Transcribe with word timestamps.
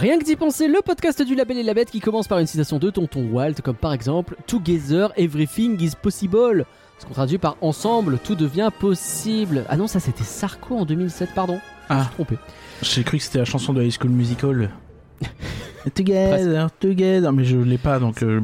Rien 0.00 0.18
que 0.18 0.24
d'y 0.24 0.34
penser, 0.34 0.66
le 0.66 0.80
podcast 0.80 1.20
du 1.20 1.34
Label 1.34 1.58
et 1.58 1.62
la 1.62 1.74
Bête 1.74 1.90
qui 1.90 2.00
commence 2.00 2.26
par 2.26 2.38
une 2.38 2.46
citation 2.46 2.78
de 2.78 2.88
Tonton 2.88 3.28
Walt, 3.30 3.52
comme 3.62 3.76
par 3.76 3.92
exemple 3.92 4.34
Together, 4.46 5.12
everything 5.18 5.78
is 5.78 5.92
possible. 6.00 6.64
Ce 6.98 7.04
qu'on 7.04 7.12
traduit 7.12 7.36
par 7.36 7.58
Ensemble, 7.60 8.18
tout 8.18 8.34
devient 8.34 8.70
possible. 8.80 9.66
Ah 9.68 9.76
non, 9.76 9.86
ça 9.86 10.00
c'était 10.00 10.24
Sarko 10.24 10.78
en 10.78 10.84
2007, 10.86 11.34
pardon. 11.34 11.60
Je 11.90 11.94
me 11.94 12.00
Ah. 12.00 12.04
suis 12.04 12.14
trompé. 12.14 12.38
J'ai 12.80 13.04
cru 13.04 13.18
que 13.18 13.24
c'était 13.24 13.40
la 13.40 13.44
chanson 13.44 13.74
de 13.74 13.82
High 13.82 13.92
School 13.92 14.10
Musical. 14.10 14.70
together, 15.94 16.68
together, 16.78 17.32
mais 17.32 17.44
je 17.44 17.56
l'ai 17.56 17.78
pas 17.78 17.98
donc. 17.98 18.22
euh, 18.22 18.40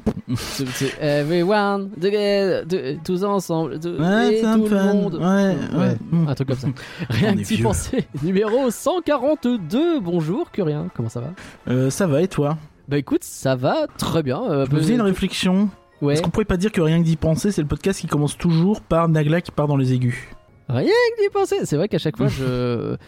Everyone, 1.01 1.91
together, 2.01 2.65
tous 3.05 3.23
ensemble, 3.25 3.79
de- 3.79 3.97
Ouais, 3.99 4.39
et 4.39 4.43
tout 4.43 4.67
le 4.69 4.93
monde. 4.93 5.15
Ouais, 5.17 5.79
ouais. 5.79 5.97
un 6.29 6.35
truc 6.35 6.49
comme 6.49 6.57
ça. 6.59 6.69
Rien 7.11 7.35
que 7.37 7.43
d'y 7.43 7.59
penser. 7.63 8.07
Numéro 8.23 8.71
142. 8.71 10.01
Bonjour, 10.01 10.51
Curien. 10.51 10.89
Comment 10.95 11.09
ça 11.09 11.21
va? 11.21 11.33
Euh, 11.69 11.91
ça 11.91 12.07
va 12.07 12.23
et 12.23 12.29
toi? 12.29 12.57
Bah 12.89 12.99
écoute, 12.99 13.25
ça 13.25 13.57
va 13.57 13.87
très 13.99 14.23
bien. 14.23 14.43
Euh, 14.45 14.67
Je 14.69 14.75
me 14.75 14.81
faisais 14.81 14.95
une 14.95 15.01
euh, 15.01 15.05
réflexion. 15.05 15.69
ouais. 16.01 16.15
Est-ce 16.15 16.23
qu'on 16.23 16.31
pourrait 16.31 16.45
pas 16.45 16.57
dire 16.57 16.71
que 16.73 16.81
rien 16.81 16.99
que 17.01 17.05
d'y 17.05 17.17
penser, 17.17 17.51
c'est 17.53 17.63
le 17.63 17.69
podcast 17.69 18.01
qui 18.01 18.07
commence 18.07 18.37
toujours 18.39 18.81
par 18.81 19.09
Nagla 19.09 19.41
qui 19.41 19.51
part 19.51 19.67
dans 19.67 19.77
les 19.77 19.93
aigus? 19.93 20.29
Rien 20.69 20.85
que 21.17 21.23
d'y 21.23 21.29
penser. 21.31 21.57
C'est 21.65 21.77
vrai 21.77 21.89
qu'à 21.89 21.99
chaque 21.99 22.17
fois, 22.17 22.29
je. 22.29 22.97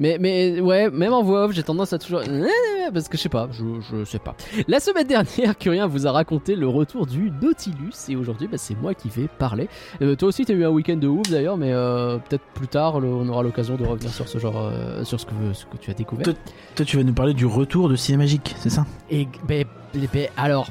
Mais, 0.00 0.16
mais 0.18 0.60
ouais, 0.60 0.90
même 0.90 1.12
en 1.12 1.22
voix 1.22 1.44
off, 1.44 1.52
j'ai 1.52 1.62
tendance 1.62 1.92
à 1.92 1.98
toujours. 1.98 2.22
Parce 2.92 3.08
que 3.08 3.16
je 3.16 3.22
sais 3.22 3.28
pas, 3.28 3.48
je, 3.52 3.62
je 3.80 4.04
sais 4.04 4.18
pas. 4.18 4.34
La 4.66 4.80
semaine 4.80 5.06
dernière, 5.06 5.56
Curien 5.58 5.86
vous 5.86 6.06
a 6.08 6.10
raconté 6.12 6.56
le 6.56 6.66
retour 6.66 7.06
du 7.06 7.30
Nautilus 7.42 7.92
et 8.08 8.16
aujourd'hui, 8.16 8.48
bah, 8.48 8.56
c'est 8.58 8.74
moi 8.74 8.94
qui 8.94 9.08
vais 9.10 9.28
parler. 9.28 9.68
Euh, 10.02 10.16
toi 10.16 10.28
aussi, 10.30 10.44
t'as 10.44 10.54
eu 10.54 10.64
un 10.64 10.70
week-end 10.70 10.96
de 10.96 11.06
ouf 11.06 11.28
d'ailleurs, 11.30 11.56
mais 11.56 11.70
euh, 11.72 12.16
peut-être 12.16 12.42
plus 12.54 12.66
tard, 12.66 12.98
le- 12.98 13.08
on 13.08 13.28
aura 13.28 13.42
l'occasion 13.42 13.76
de 13.76 13.84
revenir 13.84 14.10
sur 14.10 14.26
ce 14.26 14.38
genre, 14.38 14.56
euh, 14.72 15.04
sur 15.04 15.20
ce 15.20 15.26
que, 15.26 15.32
ce 15.52 15.66
que 15.66 15.76
tu 15.76 15.90
as 15.90 15.94
découvert. 15.94 16.24
Toi- 16.24 16.34
Toi, 16.74 16.84
tu 16.86 16.96
vas 16.96 17.02
nous 17.04 17.12
parler 17.12 17.34
du 17.34 17.46
retour 17.46 17.88
de 17.88 17.94
Ciné 17.94 18.16
Magique, 18.18 18.54
c'est 18.58 18.70
ça? 18.70 18.86
Et 19.10 19.28
ben, 19.46 19.64
ben, 19.94 20.28
alors, 20.36 20.68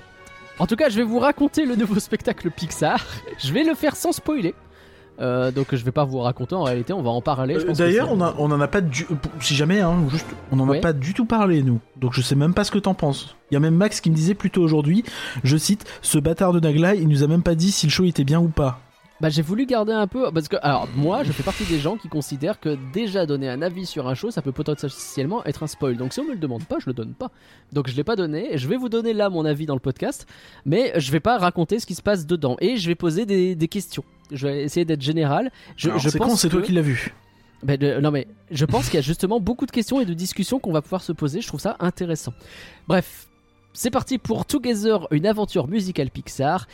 en 0.57 0.65
tout 0.67 0.75
cas, 0.75 0.89
je 0.89 0.97
vais 0.97 1.03
vous 1.03 1.19
raconter 1.19 1.65
le 1.65 1.75
nouveau 1.75 1.99
spectacle 1.99 2.49
Pixar. 2.49 3.05
Je 3.37 3.53
vais 3.53 3.63
le 3.63 3.75
faire 3.75 3.95
sans 3.95 4.11
spoiler. 4.11 4.55
Euh, 5.19 5.51
donc 5.51 5.67
je 5.75 5.83
vais 5.83 5.91
pas 5.91 6.05
vous 6.05 6.19
raconter 6.19 6.55
en 6.55 6.63
réalité, 6.63 6.93
on 6.93 7.01
va 7.01 7.09
en 7.09 7.21
parler. 7.21 7.55
Euh, 7.57 7.73
D'ailleurs, 7.73 8.09
on, 8.11 8.21
a- 8.21 8.33
on 8.37 8.49
en 8.51 8.61
a 8.61 8.67
pas 8.67 8.81
du... 8.81 9.05
Si 9.41 9.55
jamais, 9.55 9.81
hein, 9.81 9.95
juste, 10.09 10.27
on 10.51 10.59
en 10.59 10.67
a 10.67 10.71
Ouais. 10.71 10.81
pas 10.81 10.93
du 10.93 11.13
tout 11.13 11.25
parlé, 11.25 11.61
nous. 11.63 11.79
Donc 11.97 12.13
je 12.13 12.21
sais 12.21 12.35
même 12.35 12.53
pas 12.53 12.63
ce 12.63 12.71
que 12.71 12.79
t'en 12.79 12.93
penses. 12.93 13.35
Il 13.51 13.55
y 13.55 13.57
a 13.57 13.59
même 13.59 13.75
Max 13.75 13.99
qui 14.01 14.09
me 14.11 14.15
disait 14.15 14.33
plutôt 14.35 14.61
aujourd'hui, 14.61 15.03
je 15.43 15.57
cite, 15.57 15.85
ce 16.01 16.17
bâtard 16.19 16.53
de 16.53 16.59
Nagla, 16.59 16.95
il 16.95 17.07
nous 17.07 17.23
a 17.23 17.27
même 17.27 17.43
pas 17.43 17.55
dit 17.55 17.71
si 17.71 17.85
le 17.87 17.91
show 17.91 18.05
était 18.05 18.23
bien 18.23 18.39
ou 18.39 18.47
pas. 18.49 18.79
Bah 19.21 19.27
j'ai 19.27 19.41
voulu 19.41 19.65
garder 19.65 19.91
un 19.91 20.07
peu 20.07 20.31
parce 20.33 20.47
que 20.47 20.55
alors 20.61 20.87
moi 20.95 21.23
je 21.25 21.33
fais 21.33 21.43
partie 21.43 21.65
des 21.65 21.77
gens 21.79 21.97
qui 21.97 22.07
considèrent 22.07 22.57
que 22.57 22.77
déjà 22.93 23.25
donner 23.25 23.49
un 23.49 23.61
avis 23.61 23.85
sur 23.85 24.07
un 24.07 24.13
show 24.13 24.31
ça 24.31 24.41
peut 24.41 24.53
potentiellement 24.53 25.43
être 25.43 25.61
un 25.63 25.67
spoil. 25.67 25.97
Donc 25.97 26.13
si 26.13 26.21
on 26.21 26.23
me 26.23 26.31
le 26.31 26.37
demande 26.39 26.63
pas, 26.63 26.77
je 26.79 26.85
le 26.87 26.93
donne 26.93 27.13
pas. 27.13 27.29
Donc 27.73 27.89
je 27.89 27.97
l'ai 27.97 28.05
pas 28.05 28.15
donné. 28.15 28.57
Je 28.57 28.65
vais 28.69 28.77
vous 28.77 28.87
donner 28.87 29.11
là 29.11 29.29
mon 29.29 29.43
avis 29.43 29.65
dans 29.65 29.73
le 29.73 29.81
podcast, 29.81 30.25
mais 30.65 30.93
je 30.95 31.11
vais 31.11 31.19
pas 31.19 31.37
raconter 31.37 31.79
ce 31.79 31.85
qui 31.85 31.95
se 31.95 32.01
passe 32.01 32.25
dedans 32.27 32.55
et 32.61 32.77
je 32.77 32.87
vais 32.87 32.95
poser 32.95 33.25
des, 33.25 33.55
des 33.55 33.67
questions. 33.67 34.05
Je 34.31 34.47
vais 34.47 34.63
essayer 34.63 34.85
d'être 34.85 35.01
général. 35.01 35.51
Je, 35.75 35.89
je 35.97 36.09
c'est 36.09 36.19
c'est 36.35 36.49
toi 36.49 36.61
qui 36.61 36.71
l'as 36.71 36.81
vu. 36.81 37.13
Ben, 37.63 37.77
de- 37.77 37.99
non 37.99 38.11
mais 38.11 38.27
je 38.51 38.63
pense 38.65 38.85
qu'il 38.85 38.95
y 38.95 38.97
a 38.99 39.01
justement 39.01 39.39
beaucoup 39.39 39.65
de 39.65 39.71
questions 39.71 39.99
et 39.99 40.05
de 40.05 40.13
discussions 40.13 40.59
qu'on 40.59 40.71
va 40.71 40.81
pouvoir 40.81 41.01
se 41.01 41.11
poser. 41.11 41.41
Je 41.41 41.47
trouve 41.47 41.59
ça 41.59 41.75
intéressant. 41.79 42.33
Bref, 42.87 43.27
c'est 43.73 43.91
parti 43.91 44.17
pour 44.17 44.45
Together, 44.45 45.07
une 45.11 45.25
aventure 45.25 45.67
musicale 45.67 46.09
Pixar. 46.09 46.67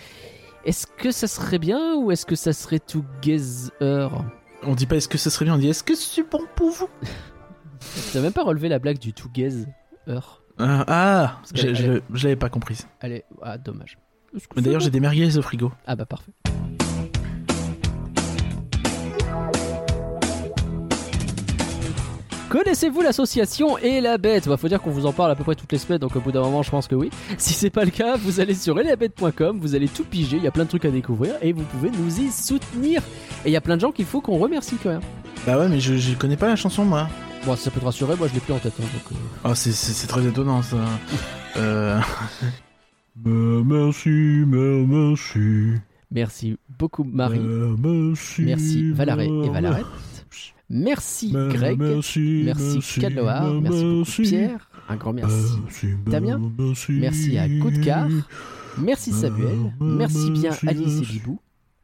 Est-ce 0.64 0.86
que 0.88 1.12
ça 1.12 1.28
serait 1.28 1.60
bien 1.60 1.96
ou 1.96 2.12
est-ce 2.12 2.26
que 2.26 2.36
ça 2.36 2.54
serait 2.54 2.80
Together? 2.80 4.12
On 4.64 4.76
dit 4.76 4.86
pas 4.86 4.96
est-ce 4.98 5.08
que 5.08 5.18
ce 5.18 5.30
serait 5.30 5.46
bien, 5.46 5.56
on 5.56 5.58
dit 5.58 5.70
est-ce 5.70 5.84
que 5.84 5.96
c'est 5.96 6.28
bon 6.30 6.42
pour 6.56 6.70
vous? 6.72 6.90
T'as 8.14 8.22
même 8.22 8.34
pas 8.34 8.44
relevé 8.44 8.68
la 8.70 8.80
blague 8.80 9.00
du 9.00 9.14
Together. 9.14 9.66
Ah, 10.58 10.86
ah 10.88 11.42
j'ai- 11.54 11.76
je 11.76 12.00
je 12.14 12.24
l'avais 12.24 12.36
pas 12.36 12.50
comprise. 12.50 12.88
Allez, 13.02 13.24
ah 13.42 13.58
dommage. 13.58 13.98
D'ailleurs, 14.56 14.82
j'ai 14.82 14.90
des 14.90 15.00
merguez 15.00 15.38
au 15.38 15.42
frigo. 15.42 15.72
Ah 15.88 15.96
bah 15.96 16.06
parfait. 16.06 16.32
Connaissez-vous 22.56 23.02
l'association 23.02 23.78
et 23.80 24.00
la 24.00 24.18
bête 24.18 24.48
Bah 24.48 24.56
faut 24.56 24.70
dire 24.70 24.82
qu'on 24.82 24.90
vous 24.90 25.06
en 25.06 25.12
parle 25.12 25.30
à 25.30 25.36
peu 25.36 25.44
près 25.44 25.56
toutes 25.56 25.74
les 25.74 25.78
semaines, 25.78 26.00
donc 26.00 26.16
au 26.16 26.22
bout 26.22 26.32
d'un 26.32 26.40
moment 26.40 26.64
je 26.64 26.72
pense 26.72 26.88
que 26.88 26.96
oui. 26.96 27.10
Si 27.38 27.54
c'est 27.54 27.70
pas 27.70 27.84
le 27.84 27.92
cas, 27.92 28.16
vous 28.16 28.40
allez 28.40 28.56
sur 28.56 28.80
elabête.com, 28.80 29.60
vous 29.60 29.76
allez 29.76 29.90
tout 29.90 30.06
piger, 30.06 30.38
il 30.38 30.44
y 30.44 30.48
a 30.48 30.52
plein 30.52 30.64
de 30.64 30.70
trucs 30.70 30.86
à 30.86 30.90
découvrir 30.90 31.34
et 31.42 31.52
vous 31.52 31.64
pouvez 31.64 31.92
nous 31.92 32.22
y 32.22 32.32
soutenir. 32.32 33.02
Et 33.44 33.50
il 33.50 33.52
y 33.52 33.58
a 33.58 33.62
plein 33.62 33.76
de 33.76 33.82
gens 33.82 33.92
qu'il 33.92 34.06
faut 34.06 34.22
qu'on 34.22 34.38
remercie 34.38 34.78
quand 34.82 34.88
même. 34.88 35.02
Bah 35.46 35.60
ouais, 35.60 35.68
mais 35.68 35.82
je, 35.82 35.96
je 35.98 36.16
connais 36.16 36.38
pas 36.38 36.48
la 36.48 36.56
chanson, 36.56 36.86
moi. 36.86 37.10
Bon, 37.46 37.58
ça 37.58 37.72
peut 37.72 37.82
te 37.82 37.86
rassurer, 37.86 38.16
moi 38.16 38.30
je 38.30 38.34
l'ai 38.36 38.40
plus 38.40 38.54
en 38.54 38.60
tête. 38.60 38.72
hein, 38.80 38.84
donc, 38.94 39.12
euh, 39.12 39.50
Ah, 39.52 39.54
c'est- 39.54 40.08
très 40.08 40.26
étonnant, 40.26 40.62
ça. 40.62 40.78
euh... 41.58 42.00
Mais 43.26 43.64
merci, 43.66 44.10
merci. 44.48 45.74
Merci 46.10 46.58
beaucoup 46.80 47.04
Marie, 47.04 47.40
merci. 47.40 48.44
merci 48.44 48.92
Valaré 48.94 49.26
et 49.26 49.50
Valarette, 49.50 49.86
merci 50.70 51.32
Greg, 51.32 51.80
merci, 51.80 52.42
merci 52.46 53.00
Cadloar, 53.00 53.54
mais 53.54 53.62
merci 53.62 53.84
beaucoup 53.84 53.96
merci. 53.98 54.22
Pierre, 54.22 54.70
un 54.90 54.96
grand 54.96 55.14
merci. 55.14 55.52
Merci, 55.64 55.88
Damien. 56.08 56.42
merci. 56.58 56.92
Merci 56.94 57.38
à 57.38 57.48
Goudcar. 57.48 58.08
Merci 58.78 59.12
Samuel, 59.14 59.74
merci 59.80 60.32
bien 60.32 60.50
Merci, 60.52 60.68
Alice 60.68 60.82
et 60.82 61.00
merci. 61.00 61.14
Bibou, 61.14 61.40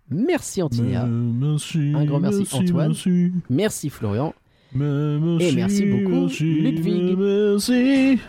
merci 0.10 0.62
Antinia, 0.62 1.06
merci, 1.06 1.94
Un 1.96 2.06
grand 2.06 2.20
merci, 2.20 2.48
Antoine. 2.52 2.88
Merci, 2.90 3.32
merci 3.50 3.90
Florian. 3.90 4.34
merci, 4.76 5.46
Et 5.46 5.56
merci 5.56 5.86
beaucoup, 5.86 6.22
merci, 6.22 6.44
Ludwig. 6.44 8.20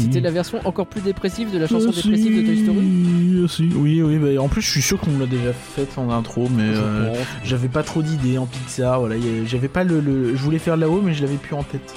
C'était 0.00 0.20
la 0.20 0.30
version 0.30 0.60
encore 0.64 0.86
plus 0.86 1.00
dépressive 1.00 1.52
de 1.52 1.58
la 1.58 1.66
chanson 1.66 1.86
dépressive 1.90 2.36
de 2.42 2.46
Toy 2.46 2.62
Story 2.62 2.78
Merci. 3.40 3.68
Oui, 3.76 4.02
oui, 4.02 4.18
bah, 4.18 4.40
en 4.42 4.48
plus, 4.48 4.62
je 4.62 4.70
suis 4.70 4.82
sûr 4.82 4.98
qu'on 5.00 5.18
l'a 5.18 5.26
déjà 5.26 5.52
faite 5.52 5.96
en 5.98 6.10
intro, 6.10 6.48
mais 6.50 6.64
euh, 6.66 7.14
j'avais 7.44 7.68
pas 7.68 7.82
trop 7.82 8.02
d'idées 8.02 8.38
en 8.38 8.46
Pixar. 8.46 9.00
Voilà, 9.00 9.16
j'avais 9.46 9.68
pas 9.68 9.84
le, 9.84 10.00
le- 10.00 10.34
Je 10.36 10.42
voulais 10.42 10.58
faire 10.58 10.76
là-haut, 10.76 11.00
mais 11.02 11.14
je 11.14 11.22
l'avais 11.22 11.36
plus 11.36 11.54
en 11.54 11.62
tête. 11.62 11.94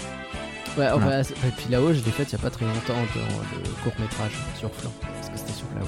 Ouais, 0.78 0.88
Voilà. 0.94 1.22
et 1.22 1.52
puis 1.58 1.66
là-haut, 1.72 1.90
je 1.94 2.00
l'ai 2.06 2.12
faite 2.12 2.30
il 2.32 2.34
y 2.34 2.36
a 2.36 2.42
pas 2.42 2.50
très 2.52 2.66
longtemps 2.66 2.94
dans 3.16 3.22
le 3.58 3.70
court 3.84 3.94
métrage 4.00 4.32
sur 4.58 4.70
Flan, 4.76 4.92
parce 5.02 5.30
que 5.30 5.38
c'était 5.38 5.54
sur 5.54 5.66
là-haut. 5.76 5.88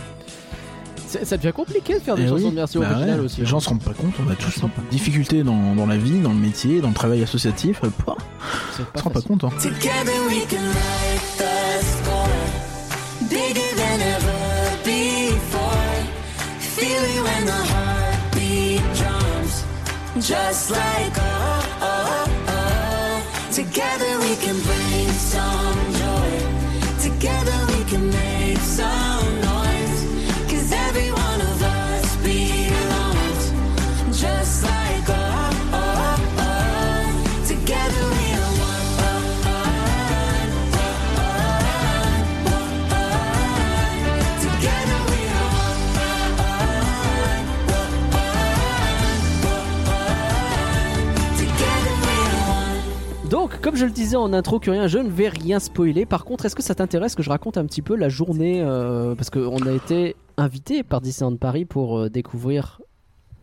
Ça 1.24 1.38
devient 1.38 1.52
compliqué 1.54 1.96
de 1.96 2.00
faire 2.00 2.16
des 2.16 2.24
Eh 2.24 2.28
chansons 2.30 2.44
oui, 2.46 2.50
de 2.52 2.56
merci 2.56 2.78
bah 2.78 2.88
originales 2.90 3.20
ouais, 3.20 3.26
aussi. 3.26 3.42
Les 3.42 3.46
hein. 3.46 3.50
gens 3.50 3.60
se 3.60 3.70
rendent 3.70 3.84
pas 3.84 3.94
compte, 3.94 4.14
on 4.26 4.32
a 4.32 4.36
tous 4.36 4.60
des 4.60 4.68
difficultés 4.92 5.44
dans, 5.44 5.76
dans 5.76 5.86
la 5.86 5.98
vie, 5.98 6.20
dans 6.22 6.30
le 6.32 6.40
métier, 6.40 6.80
dans 6.80 6.88
le 6.88 6.94
travail 6.94 7.22
associatif. 7.22 7.82
euh, 7.84 7.90
on 8.08 8.98
se 8.98 9.04
rend 9.04 9.10
pas 9.10 9.22
compte. 9.22 9.44
Hein. 9.44 9.50
Together 9.60 10.14
we 10.30 10.46
can 10.48 10.62
light 10.62 11.22
the 11.38 11.84
score 11.84 12.28
Bigger 13.30 13.76
than 13.76 14.00
ever 14.16 14.78
before 14.84 15.92
Feel 16.60 17.04
it 17.04 17.22
when 17.24 17.46
the 17.46 17.62
heartbeat 17.72 18.82
drums 18.96 19.64
Just 20.16 20.72
like 20.72 21.14
oh, 21.18 21.80
oh, 21.82 22.28
oh 22.48 23.54
Together 23.54 24.18
we 24.20 24.36
can 24.38 24.56
bring 24.62 25.10
some 25.12 25.78
joy 26.00 26.32
Together 27.02 27.58
we 27.78 27.84
can 27.90 28.10
make 28.10 28.58
some 28.60 29.11
je 53.82 53.86
le 53.86 53.92
disais 53.92 54.16
en 54.16 54.32
intro, 54.34 54.60
Curien, 54.60 54.88
je 54.88 55.00
ne 55.00 55.10
vais 55.10 55.28
rien 55.30 55.60
spoiler. 55.60 56.06
Par 56.06 56.24
contre, 56.24 56.46
est-ce 56.46 56.56
que 56.56 56.64
ça 56.64 56.76
t'intéresse 56.76 57.16
que 57.16 57.24
je 57.24 57.30
raconte 57.30 57.58
un 57.58 57.66
petit 57.66 57.82
peu 57.82 57.96
la 57.96 58.10
journée 58.10 58.62
euh, 58.64 59.16
Parce 59.16 59.30
qu'on 59.30 59.66
a 59.66 59.72
été 59.72 60.16
invité 60.38 60.84
par 60.84 61.02
Disneyland 61.02 61.36
Paris 61.38 61.66
pour 61.66 61.98
euh, 62.00 62.10
découvrir 62.10 62.80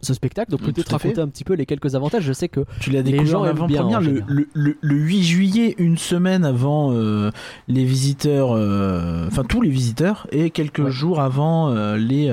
ce 0.00 0.14
spectacle. 0.14 0.52
Donc, 0.52 0.62
Mm, 0.62 0.66
peut-être 0.72 0.92
raconter 0.92 1.20
un 1.20 1.26
petit 1.26 1.42
peu 1.42 1.54
les 1.54 1.66
quelques 1.66 1.96
avantages. 1.96 2.22
Je 2.22 2.32
sais 2.32 2.48
que 2.48 2.60
Tu 2.80 2.90
l'as 2.90 3.02
Les 3.02 3.10
découvert 3.10 3.26
gens 3.32 3.40
en 3.40 3.46
aiment 3.46 3.66
bien, 3.66 3.82
en 3.82 3.88
avant-première 3.88 4.00
le, 4.00 4.06
général. 4.06 4.28
le, 4.32 4.48
le- 4.54 4.76
le 4.80 4.94
8 4.94 5.22
juillet, 5.24 5.74
une 5.78 5.98
semaine 5.98 6.44
avant 6.44 6.92
euh, 6.92 7.30
les 7.66 7.84
visiteurs, 7.84 8.52
euh, 8.52 9.26
enfin 9.26 9.42
tous 9.42 9.60
les 9.60 9.70
visiteurs, 9.70 10.28
et 10.30 10.50
quelques 10.50 10.78
Ouais. 10.78 10.90
jours 10.92 11.20
avant 11.20 11.70
euh, 11.72 11.96
les, 11.96 12.30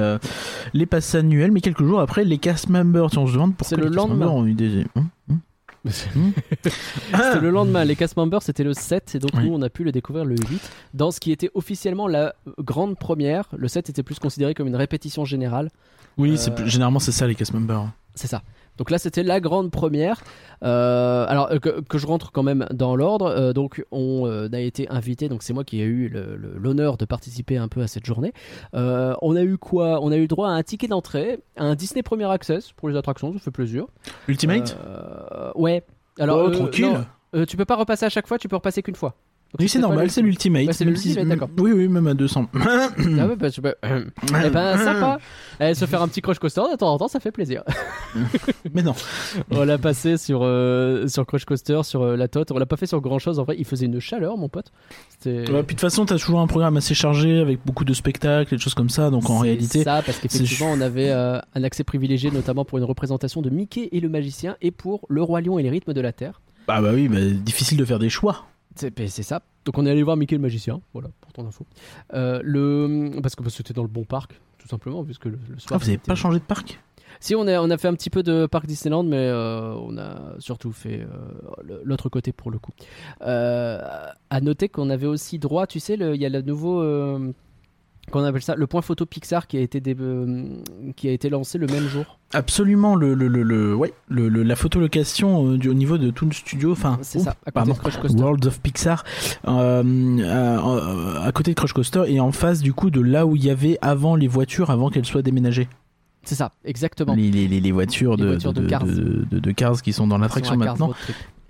les 0.75 0.86
passes 0.86 1.16
annuelles, 1.16 1.52
mais 1.52 1.62
quelques 1.62 1.84
jours 1.84 2.00
après 2.02 2.24
les 2.24 2.38
cast 2.38 2.69
members. 2.69 3.10
Tiens, 3.10 3.24
on 3.24 3.28
se 3.28 3.34
demande 3.34 3.56
pourquoi 3.56 3.78
le 3.78 3.84
les 3.86 3.90
cast 3.90 3.98
lendemain. 3.98 4.25
members 4.25 4.36
ont 4.36 4.46
eu 4.46 4.54
des. 4.54 4.86
Hum. 4.96 5.07
C'était 5.91 7.39
le 7.41 7.49
lendemain, 7.49 7.83
les 7.85 7.95
cast 7.95 8.17
members 8.17 8.41
c'était 8.43 8.63
le 8.63 8.73
7 8.73 9.15
et 9.15 9.19
donc 9.19 9.31
Oui. 9.35 9.45
nous 9.45 9.53
on 9.53 9.61
a 9.61 9.69
pu 9.69 9.83
le 9.83 9.91
découvrir 9.91 10.25
le 10.25 10.35
8 10.35 10.71
dans 10.93 11.11
ce 11.11 11.19
qui 11.19 11.31
était 11.31 11.49
officiellement 11.53 12.07
la 12.07 12.33
grande 12.59 12.97
première. 12.97 13.47
Le 13.55 13.67
7 13.67 13.89
était 13.89 14.03
plus 14.03 14.19
considéré 14.19 14.53
comme 14.53 14.67
une 14.67 14.75
répétition 14.75 15.25
générale, 15.25 15.69
Oui, 16.17 16.31
Euh, 16.31 16.35
c'est 16.37 16.55
plus- 16.55 16.69
généralement 16.69 16.99
c'est 16.99 17.11
ça 17.11 17.27
les 17.27 17.35
cast 17.35 17.53
members. 17.53 17.89
c'est 18.15 18.27
ça. 18.27 18.41
Donc 18.77 18.92
là, 18.92 18.98
c'était 18.98 19.24
la 19.24 19.39
grande 19.39 19.72
première. 19.72 20.22
Euh, 20.63 21.25
alors 21.27 21.51
euh, 21.51 21.60
que, 21.60 21.81
que 21.81 21.98
je 21.98 22.07
rentre 22.07 22.31
quand 22.31 22.44
même 22.44 22.66
dans 22.72 22.95
l'ordre. 22.95 23.25
euh, 23.27 23.54
donc 23.54 23.83
on 23.92 24.25
euh, 24.27 24.50
a 24.51 24.60
été 24.60 24.89
invité. 24.89 25.30
Donc 25.30 25.44
c'est 25.44 25.54
moi 25.54 25.63
qui 25.63 25.81
ai 25.81 25.86
eu 25.86 26.10
l'honneur 26.10 26.98
de 26.98 27.06
participer 27.06 27.57
un 27.57 27.68
peu 27.68 27.81
à 27.81 27.88
cette 27.88 28.06
journée. 28.06 28.33
On 28.74 29.36
a 29.36 29.44
eu 29.44 29.57
quoi? 29.57 30.00
On 30.01 30.12
a 30.12 30.18
eu 30.18 30.27
droit 30.27 30.50
à 30.50 30.51
un 30.51 30.63
ticket 30.63 30.88
d'entrée, 30.88 31.39
à 31.56 31.63
un 31.66 31.75
Disney 31.75 32.04
Premier 32.04 32.30
Access 32.30 32.72
pour 32.74 32.89
les 32.89 32.95
attractions. 32.98 33.33
Ça 33.33 33.39
fait 33.39 33.51
plaisir. 33.51 33.86
Ultimate? 34.27 34.78
Ouais. 35.56 35.83
Alors 36.19 36.39
Oh, 36.45 36.50
tranquille. 36.50 36.98
non, 37.33 37.45
tu 37.45 37.57
peux 37.57 37.66
pas 37.66 37.75
repasser 37.75 38.06
à 38.06 38.10
chaque 38.10 38.28
fois. 38.28 38.38
Tu 38.38 38.48
peux 38.48 38.56
repasser 38.56 38.81
qu'une 38.81 38.95
fois. 38.95 39.16
Oui, 39.60 39.69
c'est 39.69 39.80
normal, 39.80 40.10
c'est 40.12 40.22
l'Ultimate. 40.22 40.68
Ouais, 40.68 40.74
c'est 40.74 40.86
l'Ultimate, 40.86 41.24
si- 41.24 41.30
d'accord. 41.30 41.50
Oui, 41.57 41.72
oui, 41.74 41.88
même 41.88 42.07
à 42.07 42.13
200. 42.13 42.48
Ah 43.18 43.28
ouais, 43.28 43.36
bah, 43.36 43.50
tu 43.52 43.62
peux- 43.62 43.75
Eh 43.84 44.50
ben 44.50 44.78
sympa. 44.78 45.19
Eh, 45.60 45.74
se 45.74 45.86
faire 45.86 46.02
un 46.02 46.07
petit 46.07 46.22
crush 46.22 46.40
coaster 46.40 46.62
de 46.72 46.75
temps 46.78 46.92
en 46.94 46.98
temps, 46.98 47.07
ça 47.07 47.19
fait 47.19 47.31
plaisir. 47.31 47.63
Mais 48.74 48.81
non. 48.84 48.94
On 49.52 49.63
l'a 49.63 49.78
passé 49.78 50.18
sur, 50.18 50.42
euh, 50.44 51.07
sur 51.07 51.25
Crush 51.25 51.46
Coaster, 51.46 51.81
sur 51.84 52.02
euh, 52.04 52.16
la 52.16 52.28
Tote. 52.28 52.52
On 52.52 52.57
l'a 52.57 52.66
pas 52.66 52.78
fait 52.78 52.86
sur 52.86 53.02
grand 53.02 53.19
chose. 53.19 53.40
En 53.40 53.44
vrai, 53.44 53.56
il 53.57 53.66
faisait 53.66 53.86
une 53.86 54.00
chaleur, 54.00 54.38
mon 54.38 54.50
pote. 54.50 54.72
Ouais, 55.25 55.44
puis 55.44 55.54
de 55.54 55.62
toute 55.63 55.81
façon, 55.81 56.06
t'as 56.06 56.18
toujours 56.18 56.40
un 56.40 56.48
programme 56.48 56.78
assez 56.78 56.94
chargé 56.94 57.40
avec 57.40 57.60
beaucoup 57.66 57.86
de 57.86 57.94
spectacles 57.94 58.54
et 58.54 58.57
des 58.57 58.62
choses 58.63 58.74
comme 58.74 58.90
ça. 58.90 59.10
Donc 59.10 59.30
en 59.30 59.38
C'est 59.40 59.44
réalité, 59.44 59.84
ça, 59.84 60.02
parce 60.06 60.19
qu'effectivement, 60.19 60.72
on 60.72 60.81
avait 60.81 61.10
euh, 61.12 61.40
un 61.56 61.63
accès 61.63 61.84
privilégié, 61.84 62.31
notamment 62.31 62.66
pour 62.66 62.78
une 62.78 62.84
représentation 62.84 63.42
de 63.42 63.50
Mickey 63.50 63.90
et 63.92 64.00
le 64.00 64.10
magicien, 64.10 64.56
et 64.62 64.72
pour 64.72 65.06
le 65.10 65.22
roi 65.24 65.42
lion 65.42 65.57
et 65.60 65.63
les 65.63 65.69
rythmes 65.69 65.94
de 65.94 66.02
la 66.02 66.12
terre. 66.12 66.42
bah, 66.68 66.81
bah 66.81 66.92
oui, 66.94 67.07
bah, 67.07 67.18
difficile 67.22 67.78
de 67.78 67.86
faire 67.86 68.00
des 68.00 68.10
choix. 68.10 68.46
C'est 68.75 68.95
ben, 68.95 69.07
c'est 69.07 69.24
ça. 69.24 69.42
Donc 69.66 69.77
on 69.77 69.86
est 69.86 69.89
allé 69.92 70.04
voir 70.04 70.18
Mickey 70.18 70.36
le 70.36 70.42
magicien, 70.42 70.81
voilà, 70.94 71.10
pour 71.22 71.33
ton 71.33 71.45
info. 71.48 71.66
Euh, 72.13 72.39
le... 72.44 73.10
Parce 73.22 73.36
que 73.36 73.42
parce 73.42 73.54
que 73.54 73.57
c'était 73.57 73.74
dans 73.74 73.81
le 73.81 73.88
bon 73.88 74.04
parc, 74.04 74.39
tout 74.57 74.68
simplement, 74.68 75.04
puisque 75.04 75.25
le, 75.25 75.31
le 75.31 75.56
Ah, 75.56 75.60
soir. 75.60 75.80
vous 75.80 75.86
avez 75.86 75.94
c'était- 75.94 76.07
pas 76.07 76.16
changé 76.16 76.39
de 76.39 76.44
parc? 76.44 76.80
Si, 77.22 77.33
on 77.33 77.48
a, 77.48 77.62
on 77.62 77.69
a 77.69 77.77
fait 77.77 77.88
un 77.88 77.94
petit 77.94 78.10
peu 78.10 78.24
de 78.24 78.45
parc 78.45 78.66
Disneyland, 78.68 79.04
mais 79.04 79.16
euh, 79.18 79.74
on 79.75 79.98
a 79.98 80.33
surtout 80.39 80.74
fait 80.74 81.00
euh, 81.01 81.77
l'autre 81.86 82.10
côté 82.10 82.33
pour 82.33 82.51
le 82.51 82.60
coup. 82.60 82.72
Euh, 83.22 83.81
à 84.30 84.42
noter 84.42 84.68
qu'on 84.68 84.89
avait 84.89 85.07
aussi 85.07 85.39
droit, 85.39 85.66
tu 85.66 85.80
sais, 85.80 85.94
il 85.95 86.21
y 86.21 86.25
a 86.25 86.30
le 86.30 86.42
nouveau. 86.42 86.81
Euh, 88.07 88.12
qu'on 88.12 88.24
appelle 88.24 88.42
ça 88.42 88.56
le 88.56 88.68
point 88.68 88.81
photo 88.81 89.06
Pixar 89.06 89.48
qui 89.48 89.57
a 89.57 89.62
été 89.62 89.80
dé- 89.81 89.96
euh, 90.00 90.46
qui 90.96 91.07
a 91.10 91.12
été 91.12 91.30
lancé 91.30 91.57
le 91.57 91.68
même 91.68 91.88
jour. 91.88 92.19
Absolument, 92.34 92.96
le, 92.96 93.13
le, 93.13 93.28
le, 93.28 93.44
le- 93.44 93.75
ouais, 93.75 93.94
le, 94.10 94.30
le- 94.30 94.44
la 94.44 94.56
photolocation 94.56 95.52
euh, 95.54 95.57
du, 95.57 95.69
au 95.69 95.74
niveau 95.74 95.98
de 95.98 96.10
tout 96.12 96.25
le 96.25 96.34
studio, 96.34 96.72
enfin, 96.72 96.98
C'est 97.02 97.19
ouf, 97.19 97.25
ça, 97.25 97.31
à 97.31 97.34
côté 97.34 97.52
pardon, 97.54 97.74
de 97.74 97.78
Crush 97.78 97.98
Coaster. 97.98 98.22
World 98.22 98.46
of 98.46 98.60
Pixar, 98.62 99.04
euh, 99.48 101.19
à, 101.22 101.25
à 101.28 101.31
côté 101.31 101.52
de 101.52 101.56
Crush 101.56 101.74
Coaster 101.74 102.04
et 102.07 102.19
en 102.19 102.31
face 102.31 102.62
du 102.62 102.74
coup 102.74 102.90
de 102.90 103.02
là 103.02 103.25
où 103.25 103.36
il 103.36 103.44
y 103.44 103.50
avait 103.50 103.78
avant 103.81 104.16
les 104.16 104.28
voitures, 104.28 104.69
avant 104.69 104.90
qu'elles 104.90 105.06
soient 105.06 105.22
déménagées. 105.22 105.68
C'est 106.24 106.36
ça, 106.36 106.52
exactement. 106.63 107.13
Les, 107.13 107.30
les, 107.30 107.48
les, 107.48 107.62
les 107.62 107.72
voitures, 107.72 108.18
de, 108.18 108.25
voitures 108.30 108.54
de 108.54 108.62
de, 108.62 108.68
Cars. 108.68 108.84
de, 108.84 109.25
de- 109.31 109.52
Cars 109.52 109.81
qui 109.81 109.94
sont 109.94 110.07
dans 110.07 110.18
l'attraction 110.18 110.57
maintenant. 110.57 110.92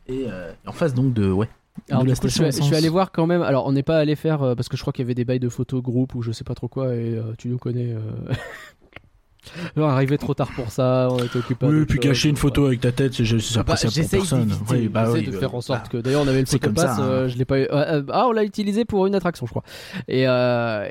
Et 0.08 0.26
euh, 0.28 0.52
en 0.68 0.72
face 0.74 0.94
donc 0.94 1.14
de, 1.14 1.32
ouais, 1.32 1.48
Alors, 1.90 2.02
de 2.04 2.08
du 2.08 2.14
la 2.14 2.16
coup, 2.20 2.28
je, 2.28 2.34
suis, 2.34 2.46
je 2.46 2.52
suis 2.52 2.60
essence. 2.62 2.74
allé 2.74 2.90
voir 2.90 3.12
quand 3.12 3.28
même. 3.28 3.42
Alors, 3.42 3.66
on 3.68 3.72
n'est 3.72 3.84
pas 3.84 3.98
allé 3.98 4.16
faire 4.16 4.42
euh, 4.44 4.56
parce 4.56 4.70
que 4.70 4.78
je 4.78 4.82
crois 4.82 4.94
qu'il 4.94 5.04
y 5.04 5.08
avait 5.08 5.16
des 5.16 5.26
bails 5.26 5.40
de 5.40 5.50
photos 5.50 5.82
groupe 5.82 6.16
ou 6.16 6.22
je 6.22 6.32
sais 6.32 6.44
pas 6.44 6.56
trop 6.56 6.68
quoi 6.68 6.96
et 6.96 7.16
euh, 7.16 7.34
tu 7.38 7.50
nous 7.50 7.58
connais. 7.58 7.94
euh. 7.94 8.00
on 9.76 9.82
est 9.82 9.84
arrivé 9.86 10.18
trop 10.18 10.34
tard 10.34 10.50
pour 10.56 10.72
ça, 10.72 11.08
on 11.12 11.20
était 11.20 11.38
occupé. 11.38 11.66
Oui, 11.68 11.86
puis 11.86 12.00
cacher 12.00 12.30
une 12.30 12.38
photo 12.38 12.66
avec 12.66 12.82
ta 12.82 12.92
tête, 12.92 13.14
c'est 13.14 13.26
c'est 13.26 13.58
Bah, 13.58 13.76
pour 13.76 13.76
personne. 14.10 14.52
Oui, 14.72 14.88
bah 14.88 15.06
j'essaie 15.06 15.20
oui, 15.20 15.26
de 15.26 15.32
bah, 15.32 15.40
faire 15.40 15.56
en 15.56 15.62
sorte 15.62 15.84
bah, 15.84 15.90
que. 15.92 15.98
D'ailleurs, 15.98 16.24
on 16.24 16.28
avait 16.28 16.40
le 16.40 16.46
photopass, 16.46 16.84
ça, 16.84 16.96
hein. 16.96 17.08
euh, 17.08 17.28
je 17.28 17.38
l'ai 17.38 17.46
pas 17.46 17.60
eu. 17.60 17.68
ah, 17.72 18.26
on 18.28 18.32
l'a 18.32 18.44
utilisé 18.44 18.86
pour 18.86 19.06
une 19.06 19.16
attraction, 19.16 19.46
je 19.46 19.52
crois. 19.52 19.64
Et 20.08 20.28
euh, 20.28 20.90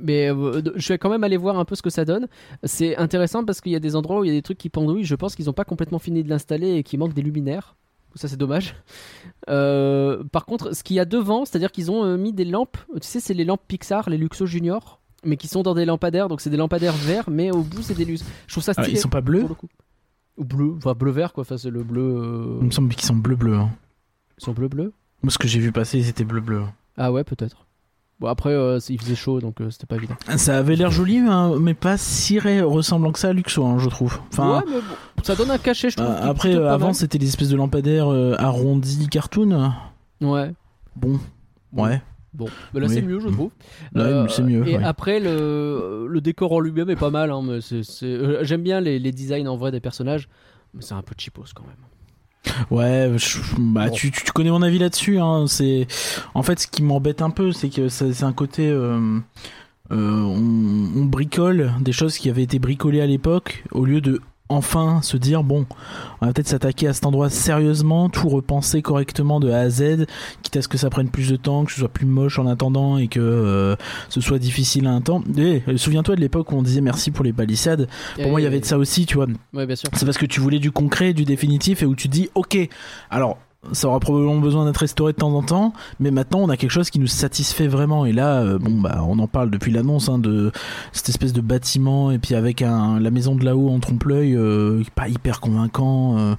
mais 0.00 0.30
euh, 0.30 0.60
je 0.76 0.82
suis 0.82 0.98
quand 0.98 1.10
même 1.10 1.24
allé 1.24 1.36
voir 1.36 1.58
un 1.58 1.64
peu 1.64 1.74
ce 1.74 1.82
que 1.82 1.90
ça 1.90 2.04
donne. 2.04 2.26
C'est 2.64 2.96
intéressant 2.96 3.44
parce 3.44 3.60
qu'il 3.60 3.72
y 3.72 3.76
a 3.76 3.80
des 3.80 3.96
endroits 3.96 4.20
où 4.20 4.24
il 4.24 4.28
y 4.28 4.32
a 4.32 4.34
des 4.34 4.42
trucs 4.42 4.58
qui 4.58 4.68
pendouillent. 4.68 5.04
Je 5.04 5.14
pense 5.14 5.34
qu'ils 5.34 5.46
n'ont 5.46 5.52
pas 5.54 5.64
complètement 5.64 5.98
fini 5.98 6.22
de 6.22 6.28
l'installer 6.28 6.74
et 6.74 6.82
qu'il 6.82 6.98
manque 6.98 7.14
des 7.14 7.22
luminaires. 7.22 7.76
Ça, 8.14 8.26
c'est 8.28 8.36
dommage. 8.36 8.74
Euh, 9.48 10.24
par 10.32 10.44
contre, 10.46 10.74
ce 10.74 10.82
qu'il 10.82 10.96
y 10.96 11.00
a 11.00 11.04
devant, 11.04 11.44
c'est-à-dire 11.44 11.70
qu'ils 11.72 11.90
ont 11.90 12.04
euh, 12.04 12.16
mis 12.16 12.32
des 12.32 12.44
lampes. 12.44 12.76
Tu 12.94 13.06
sais, 13.06 13.20
c'est 13.20 13.34
les 13.34 13.44
lampes 13.44 13.62
Pixar, 13.68 14.10
les 14.10 14.16
Luxo 14.18 14.46
Junior, 14.46 15.00
mais 15.24 15.36
qui 15.36 15.46
sont 15.48 15.62
dans 15.62 15.74
des 15.74 15.84
lampadaires. 15.84 16.28
Donc, 16.28 16.40
c'est 16.40 16.50
des 16.50 16.56
lampadaires 16.56 16.94
verts, 16.94 17.30
mais 17.30 17.50
au 17.50 17.62
bout, 17.62 17.82
c'est 17.82 17.94
des 17.94 18.04
luces. 18.04 18.24
Je 18.46 18.54
trouve 18.54 18.64
ça 18.64 18.72
Ah, 18.76 18.82
stylé. 18.82 18.98
ils 18.98 19.00
sont 19.00 19.08
pas 19.08 19.20
bleus. 19.20 19.46
Ou 20.36 20.44
bleu, 20.44 20.74
enfin 20.76 20.94
bleu-vert, 20.94 21.32
quoi. 21.32 21.42
Enfin, 21.42 21.56
c'est 21.58 21.70
le 21.70 21.82
bleu. 21.82 22.02
euh, 22.02 22.58
Il 22.60 22.66
me 22.66 22.70
semble 22.70 22.94
qu'ils 22.94 23.04
sont 23.06 23.14
bleu-bleu. 23.16 23.54
Hein. 23.56 23.70
Ils 24.40 24.44
sont 24.44 24.52
bleu-bleu 24.52 24.92
Moi, 25.22 25.30
ce 25.32 25.38
que 25.38 25.48
j'ai 25.48 25.58
vu 25.60 25.72
passer, 25.72 26.02
c'était 26.02 26.24
bleu-bleu. 26.24 26.62
Ah 26.96 27.12
ouais, 27.12 27.24
peut-être. 27.24 27.66
Bon, 28.20 28.26
après, 28.26 28.50
euh, 28.50 28.78
il 28.88 29.00
faisait 29.00 29.14
chaud, 29.14 29.40
donc 29.40 29.60
euh, 29.60 29.70
c'était 29.70 29.86
pas 29.86 29.94
évident. 29.94 30.16
Ça 30.36 30.58
avait 30.58 30.74
l'air 30.74 30.90
joli, 30.90 31.18
hein, 31.18 31.52
mais 31.60 31.74
pas 31.74 31.96
si 31.96 32.38
ressemblant 32.40 33.12
que 33.12 33.18
ça 33.18 33.28
à 33.28 33.32
Luxo, 33.32 33.64
hein, 33.64 33.78
je 33.78 33.88
trouve. 33.88 34.18
Enfin, 34.32 34.58
ouais, 34.58 34.64
mais 34.66 34.80
bon, 34.80 35.22
ça 35.22 35.36
donne 35.36 35.50
un 35.52 35.58
cachet, 35.58 35.90
je 35.90 35.96
trouve. 35.96 36.08
euh, 36.10 36.22
après, 36.30 36.54
avant, 36.54 36.92
c'était 36.92 37.18
des 37.18 37.28
espèces 37.28 37.48
de 37.50 37.56
lampadaires 37.56 38.08
arrondis 38.38 39.08
cartoon. 39.08 39.72
Ouais. 40.20 40.52
Bon, 40.96 41.20
ouais. 41.72 42.02
Bon, 42.34 42.46
mais 42.74 42.80
là 42.80 42.86
Oui. 42.88 42.94
c'est 42.94 43.02
mieux, 43.02 43.20
je 43.20 43.28
Mhm. 43.28 43.32
trouve. 43.34 43.50
Là, 43.94 44.26
c'est 44.28 44.42
mieux. 44.42 44.66
Et 44.68 44.76
ouais. 44.76 44.84
après, 44.84 45.18
le, 45.20 46.06
le 46.08 46.20
décor 46.20 46.52
en 46.52 46.60
lui-même 46.60 46.90
est 46.90 46.96
pas 46.96 47.10
mal. 47.10 47.30
Hein, 47.30 47.40
mais 47.42 47.60
c'est, 47.60 47.82
c'est- 47.84 48.44
J'aime 48.44 48.62
bien 48.62 48.80
les, 48.80 48.98
les 48.98 49.12
designs 49.12 49.46
en 49.48 49.56
vrai 49.56 49.70
des 49.70 49.80
personnages, 49.80 50.28
mais 50.74 50.82
c'est 50.82 50.94
un 50.94 51.02
peu 51.02 51.14
cheapos 51.16 51.44
quand 51.54 51.62
même. 51.64 51.76
Ouais, 52.70 53.10
je- 53.16 53.38
bah, 53.58 53.88
Bon. 53.88 53.94
tu, 53.94 54.10
tu 54.10 54.32
connais 54.32 54.50
mon 54.50 54.62
avis 54.62 54.78
là-dessus. 54.78 55.18
Hein. 55.18 55.46
C'est 55.46 55.86
en 56.34 56.42
fait 56.42 56.58
ce 56.60 56.66
qui 56.66 56.82
m'embête 56.82 57.22
un 57.22 57.30
peu, 57.30 57.52
c'est 57.52 57.68
que 57.68 57.88
c'est 57.88 58.22
un 58.24 58.32
côté. 58.32 58.68
euh, 58.68 59.18
euh, 59.90 60.20
on, 60.22 61.00
on 61.00 61.04
bricole 61.06 61.72
des 61.80 61.92
choses 61.92 62.18
qui 62.18 62.28
avaient 62.28 62.42
été 62.42 62.58
bricolées 62.58 63.00
à 63.00 63.06
l'époque 63.06 63.64
au 63.72 63.86
lieu 63.86 64.00
de 64.02 64.20
enfin 64.48 65.00
se 65.02 65.16
dire 65.16 65.42
bon, 65.42 65.66
on 66.20 66.26
va 66.26 66.32
peut-être 66.32 66.48
s'attaquer 66.48 66.88
à 66.88 66.92
cet 66.92 67.06
endroit 67.06 67.30
sérieusement, 67.30 68.08
tout 68.08 68.28
repenser 68.28 68.82
correctement 68.82 69.40
de 69.40 69.50
A 69.50 69.60
à 69.60 69.70
Z, 69.70 70.06
quitte 70.42 70.56
à 70.56 70.62
ce 70.62 70.68
que 70.68 70.78
ça 70.78 70.90
prenne 70.90 71.10
plus 71.10 71.30
de 71.30 71.36
temps, 71.36 71.64
que 71.64 71.72
ce 71.72 71.78
soit 71.78 71.88
plus 71.88 72.06
moche 72.06 72.38
en 72.38 72.46
attendant 72.46 72.98
et 72.98 73.08
que 73.08 73.20
euh, 73.20 73.76
ce 74.08 74.20
soit 74.20 74.38
difficile 74.38 74.86
à 74.86 74.90
un 74.90 75.00
temps. 75.00 75.22
Et, 75.36 75.62
souviens-toi 75.76 76.16
de 76.16 76.20
l'époque 76.20 76.52
où 76.52 76.56
on 76.56 76.62
disait 76.62 76.80
merci 76.80 77.10
pour 77.10 77.24
les 77.24 77.32
palissades. 77.32 77.88
Pour 78.20 78.30
moi, 78.30 78.40
il 78.40 78.44
y 78.44 78.46
avait 78.46 78.60
de 78.60 78.64
ça 78.64 78.78
aussi, 78.78 79.06
tu 79.06 79.16
vois. 79.16 79.26
Ouais, 79.52 79.66
bien 79.66 79.76
sûr. 79.76 79.88
C'est 79.92 80.04
parce 80.04 80.18
que 80.18 80.26
tu 80.26 80.40
voulais 80.40 80.58
du 80.58 80.70
concret, 80.70 81.12
du 81.12 81.24
définitif, 81.24 81.82
et 81.82 81.86
où 81.86 81.94
tu 81.94 82.08
dis, 82.08 82.30
ok, 82.34 82.56
alors 83.10 83.38
ça 83.72 83.88
aura 83.88 84.00
probablement 84.00 84.38
besoin 84.38 84.64
d'être 84.66 84.78
restauré 84.78 85.12
de 85.12 85.18
temps 85.18 85.32
en 85.34 85.42
temps, 85.42 85.72
mais 86.00 86.10
maintenant 86.10 86.40
on 86.40 86.48
a 86.48 86.56
quelque 86.56 86.70
chose 86.70 86.90
qui 86.90 86.98
nous 86.98 87.06
satisfait 87.06 87.66
vraiment. 87.68 88.04
Et 88.06 88.12
là, 88.12 88.40
euh, 88.42 88.58
bon 88.58 88.80
bah, 88.80 89.02
on 89.06 89.18
en 89.18 89.26
parle 89.26 89.50
depuis 89.50 89.70
l'annonce 89.72 90.08
hein, 90.08 90.18
de 90.18 90.52
cette 90.92 91.08
espèce 91.08 91.32
de 91.32 91.40
bâtiment, 91.40 92.10
et 92.10 92.18
puis 92.18 92.34
avec 92.34 92.62
un, 92.62 92.98
la 93.00 93.10
maison 93.10 93.34
de 93.34 93.44
là-haut 93.44 93.70
en 93.70 93.80
trompe-l'œil, 93.80 94.34
euh, 94.36 94.82
pas 94.94 95.08
hyper 95.08 95.40
convaincant. 95.40 96.18
euh. 96.18 96.34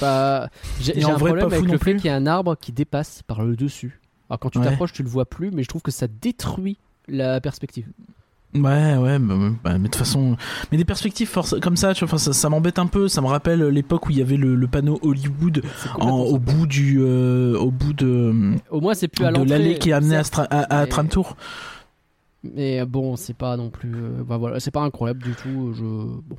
Pas- 0.00 0.48
J'ai, 0.80 1.02
un 1.04 1.08
vrai, 1.08 1.30
problème 1.30 1.48
pas 1.48 1.56
avec 1.56 1.70
le 1.70 1.78
fait 1.78 1.96
qu'il 1.96 2.06
y 2.06 2.08
a 2.08 2.16
un 2.16 2.26
arbre 2.26 2.56
qui 2.60 2.72
dépasse 2.72 3.22
par 3.26 3.42
le 3.44 3.56
dessus. 3.56 4.00
Alors 4.28 4.38
quand 4.40 4.50
tu 4.50 4.58
Ouais. 4.58 4.64
t'approches, 4.64 4.92
tu 4.92 5.02
le 5.02 5.08
vois 5.08 5.26
plus, 5.26 5.50
mais 5.50 5.62
je 5.62 5.68
trouve 5.68 5.82
que 5.82 5.90
ça 5.90 6.06
détruit 6.08 6.78
la 7.08 7.40
perspective. 7.40 7.86
Ouais, 8.52 8.96
ouais, 8.96 9.18
bah, 9.20 9.34
bah, 9.62 9.72
mais 9.74 9.78
de 9.78 9.84
toute 9.84 9.94
façon, 9.96 10.36
mais 10.72 10.78
des 10.78 10.84
perspectives 10.84 11.28
force, 11.28 11.54
comme 11.60 11.76
ça, 11.76 11.94
tu 11.94 12.04
vois, 12.04 12.18
ça, 12.18 12.32
ça 12.32 12.48
m'embête 12.48 12.80
un 12.80 12.86
peu. 12.86 13.06
Ça 13.06 13.20
me 13.20 13.28
rappelle 13.28 13.62
l'époque 13.68 14.06
où 14.08 14.10
il 14.10 14.18
y 14.18 14.22
avait 14.22 14.36
le, 14.36 14.56
le 14.56 14.66
panneau 14.66 14.98
Hollywood 15.02 15.62
en- 16.00 16.10
au 16.10 16.38
bout 16.38 16.66
du, 16.66 16.98
euh, 17.00 17.56
au 17.56 17.70
bout 17.70 17.92
de, 17.92 18.54
Au 18.70 18.80
moins, 18.80 18.94
c'est 18.94 19.06
plus 19.06 19.24
à 19.24 19.30
de 19.30 19.42
l'allée 19.44 19.78
qui 19.78 19.90
est 19.90 19.92
amenée 19.92 20.16
à, 20.16 20.22
à, 20.50 20.80
à 20.80 20.86
Tramtour. 20.88 21.36
Mais 22.42 22.84
bon, 22.86 23.16
c'est 23.16 23.34
pas 23.36 23.56
non 23.56 23.70
plus. 23.70 23.92
euh, 23.94 24.22
bah 24.26 24.36
voilà, 24.38 24.58
c'est 24.60 24.70
pas 24.70 24.80
incroyable 24.80 25.22
du 25.22 25.32
tout. 25.34 25.72
Je. 25.74 25.82
Bon. 25.82 26.36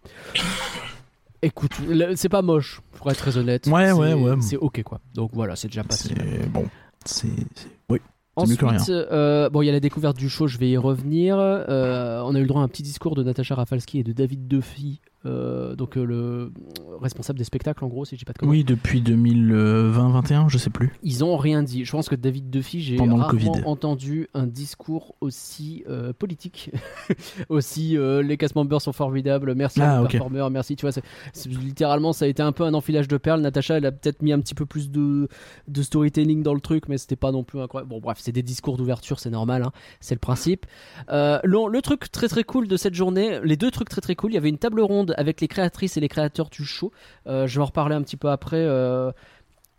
Écoute, 1.44 1.72
c'est 2.15 2.30
pas 2.30 2.41
moche, 2.41 2.82
pour 2.98 3.10
être 3.10 3.18
très 3.18 3.38
honnête. 3.38 3.68
Ouais, 3.68 3.91
ouais, 3.91 4.13
ouais. 4.13 4.36
C'est 4.41 4.58
ok 4.58 4.84
quoi. 4.84 5.00
Donc 5.15 5.32
voilà, 5.34 5.56
c'est 5.56 5.68
déjà 5.70 5.84
pas 5.84 5.96
si 5.96 6.13
mal. 6.13 6.27
C'est 6.41 6.50
bon. 6.50 6.65
C'est. 7.06 7.27
c'est- 7.56 7.68
Oui. 7.89 8.00
c'est 8.00 8.00
mieux 8.00 8.30
Ensuite, 8.43 8.89
euh, 8.89 9.50
bon, 9.50 9.62
il 9.62 9.65
y 9.65 9.69
a 9.69 9.71
la 9.71 9.79
découverte 9.79 10.17
du 10.17 10.29
show, 10.29 10.48
je 10.48 10.57
vais 10.57 10.69
y 10.69 10.77
revenir. 10.77 11.38
Euh, 11.39 12.21
on 12.25 12.36
a 12.36 12.39
eu 12.39 12.41
le 12.41 12.48
droit 12.48 12.62
à 12.62 12.65
un 12.65 12.67
petit 12.67 12.83
discours 12.83 13.15
de 13.15 13.24
Natacha 13.24 13.55
Rafalski 13.55 14.00
et 14.00 14.03
de 14.03 14.12
David 14.12 14.48
Duffy, 14.48 15.01
euh, 15.25 15.75
donc 15.75 15.98
euh, 15.98 16.04
le 16.04 16.51
responsable 17.00 17.38
des 17.38 17.46
spectacles 17.46 17.84
en 17.86 17.88
gros, 17.88 18.06
si 18.06 18.16
je 18.16 18.20
dis 18.20 18.25
pas 18.25 18.34
de 18.34 18.40
conneries. 18.40 18.58
Oui, 18.60 18.63
depuis 18.63 19.01
2020-21, 19.01 20.50
je 20.50 20.58
sais 20.58 20.70
plus. 20.70 20.92
Ils 21.04 21.24
ont 21.24 21.38
rien 21.38 21.63
dit. 21.63 21.86
Je 21.86 21.92
pense 21.92 22.10
que 22.10 22.16
David 22.16 22.50
Duffy, 22.50 22.82
j'ai 22.82 22.98
rarement 22.98 23.28
Covid. 23.28 23.50
entendu 23.66 24.28
un 24.34 24.48
discours 24.48 25.16
aussi 25.22 25.84
euh, 25.90 26.13
politique, 26.13 26.72
aussi 27.50 27.98
euh, 27.98 28.22
les 28.24 28.38
cast 28.38 28.56
members 28.56 28.82
sont 28.82 28.94
formidables, 28.94 29.54
merci 29.56 29.82
Ah, 29.82 29.94
à 29.94 29.98
nos 30.00 30.06
ok. 30.06 30.12
performeurs, 30.12 30.50
merci. 30.50 30.75
Tu 30.75 30.86
vois, 30.88 31.01
littéralement, 31.46 32.13
ça 32.13 32.25
a 32.25 32.28
été 32.28 32.42
un 32.44 32.51
peu 32.51 32.63
un 32.63 32.74
enfilage 32.74 33.08
de 33.08 33.18
perles. 33.18 33.42
Natacha, 33.42 33.78
elle 33.78 33.86
a 33.86 33.92
peut-être 33.92 34.22
mis 34.22 34.32
un 34.34 34.40
petit 34.40 34.56
peu 34.56 34.66
plus 34.66 34.90
de, 34.90 35.28
de 35.68 35.82
storytelling 35.82 36.44
dans 36.44 36.54
le 36.54 36.62
truc, 36.62 36.88
mais 36.88 36.98
c'était 36.98 37.16
pas 37.16 37.32
non 37.32 37.44
plus 37.44 37.60
incroyable. 37.62 37.90
Bon, 37.90 38.00
bref, 38.00 38.18
c'est 38.22 38.32
des 38.32 38.44
discours 38.44 38.78
d'ouverture, 38.78 39.20
c'est 39.20 39.30
normal, 39.30 39.63
hein, 39.63 39.72
c'est 40.00 40.16
le 40.16 40.20
principe. 40.20 40.66
Le 41.10 41.80
truc 41.82 42.12
très 42.12 42.28
très 42.28 42.44
cool 42.44 42.68
de 42.68 42.78
cette 42.78 42.94
journée, 42.94 43.40
les 43.44 43.58
deux 43.58 43.72
trucs 43.72 43.90
très 43.90 44.01
très 44.01 44.16
cool, 44.16 44.32
il 44.32 44.36
y 44.36 44.38
avait 44.38 44.50
une 44.50 44.58
table 44.58 44.82
ronde 44.82 45.11
avec 45.18 45.41
les 45.41 45.48
créatrices 45.48 45.98
et 45.98 46.00
les 46.00 46.10
créateurs 46.10 46.50
du 46.50 46.63
show. 46.65 46.91
Euh, 47.27 47.48
je 47.48 47.56
vais 47.60 47.62
en 47.62 47.65
reparler 47.65 47.96
un 47.96 48.01
petit 48.01 48.18
peu 48.18 48.30
après. 48.30 48.58
euh, 48.58 49.12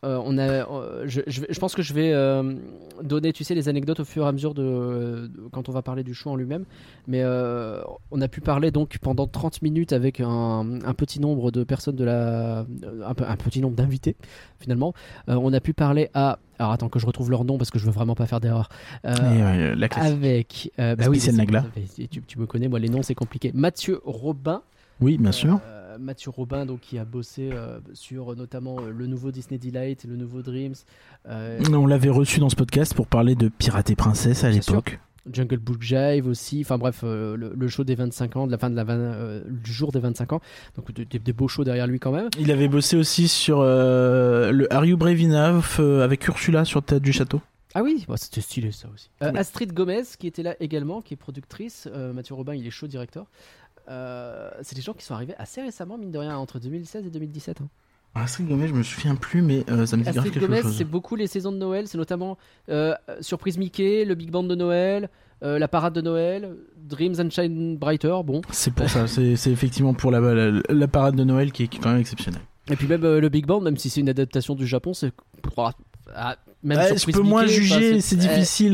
euh, 0.05 0.21
on 0.25 0.37
a, 0.37 0.43
euh, 0.43 1.05
je, 1.07 1.21
je, 1.29 1.43
vais- 1.43 1.47
je 1.49 1.61
pense 1.61 1.77
que 1.77 1.83
je 1.83 1.95
vais 1.95 2.13
euh, 2.13 2.55
donner, 3.05 3.33
tu 3.33 3.45
sais, 3.45 3.55
les 3.55 3.69
anecdotes 3.69 4.01
au 4.01 4.05
fur 4.05 4.25
et 4.25 4.29
à 4.29 4.33
mesure 4.33 4.53
de, 4.53 5.31
de- 5.33 5.49
quand 5.53 5.69
on 5.69 5.73
va 5.73 5.81
parler 5.81 6.03
du 6.03 6.13
show 6.13 6.31
en 6.31 6.35
lui-même. 6.35 6.65
Mais 7.07 7.21
euh, 7.23 7.81
on 8.11 8.21
a 8.21 8.27
pu 8.27 8.41
parler 8.41 8.73
donc 8.73 8.99
pendant 9.01 9.29
30 9.29 9.63
minutes 9.63 9.93
avec 9.93 10.19
un, 10.19 10.81
un 10.85 10.95
petit 10.95 11.21
nombre 11.21 11.53
de 11.53 11.63
personnes 11.63 11.95
de 11.95 12.03
la, 12.03 12.67
un, 13.07 13.15
petit 13.37 13.61
nombre 13.61 13.77
d'invités 13.77 14.17
finalement. 14.59 14.93
Euh, 15.29 15.37
on 15.41 15.53
a 15.53 15.61
pu 15.61 15.73
parler 15.73 16.11
à, 16.15 16.41
alors 16.59 16.73
attends 16.73 16.89
que 16.89 16.99
je 16.99 17.07
retrouve 17.07 17.31
leur 17.31 17.45
nom 17.45 17.57
parce 17.57 17.71
que 17.71 17.79
je 17.79 17.85
veux 17.87 17.93
vraiment 17.93 18.17
pas 18.17 18.27
faire 18.27 18.41
d'erreur. 18.41 18.71
Euh, 19.07 19.13
classe. 19.89 20.07
avec, 20.07 20.73
euh, 20.81 20.97
bah 20.97 21.05
oui, 21.11 21.21
Nagla. 21.37 21.65
tu 22.27 22.39
me 22.41 22.47
connais, 22.47 22.67
moi 22.67 22.81
les 22.81 22.89
noms 22.89 23.03
c'est 23.03 23.15
compliqué. 23.15 23.53
Mathieu 23.55 24.01
Robin. 24.05 24.63
Oui, 25.01 25.19
bien 25.19 25.33
sûr. 25.33 25.61
Euh, 25.67 25.99
Mathieu 25.99 26.31
Robin, 26.31 26.65
donc, 26.67 26.81
qui 26.81 26.99
a 26.99 27.05
bossé 27.05 27.51
euh, 27.53 27.79
sur 27.93 28.33
euh, 28.33 28.35
notamment 28.35 28.77
euh, 28.81 28.91
le 28.91 29.07
nouveau 29.07 29.31
Disney 29.31 29.59
Delight, 29.59 30.05
le 30.05 30.17
nouveau 30.17 30.43
Dreams, 30.43 30.75
euh, 31.29 31.61
On 31.73 31.87
l'avait 31.87 32.09
reçu 32.09 32.41
dans 32.41 32.49
ce 32.49 32.57
podcast 32.57 32.95
pour 32.95 33.07
parler 33.07 33.35
de 33.35 33.49
Pirate 33.49 33.91
et 33.91 33.97
Princesse 33.97 34.45
à 34.45 34.53
sûr. 34.53 34.73
l'époque. 34.75 34.99
Jungle 35.33 35.59
Book 35.59 35.83
Jive 35.83 36.27
aussi. 36.27 36.63
Enfin 36.63 36.79
bref, 36.79 37.03
le, 37.05 37.37
le 37.37 37.69
show 37.69 37.85
des 37.85 37.95
25 37.95 38.35
ans, 38.37 38.47
de 38.47 38.51
la 38.53 38.59
fin 38.59 38.71
de 38.71 38.75
la 38.75 38.85
du 39.49 39.73
jour 39.73 39.93
des 39.93 40.01
25 40.01 40.33
ans. 40.33 40.41
Donc 40.77 40.93
de- 40.93 41.05
de- 41.05 41.19
des 41.19 41.33
beaux 41.33 41.47
shows 41.47 41.63
derrière 41.63 41.87
lui 41.87 42.01
quand 42.01 42.11
même. 42.11 42.29
Il 42.41 42.51
avait 42.51 42.67
bossé 42.67 42.97
aussi 42.97 43.29
sur 43.29 43.61
le 43.63 44.67
Are 44.73 44.85
You 44.85 44.97
Brave 44.97 45.21
Enough 45.21 45.79
avec 46.03 46.27
Ursula 46.27 46.65
sur 46.65 46.83
Tête 46.83 47.03
du 47.03 47.13
Château. 47.13 47.41
Ah 47.75 47.83
oui, 47.83 48.05
bah, 48.07 48.17
c'était 48.19 48.43
stylé 48.43 48.71
ça 48.71 48.89
aussi. 48.93 49.09
Euh. 49.23 49.33
Astrid 49.35 49.73
Gomez 49.73 50.03
qui 50.19 50.27
était 50.27 50.43
là 50.43 50.55
également, 50.61 51.01
qui 51.01 51.15
est 51.15 51.17
productrice. 51.17 51.89
Euh, 51.95 52.13
Mathieu 52.13 52.35
Robin, 52.35 52.55
il 52.55 52.67
est 52.67 52.71
show 52.71 52.87
directeur. 52.87 53.25
Euh, 53.89 54.51
c'est 54.63 54.75
des 54.77 54.83
gens 54.83 54.93
qui 54.93 55.05
sont 55.05 55.15
arrivés 55.15 55.35
assez 55.39 55.61
récemment, 55.63 55.99
mine 55.99 56.11
de 56.11 56.19
rien, 56.19 56.37
entre 56.37 56.59
2016 56.59 57.07
et 57.07 57.11
2017. 57.11 57.61
hein. 57.61 57.69
Astrid 58.15 58.47
Gomez, 58.47 58.69
je 58.69 58.75
me 58.75 58.83
souviens 58.83 59.15
plus, 59.15 59.41
mais 59.41 59.65
euh, 59.71 59.87
ça 59.87 59.97
me 59.97 60.03
dit 60.03 60.11
grave 60.11 60.19
Astrid 60.19 60.35
quelque 60.35 60.45
Gomez, 60.47 60.61
chose. 60.63 60.77
c'est 60.77 60.85
beaucoup 60.85 61.17
les 61.17 61.27
saisons 61.27 61.51
de 61.51 61.57
Noël. 61.57 61.89
C'est 61.89 61.97
notamment 61.97 62.37
euh, 62.69 62.95
Surprise 63.21 63.57
Mickey, 63.57 64.05
le 64.05 64.15
Big 64.15 64.31
Band 64.31 64.43
de 64.43 64.55
Noël, 64.55 65.09
euh, 65.43 65.59
la 65.59 65.67
parade 65.67 65.95
de 65.95 66.03
Noël, 66.03 66.55
Dreams 66.77 67.15
and 67.19 67.31
Shine 67.31 67.79
Brighter. 67.79 68.15
Bon, 68.23 68.43
C'est 68.51 68.75
pour 68.75 68.91
ça, 68.91 69.07
c'est 69.07 69.37
c'est 69.37 69.51
effectivement 69.51 69.95
pour 69.95 70.11
la, 70.11 70.21
la, 70.21 70.61
la 70.69 70.89
parade 70.89 71.17
de 71.17 71.25
Noël 71.25 71.53
qui 71.53 71.63
est, 71.65 71.69
qui 71.69 71.79
est 71.79 71.81
quand 71.81 71.91
même 71.91 72.01
exceptionnelle. 72.01 72.43
Et 72.71 72.77
puis 72.77 72.87
même 72.87 73.01
le 73.01 73.29
Big 73.31 73.47
Band, 73.47 73.63
même 73.63 73.79
si 73.79 73.89
c'est 73.89 74.01
une 74.03 74.11
adaptation 74.11 74.55
du 74.55 74.67
Japon, 74.67 74.93
c'est 74.93 75.13
ah, 76.15 76.37
même 76.63 76.79
Ouais, 76.79 76.97
je 76.97 77.07
peux 77.07 77.21
moins 77.21 77.43
Mickey, 77.45 77.55
juger, 77.55 77.91
enfin, 77.93 78.01
c'est 78.01 78.17
eh, 78.17 78.19
difficile. 78.19 78.73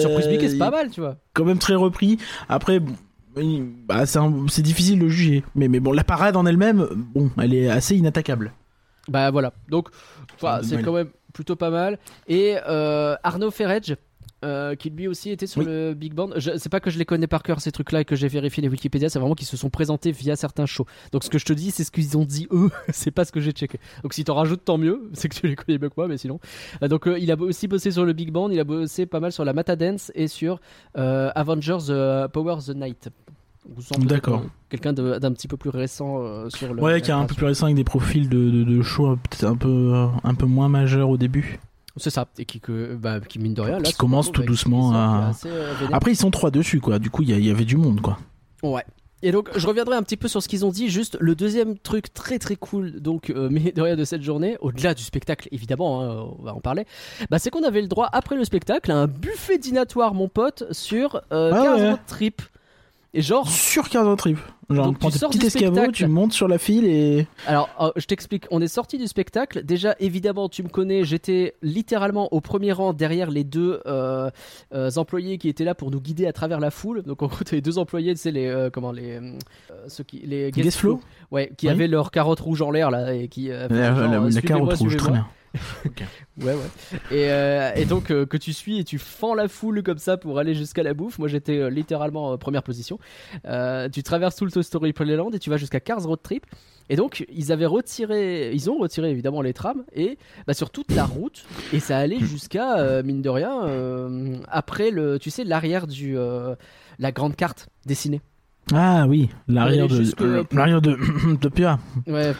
Surprise 0.00 0.28
Mickey, 0.28 0.48
c'est 0.48 0.58
pas 0.58 0.70
mal, 0.70 0.90
tu 0.90 1.00
vois. 1.00 1.16
Quand 1.34 1.44
même 1.44 1.58
très 1.58 1.74
repris. 1.74 2.18
Après, 2.48 2.78
bon, 2.78 2.94
oui, 3.36 3.62
bah, 3.86 4.06
c'est 4.06 4.18
un- 4.18 4.46
c'est 4.48 4.62
difficile 4.62 4.98
de 4.98 5.08
juger. 5.08 5.44
Mais, 5.54 5.68
mais 5.68 5.80
bon, 5.80 5.92
la 5.92 6.04
parade 6.04 6.36
en 6.36 6.44
elle-même, 6.46 6.86
bon, 7.14 7.30
elle 7.40 7.54
est 7.54 7.68
assez 7.68 7.96
inattaquable. 7.96 8.52
Bah 9.08 9.30
voilà. 9.30 9.52
Donc 9.68 9.88
c'est 10.62 10.76
quand 10.84 10.92
même 10.92 11.08
plutôt 11.32 11.56
pas 11.56 11.70
mal. 11.70 11.98
Et 12.26 12.56
euh, 12.68 13.14
Arnaud 13.22 13.50
Ferredge. 13.50 13.94
Euh, 14.44 14.74
qui 14.76 14.90
lui 14.90 15.08
aussi 15.08 15.30
était 15.30 15.46
sur 15.46 15.60
Oui. 15.60 15.66
le 15.66 15.94
Big 15.94 16.14
Band. 16.14 16.30
C'est 16.38 16.68
pas 16.68 16.80
que 16.80 16.90
je 16.90 16.98
les 16.98 17.04
connais 17.04 17.26
par 17.26 17.42
cœur 17.42 17.60
ces 17.60 17.72
trucs-là 17.72 18.02
et 18.02 18.04
que 18.04 18.14
j'ai 18.16 18.28
vérifié 18.28 18.62
les 18.62 18.68
Wikipédia, 18.68 19.08
c'est 19.08 19.18
vraiment 19.18 19.34
qu'ils 19.34 19.46
se 19.48 19.56
sont 19.56 19.70
présentés 19.70 20.12
via 20.12 20.36
certains 20.36 20.66
shows. 20.66 20.86
Donc 21.12 21.24
ce 21.24 21.30
que 21.30 21.38
je 21.38 21.44
te 21.44 21.52
dis, 21.52 21.70
c'est 21.70 21.84
ce 21.84 21.90
qu'ils 21.90 22.16
ont 22.16 22.24
dit 22.24 22.46
eux, 22.52 22.70
c'est 22.90 23.10
pas 23.10 23.24
ce 23.24 23.32
que 23.32 23.40
j'ai 23.40 23.52
checké. 23.52 23.78
Donc 24.02 24.14
si 24.14 24.24
t'en 24.24 24.34
rajoutes, 24.34 24.64
tant 24.64 24.78
mieux, 24.78 25.08
c'est 25.12 25.28
que 25.28 25.34
tu 25.34 25.46
les 25.48 25.56
connais 25.56 25.78
mieux 25.78 25.88
que 25.88 25.94
moi, 25.96 26.08
mais 26.08 26.18
sinon. 26.18 26.38
Euh, 26.82 26.88
donc 26.88 27.06
euh, 27.08 27.18
il 27.18 27.30
a 27.32 27.36
aussi 27.36 27.66
bossé 27.68 27.90
sur 27.90 28.04
le 28.04 28.12
Big 28.12 28.30
Band, 28.30 28.50
il 28.50 28.60
a 28.60 28.64
bossé 28.64 29.06
pas 29.06 29.20
mal 29.20 29.32
sur 29.32 29.44
la 29.44 29.52
Matadance 29.52 30.12
et 30.14 30.28
sur 30.28 30.60
euh, 30.96 31.30
Avengers 31.34 32.28
Power 32.32 32.56
the 32.64 32.74
Night. 32.76 33.08
D'accord. 33.98 34.44
Quelqu'un 34.70 34.92
d'un 34.94 35.32
petit 35.32 35.48
peu 35.48 35.56
plus 35.58 35.68
récent 35.70 36.22
euh, 36.22 36.48
sur 36.48 36.72
le. 36.72 36.80
Ouais, 36.82 37.00
qui 37.02 37.10
est 37.10 37.14
un 37.14 37.26
peu 37.26 37.34
plus 37.34 37.44
récent 37.44 37.66
avec 37.66 37.76
des 37.76 37.84
profils 37.84 38.28
de, 38.28 38.50
de, 38.50 38.64
de 38.64 38.82
show 38.82 39.16
peut-être 39.16 39.44
un 39.44 39.56
peu, 39.56 39.92
un 40.24 40.34
peu 40.34 40.46
moins 40.46 40.68
majeurs 40.70 41.10
au 41.10 41.18
début. 41.18 41.58
C'est 41.98 42.10
ça, 42.10 42.26
et 42.38 42.44
qui, 42.44 42.60
que, 42.60 42.94
bah, 42.94 43.20
qui 43.20 43.38
mine 43.38 43.54
de 43.54 43.60
rien, 43.60 43.78
là, 43.78 43.82
Qui 43.82 43.94
commence 43.94 44.32
tout 44.32 44.42
doucement 44.42 44.92
à- 44.92 45.28
assez, 45.30 45.48
euh. 45.50 45.72
Après, 45.92 46.12
ils 46.12 46.16
sont 46.16 46.30
trois 46.30 46.50
dessus, 46.50 46.80
quoi. 46.80 46.98
Du 46.98 47.10
coup, 47.10 47.22
il 47.22 47.44
y, 47.44 47.50
avait 47.50 47.64
du 47.64 47.76
monde, 47.76 48.00
quoi. 48.00 48.18
Ouais. 48.62 48.84
Et 49.22 49.32
donc, 49.32 49.48
je 49.56 49.66
reviendrai 49.66 49.96
un 49.96 50.02
petit 50.04 50.16
peu 50.16 50.28
sur 50.28 50.40
ce 50.42 50.48
qu'ils 50.48 50.64
ont 50.64 50.70
dit. 50.70 50.88
Juste 50.88 51.16
le 51.20 51.34
deuxième 51.34 51.76
truc 51.76 52.14
très 52.14 52.38
très 52.38 52.54
cool, 52.54 53.00
donc, 53.00 53.30
euh, 53.30 53.48
mais 53.52 53.72
de 53.72 53.82
rien 53.82 53.96
de 53.96 54.04
cette 54.04 54.22
journée, 54.22 54.56
au-delà 54.60 54.94
du 54.94 55.02
spectacle, 55.02 55.48
évidemment, 55.50 56.02
hein, 56.02 56.24
on 56.38 56.42
va 56.44 56.54
en 56.54 56.60
parler, 56.60 56.84
bah, 57.30 57.38
c'est 57.40 57.50
qu'on 57.50 57.64
avait 57.64 57.82
le 57.82 57.88
droit, 57.88 58.08
après 58.12 58.36
le 58.36 58.44
spectacle, 58.44 58.92
à 58.92 58.96
un 58.96 59.06
buffet 59.08 59.58
dînatoire, 59.58 60.14
mon 60.14 60.28
pote, 60.28 60.64
sur 60.70 61.16
euh, 61.32 61.50
Ah 61.52 61.62
15 61.64 61.80
ouais. 61.80 61.90
road 61.90 62.00
trip. 62.06 62.42
Et 63.18 63.22
genre, 63.22 63.48
Sur 63.48 63.88
15 63.88 64.16
trip. 64.16 64.38
Genre, 64.70 64.84
Donc, 64.86 64.98
tu 65.00 65.10
sors 65.10 65.30
du 65.30 65.38
spectacle. 65.40 65.90
tu 65.92 66.06
montes 66.06 66.32
sur 66.32 66.46
la 66.46 66.58
file 66.58 66.84
et. 66.84 67.26
Alors, 67.46 67.68
euh, 67.80 67.90
je 67.96 68.04
t'explique. 68.06 68.44
On 68.52 68.60
est 68.60 68.68
sorti 68.68 68.96
du 68.98 69.06
spectacle. 69.08 69.64
Déjà, 69.64 69.96
évidemment, 69.98 70.48
tu 70.48 70.62
me 70.62 70.68
connais. 70.68 71.02
J'étais 71.04 71.54
littéralement 71.62 72.32
au 72.32 72.40
premier 72.40 72.70
rang 72.70 72.92
derrière 72.92 73.30
les 73.30 73.42
deux 73.44 73.80
euh, 73.86 74.30
euh, 74.74 74.90
employés 74.96 75.38
qui 75.38 75.48
étaient 75.48 75.64
là 75.64 75.74
pour 75.74 75.90
nous 75.90 76.00
guider 76.00 76.26
à 76.26 76.32
travers 76.32 76.60
la 76.60 76.70
foule. 76.70 77.02
Donc, 77.02 77.22
en 77.22 77.26
gros, 77.26 77.38
t'avais 77.44 77.62
deux 77.62 77.78
employés, 77.78 78.14
tu 78.14 78.20
sais, 78.20 78.30
les 78.30 78.46
euh, 78.46 78.70
comment 78.70 78.92
les 78.92 79.12
euh, 79.16 79.32
ceux 79.88 80.04
qui 80.04 80.18
les 80.24 80.52
Guest 80.52 80.78
flow 80.78 81.00
ouais, 81.32 81.50
qui 81.56 81.66
Oui. 81.66 81.72
avaient 81.72 81.88
leur 81.88 82.10
carotte 82.12 82.38
rouge 82.40 82.62
en 82.62 82.70
l'air 82.70 82.90
là 82.92 83.14
et 83.14 83.26
qui 83.26 83.50
euh, 83.50 83.66
La, 83.70 83.94
genre, 83.94 84.06
la- 84.08 84.20
euh, 84.20 84.30
la 84.30 84.42
carotte 84.42 84.74
rouge, 84.74 84.96
très 84.96 85.06
suivez-moi. 85.06 85.26
Ouais, 86.40 86.54
ouais. 86.54 86.96
Et, 87.10 87.30
euh, 87.30 87.72
et 87.74 87.84
donc, 87.84 88.12
euh, 88.12 88.24
que 88.24 88.36
tu 88.36 88.52
suis 88.52 88.78
et 88.78 88.84
tu 88.84 88.98
fends 88.98 89.34
la 89.34 89.48
foule 89.48 89.82
comme 89.82 89.98
ça 89.98 90.16
pour 90.16 90.38
aller 90.38 90.54
jusqu'à 90.54 90.84
la 90.84 90.94
bouffe. 90.94 91.18
Moi, 91.18 91.26
j'étais 91.26 91.58
euh, 91.58 91.68
littéralement 91.68 92.30
en 92.30 92.38
première 92.38 92.62
position. 92.62 92.98
Tu 93.92 94.02
traverses 94.02 94.36
tout 94.36 94.44
le 94.44 94.52
Toy 94.52 94.62
Story 94.62 94.92
Playland 94.92 95.30
et 95.32 95.38
tu 95.40 95.50
vas 95.50 95.56
jusqu'à 95.56 95.80
Cars 95.80 96.04
Road 96.04 96.20
Trip. 96.22 96.46
Et 96.90 96.96
donc, 96.96 97.26
ils 97.28 97.52
avaient 97.52 97.66
retiré, 97.66 98.52
ils 98.54 98.70
ont 98.70 98.78
retiré 98.78 99.10
évidemment 99.10 99.42
les 99.42 99.52
trams 99.52 99.84
et 99.92 100.16
bah, 100.46 100.54
sur 100.54 100.70
toute 100.70 100.92
la 100.92 101.04
route. 101.04 101.44
Et 101.72 101.80
ça 101.80 101.98
allait 101.98 102.20
jusqu'à, 102.20 102.78
euh, 102.78 103.02
mine 103.02 103.20
de 103.20 103.28
rien, 103.28 103.66
après 104.48 104.90
le, 104.90 105.18
tu 105.18 105.30
sais, 105.30 105.44
l'arrière 105.44 105.86
du, 105.86 106.16
la 106.98 107.12
grande 107.12 107.36
carte 107.36 107.68
dessinée. 107.84 108.20
Ah 108.74 109.06
oui, 109.08 109.30
l'arrière 109.46 109.88
de. 109.88 110.02
euh, 110.20 110.44
L'arrière 110.52 110.80
de. 110.82 110.96
Topia. 111.40 111.78
Ouais, 112.06 112.34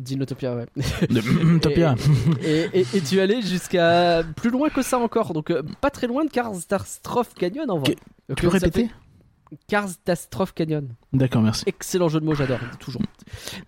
Dinotopia, 0.00 0.54
ouais. 0.54 0.66
De 1.08 1.58
Topia. 1.58 1.94
et, 2.42 2.68
et- 2.72 2.86
et 2.94 3.00
tu 3.00 3.18
allais 3.20 3.42
jusqu'à 3.42 4.22
plus 4.36 4.50
loin 4.50 4.68
que 4.68 4.82
ça 4.82 4.98
encore, 4.98 5.32
donc 5.32 5.50
euh, 5.50 5.62
pas 5.80 5.90
très 5.90 6.06
loin 6.06 6.24
de 6.24 6.30
Catastrophe 6.30 7.34
Canyon 7.34 7.70
en 7.70 7.78
vrai. 7.78 7.96
Donc, 8.28 8.38
Tu 8.38 8.42
peux 8.46 8.48
répéter 8.48 8.90
Catastrophe 9.68 10.52
Canyon. 10.54 10.88
D'accord, 11.14 11.42
merci. 11.42 11.64
Excellent 11.66 12.08
jeu 12.08 12.20
de 12.20 12.24
mots, 12.24 12.34
j'adore, 12.34 12.58
toujours. 12.80 13.02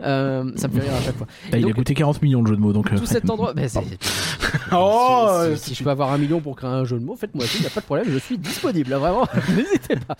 Euh, 0.02 0.50
ça 0.56 0.68
me 0.68 0.74
fait 0.74 0.80
rire 0.80 0.94
à 0.94 1.00
chaque 1.02 1.16
fois. 1.16 1.26
Ah, 1.52 1.58
il 1.58 1.66
a 1.68 1.72
coûté 1.72 1.94
40 1.94 2.20
millions 2.22 2.42
le 2.42 2.48
jeu 2.48 2.56
de 2.56 2.60
mots, 2.60 2.72
donc. 2.72 2.92
euh, 2.92 2.98
Tout 2.98 3.06
cet 3.06 3.30
endroit. 3.30 3.52
C'est- 3.68 3.80
Oh, 4.72 5.28
si, 5.54 5.56
si- 5.58 5.64
si 5.70 5.74
je 5.74 5.84
peux 5.84 5.90
avoir 5.90 6.12
un 6.12 6.18
million 6.18 6.40
pour 6.40 6.56
créer 6.56 6.70
un 6.70 6.84
jeu 6.84 6.98
de 6.98 7.04
mots, 7.04 7.14
faites-moi 7.16 7.44
il 7.54 7.60
n'y 7.60 7.66
a 7.66 7.70
pas 7.70 7.80
de 7.80 7.84
problème, 7.84 8.06
je 8.08 8.18
suis 8.18 8.36
disponible, 8.38 8.90
là, 8.90 8.98
vraiment, 8.98 9.26
n'hésitez 9.56 9.96
pas. 9.96 10.16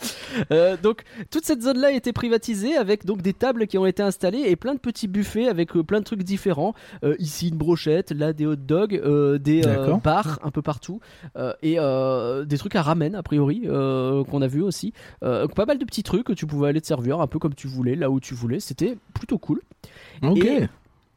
Euh, 0.53 0.77
donc, 0.81 1.03
toute 1.31 1.45
cette 1.45 1.63
zone-là 1.63 1.89
a 1.89 1.91
été 1.93 2.13
privatisée 2.13 2.77
avec 2.77 3.05
donc 3.05 3.23
des 3.23 3.33
tables 3.33 3.67
qui 3.67 3.77
ont 3.79 3.87
été 3.87 4.03
installées 4.03 4.43
et 4.47 4.55
plein 4.57 4.75
de 4.75 4.79
petits 4.79 5.09
buffets 5.09 5.49
avec 5.49 5.73
plein 5.73 5.99
de 6.01 6.05
trucs 6.05 6.23
différents. 6.23 6.75
Ici, 7.19 7.49
une 7.49 7.57
brochette, 7.57 8.13
là, 8.13 8.33
des 8.33 8.47
hot 8.47 8.57
dogs, 8.57 9.01
des 9.41 9.63
bars 10.03 10.39
un 10.45 10.51
peu 10.51 10.63
partout 10.63 11.01
et 11.63 11.77
des 12.47 12.59
trucs 12.59 12.77
à 12.77 12.83
ramen, 12.83 13.15
a 13.15 13.23
priori, 13.23 13.63
qu'on 13.67 14.43
a 14.43 14.47
vu 14.47 14.63
aussi. 14.63 14.93
Pas 15.21 15.67
mal 15.67 15.79
de 15.79 15.85
petits 15.85 16.03
trucs 16.03 16.25
que 16.25 16.33
tu 16.33 16.47
pouvais 16.47 16.69
aller 16.69 16.81
te 16.81 16.87
servir 16.87 17.16
un 17.21 17.27
peu 17.27 17.39
comme 17.39 17.55
tu 17.55 17.67
voulais, 17.67 17.95
là 17.97 18.11
où 18.11 18.21
tu 18.21 18.35
voulais. 18.35 18.61
C'était 18.61 18.97
plutôt 19.15 19.39
cool. 19.39 19.61
Ok. 20.23 20.45
Et- 20.45 20.69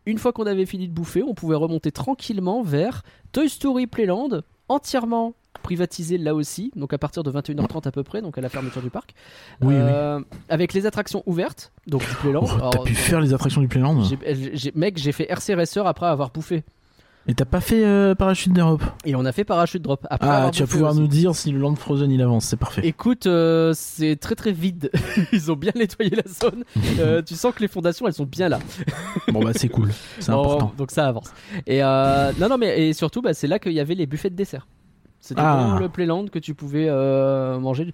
Une 0.06 0.18
fois 0.18 0.34
qu'on 0.34 0.46
avait 0.46 0.65
fini 0.65 0.88
de 0.88 0.94
bouffer, 0.94 1.22
on 1.24 1.34
pouvait 1.36 1.56
remonter 1.56 1.91
tranquillement 1.91 2.63
vers 2.63 3.03
Toy 3.32 3.48
Story 3.50 3.86
Playland, 3.86 4.41
entièrement 4.68 5.34
privatisé 5.62 6.18
là 6.18 6.34
aussi, 6.36 6.72
donc 6.75 6.94
à 6.94 6.98
partir 6.98 7.22
de 7.22 7.29
21h30 7.32 7.86
à 7.88 7.91
peu 7.91 8.03
près, 8.03 8.22
donc 8.22 8.38
à 8.38 8.41
la 8.41 8.50
fermeture 8.50 8.82
du 8.82 8.89
parc, 8.89 9.13
Oui, 9.62 9.68
oui. 9.68 9.74
Euh, 9.75 10.20
avec 10.48 10.74
les 10.74 10.86
attractions 10.86 11.22
ouvertes, 11.25 11.72
donc 11.86 12.01
du 12.08 12.15
Playland. 12.15 12.44
Oh, 12.46 12.48
T'as 12.48 12.70
Alors, 12.70 12.84
pu 12.86 12.96
faire 12.96 13.20
les 13.20 13.34
attractions 13.34 13.62
du 13.62 13.68
Playland 13.68 14.01
j'ai- 14.53 14.72
mec, 14.75 14.98
j'ai 14.98 15.12
fait 15.12 15.29
RC 15.29 15.53
Racer 15.56 15.86
après 15.86 16.06
avoir 16.08 16.32
bouffé. 16.32 16.63
Et 17.29 17.36
t'as 17.36 17.45
pas 17.45 17.62
fait 17.62 17.86
euh, 17.86 18.15
parachute 18.15 18.53
d'Europe? 18.53 18.81
Et 19.05 19.15
on 19.15 19.24
a 19.24 19.31
fait 19.31 19.43
parachute 19.43 19.83
drop 19.83 20.07
après 20.09 20.27
Ah, 20.27 20.50
tu 20.51 20.63
vas 20.63 20.67
pouvoir 20.67 20.91
aussi. 20.93 21.00
nous 21.01 21.07
dire 21.07 21.36
si 21.36 21.51
le 21.51 21.59
Land 21.59 21.75
Frozen 21.75 22.09
il 22.09 22.24
avance, 22.24 22.45
c'est 22.45 22.57
parfait. 22.57 22.81
Écoute, 22.83 23.27
euh, 23.27 23.71
c'est 23.75 24.15
très 24.15 24.33
très 24.33 24.51
vide. 24.51 24.89
Ils 25.31 25.51
ont 25.51 25.55
bien 25.55 25.71
nettoyé 25.75 26.09
la 26.15 26.24
zone. 26.27 26.63
Euh, 27.00 27.21
tu 27.21 27.36
sens 27.36 27.53
que 27.53 27.59
les 27.62 27.67
fondations, 27.67 28.07
elles 28.07 28.13
sont 28.13 28.25
bien 28.25 28.50
là. 28.50 28.57
Bon 29.31 29.41
bah 29.43 29.51
c'est 29.55 29.69
cool, 29.69 29.91
c'est 30.19 30.31
important. 30.31 30.74
Donc 30.75 30.89
ça 30.91 31.05
avance. 31.07 31.31
Et 31.67 31.81
non, 31.81 32.50
non, 32.50 32.57
mais 32.57 32.89
et 32.89 32.93
surtout, 32.93 33.21
bah, 33.21 33.33
c'est 33.36 33.48
là 33.48 33.59
qu'il 33.59 33.74
y 33.74 33.79
avait 33.79 33.93
les 33.95 34.07
buffets 34.07 34.31
de 34.31 34.36
dessert. 34.36 34.65
C'était 35.21 35.41
Ah. 35.43 35.77
le 35.79 35.89
Playland 35.89 36.27
que 36.29 36.39
tu 36.39 36.53
pouvais 36.55 36.88
euh, 36.89 37.59
manger. 37.59 37.91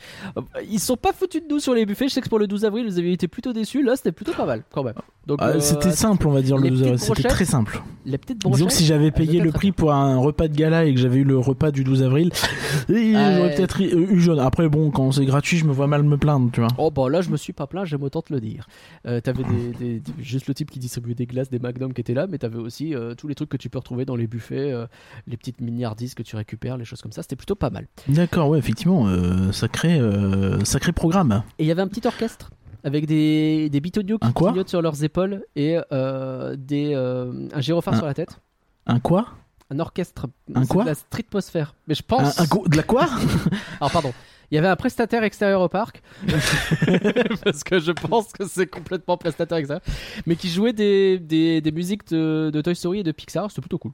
Ils 0.69 0.79
sont 0.79 0.95
pas 0.95 1.11
foutus 1.11 1.41
de 1.41 1.47
nous 1.47 1.59
sur 1.59 1.73
les 1.73 1.85
buffets. 1.85 2.07
Je 2.07 2.13
sais 2.13 2.21
que 2.21 2.29
pour 2.29 2.39
le 2.39 2.45
12 2.47 2.65
avril, 2.65 2.85
vous 2.85 2.99
avez 2.99 3.11
été 3.11 3.27
plutôt 3.27 3.51
déçus. 3.51 3.83
Là, 3.83 3.95
c'était 3.95 4.11
plutôt 4.11 4.33
pas 4.33 4.45
mal 4.45 4.63
quand 4.71 4.83
même. 4.83 4.93
Donc, 5.27 5.39
Ah, 5.41 5.49
euh, 5.49 5.59
C'était 5.59 5.91
simple, 5.91 6.27
on 6.27 6.31
va 6.31 6.41
dire, 6.41 6.57
le 6.57 6.97
C'était 6.97 7.23
très 7.27 7.45
simple. 7.45 7.81
Les 8.05 8.19
petites 8.19 8.45
Disons 8.47 8.67
que 8.67 8.73
si 8.73 8.85
j'avais 8.85 9.09
payé 9.09 9.39
le 9.39 9.51
prix 9.51 9.71
pour 9.71 9.91
un 9.91 10.17
repas 10.17 10.47
de 10.47 10.55
gala 10.55 10.85
et 10.85 10.93
que 10.93 10.99
j'avais 10.99 11.17
eu 11.17 11.23
le 11.23 11.39
repas 11.39 11.71
du 11.71 11.83
12 11.83 12.03
avril, 12.03 12.31
j'aurais 12.89 13.55
peut-être 13.55 13.81
eu 13.81 14.07
eu 14.15 14.19
jaune. 14.19 14.39
Après, 14.39 14.69
bon, 14.69 14.91
quand 14.91 15.11
c'est 15.11 15.25
gratuit, 15.25 15.57
je 15.57 15.65
me 15.65 15.71
vois 15.73 15.87
mal 15.87 16.03
me 16.03 16.17
plaindre, 16.17 16.49
tu 16.51 16.59
vois. 16.59 16.69
Oh 16.77 16.91
bah 16.91 17.09
là 17.09 17.21
je 17.21 17.29
me 17.29 17.37
suis 17.37 17.53
pas 17.53 17.65
plaint, 17.67 17.85
j'aime 17.85 18.03
autant 18.03 18.21
te 18.21 18.31
le 18.33 18.39
dire. 18.39 18.67
Euh, 19.07 19.19
t'avais 19.21 19.43
des, 19.43 19.77
des- 19.79 19.99
des- 19.99 20.11
juste 20.23 20.47
le 20.47 20.53
type 20.53 20.69
qui 20.69 20.79
distribuait 20.79 21.15
des 21.15 21.25
glaces, 21.25 21.49
des 21.49 21.57
magnums 21.59 21.93
qui 21.93 22.01
étaient 22.01 22.13
là, 22.13 22.27
mais 22.29 22.37
t'avais 22.37 22.57
aussi 22.59 22.93
euh, 22.93 23.15
tous 23.15 23.27
les 23.27 23.33
trucs 23.35 23.49
que 23.49 23.57
tu 23.57 23.69
peux 23.69 23.79
retrouver 23.79 24.05
dans 24.05 24.15
les 24.15 24.27
buffets, 24.27 24.71
euh, 24.71 24.85
les 25.27 25.37
petites 25.37 25.59
miniardises 25.61 26.13
que 26.13 26.23
tu 26.23 26.35
récupères, 26.35 26.77
les 26.77 26.85
choses 26.85 27.01
comme 27.01 27.11
ça, 27.11 27.21
c'était 27.23 27.35
plutôt 27.35 27.55
pas 27.55 27.69
mal. 27.71 27.87
D'accord, 28.07 28.49
ouais, 28.49 28.59
effectivement, 28.59 29.07
euh, 29.07 29.51
sacré, 29.51 29.99
euh, 29.99 30.63
sacré 30.63 30.91
programme. 30.91 31.41
Et 31.57 31.63
il 31.63 31.67
y 31.67 31.71
avait 31.71 31.81
un 31.81 31.87
petit 31.87 32.05
orchestre 32.05 32.51
avec 32.85 33.05
des, 33.07 33.69
des 33.69 33.81
bitonios 33.81 34.19
qui 34.19 34.31
clignotent 34.33 34.69
sur 34.69 34.81
leurs 34.81 35.03
épaules 35.03 35.43
et 35.57 35.77
euh, 35.91 36.55
des, 36.57 36.93
euh, 36.93 37.47
un 37.53 37.59
gyrophare 37.59 37.95
Un- 37.95 37.97
sur 37.97 38.05
la 38.05 38.13
tête. 38.13 38.39
Un 38.85 38.99
quoi 38.99 39.27
Un 39.71 39.79
orchestre. 39.79 40.27
Un 40.53 40.65
quoi 40.65 40.83
de 40.83 40.89
la 40.89 40.95
streetmosphère. 40.95 41.75
Mais 41.87 41.95
je 41.95 42.03
pense. 42.03 42.39
un 42.39 42.43
De 42.69 42.77
la 42.77 42.83
quoi 42.83 43.07
Alors 43.81 43.91
pardon. 43.91 44.13
Il 44.51 44.55
y 44.55 44.57
avait 44.59 44.67
un 44.67 44.75
prestataire 44.75 45.23
extérieur 45.23 45.59
au 45.61 45.67
parc. 45.69 46.03
Parce 47.43 47.63
que 47.63 47.79
je 47.79 47.91
pense 47.91 48.31
que 48.31 48.45
c'est 48.47 48.67
complètement 48.67 49.17
prestataire 49.17 49.57
extérieur. 49.57 49.81
Mais 50.27 50.35
qui 50.35 50.49
jouait 50.49 50.71
des, 50.71 51.17
des, 51.17 51.61
des 51.61 51.71
musiques 51.71 52.07
de, 52.09 52.51
de 52.53 52.61
Toy 52.61 52.75
Story 52.75 52.99
et 52.99 53.03
de 53.03 53.11
Pixar. 53.11 53.49
C'était 53.49 53.61
plutôt 53.61 53.79
cool. 53.79 53.91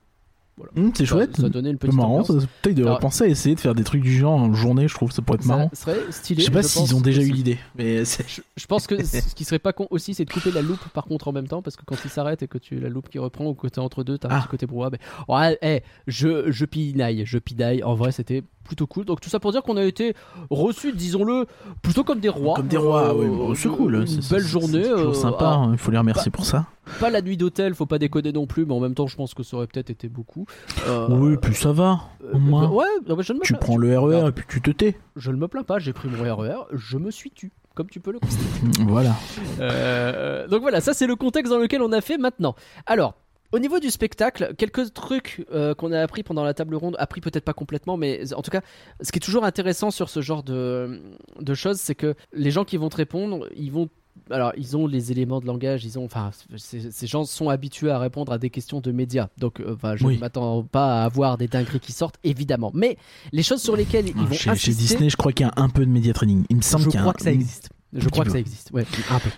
Hum, 0.77 0.91
C'est 0.95 1.05
Ça- 1.05 1.15
chouette. 1.15 1.37
Ça, 1.37 1.49
donnait 1.49 1.71
une 1.71 1.77
petite 1.79 1.95
marrant, 1.95 2.23
ça- 2.23 2.33
peut-être 2.61 2.75
de 2.75 2.83
penser 2.99 3.23
à 3.23 3.27
essayer 3.27 3.55
de 3.55 3.59
faire 3.59 3.73
des 3.73 3.83
trucs 3.83 4.01
du 4.03 4.15
genre 4.15 4.33
en 4.33 4.53
journée, 4.53 4.87
je 4.87 4.93
trouve 4.93 5.11
ça 5.11 5.21
pourrait 5.23 5.37
être 5.37 5.43
Ça 5.43 5.55
marrant. 5.55 5.69
serait 5.73 5.97
stylé. 6.11 6.41
Je 6.41 6.45
sais 6.45 6.51
pas 6.51 6.61
s'ils 6.61 6.93
ont 6.95 7.01
déjà 7.01 7.21
eu 7.23 7.31
l'idée, 7.31 7.57
mais 7.75 8.03
Je, 8.27 8.41
je 8.55 8.65
pense 8.67 8.85
que 8.85 9.03
ce 9.03 9.33
qui 9.33 9.43
serait 9.43 9.57
pas 9.59 9.73
con 9.73 9.87
aussi, 9.89 10.13
c'est 10.13 10.23
de 10.25 10.31
couper 10.31 10.51
la 10.51 10.61
loupe 10.61 10.87
par 10.93 11.05
contre 11.05 11.27
en 11.27 11.31
même 11.31 11.47
temps, 11.47 11.61
parce 11.63 11.75
que 11.77 11.83
quand 11.85 11.95
il 12.05 12.11
s'arrête 12.11 12.43
et 12.43 12.47
que 12.47 12.57
tu 12.59 12.79
la 12.79 12.89
loupe 12.89 13.09
qui 13.09 13.17
reprend 13.17 13.45
ou 13.47 13.53
que 13.55 13.67
t'es 13.67 13.79
entre 13.79 14.03
deux, 14.03 14.17
t'as 14.19 14.27
un 14.29 14.31
Ah. 14.35 14.39
petit 14.41 14.49
côté 14.49 14.65
brouhaha. 14.67 14.91
Mais 14.91 14.99
ouais, 15.33 15.57
eh, 15.63 15.81
je 16.07 16.51
je 16.51 16.65
pinaille, 16.65 17.23
je 17.25 17.39
pinaille. 17.39 17.83
En 17.83 17.95
vrai, 17.95 18.11
c'était 18.11 18.43
plutôt 18.63 18.85
cool. 18.85 19.05
Donc 19.05 19.19
tout 19.19 19.29
ça 19.29 19.39
pour 19.39 19.51
dire 19.51 19.63
qu'on 19.63 19.77
a 19.77 19.83
été 19.83 20.13
reçus, 20.51 20.93
disons-le, 20.93 21.47
plutôt 21.81 22.03
comme 22.03 22.19
des 22.19 22.29
rois. 22.29 22.55
comme 22.55 22.67
des 22.67 22.77
rois, 22.77 23.09
Euh, 23.09 23.13
ouais, 23.15 23.27
bon, 23.27 23.55
c'est 23.55 23.67
cool. 23.69 23.95
Une 23.95 24.07
c'est- 24.07 24.29
belle 24.31 24.41
c'est- 24.43 24.47
journée. 24.47 24.83
C'est 24.83 24.89
toujours 24.91 25.09
euh, 25.09 25.13
sympa, 25.13 25.47
alors, 25.47 25.61
hein, 25.63 25.69
il 25.73 25.77
faut 25.79 25.89
les 25.91 25.97
remercier 25.97 26.29
pour 26.31 26.45
ça. 26.45 26.67
Pas 26.99 27.09
la 27.09 27.21
nuit 27.21 27.37
d'hôtel, 27.37 27.73
faut 27.75 27.85
pas 27.85 27.97
déconner 27.99 28.31
non 28.31 28.45
plus, 28.47 28.65
mais 28.65 28.73
en 28.73 28.79
même 28.79 28.93
temps, 28.95 29.07
je 29.07 29.15
pense 29.15 29.33
que 29.33 29.43
ça 29.43 29.57
aurait 29.57 29.67
peut-être 29.67 29.89
été 29.89 30.09
beaucoup. 30.09 30.45
Euh, 30.87 31.07
oui, 31.09 31.37
puis 31.41 31.55
ça 31.55 31.71
va. 31.71 32.01
euh, 32.23 32.33
au 32.33 32.39
moins. 32.39 32.69
ouais, 32.69 32.85
non, 33.07 33.15
mais 33.15 33.23
je 33.23 33.33
ne 33.33 33.39
me 33.39 33.43
Tu 33.43 33.53
prends 33.53 33.77
le 33.77 33.97
RER 33.97 34.21
Non. 34.21 34.27
et 34.29 34.31
puis 34.31 34.45
tu 34.47 34.61
te 34.61 34.71
tais. 34.71 34.97
Je 35.15 35.31
ne 35.31 35.37
me 35.37 35.47
plains 35.47 35.63
pas. 35.63 35.79
J'ai 35.79 35.93
pris 35.93 36.09
mon 36.09 36.23
RER, 36.35 36.65
je 36.73 36.97
me 36.97 37.11
suis 37.11 37.31
tu, 37.31 37.51
comme 37.75 37.89
tu 37.89 37.99
peux 37.99 38.11
le 38.11 38.19
constater. 38.19 38.45
Voilà. 38.87 39.15
Euh, 39.59 40.47
donc 40.47 40.61
voilà, 40.61 40.81
ça 40.81 40.93
c'est 40.93 41.07
le 41.07 41.15
contexte 41.15 41.51
dans 41.51 41.59
lequel 41.59 41.81
on 41.81 41.91
a 41.91 42.01
fait 42.01 42.17
maintenant. 42.17 42.55
Alors, 42.85 43.15
au 43.53 43.59
niveau 43.59 43.79
du 43.79 43.89
spectacle, 43.89 44.53
quelques 44.57 44.93
trucs 44.93 45.45
euh, 45.53 45.73
qu'on 45.73 45.91
a 45.91 45.99
appris 45.99 46.23
pendant 46.23 46.43
la 46.43 46.53
table 46.53 46.73
ronde, 46.75 46.95
appris 46.99 47.19
peut-être 47.19 47.43
pas 47.43 47.53
complètement, 47.53 47.97
mais 47.97 48.33
en 48.33 48.41
tout 48.41 48.51
cas, 48.51 48.61
ce 49.01 49.11
qui 49.11 49.17
est 49.17 49.21
toujours 49.21 49.43
intéressant 49.43 49.91
sur 49.91 50.09
ce 50.09 50.21
genre 50.21 50.41
de, 50.43 51.01
de 51.39 51.53
choses, 51.53 51.77
c'est 51.77 51.95
que 51.95 52.15
les 52.31 52.49
gens 52.51 52.63
qui 52.63 52.77
vont 52.77 52.87
te 52.89 52.95
répondre, 52.97 53.47
ils 53.55 53.71
vont 53.71 53.89
alors, 54.29 54.53
ils 54.57 54.77
ont 54.77 54.87
les 54.87 55.11
éléments 55.11 55.39
de 55.41 55.45
langage, 55.45 55.83
ils 55.83 55.99
ont, 55.99 56.05
enfin, 56.05 56.31
ces 56.55 57.07
gens 57.07 57.25
sont 57.25 57.49
habitués 57.49 57.89
à 57.91 57.99
répondre 57.99 58.31
à 58.31 58.37
des 58.37 58.49
questions 58.49 58.79
de 58.79 58.91
médias. 58.91 59.27
Donc, 59.37 59.59
euh, 59.59 59.73
enfin, 59.75 59.95
je 59.95 60.05
Oui. 60.05 60.15
ne 60.15 60.19
m'attends 60.21 60.63
pas 60.63 61.01
à 61.01 61.05
avoir 61.05 61.37
des 61.37 61.47
dingueries 61.47 61.79
qui 61.81 61.91
sortent, 61.91 62.15
évidemment. 62.23 62.71
Mais 62.73 62.97
les 63.33 63.43
choses 63.43 63.61
sur 63.61 63.75
lesquelles 63.75 64.07
ils 64.07 64.13
vont 64.15 64.27
Chez, 64.31 64.37
chez 64.37 64.49
insister, 64.51 64.73
Disney, 64.73 65.09
je 65.09 65.17
crois 65.17 65.33
qu'il 65.33 65.45
y 65.45 65.49
a 65.49 65.53
un 65.57 65.67
peu 65.69 65.85
de 65.85 65.91
média 65.91 66.13
training. 66.13 66.45
Il 66.49 66.57
me 66.57 66.61
semble 66.61 66.83
je 66.85 66.89
qu'il 66.89 66.95
y 66.95 66.97
a 66.99 67.01
crois 67.01 67.11
un- 67.11 67.15
que 67.15 67.23
ça 67.23 67.31
existe. 67.31 67.69
Je 67.93 68.07
crois 68.07 68.23
que 68.23 68.31
ça 68.31 68.39
existe. 68.39 68.71
Ouais, 68.71 68.85
un 69.09 69.19
peu. 69.19 69.29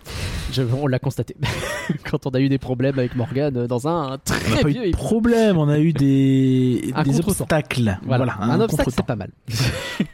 Je- 0.52 0.62
on 0.62 0.86
l'a 0.86 1.00
constaté 1.00 1.36
quand 2.12 2.28
on 2.28 2.30
a 2.30 2.40
eu 2.40 2.50
des 2.50 2.60
problèmes 2.60 3.00
avec 3.00 3.16
Morgan 3.16 3.58
euh, 3.58 3.68
dans 3.68 3.88
un 3.88 4.06
On 4.06 4.10
n'a 4.12 4.18
très 4.20 4.62
pas 4.62 4.70
eu 4.70 4.74
vieux. 4.74 4.82
de 4.82 4.88
épisode. 4.90 5.04
problème, 5.08 5.58
on 5.58 5.68
a 5.70 5.80
eu 5.80 5.92
des, 5.92 6.92
Un 6.94 7.04
obstacles. 7.20 7.98
Voilà, 8.06 8.38
un, 8.42 8.62
obstacle, 8.62 8.92
c'est 8.96 9.06
pas 9.08 9.16
mal. 9.16 9.32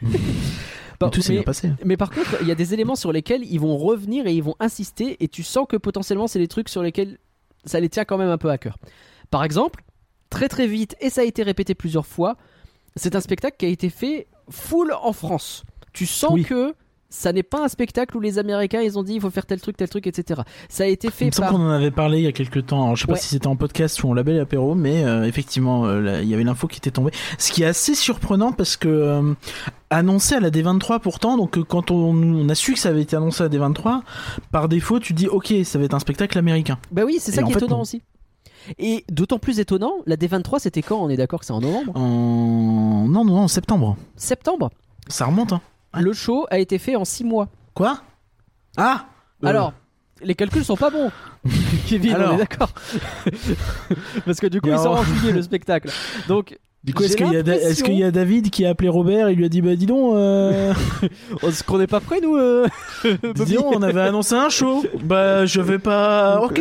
Tout 1.08 1.22
s'est 1.22 1.30
mais, 1.32 1.36
bien 1.38 1.44
passé. 1.44 1.72
mais 1.84 1.96
par 1.96 2.10
contre, 2.10 2.36
il 2.42 2.48
y 2.48 2.50
a 2.50 2.54
des 2.54 2.74
éléments 2.74 2.96
sur 2.96 3.10
lesquels 3.12 3.42
ils 3.44 3.58
vont 3.58 3.78
revenir 3.78 4.26
et 4.26 4.34
ils 4.34 4.42
vont 4.42 4.56
insister, 4.60 5.16
et 5.24 5.28
tu 5.28 5.42
sens 5.42 5.66
que 5.66 5.76
potentiellement 5.78 6.26
c'est 6.26 6.38
des 6.38 6.48
trucs 6.48 6.68
sur 6.68 6.82
lesquels 6.82 7.16
ça 7.64 7.80
les 7.80 7.88
tient 7.88 8.04
quand 8.04 8.18
même 8.18 8.28
un 8.28 8.36
peu 8.38 8.50
à 8.50 8.58
cœur. 8.58 8.76
Par 9.30 9.42
exemple, 9.44 9.82
très 10.28 10.48
très 10.48 10.66
vite, 10.66 10.96
et 11.00 11.08
ça 11.08 11.22
a 11.22 11.24
été 11.24 11.42
répété 11.42 11.74
plusieurs 11.74 12.06
fois, 12.06 12.36
c'est 12.96 13.16
un 13.16 13.20
spectacle 13.20 13.56
qui 13.56 13.64
a 13.66 13.68
été 13.68 13.88
fait 13.88 14.26
full 14.50 14.92
en 15.00 15.12
France. 15.12 15.64
Tu 15.92 16.04
sens 16.06 16.32
Oui. 16.32 16.44
que 16.44 16.74
ça 17.10 17.32
n'est 17.32 17.42
pas 17.42 17.64
un 17.64 17.68
spectacle 17.68 18.16
où 18.16 18.20
les 18.20 18.38
Américains 18.38 18.80
ils 18.80 18.98
ont 18.98 19.02
dit 19.02 19.14
il 19.14 19.20
faut 19.20 19.30
faire 19.30 19.44
tel 19.46 19.60
truc, 19.60 19.76
tel 19.76 19.88
truc, 19.88 20.06
etc. 20.06 20.42
Ça 20.68 20.84
a 20.84 20.86
été 20.86 21.08
Il 21.08 21.12
fait 21.12 21.26
me 21.26 21.30
semble 21.32 21.48
par 21.48 21.56
qu'on 21.56 21.66
en 21.66 21.70
avait 21.70 21.90
parlé 21.90 22.18
il 22.18 22.24
y 22.24 22.28
a 22.28 22.32
quelques 22.32 22.66
temps. 22.66 22.84
Alors, 22.84 22.96
je 22.96 23.02
sais 23.02 23.06
pas 23.06 23.14
Ouais. 23.14 23.18
si 23.18 23.28
c'était 23.28 23.48
en 23.48 23.56
podcast 23.56 24.02
ou 24.02 24.10
en 24.10 24.14
label 24.14 24.38
apéro, 24.40 24.74
mais 24.74 25.04
euh, 25.04 25.24
effectivement, 25.24 25.84
euh, 25.86 26.20
il 26.22 26.28
y 26.28 26.34
avait 26.34 26.44
l'info 26.44 26.66
qui 26.68 26.78
était 26.78 26.90
tombée. 26.92 27.10
Ce 27.38 27.50
qui 27.52 27.62
est 27.62 27.66
assez 27.66 27.94
surprenant 27.94 28.52
parce 28.52 28.76
que 28.76 28.88
euh, 28.88 29.34
annoncé 29.90 30.36
à 30.36 30.40
la 30.40 30.50
D23 30.50 31.00
pourtant, 31.00 31.36
donc 31.36 31.58
quand 31.64 31.90
on, 31.90 32.14
on 32.14 32.48
a 32.48 32.54
su 32.54 32.72
que 32.74 32.78
ça 32.78 32.90
avait 32.90 33.02
été 33.02 33.16
annoncé 33.16 33.42
à 33.42 33.48
la 33.48 33.58
D23, 33.58 34.02
par 34.52 34.68
défaut, 34.68 35.00
tu 35.00 35.12
dis 35.12 35.26
ok, 35.26 35.52
ça 35.64 35.78
va 35.78 35.84
être 35.84 35.94
un 35.94 35.98
spectacle 35.98 36.38
américain. 36.38 36.78
Bah 36.92 37.02
oui, 37.04 37.16
c'est 37.20 37.32
ça 37.32 37.42
qui 37.42 37.50
est 37.50 37.54
fait, 37.54 37.58
étonnant 37.58 37.76
non. 37.76 37.82
aussi. 37.82 38.02
Et 38.78 39.04
d'autant 39.10 39.38
plus 39.38 39.58
étonnant, 39.58 39.94
la 40.06 40.16
D23 40.16 40.58
c'était 40.60 40.82
quand? 40.82 41.02
On 41.02 41.08
est 41.08 41.16
d'accord 41.16 41.40
que 41.40 41.46
c'est 41.46 41.52
en 41.52 41.60
novembre? 41.60 41.92
En 41.96 43.06
non 43.08 43.24
non 43.24 43.32
non, 43.34 43.38
en 43.40 43.48
septembre. 43.48 43.96
Septembre. 44.16 44.70
Ça 45.08 45.24
remonte 45.26 45.52
hein. 45.54 45.60
Le 45.94 46.12
show 46.12 46.46
a 46.50 46.58
été 46.58 46.78
fait 46.78 46.96
en 46.96 47.04
6 47.04 47.24
mois. 47.24 47.48
Quoi? 47.74 48.00
Ah 48.76 49.06
Euh, 49.44 49.48
Alors, 49.48 49.72
les 50.22 50.34
calculs 50.34 50.64
sont 50.64 50.76
pas 50.76 50.90
bons. 50.90 51.10
Kevin, 51.88 52.16
on 52.16 52.34
est 52.34 52.38
d'accord. 52.38 52.70
Parce 54.24 54.38
que 54.40 54.46
du 54.46 54.60
coup, 54.60 54.68
ils 54.68 54.78
sont 54.78 54.88
en 54.88 55.02
juillet 55.02 55.32
le 55.32 55.42
spectacle. 55.42 55.90
Donc, 56.28 56.58
Du 56.84 56.94
coup, 56.94 57.02
est-ce 57.02 57.16
qu'il 57.16 57.26
y, 57.94 57.98
y 57.98 58.04
a 58.04 58.10
David 58.10 58.50
qui 58.50 58.64
a 58.64 58.70
appelé 58.70 58.88
Robert 58.88 59.28
et 59.28 59.34
lui 59.34 59.44
a 59.44 59.48
dit 59.48 59.60
bah 59.62 59.74
dis 59.76 59.86
donc, 59.86 60.14
euh, 60.14 60.72
est-ce 61.42 61.64
qu'on 61.64 61.78
n'est 61.78 61.86
pas 61.86 62.00
prêts 62.00 62.20
nous 62.22 62.36
euh, 62.36 62.66
dis 63.44 63.54
donc, 63.54 63.74
on 63.74 63.82
avait 63.82 64.00
annoncé 64.00 64.34
un 64.34 64.48
show. 64.48 64.84
Bah 65.02 65.44
je 65.46 65.60
vais 65.60 65.78
pas. 65.78 66.40
Ok. 66.42 66.60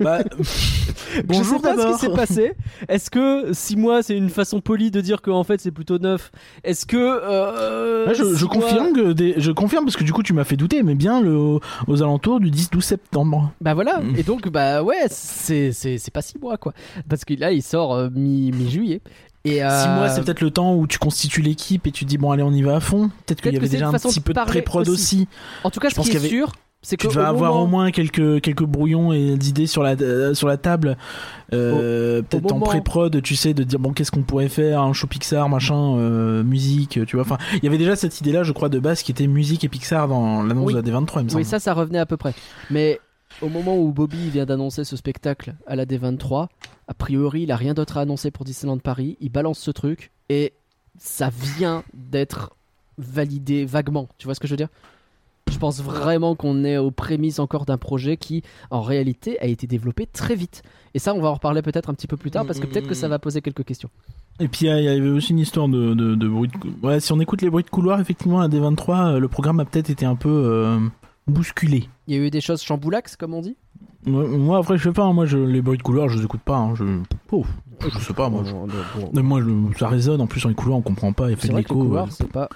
Bah, 0.00 0.18
bonjour 1.24 1.60
Je 1.62 1.66
sais 1.68 1.74
pas 1.76 1.76
ce 1.76 1.92
qui 1.94 1.98
s'est 2.06 2.12
passé. 2.12 2.52
Est-ce 2.88 3.10
que 3.10 3.52
6 3.52 3.76
mois 3.76 4.02
c'est 4.02 4.16
une 4.16 4.30
façon 4.30 4.60
polie 4.60 4.90
de 4.90 5.00
dire 5.00 5.22
qu'en 5.22 5.44
fait 5.44 5.60
c'est 5.60 5.70
plutôt 5.70 5.98
9 5.98 6.30
Est-ce 6.64 6.86
que. 6.86 6.96
euh, 6.96 8.12
je, 8.14 8.24
je 8.24 8.34
six 8.36 8.44
mois- 8.44 8.52
confirme 8.54 8.92
que 8.92 9.12
des- 9.12 9.34
je 9.38 9.50
confirme 9.52 9.84
parce 9.84 9.96
que 9.96 10.04
du 10.04 10.12
coup 10.12 10.22
tu 10.22 10.32
m'as 10.32 10.44
fait 10.44 10.56
douter 10.56 10.82
mais 10.82 10.94
bien 10.94 11.20
le, 11.20 11.36
aux 11.86 12.02
alentours 12.02 12.40
du 12.40 12.50
10-12 12.50 12.80
septembre. 12.80 13.52
Bah 13.60 13.74
voilà, 13.74 14.00
Mm. 14.00 14.16
et 14.16 14.22
donc 14.22 14.48
bah 14.48 14.82
ouais, 14.82 15.06
c'est 15.08 15.72
pas 16.12 16.22
6 16.22 16.38
mois 16.38 16.56
quoi. 16.58 16.72
Parce 17.08 17.24
que 17.24 17.34
là 17.34 17.52
il 17.52 17.62
sort 17.62 17.94
euh, 17.94 18.08
mi 18.14 18.50
mi-juillet. 18.52 19.00
Et 19.44 19.58
6 19.58 19.60
euh, 19.62 19.94
mois 19.96 20.08
c'est 20.08 20.22
peut-être 20.24 20.40
le 20.40 20.50
temps 20.50 20.74
où 20.74 20.86
tu 20.86 20.98
constitues 20.98 21.40
l'équipe 21.40 21.86
et 21.86 21.92
tu 21.92 22.04
dis 22.04 22.18
bon 22.18 22.30
allez 22.32 22.42
on 22.42 22.52
y 22.52 22.62
va 22.62 22.76
à 22.76 22.80
fond. 22.80 23.10
Peut-être 23.26 23.40
qu'il 23.42 23.52
y 23.54 23.56
avait 23.56 23.68
déjà 23.68 23.88
un 23.88 23.92
petit 23.92 24.20
peu 24.20 24.32
de 24.32 24.40
pré-prod 24.40 24.88
aussi. 24.88 24.92
aussi. 25.22 25.28
En 25.64 25.70
tout 25.70 25.78
cas, 25.80 25.88
Je 25.88 25.94
ce 25.94 25.96
pense 26.00 26.08
qui 26.08 26.14
est 26.16 26.18
avait- 26.18 26.28
sûr, 26.28 26.52
c'est 26.88 26.96
Tu 26.96 27.08
vas 27.08 27.22
au 27.22 27.26
avoir 27.26 27.50
moment- 27.52 27.64
au 27.64 27.66
moins 27.66 27.90
quelques, 27.90 28.40
quelques 28.40 28.62
brouillons 28.62 29.12
et 29.12 29.36
d'idées 29.36 29.66
sur 29.66 29.82
la, 29.82 29.96
euh, 30.00 30.34
sur 30.34 30.46
la 30.46 30.56
table. 30.56 30.96
Euh, 31.52 32.22
Peut-être 32.22 32.52
en 32.52 32.60
pré-prod, 32.60 33.20
tu 33.22 33.34
sais, 33.34 33.54
de 33.54 33.64
dire 33.64 33.78
bon, 33.80 33.92
qu'est-ce 33.92 34.10
qu'on 34.12 34.22
pourrait 34.22 34.48
faire, 34.48 34.80
un 34.82 34.92
show 34.92 35.06
Pixar, 35.08 35.48
machin, 35.48 35.96
euh, 35.98 36.44
musique, 36.44 37.00
tu 37.06 37.16
vois. 37.16 37.24
Enfin, 37.24 37.38
il 37.54 37.64
y 37.64 37.66
avait 37.66 37.78
déjà 37.78 37.96
cette 37.96 38.20
idée-là, 38.20 38.44
je 38.44 38.52
crois, 38.52 38.68
de 38.68 38.78
base 38.78 39.02
qui 39.02 39.10
était 39.10 39.26
musique 39.26 39.64
et 39.64 39.68
Pixar 39.68 40.06
dans 40.06 40.42
l'annonce 40.44 40.66
Oui. 40.66 40.74
de 40.74 40.78
la 40.78 40.82
D23, 41.00 41.20
il 41.22 41.24
me. 41.26 41.34
Oui, 41.34 41.44
ça, 41.44 41.58
ça 41.58 41.74
revenait 41.74 41.98
à 41.98 42.06
peu 42.06 42.16
près. 42.16 42.34
Mais 42.70 43.00
au 43.42 43.48
moment 43.48 43.76
où 43.76 43.90
Bobby 43.92 44.30
vient 44.30 44.46
d'annoncer 44.46 44.84
ce 44.84 44.96
spectacle 44.96 45.54
à 45.66 45.74
la 45.74 45.86
D23, 45.86 46.46
a 46.86 46.94
priori, 46.94 47.42
il 47.42 47.50
a 47.50 47.56
rien 47.56 47.74
d'autre 47.74 47.96
à 47.98 48.02
annoncer 48.02 48.30
pour 48.30 48.44
Disneyland 48.44 48.78
Paris. 48.78 49.16
Il 49.20 49.30
balance 49.32 49.58
ce 49.58 49.72
truc 49.72 50.12
et 50.28 50.52
ça 50.98 51.30
vient 51.58 51.82
d'être 51.94 52.54
validé 52.96 53.64
vaguement. 53.64 54.08
Tu 54.18 54.26
vois 54.26 54.34
ce 54.34 54.40
que 54.40 54.46
je 54.46 54.52
veux 54.52 54.56
dire? 54.56 54.68
Je 55.50 55.58
pense 55.58 55.80
vraiment 55.80 56.34
qu'on 56.34 56.64
est 56.64 56.76
aux 56.76 56.90
prémices 56.90 57.38
encore 57.38 57.66
d'un 57.66 57.78
projet 57.78 58.16
qui, 58.16 58.42
en 58.70 58.82
réalité, 58.82 59.38
a 59.40 59.46
été 59.46 59.66
développé 59.66 60.06
très 60.06 60.34
vite. 60.34 60.62
Et 60.92 60.98
ça, 60.98 61.14
on 61.14 61.20
va 61.20 61.28
en 61.28 61.34
reparler 61.34 61.62
peut-être 61.62 61.88
un 61.88 61.94
petit 61.94 62.08
peu 62.08 62.16
plus 62.16 62.30
tard 62.30 62.44
parce 62.46 62.58
que 62.58 62.66
peut-être 62.66 62.88
que 62.88 62.94
ça 62.94 63.08
va 63.08 63.18
poser 63.18 63.40
quelques 63.40 63.64
questions. 63.64 63.88
Et 64.40 64.48
puis 64.48 64.66
il 64.66 64.82
y 64.82 64.88
avait 64.88 65.08
aussi 65.08 65.30
une 65.32 65.38
histoire 65.38 65.68
de, 65.68 65.94
de, 65.94 66.14
de 66.14 66.28
bruit 66.28 66.48
de 66.48 66.86
Ouais, 66.86 67.00
si 67.00 67.12
on 67.12 67.20
écoute 67.20 67.40
les 67.42 67.48
bruits 67.48 67.64
de 67.64 67.70
couloir, 67.70 68.00
effectivement, 68.00 68.40
à 68.40 68.48
la 68.48 68.54
D23, 68.54 69.14
euh, 69.14 69.18
le 69.18 69.28
programme 69.28 69.60
a 69.60 69.64
peut-être 69.64 69.88
été 69.88 70.04
un 70.04 70.16
peu 70.16 70.28
euh, 70.28 70.78
bousculé. 71.26 71.88
Il 72.06 72.14
y 72.14 72.18
a 72.18 72.20
eu 72.22 72.30
des 72.30 72.40
choses 72.42 72.60
chamboulax, 72.62 73.16
comme 73.16 73.32
on 73.32 73.40
dit? 73.40 73.56
Moi, 74.04 74.26
moi, 74.28 74.58
après, 74.58 74.76
je 74.78 74.82
sais 74.84 74.92
pas, 74.92 75.04
hein, 75.04 75.12
moi, 75.12 75.26
je, 75.26 75.38
les 75.38 75.62
bruits 75.62 75.78
de 75.78 75.82
couloir, 75.82 76.08
je 76.08 76.18
les 76.18 76.24
écoute 76.24 76.42
pas. 76.44 76.56
hein, 76.58 76.74
je... 76.74 76.84
Oh, 77.32 77.44
je 77.88 77.98
sais 77.98 78.12
pas, 78.14 78.28
moi. 78.28 78.42
je- 78.44 78.52
Mais 79.14 79.22
Moi, 79.22 79.40
je- 79.42 79.78
ça 79.78 79.88
résonne. 79.88 80.20
En 80.20 80.26
plus, 80.26 80.42
dans 80.42 80.48
les 80.50 80.54
couloirs, 80.54 80.78
on 80.78 80.82
comprend 80.82 81.12
pas. 81.12 81.30
Il 81.30 81.36
fait 81.36 81.48
de 81.48 81.56
l'écho. 81.56 81.96
euh, 81.96 82.04
c'est 82.10 82.30
pas 82.30 82.48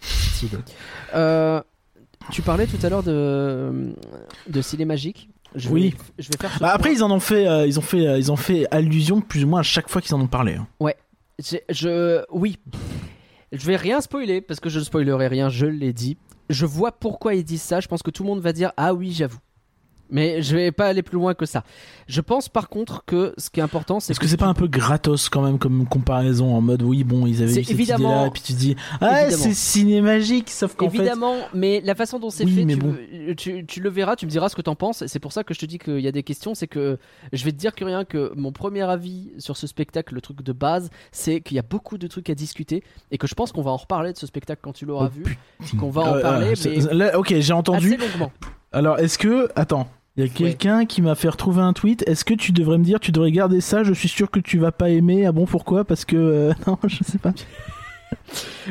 stylé. 0.00 0.58
Euh, 1.14 1.62
tu 2.30 2.42
parlais 2.42 2.66
tout 2.66 2.78
à 2.84 2.88
l'heure 2.88 3.02
de, 3.02 3.94
de 4.48 4.62
ciné 4.62 4.84
magique. 4.84 5.30
Je 5.54 5.68
Oui. 5.70 5.90
Vais, 5.90 6.22
je 6.24 6.28
vais 6.28 6.36
faire 6.38 6.56
Bah 6.60 6.70
après, 6.72 6.90
point. 6.90 6.98
ils 6.98 7.02
en 7.02 7.10
ont 7.10 7.20
fait, 7.20 7.46
euh, 7.48 7.66
ils 7.66 7.78
ont 7.78 7.82
fait, 7.82 8.06
euh, 8.06 8.18
ils 8.18 8.30
ont 8.30 8.36
fait 8.36 8.66
allusion 8.70 9.20
plus 9.22 9.44
ou 9.44 9.48
moins 9.48 9.60
à 9.60 9.64
chaque 9.64 9.88
fois 9.88 10.02
qu'ils 10.02 10.14
en 10.14 10.20
ont 10.20 10.26
parlé. 10.26 10.54
hein. 10.54 10.66
J'ai- 11.38 11.62
je, 11.70 12.22
oui. 12.32 12.58
Je 13.52 13.64
vais 13.66 13.76
rien 13.76 14.00
spoiler 14.00 14.40
parce 14.40 14.60
que 14.60 14.68
je 14.68 14.78
ne 14.80 14.84
spoilerai 14.84 15.28
rien, 15.28 15.48
je 15.48 15.64
l'ai 15.66 15.92
dit. 15.92 16.16
Je 16.50 16.66
vois 16.66 16.92
pourquoi 16.92 17.34
ils 17.34 17.44
disent 17.44 17.62
ça. 17.62 17.80
Je 17.80 17.88
pense 17.88 18.02
que 18.02 18.10
tout 18.10 18.24
le 18.24 18.28
monde 18.28 18.40
va 18.40 18.52
dire 18.52 18.72
Ah 18.76 18.92
oui, 18.92 19.12
j'avoue. 19.12 19.38
Mais 20.10 20.42
je 20.42 20.56
vais 20.56 20.72
pas 20.72 20.86
aller 20.86 21.02
plus 21.02 21.16
loin 21.16 21.34
que 21.34 21.44
ça. 21.46 21.64
Je 22.06 22.20
pense 22.20 22.48
par 22.48 22.68
contre 22.68 23.04
que 23.04 23.34
ce 23.36 23.50
qui 23.50 23.60
est 23.60 23.62
important, 23.62 24.00
c'est 24.00 24.12
Est-ce 24.12 24.20
que 24.20 24.26
c'est 24.26 24.36
pas 24.38 24.46
un 24.46 24.54
peu 24.54 24.66
gratos 24.66 25.28
quand 25.28 25.42
même 25.42 25.58
comme 25.58 25.86
comparaison 25.86 26.54
en 26.54 26.60
mode 26.62 26.82
oui 26.82 27.04
bon 27.04 27.26
ils 27.26 27.42
avaient 27.42 27.50
eu 27.52 27.54
cette 27.64 27.70
évidemment- 27.70 28.22
là 28.22 28.26
et 28.28 28.30
puis 28.30 28.40
tu 28.42 28.52
dis 28.54 28.74
ah 29.00 29.30
c'est 29.30 29.52
cinémagique 29.52 30.50
sauf 30.50 30.74
qu'en 30.74 30.88
fait 30.90 30.96
Évidemment, 30.98 31.34
mais 31.54 31.80
la 31.84 31.94
façon 31.94 32.18
dont 32.18 32.30
c'est 32.30 32.44
Oui, 32.44 32.54
fait, 32.54 32.66
tu, 32.66 32.76
bon. 32.76 32.96
tu- 33.36 33.66
tu 33.66 33.80
le 33.80 33.90
verras, 33.90 34.16
tu 34.16 34.24
me 34.26 34.30
diras 34.30 34.48
ce 34.48 34.56
que 34.56 34.62
t'en 34.62 34.74
penses. 34.74 35.04
C'est 35.06 35.18
pour 35.20 35.32
ça 35.32 35.44
que 35.44 35.52
je 35.54 35.58
te 35.60 35.66
dis 35.66 35.78
qu'il 35.78 36.00
y 36.00 36.08
a 36.08 36.12
des 36.12 36.22
questions. 36.22 36.54
C'est 36.54 36.66
que 36.66 36.98
je 37.32 37.44
vais 37.44 37.52
te 37.52 37.56
dire 37.58 37.74
que 37.74 37.84
rien 37.84 38.04
que 38.04 38.32
mon 38.36 38.52
premier 38.52 38.82
avis 38.82 39.30
sur 39.38 39.56
ce 39.56 39.66
spectacle, 39.66 40.14
le 40.14 40.20
truc 40.20 40.42
de 40.42 40.52
base, 40.52 40.90
c'est 41.12 41.40
qu'il 41.40 41.56
y 41.56 41.60
a 41.60 41.62
beaucoup 41.62 41.98
de 41.98 42.06
trucs 42.06 42.30
à 42.30 42.34
discuter 42.34 42.82
et 43.10 43.18
que 43.18 43.26
je 43.26 43.34
pense 43.34 43.52
qu'on 43.52 43.62
va 43.62 43.70
en 43.70 43.76
reparler 43.76 44.12
de 44.12 44.18
ce 44.18 44.26
spectacle 44.26 44.60
quand 44.64 44.72
tu 44.72 44.86
l'auras 44.86 45.10
Oh, 45.10 45.22
vu, 45.24 45.38
qu'on 45.78 45.90
va 45.90 46.02
en 46.02 46.14
Euh, 46.16 46.20
parler, 46.22 46.52
euh, 46.66 46.70
mais 46.88 46.94
là, 46.94 47.18
ok 47.18 47.34
j'ai 47.38 47.52
entendu 47.52 47.94
assez 47.94 47.96
longuement. 48.08 48.32
alors 48.72 48.98
est-ce 48.98 49.18
que 49.18 49.48
attends 49.56 49.88
il 50.18 50.24
y 50.24 50.26
a 50.26 50.28
quelqu'un 50.28 50.84
qui 50.84 51.00
m'a 51.00 51.14
fait 51.14 51.28
retrouver 51.28 51.62
un 51.62 51.72
tweet. 51.72 52.02
Est-ce 52.08 52.24
que 52.24 52.34
tu 52.34 52.52
devrais 52.52 52.76
me 52.78 52.84
dire, 52.84 52.98
tu 53.00 53.12
devrais 53.12 53.30
garder 53.32 53.60
ça? 53.60 53.84
Je 53.84 53.92
suis 53.92 54.08
sûr 54.08 54.30
que 54.30 54.40
tu 54.40 54.58
vas 54.58 54.72
pas 54.72 54.90
aimer. 54.90 55.24
Ah 55.26 55.32
bon, 55.32 55.46
pourquoi? 55.46 55.84
Parce 55.84 56.04
que 56.04 56.16
euh, 56.16 56.52
non, 56.66 56.76
je 56.86 57.02
sais 57.04 57.18
pas. 57.18 57.32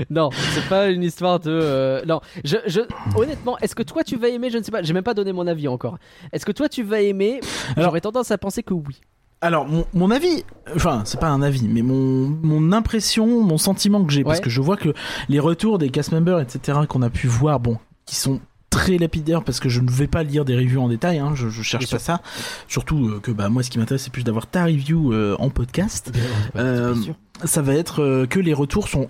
Non, 0.09 0.29
c'est 0.31 0.67
pas 0.67 0.89
une 0.89 1.03
histoire 1.03 1.39
de. 1.39 1.51
euh, 1.51 2.01
Non, 2.05 2.21
je, 2.43 2.57
je- 2.67 2.81
honnêtement, 3.15 3.57
est-ce 3.59 3.75
que 3.75 3.83
toi 3.83 4.03
tu 4.03 4.15
vas 4.15 4.29
aimer? 4.29 4.49
Je 4.49 4.57
ne 4.57 4.63
sais 4.63 4.71
pas. 4.71 4.81
J'ai 4.83 4.93
même 4.93 5.03
pas 5.03 5.13
donné 5.13 5.31
mon 5.33 5.45
avis 5.47 5.67
encore. 5.67 5.97
Est-ce 6.31 6.45
que 6.45 6.51
toi 6.51 6.69
tu 6.69 6.83
vas 6.83 7.01
aimer? 7.01 7.39
Alors- 7.75 7.89
J'aurais 7.89 8.01
tendance 8.01 8.31
à 8.31 8.37
penser 8.37 8.61
que 8.63 8.73
oui. 8.73 8.99
Alors, 9.41 9.67
mon, 9.67 9.85
mon 9.93 10.09
avis, 10.09 10.43
enfin, 10.75 11.03
c'est 11.05 11.19
pas 11.19 11.27
un 11.27 11.43
avis, 11.43 11.67
mais 11.67 11.83
mon, 11.83 12.27
mon 12.41 12.71
impression, 12.71 13.43
mon 13.43 13.59
sentiment 13.59 14.03
que 14.03 14.11
j'ai, 14.11 14.23
parce 14.23 14.39
que 14.39 14.49
je 14.49 14.61
vois 14.61 14.77
que 14.77 14.89
les 15.29 15.39
retours 15.39 15.77
des 15.77 15.89
cast 15.91 16.11
members, 16.11 16.39
etc., 16.39 16.79
qu'on 16.89 17.03
a 17.03 17.11
pu 17.11 17.27
voir, 17.27 17.59
bon, 17.59 17.77
qui 18.07 18.15
sont 18.15 18.39
très 18.77 18.97
lapidaires, 18.97 19.43
parce 19.43 19.59
que 19.59 19.69
je 19.69 19.81
ne 19.81 19.89
vais 19.89 20.07
pas 20.07 20.21
lire 20.23 20.45
des 20.45 20.55
reviews 20.55 20.81
en 20.81 20.87
détail, 20.87 21.17
hein, 21.17 21.33
je, 21.33 21.49
je 21.49 21.61
cherche 21.63 21.85
Bien 21.85 21.97
pas 21.97 22.03
ça. 22.03 22.21
Surtout 22.67 23.07
euh, 23.07 23.19
que, 23.19 23.31
bah, 23.31 23.49
moi, 23.49 23.63
ce 23.63 23.69
qui 23.71 23.79
m'intéresse, 23.79 24.03
c'est 24.03 24.11
plus 24.13 24.23
d'avoir 24.23 24.45
ta 24.47 24.65
review 24.65 25.13
euh, 25.13 25.35
en 25.39 25.49
podcast. 25.49 26.11
Euh, 26.55 26.93
Bien. 26.93 27.15
Ça 27.43 27.61
va 27.61 27.73
être 27.73 28.03
euh, 28.03 28.25
que 28.27 28.39
les 28.39 28.53
retours 28.53 28.87
sont. 28.87 29.09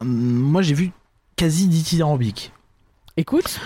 Hum, 0.00 0.08
moi, 0.08 0.62
j'ai 0.62 0.74
vu 0.74 0.92
quasi 1.36 1.66
dithyrambiques. 1.66 2.52
Écoute, 3.16 3.58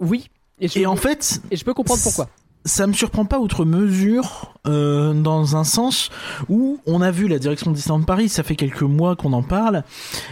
oui. 0.00 0.28
Et, 0.60 0.66
je, 0.66 0.80
Et 0.80 0.86
en 0.86 0.96
fait, 0.96 1.40
et 1.52 1.56
je 1.56 1.64
peux 1.64 1.74
comprendre 1.74 2.02
pourquoi. 2.02 2.28
Ça 2.64 2.86
me 2.86 2.92
surprend 2.92 3.24
pas 3.24 3.38
outre 3.38 3.64
mesure 3.64 4.54
euh, 4.66 5.14
dans 5.14 5.56
un 5.56 5.64
sens 5.64 6.10
où 6.48 6.80
on 6.86 7.00
a 7.00 7.10
vu 7.10 7.28
la 7.28 7.38
direction 7.38 7.70
de 7.70 7.76
Disneyland 7.76 8.02
Paris, 8.02 8.28
ça 8.28 8.42
fait 8.42 8.56
quelques 8.56 8.82
mois 8.82 9.16
qu'on 9.16 9.32
en 9.32 9.42
parle. 9.42 9.84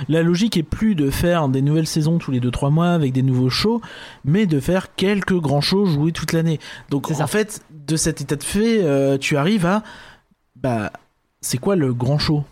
La 0.09 0.23
logique 0.23 0.57
est 0.57 0.63
plus 0.63 0.95
de 0.95 1.11
faire 1.11 1.49
des 1.49 1.63
nouvelles 1.63 1.87
saisons 1.87 2.19
tous 2.19 2.31
les 2.31 2.41
2-3 2.41 2.71
mois 2.71 2.91
avec 2.91 3.13
des 3.13 3.23
nouveaux 3.23 3.49
shows, 3.49 3.81
mais 4.25 4.47
de 4.47 4.61
faire 4.61 4.95
quelques 4.95 5.39
grands 5.39 5.61
shows 5.61 5.87
joués 5.87 6.13
toute 6.13 6.33
l'année. 6.33 6.61
Donc 6.91 7.11
en 7.11 7.15
ça. 7.15 7.27
fait, 7.27 7.63
de 7.71 7.97
cet 7.97 8.21
état 8.21 8.37
de 8.37 8.45
fait, 8.45 8.83
euh, 8.83 9.17
tu 9.19 9.37
arrives 9.37 9.67
à 9.67 9.83
bah 10.57 10.93
c'est 11.41 11.59
quoi 11.59 11.77
le 11.77 11.95
grand 11.95 12.19
show? 12.19 12.45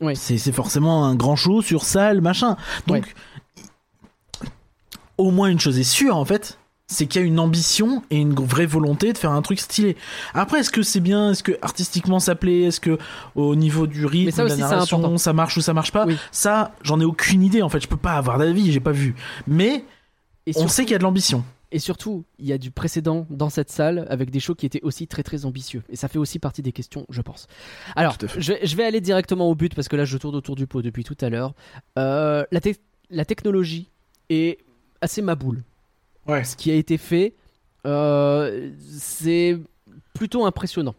Oui. 0.00 0.14
C'est 0.16 0.36
c'est 0.36 0.52
forcément 0.52 1.04
un 1.06 1.14
grand 1.14 1.36
show 1.36 1.62
sur 1.62 1.84
salle, 1.84 2.20
machin. 2.20 2.56
Donc 2.86 3.14
au 5.16 5.30
moins 5.30 5.48
une 5.48 5.60
chose 5.60 5.78
est 5.78 5.84
sûre 5.84 6.16
en 6.16 6.24
fait, 6.24 6.58
c'est 6.88 7.06
qu'il 7.06 7.20
y 7.20 7.24
a 7.24 7.26
une 7.26 7.40
ambition 7.40 8.02
et 8.10 8.16
une 8.16 8.34
vraie 8.34 8.66
volonté 8.66 9.12
de 9.12 9.18
faire 9.18 9.32
un 9.32 9.42
truc 9.42 9.58
stylé. 9.60 9.96
Après, 10.34 10.60
est-ce 10.60 10.70
que 10.70 10.82
c'est 10.82 11.00
bien? 11.00 11.32
Est-ce 11.32 11.42
que 11.42 11.52
artistiquement 11.62 12.20
ça 12.20 12.34
plaît? 12.36 12.62
Est-ce 12.62 12.80
que 12.80 12.96
au 13.34 13.56
niveau 13.56 13.86
du 13.86 14.06
rythme, 14.06 14.30
ça 14.30 14.44
de 14.44 14.48
la 14.50 14.56
narration, 14.56 15.18
ça 15.18 15.32
marche 15.32 15.56
ou 15.56 15.60
ça 15.60 15.74
marche 15.74 15.90
pas? 15.92 16.06
Oui. 16.06 16.16
Ça, 16.30 16.72
j'en 16.82 17.00
ai 17.00 17.04
aucune 17.04 17.42
idée 17.42 17.62
en 17.62 17.68
fait. 17.68 17.80
Je 17.80 17.88
peux 17.88 17.96
pas 17.96 18.12
avoir 18.12 18.38
d'avis, 18.38 18.70
j'ai 18.70 18.80
pas 18.80 18.92
vu. 18.92 19.14
Mais 19.48 19.84
Et, 20.46 20.50
on 20.50 20.60
surtout- 20.60 20.68
sait 20.68 20.82
qu'il 20.84 20.92
y 20.92 20.94
a 20.94 20.98
de 20.98 21.02
l'ambition. 21.02 21.44
et 21.72 21.80
surtout, 21.80 22.24
il 22.38 22.46
y 22.46 22.52
a 22.52 22.58
du 22.58 22.70
précédent 22.70 23.26
dans 23.30 23.50
cette 23.50 23.70
salle 23.72 24.06
avec 24.08 24.30
des 24.30 24.38
shows 24.38 24.54
qui 24.54 24.64
étaient 24.66 24.82
aussi 24.82 25.08
très 25.08 25.24
très 25.24 25.44
ambitieux. 25.44 25.82
Et 25.90 25.96
ça 25.96 26.06
fait 26.06 26.18
aussi 26.20 26.38
partie 26.38 26.62
des 26.62 26.70
questions, 26.70 27.04
je 27.10 27.20
pense. 27.20 27.48
Alors, 27.96 28.16
je, 28.38 28.52
vais- 28.52 28.60
je 28.64 28.76
vais 28.76 28.84
aller 28.84 29.00
directement 29.00 29.50
au 29.50 29.56
but 29.56 29.74
parce 29.74 29.88
que 29.88 29.96
là, 29.96 30.04
je 30.04 30.16
tourne 30.18 30.36
autour 30.36 30.54
du 30.54 30.68
pot 30.68 30.82
depuis 30.82 31.02
tout 31.02 31.16
à 31.20 31.28
l'heure. 31.30 31.52
Euh, 31.98 32.44
la, 32.52 32.60
la 33.10 33.24
technologie 33.24 33.90
est 34.30 34.58
assez 35.00 35.20
maboule. 35.20 35.64
Ouais. 36.28 36.44
Ce 36.44 36.56
qui 36.56 36.70
a 36.70 36.74
été 36.74 36.98
fait, 36.98 37.34
euh, 37.86 38.70
c'est 38.88 39.58
plutôt 40.14 40.44
impressionnant. 40.44 40.94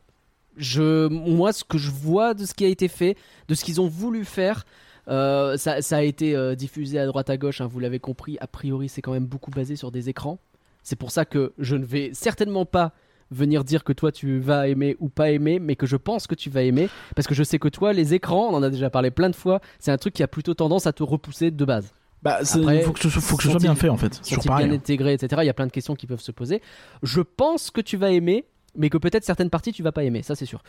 Je, 0.56 1.08
moi, 1.08 1.54
ce 1.54 1.64
que 1.64 1.78
je 1.78 1.92
vois 1.92 2.34
de 2.34 2.46
ce 2.46 2.54
qui 2.54 2.66
a 2.66 2.68
été 2.68 2.88
fait, 2.88 3.16
de 3.48 3.56
ce 3.56 3.64
qu'ils 3.64 3.80
ont 3.80 3.88
voulu 3.88 4.26
faire, 4.26 4.66
euh, 5.08 5.58
ça, 5.58 5.80
a 5.92 6.02
été 6.02 6.36
euh, 6.36 6.56
diffusé 6.56 7.00
à 7.00 7.06
droite 7.06 7.30
à 7.30 7.38
gauche, 7.38 7.62
hein, 7.62 7.68
vous 7.68 7.80
l'avez 7.80 8.00
compris. 8.00 8.38
A 8.42 8.48
priori, 8.48 8.90
c'est 8.90 9.02
quand 9.02 9.14
même 9.14 9.26
beaucoup 9.26 9.52
basé 9.52 9.76
sur 9.76 9.92
des 9.92 10.10
écrans. 10.10 10.40
C'est 10.84 10.96
pour 10.96 11.12
ça 11.12 11.26
que 11.26 11.54
je 11.60 11.76
ne 11.76 11.86
vais 11.86 12.12
certainement 12.14 12.66
pas 12.66 12.94
venir 13.30 13.66
dire 13.66 13.84
que 13.84 13.92
toi 13.92 14.10
tu 14.14 14.40
vas 14.40 14.70
aimer 14.70 14.96
ou 15.00 15.10
pas 15.10 15.32
aimer, 15.32 15.60
mais 15.60 15.76
que 15.76 15.86
je 15.86 15.98
pense 15.98 16.28
que 16.28 16.36
tu 16.36 16.50
vas 16.50 16.64
aimer, 16.64 16.88
parce 17.14 17.28
que 17.28 17.34
je 17.34 17.44
sais 17.44 17.60
que 17.60 17.68
toi, 17.68 17.92
les 17.92 18.14
écrans, 18.14 18.48
on 18.50 18.56
en 18.56 18.64
a 18.64 18.70
déjà 18.70 18.90
parlé 18.90 19.12
plein 19.12 19.30
de 19.30 19.36
fois, 19.36 19.60
c'est 19.80 19.92
un 19.92 19.98
truc 19.98 20.14
qui 20.14 20.24
a 20.24 20.30
plutôt 20.30 20.54
tendance 20.54 20.88
à 20.88 20.94
te 20.94 21.04
repousser 21.04 21.52
de 21.52 21.66
base. 21.66 21.94
Bah, 22.24 22.40
il 22.42 22.82
faut 22.84 22.94
que 22.94 23.00
ce, 23.00 23.10
soit- 23.10 23.22
faut 23.22 23.38
que 23.38 23.44
ce 23.44 23.50
soit 23.52 23.60
bien 23.60 23.76
fait 23.76 23.90
en 23.90 23.98
fait. 23.98 24.20
Pareil. 24.48 24.66
bien 24.68 24.74
hein. 24.76 24.78
intégrés, 24.78 25.14
etc. 25.14 25.42
Il 25.44 25.48
y 25.48 25.50
a 25.50 25.54
plein 25.54 25.68
de 25.68 25.72
questions 25.72 25.96
qui 25.96 26.08
peuvent 26.08 26.20
se 26.20 26.32
poser. 26.32 26.62
Je 27.04 27.22
pense 27.22 27.70
que 27.72 27.80
tu 27.80 27.96
vas 27.96 28.12
aimer, 28.12 28.46
mais 28.76 28.90
que 28.90 28.98
peut-être 28.98 29.24
certaines 29.24 29.50
parties 29.50 29.72
tu 29.72 29.84
vas 29.84 29.92
pas 29.92 30.04
aimer, 30.04 30.24
ça 30.24 30.36
c'est 30.36 30.46
sûr. 30.46 30.64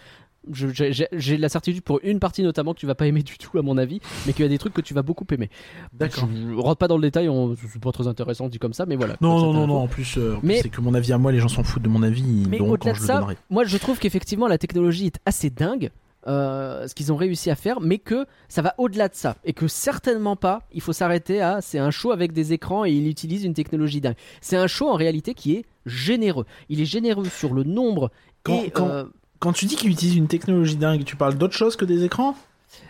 J'ai 0.51 1.37
la 1.37 1.49
certitude 1.49 1.83
pour 1.83 2.01
une 2.03 2.21
partie 2.21 2.43
notamment 2.43 2.75
que 2.75 2.79
tu 2.79 2.87
vas 2.87 2.95
pas 2.95 3.07
aimer 3.07 3.23
du 3.23 3.39
tout 3.39 3.59
à 3.59 3.63
mon 3.63 3.77
avis, 3.79 4.01
mais 4.27 4.33
qu'il 4.33 4.43
y 4.45 4.47
a 4.47 4.49
des 4.49 4.59
trucs 4.59 4.73
que 4.75 4.81
tu 4.81 4.95
vas 4.95 5.03
beaucoup 5.03 5.25
aimer. 5.31 5.51
D'accord. 5.93 6.29
Je 6.33 6.55
rentre 6.55 6.79
pas 6.79 6.89
dans 6.89 6.97
le 6.97 7.03
détail, 7.03 7.29
on- 7.29 7.55
c'est 7.57 7.81
pas 7.81 7.93
très 7.93 8.07
intéressant 8.07 8.49
dit 8.49 8.59
comme 8.59 8.73
ça, 8.73 8.87
mais 8.87 8.97
voilà. 8.97 9.17
Non, 9.21 9.39
non, 9.39 9.53
non, 9.53 9.67
non. 9.67 9.77
En 9.79 9.89
plus, 9.89 10.17
euh, 10.19 10.37
Mais- 10.43 10.61
c'est 10.63 10.69
que 10.69 10.81
mon 10.81 10.95
avis 10.95 11.13
à 11.13 11.19
moi, 11.19 11.33
les 11.33 11.41
gens 11.41 11.49
s'en 11.49 11.65
foutent 11.65 11.83
de 11.83 11.89
mon 11.89 12.03
avis. 12.03 12.47
Mais 12.49 12.61
au-delà 12.61 12.93
de 12.93 12.99
ça, 12.99 13.27
moi 13.51 13.65
je 13.65 13.77
trouve 13.79 13.99
qu'effectivement 13.99 14.47
la 14.49 14.59
technologie 14.59 15.07
est 15.07 15.19
assez 15.27 15.51
dingue. 15.51 15.91
Euh, 16.27 16.87
ce 16.89 16.95
qu'ils 16.95 17.13
ont 17.13 17.17
réussi 17.17 17.49
à 17.51 17.55
faire, 17.55 17.81
mais 17.81 17.99
que 17.99 18.27
ça 18.49 18.61
va 18.61 18.75
au-delà 18.79 19.09
de 19.09 19.15
ça 19.15 19.37
et 19.45 19.53
que 19.53 19.69
certainement 19.69 20.37
pas, 20.37 20.63
il 20.73 20.81
faut 20.81 20.93
s'arrêter 20.93 21.41
à 21.41 21.61
c'est 21.61 21.79
un 21.79 21.91
show 21.91 22.11
avec 22.11 22.33
des 22.33 22.53
écrans 22.53 22.85
et 22.85 22.91
il 22.93 23.07
utilise 23.09 23.45
une 23.45 23.55
technologie 23.55 24.01
dingue. 24.01 24.17
C'est 24.41 24.57
un 24.57 24.67
show 24.67 24.89
en 24.89 24.95
réalité 24.95 25.35
qui 25.35 25.55
est 25.55 25.65
généreux. 25.87 26.45
Il 26.69 26.81
est 26.81 26.85
généreux 26.87 27.27
sur 27.27 27.55
le 27.55 27.63
nombre 27.65 28.11
Quand- 28.43 28.63
et 28.63 28.71
quand- 28.71 28.89
euh, 28.89 29.05
Quand 29.39 29.53
tu 29.53 29.67
dis 29.67 29.77
qu'ils 29.77 29.91
utilisent 29.91 30.17
une 30.17 30.27
technologie 30.27 30.77
dingue, 30.77 31.05
tu 31.05 31.15
parles 31.15 31.37
d'autre 31.39 31.55
chose 31.55 31.77
que 31.77 31.85
des 31.85 32.03
écrans 32.05 32.35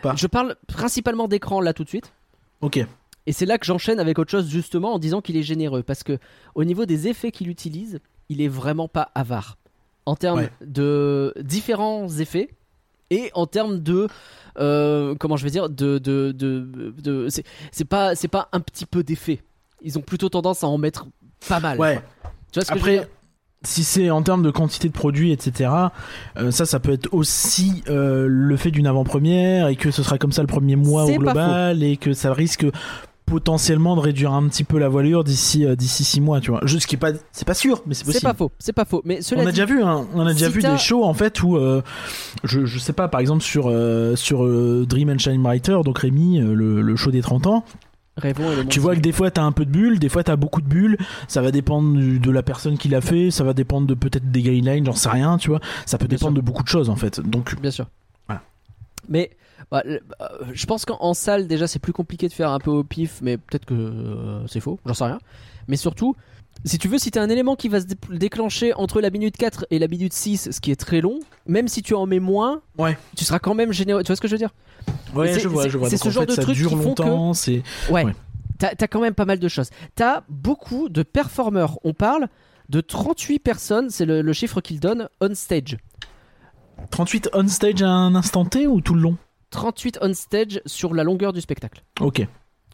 pas? 0.03 0.15
je 0.17 0.27
parle 0.27 0.57
principalement 0.67 1.29
d'écran 1.29 1.61
là 1.61 1.73
tout 1.75 1.85
de 1.85 1.89
suite. 1.89 2.13
Ok. 2.63 2.79
Et 3.27 3.33
c'est 3.33 3.45
là 3.47 3.59
que 3.59 3.67
j'enchaîne 3.67 4.01
avec 4.01 4.19
autre 4.19 4.31
chose 4.31 4.49
justement 4.49 4.95
en 4.95 4.99
disant 4.99 5.21
qu'il 5.21 5.37
est 5.37 5.43
généreux 5.43 5.83
parce 5.83 6.03
que 6.03 6.19
au 6.55 6.65
niveau 6.65 6.87
des 6.87 7.07
effets 7.09 7.31
qu'il 7.31 7.49
utilise, 7.51 8.01
il 8.31 8.41
est 8.41 8.49
vraiment 8.49 8.89
pas 8.89 9.11
avare 9.15 9.59
en 10.07 10.17
termes 10.17 10.39
Ouais. 10.41 10.51
de 10.65 11.35
différents 11.43 12.09
effets 12.09 12.49
et 13.11 13.31
en 13.35 13.47
termes 13.47 13.79
de 13.81 14.09
euh, 14.59 15.15
comment 15.19 15.37
je 15.37 15.45
vais 15.45 15.51
dire 15.51 15.69
de 15.69 15.99
de, 15.99 16.33
de, 16.33 16.93
de- 17.03 17.29
c'est 17.73 17.85
pas 17.85 18.15
c'est 18.15 18.29
pas 18.29 18.49
un 18.53 18.61
petit 18.61 18.87
peu 18.87 19.03
d'effets. 19.03 19.41
Ils 19.83 19.97
ont 19.99 20.03
plutôt 20.03 20.29
tendance 20.29 20.65
à 20.65 20.67
en 20.67 20.79
mettre 20.79 21.07
pas 21.49 21.61
mal. 21.61 21.79
Ouais. 21.79 22.01
Tu 22.51 22.59
vois 22.59 22.65
ce 22.65 22.73
que 22.73 22.79
je 22.79 22.81
Après, 22.81 23.09
si 23.63 23.85
c'est 23.85 24.11
en 24.11 24.23
termes 24.23 24.43
de 24.43 24.51
quantité 24.51 24.89
de 24.89 24.93
produits, 24.93 25.31
etc., 25.33 25.71
euh, 26.37 26.51
ça, 26.51 26.65
ça 26.67 26.81
peut 26.81 26.93
être 26.93 27.09
aussi 27.13 27.83
euh, 27.89 28.27
le 28.29 28.57
fait 28.57 28.71
d'une 28.71 28.87
avant-première 28.87 29.69
et 29.69 29.77
que 29.77 29.91
ce 29.91 30.03
sera 30.03 30.19
comme 30.19 30.33
ça 30.33 30.43
le 30.43 30.49
premier 30.49 30.77
mois 30.77 31.05
au 31.05 31.13
global 31.17 31.83
et 31.83 31.97
que 31.97 32.13
ça 32.13 32.33
risque 32.33 32.67
potentiellement 33.29 33.95
de 33.97 34.01
réduire 34.01 34.33
un 34.33 34.47
petit 34.49 34.65
peu 34.65 34.79
la 34.79 34.89
voilure 34.89 35.25
d'ici 35.25 35.65
euh, 35.65 35.77
d'ici 35.77 36.05
six 36.05 36.21
mois, 36.21 36.41
tu 36.41 36.51
vois. 36.51 36.61
Je, 36.65 36.79
ce 36.79 36.87
qui 36.87 36.95
est 36.97 36.99
pas, 36.99 37.13
c'est 37.33 37.47
pas 37.47 37.55
sûr, 37.55 37.83
mais 37.87 37.95
c'est 37.95 38.01
C'est 38.01 38.13
possible. 38.13 38.23
pas 38.31 38.35
faux, 38.35 38.53
c'est 38.59 38.73
pas 38.73 38.85
faux. 38.85 39.03
Mais 39.05 39.21
cela 39.23 39.43
On 39.43 39.47
a 39.47 39.51
dit, 39.51 39.61
déjà 39.61 39.67
vu, 39.67 39.83
hein, 39.83 40.07
on 40.15 40.27
a 40.27 40.33
déjà 40.33 40.49
vu 40.49 40.61
des 40.63 40.79
shows 40.79 41.05
en 41.05 41.15
fait 41.15 41.43
où 41.43 41.57
euh, 41.57 41.83
je, 42.45 42.65
je 42.67 42.79
sais 42.79 42.93
pas, 42.93 43.09
par 43.09 43.21
exemple 43.21 43.43
sur 43.43 43.69
euh, 43.69 44.17
sur 44.17 44.45
euh, 44.45 44.85
Dream 44.89 45.11
and 45.11 45.19
Shine 45.19 45.43
Brighter, 45.43 45.79
donc 45.85 45.99
Rémi, 45.99 46.39
le, 46.39 46.81
le 46.83 46.97
show 46.97 47.11
des 47.11 47.23
30 47.23 47.47
ans. 47.47 47.65
Tu 48.69 48.81
vois 48.81 48.97
que 48.97 49.01
des 49.01 49.13
fois 49.13 49.31
t'as 49.31 49.45
un 49.45 49.53
peu 49.53 49.65
de 49.65 49.71
bulles, 49.71 50.01
des 50.01 50.09
fois 50.09 50.25
t'as 50.25 50.35
beaucoup 50.35 50.61
de 50.61 50.67
bulles. 50.67 50.97
Ça 51.29 51.41
va 51.41 51.53
dépendre 51.53 51.97
du- 51.97 52.19
de 52.19 52.31
la 52.33 52.43
personne 52.43 52.77
qui 52.77 52.89
l'a 52.89 53.01
fait, 53.01 53.31
ça 53.31 53.45
va 53.45 53.53
dépendre 53.53 53.87
de 53.87 53.95
peut-être 53.95 54.33
des 54.33 54.43
guidelines, 54.43 54.85
j'en 54.85 54.93
sais 54.95 55.09
rien, 55.09 55.39
tu 55.39 55.51
vois. 55.51 55.61
Ça 55.87 55.99
peut 55.99 56.09
Bien 56.09 56.17
dépendre 56.17 56.33
sûr. 56.35 56.43
de 56.43 56.47
beaucoup 56.47 56.65
de 56.65 56.69
choses 56.69 56.91
en 56.91 56.97
fait. 56.97 57.21
Donc 57.21 57.55
Bien 57.61 57.71
sûr. 57.71 57.87
Voilà. 58.27 58.43
Mais 59.09 59.31
bah, 59.71 59.83
le- 59.85 60.01
euh, 60.21 60.27
je 60.53 60.67
pense 60.67 60.85
qu'en 60.85 60.97
en 61.01 61.15
salle, 61.15 61.47
déjà, 61.47 61.67
c'est 61.67 61.79
plus 61.79 61.93
compliqué 61.93 62.29
de 62.29 62.33
faire 62.33 62.51
un 62.51 62.59
peu 62.59 62.71
au 62.71 62.85
pif, 62.85 63.21
mais 63.23 63.37
peut-être 63.37 63.65
que 63.67 63.75
euh, 63.75 64.47
c'est 64.47 64.61
faux, 64.61 64.79
j'en 64.87 64.95
sais 64.95 65.05
rien. 65.05 65.19
Mais 65.69 65.77
surtout, 65.77 66.15
si 66.65 66.79
tu 66.79 66.89
veux, 66.89 66.99
si 66.99 67.11
t'as 67.11 67.23
un 67.23 67.29
élément 67.29 67.55
qui 67.57 67.69
va 67.69 67.81
se 67.81 67.87
dé- 67.87 67.97
déclencher 68.11 68.73
entre 68.75 69.01
la 69.01 69.11
minute 69.11 69.37
4 69.37 69.67
et 69.71 69.79
la 69.79 69.87
minute 69.89 70.13
6, 70.13 70.51
ce 70.51 70.61
qui 70.61 70.71
est 70.71 70.77
très 70.77 71.01
long, 71.01 71.21
même 71.47 71.69
si 71.69 71.83
tu 71.83 71.95
en 71.95 72.07
mets 72.07 72.21
moins, 72.21 72.63
Ouais. 72.79 72.97
tu 73.17 73.25
seras 73.25 73.39
quand 73.39 73.55
même 73.55 73.73
généreux. 73.73 74.03
Tu 74.03 74.09
vois 74.09 74.17
ce 74.17 74.21
que 74.21 74.29
je 74.29 74.35
veux 74.35 74.39
dire? 74.39 74.55
Ouais, 75.15 75.33
c'est- 75.35 75.41
je 75.41 75.49
vois, 75.49 75.69
je 75.69 75.77
vois. 75.79 75.91
c'est 75.91 75.97
ce 75.99 76.09
en 76.09 76.11
genre 76.11 76.23
fait, 76.23 76.31
de 76.31 76.33
ça 76.35 76.43
trucs 76.43 76.57
dure 76.57 76.71
qui 76.71 76.77
font 76.77 76.95
que- 76.95 77.03
longtemps, 77.03 77.33
c'est 77.35 77.63
Ouais. 77.91 78.05
Ouais. 78.05 78.15
T'as 78.59 78.71
as 78.81 78.89
quand 78.89 79.01
même 79.01 79.15
pas 79.15 79.25
mal 79.25 79.39
de 79.39 79.47
choses. 79.49 79.71
T'as 79.95 80.23
beaucoup 80.29 80.89
de 80.89 81.03
performeurs. 81.05 81.79
On 81.85 81.93
parle 81.95 82.27
de 82.71 82.81
38 82.81 83.39
personnes, 83.39 83.89
c'est 83.91 84.05
le, 84.05 84.21
le 84.21 84.33
chiffre 84.33 84.61
qu'ils 84.61 84.81
donnent, 84.81 85.09
on 85.21 85.33
stage. 85.35 85.77
38 86.91 87.29
on 87.35 87.47
stage 87.49 87.83
à 87.83 87.89
un 87.89 88.15
instant 88.15 88.45
T 88.45 88.67
ou 88.67 88.81
tout 88.81 88.95
le 88.95 89.01
long? 89.01 89.17
38 89.51 89.99
on 90.03 90.13
stage 90.15 90.61
sur 90.67 90.95
la 90.95 91.05
longueur 91.05 91.33
du 91.33 91.41
spectacle. 91.41 91.83
Ok. 92.01 92.27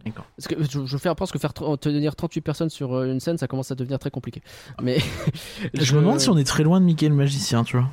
D'accord. 0.05 0.27
Parce 0.37 0.49
que 0.49 0.55
je, 0.71 0.85
je 0.85 0.97
fais- 0.99 1.15
pense 1.15 1.33
que 1.33 1.39
faire 1.39 1.55
tenir 1.55 2.15
38 2.15 2.41
personnes 2.43 2.69
sur 2.71 2.93
euh, 2.95 3.07
une 3.11 3.21
scène, 3.21 3.39
ça 3.39 3.47
commence 3.47 3.71
à 3.71 3.75
devenir 3.75 3.99
très 3.99 4.11
compliqué. 4.11 4.43
Mais 4.83 4.99
Je, 5.75 5.95
me 5.95 6.01
demande 6.01 6.21
si 6.21 6.29
on 6.29 6.37
est 6.37 6.45
très 6.45 6.63
loin 6.63 6.81
de 6.81 6.85
Mickey 6.85 7.09
le 7.09 7.15
magicien, 7.15 7.65
tu 7.65 7.79
vois. 7.79 7.89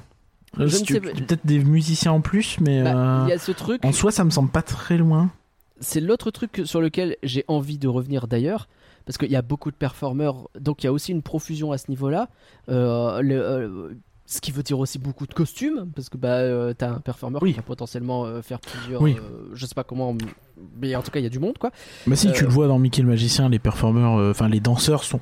Je 0.58 0.68
Si 0.68 0.82
ne 0.82 0.86
tu-. 0.88 1.00
Peut-être 1.00 1.46
des 1.46 1.60
musiciens 1.64 2.12
en 2.12 2.20
plus, 2.22 2.58
mais 2.60 2.84
Bah, 2.84 3.22
euh, 3.22 3.26
il 3.28 3.30
y 3.30 3.34
a 3.34 3.38
ce 3.38 3.54
truc. 3.54 3.86
en 3.86 3.94
soi, 3.94 4.12
ça 4.12 4.26
me 4.26 4.30
semble 4.30 4.50
pas 4.52 4.62
très 4.62 4.98
loin. 4.98 5.32
C'est 5.80 6.02
l'autre 6.02 6.30
truc 6.32 6.62
sur 6.66 6.82
lequel 6.82 7.16
j'ai 7.24 7.46
envie 7.48 7.78
de 7.78 7.88
revenir 7.88 8.28
d'ailleurs, 8.28 8.68
parce 9.06 9.18
qu'il 9.18 9.32
y 9.32 9.36
a 9.38 9.42
beaucoup 9.42 9.72
de 9.72 9.76
performeurs, 9.78 10.50
donc 10.60 10.84
il 10.84 10.88
y 10.88 10.90
a 10.90 10.92
aussi 10.94 11.12
une 11.14 11.22
profusion 11.22 11.72
à 11.72 11.78
ce 11.78 11.86
niveau-là. 11.90 12.28
Euh, 12.68 13.22
le- 13.22 13.42
euh, 13.42 13.90
ce 14.34 14.40
qui 14.40 14.52
veut 14.52 14.64
dire 14.64 14.80
aussi 14.80 14.98
beaucoup 14.98 15.28
de 15.28 15.34
costumes, 15.34 15.92
parce 15.94 16.08
que 16.08 16.16
bah, 16.18 16.30
euh, 16.38 16.74
t'as 16.74 16.90
un 16.92 17.00
performeur 17.00 17.44
Oui. 17.44 17.52
qui 17.52 17.58
va 17.58 17.64
potentiellement 17.64 18.26
euh, 18.26 18.42
faire 18.42 18.60
plusieurs. 18.62 19.02
Oui. 19.02 19.18
euh, 19.20 19.50
je 19.54 19.66
sais 19.66 19.76
pas 19.76 19.84
comment, 19.84 20.16
mais 20.80 20.96
en 20.96 21.02
tout 21.02 21.12
cas 21.12 21.20
il 21.20 21.24
y 21.24 21.26
a 21.26 21.30
du 21.30 21.40
monde 21.40 21.58
quoi. 21.58 21.72
Bah 22.08 22.16
si, 22.16 22.32
tu 22.32 22.44
Euh, 22.44 22.48
le 22.48 22.54
vois 22.54 22.68
dans 22.68 22.80
Mickey 22.80 23.02
le 23.02 23.10
magicien, 23.10 23.50
les 23.50 23.60
performeurs, 23.60 24.18
euh, 24.18 24.32
enfin 24.32 24.48
les 24.48 24.60
danseurs 24.62 25.04
sont 25.04 25.20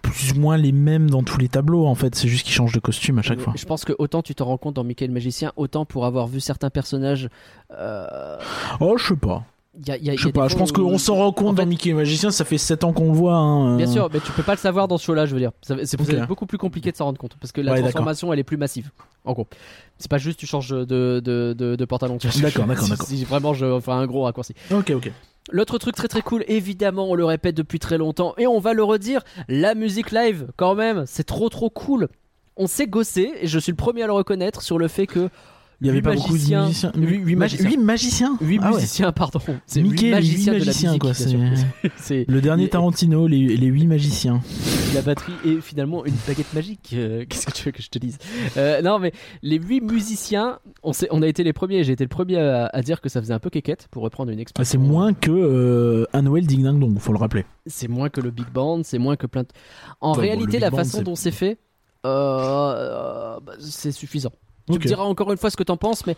plus 0.00 0.32
ou 0.32 0.36
moins 0.40 0.56
les 0.56 0.70
mêmes 0.72 1.10
dans 1.10 1.22
tous 1.24 1.38
les 1.38 1.48
tableaux. 1.48 1.86
En 1.86 1.94
fait, 1.96 2.14
c'est 2.14 2.28
juste 2.28 2.44
qu'ils 2.44 2.54
changent 2.54 2.74
de 2.74 2.80
costume 2.80 3.18
à 3.18 3.22
chaque 3.22 3.40
fois. 3.40 3.52
Je 3.56 3.64
pense 3.66 3.84
que 3.84 3.94
autant 3.98 4.22
tu 4.22 4.34
t'en 4.34 4.44
rends 4.44 4.58
compte 4.58 4.74
dans 4.76 4.84
Mickey 4.84 5.06
le 5.08 5.12
Magicien, 5.12 5.52
autant 5.56 5.84
pour 5.84 6.06
avoir 6.06 6.28
vu 6.28 6.38
certains 6.40 6.70
personnages. 6.70 7.28
euh, 7.76 8.38
Oh, 8.80 8.96
je 8.96 9.08
sais 9.08 9.16
pas. 9.16 9.44
Il 9.78 9.88
y 9.88 9.90
a- 9.90 9.96
il 9.96 10.04
y 10.04 10.10
a- 10.10 10.12
il 10.12 10.14
y 10.14 10.18
Je 10.18 10.24
a 10.24 10.26
sais 10.26 10.32
pas. 10.32 10.48
Je 10.48 10.56
pense 10.56 10.70
où- 10.70 10.74
qu'on 10.74 10.98
s'en 10.98 11.16
rend 11.16 11.32
compte 11.32 11.48
en 11.48 11.52
dans 11.54 11.62
fait- 11.62 11.66
Mickey 11.68 11.90
le 11.90 11.96
magicien. 11.96 12.30
Ça 12.30 12.44
fait 12.44 12.58
7 12.58 12.84
ans 12.84 12.92
qu'on 12.92 13.10
le 13.12 13.16
voit. 13.16 13.34
hein, 13.36 13.74
euh. 13.74 13.76
Bien 13.76 13.86
sûr, 13.86 14.08
mais 14.12 14.20
tu 14.20 14.30
peux 14.32 14.42
pas 14.42 14.52
le 14.52 14.58
savoir 14.58 14.88
dans 14.88 14.98
ce 14.98 15.04
show-là, 15.04 15.26
je 15.26 15.34
veux 15.34 15.40
dire. 15.40 15.52
C'est 15.62 16.26
beaucoup 16.26 16.46
plus 16.46 16.58
compliqué 16.58 16.92
de 16.92 16.96
s'en 16.96 17.06
rendre 17.06 17.18
compte 17.18 17.36
parce 17.40 17.52
que 17.52 17.60
la 17.60 17.72
Ouais, 17.72 17.80
transformation 17.80 18.32
elle 18.32 18.38
est 18.38 18.44
plus 18.44 18.56
massive. 18.58 18.90
En 19.24 19.32
gros, 19.32 19.46
c'est 19.98 20.10
pas 20.10 20.18
juste 20.18 20.38
tu 20.38 20.46
changes 20.46 20.68
de, 20.70 20.84
de, 20.84 21.54
de, 21.56 21.76
de 21.76 21.84
pantalon. 21.84 22.18
D'accord, 22.42 22.66
d'accord, 22.66 22.84
Si- 22.84 22.90
d'accord. 22.90 23.06
Si 23.06 23.24
vraiment 23.24 23.54
je 23.54 23.80
fais 23.80 23.92
un 23.92 24.06
gros 24.06 24.22
raccourci. 24.24 24.54
Ok, 24.72 24.90
ok. 24.90 25.10
L'autre 25.50 25.76
truc 25.78 25.96
très 25.96 26.06
très 26.08 26.22
cool, 26.22 26.44
évidemment, 26.46 27.10
on 27.10 27.14
le 27.14 27.24
répète 27.24 27.56
depuis 27.56 27.80
très 27.80 27.98
longtemps 27.98 28.34
et 28.38 28.46
on 28.46 28.60
va 28.60 28.74
le 28.74 28.84
redire, 28.84 29.22
la 29.48 29.74
musique 29.74 30.12
live, 30.12 30.46
quand 30.56 30.74
même, 30.76 31.04
c'est 31.06 31.24
trop 31.24 31.48
trop 31.48 31.68
cool. 31.70 32.08
On 32.56 32.66
s'est 32.68 32.86
gossé 32.86 33.32
et 33.40 33.46
je 33.48 33.58
suis 33.58 33.72
le 33.72 33.76
premier 33.76 34.02
à 34.02 34.06
le 34.06 34.12
reconnaître 34.12 34.62
sur 34.62 34.78
le 34.78 34.86
fait 34.86 35.06
que 35.08 35.30
Il 35.82 35.86
y 35.88 35.90
avait 35.90 36.00
pas 36.00 36.14
beaucoup 36.14 36.28
de 36.28 36.32
magiciens. 36.34 36.66
musiciens. 36.66 36.92
Huit- 36.96 37.18
huit 37.18 37.34
Mag- 37.36 37.38
magiciens. 37.50 37.68
huit 37.70 37.76
magiciens. 37.78 38.36
huit 38.40 38.60
Ah 38.62 38.70
ouais. 38.70 38.76
musiciens, 38.76 39.12
pardon, 39.12 39.40
c'est 39.66 39.82
Mickey, 39.82 40.06
les 40.06 40.10
magiciens 40.12 40.52
huit 40.54 40.60
de 40.60 40.64
la 40.64 40.72
musique, 40.72 40.98
quoi, 41.00 41.12
c'est- 41.14 41.36
C'est 41.96 42.24
Le 42.28 42.40
dernier 42.40 42.68
Tarantino, 42.68 43.26
les, 43.26 43.56
les 43.56 43.66
8 43.66 43.86
magiciens. 43.86 44.40
la 44.94 45.02
batterie 45.02 45.32
est 45.44 45.60
finalement 45.60 46.04
une 46.04 46.14
baguette 46.26 46.52
magique. 46.54 46.90
euh, 46.94 47.24
Qu'est-ce 47.28 47.46
que 47.46 47.52
tu 47.52 47.64
veux 47.64 47.72
que 47.72 47.82
je 47.82 47.88
te 47.90 47.98
dise? 47.98 48.18
Euh, 48.56 48.80
Non, 48.82 48.98
mais 48.98 49.12
les 49.42 49.58
huit 49.58 49.80
musiciens, 49.80 50.58
on, 50.82 50.92
s'est- 50.92 51.08
on 51.10 51.20
a 51.22 51.26
été 51.26 51.42
les 51.44 51.52
premiers. 51.52 51.82
J'ai 51.84 51.92
été 51.94 52.04
le 52.04 52.08
premier 52.08 52.38
à, 52.38 52.66
à 52.72 52.82
dire 52.82 53.00
que 53.00 53.08
ça 53.08 53.20
faisait 53.20 53.34
un 53.34 53.38
peu 53.40 53.50
quéquette, 53.50 53.88
pour 53.90 54.02
reprendre 54.04 54.30
une 54.30 54.38
Ah, 54.38 54.42
expression. 54.42 54.80
C'est 54.80 54.86
moins 54.86 55.12
que 55.14 55.30
euh, 55.32 56.06
un 56.12 56.22
Noël 56.22 56.46
Ding 56.46 56.62
Ding 56.62 56.78
Dong, 56.78 56.96
faut 56.98 57.12
le 57.12 57.18
rappeler. 57.18 57.44
C'est 57.66 57.88
moins 57.88 58.08
que 58.08 58.20
le 58.20 58.30
Big 58.30 58.46
Band, 58.52 58.82
c'est 58.84 58.98
moins 58.98 59.16
que 59.16 59.26
plein 59.26 59.42
de. 59.42 59.48
En 60.00 60.14
Ouais, 60.14 60.20
réalité, 60.22 60.58
la 60.60 60.70
Band, 60.70 60.76
façon 60.78 60.98
c'est- 60.98 61.04
dont 61.04 61.14
c'est 61.16 61.30
fait, 61.32 61.58
euh, 62.06 63.38
bah, 63.40 63.52
c'est 63.58 63.92
suffisant. 63.92 64.32
Tu 64.68 64.74
Ok. 64.74 64.82
me 64.84 64.86
diras 64.86 65.02
encore 65.02 65.32
une 65.32 65.38
fois 65.38 65.50
ce 65.50 65.56
que 65.56 65.62
t'en 65.64 65.76
penses, 65.76 66.06
mais 66.06 66.16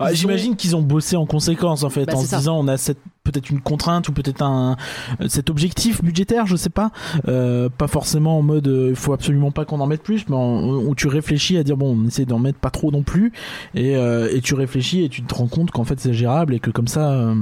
Ah, 0.00 0.10
ils 0.12 0.16
J'imagine 0.16 0.56
qu'ils 0.56 0.74
ont 0.74 0.82
bossé 0.82 1.16
en 1.16 1.26
conséquence 1.26 1.84
en 1.84 1.90
fait, 1.90 2.06
Bah, 2.06 2.14
en 2.16 2.20
se 2.20 2.26
ça. 2.26 2.38
disant 2.38 2.58
on 2.58 2.66
a 2.68 2.76
cette 2.76 2.98
peut-être 3.22 3.50
une 3.50 3.60
contrainte 3.60 4.08
ou 4.08 4.12
peut-être 4.12 4.42
un 4.42 4.76
euh, 5.20 5.28
cet 5.28 5.48
objectif 5.50 6.02
budgétaire, 6.02 6.46
je 6.46 6.56
sais 6.56 6.70
pas, 6.70 6.90
Euh, 7.28 7.68
pas 7.68 7.86
forcément 7.86 8.38
en 8.38 8.42
mode 8.42 8.66
euh, 8.68 8.88
il 8.90 8.96
faut 8.96 9.12
absolument 9.12 9.50
pas 9.52 9.64
qu'on 9.64 9.80
en 9.80 9.86
mette 9.86 10.02
plus, 10.02 10.28
mais 10.28 10.34
où 10.36 10.94
tu 10.96 11.06
réfléchis 11.08 11.56
à 11.56 11.62
dire 11.62 11.76
bon 11.76 11.96
on 11.96 12.06
essaie 12.08 12.24
d'en 12.24 12.38
mettre 12.38 12.58
pas 12.58 12.70
trop 12.70 12.90
non 12.90 13.02
plus 13.02 13.32
et, 13.74 13.96
euh, 13.96 14.28
et 14.34 14.40
tu 14.40 14.54
réfléchis 14.54 15.04
et 15.04 15.08
tu 15.08 15.22
te 15.22 15.34
rends 15.34 15.46
compte 15.48 15.70
qu'en 15.70 15.84
fait 15.84 16.00
c'est 16.00 16.14
gérable 16.14 16.54
et 16.54 16.60
que 16.60 16.70
comme 16.70 16.88
ça 16.88 17.12
euh, 17.12 17.34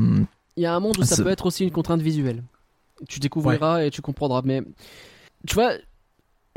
il 0.56 0.62
y 0.62 0.66
a 0.66 0.74
un 0.74 0.80
monde 0.80 0.98
où 0.98 1.02
ça 1.04 1.16
C'est- 1.16 1.22
peut 1.22 1.30
être 1.30 1.46
aussi 1.46 1.64
une 1.64 1.70
contrainte 1.70 2.00
visuelle. 2.02 2.42
Tu 3.08 3.20
découvriras 3.20 3.84
et 3.84 3.90
tu 3.90 4.00
comprendras. 4.02 4.40
Mais 4.44 4.62
tu 5.46 5.54
vois, 5.54 5.72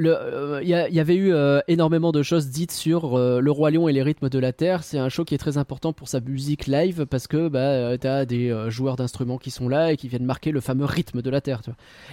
euh, 0.07 0.59
il 0.61 0.69
y, 0.69 0.99
avait 0.99 1.15
eu 1.15 1.33
euh, 1.33 1.59
énormément 1.67 2.11
de 2.11 2.23
choses 2.23 2.49
dites 2.49 2.71
sur 2.71 3.17
euh, 3.17 3.39
Le 3.39 3.51
Roi 3.51 3.71
Lion 3.71 3.87
et 3.87 3.93
les 3.93 4.01
rythmes 4.01 4.29
de 4.29 4.39
la 4.39 4.53
Terre. 4.53 4.83
C'est 4.83 4.97
un 4.97 5.09
show 5.09 5.25
qui 5.25 5.35
est 5.35 5.39
très 5.39 5.57
important 5.57 5.93
pour 5.93 6.07
sa 6.07 6.19
musique 6.19 6.67
live 6.67 7.05
parce 7.05 7.27
que 7.27 7.47
bah, 7.47 7.97
t'as 7.97 8.25
des 8.25 8.69
joueurs 8.69 8.95
d'instruments 8.95 9.37
qui 9.37 9.51
sont 9.51 9.67
là 9.67 9.91
et 9.91 9.97
qui 9.97 10.07
viennent 10.07 10.25
marquer 10.25 10.51
le 10.51 10.61
fameux 10.61 10.85
rythme 10.85 11.21
de 11.21 11.29
la 11.29 11.41
Terre. 11.41 11.61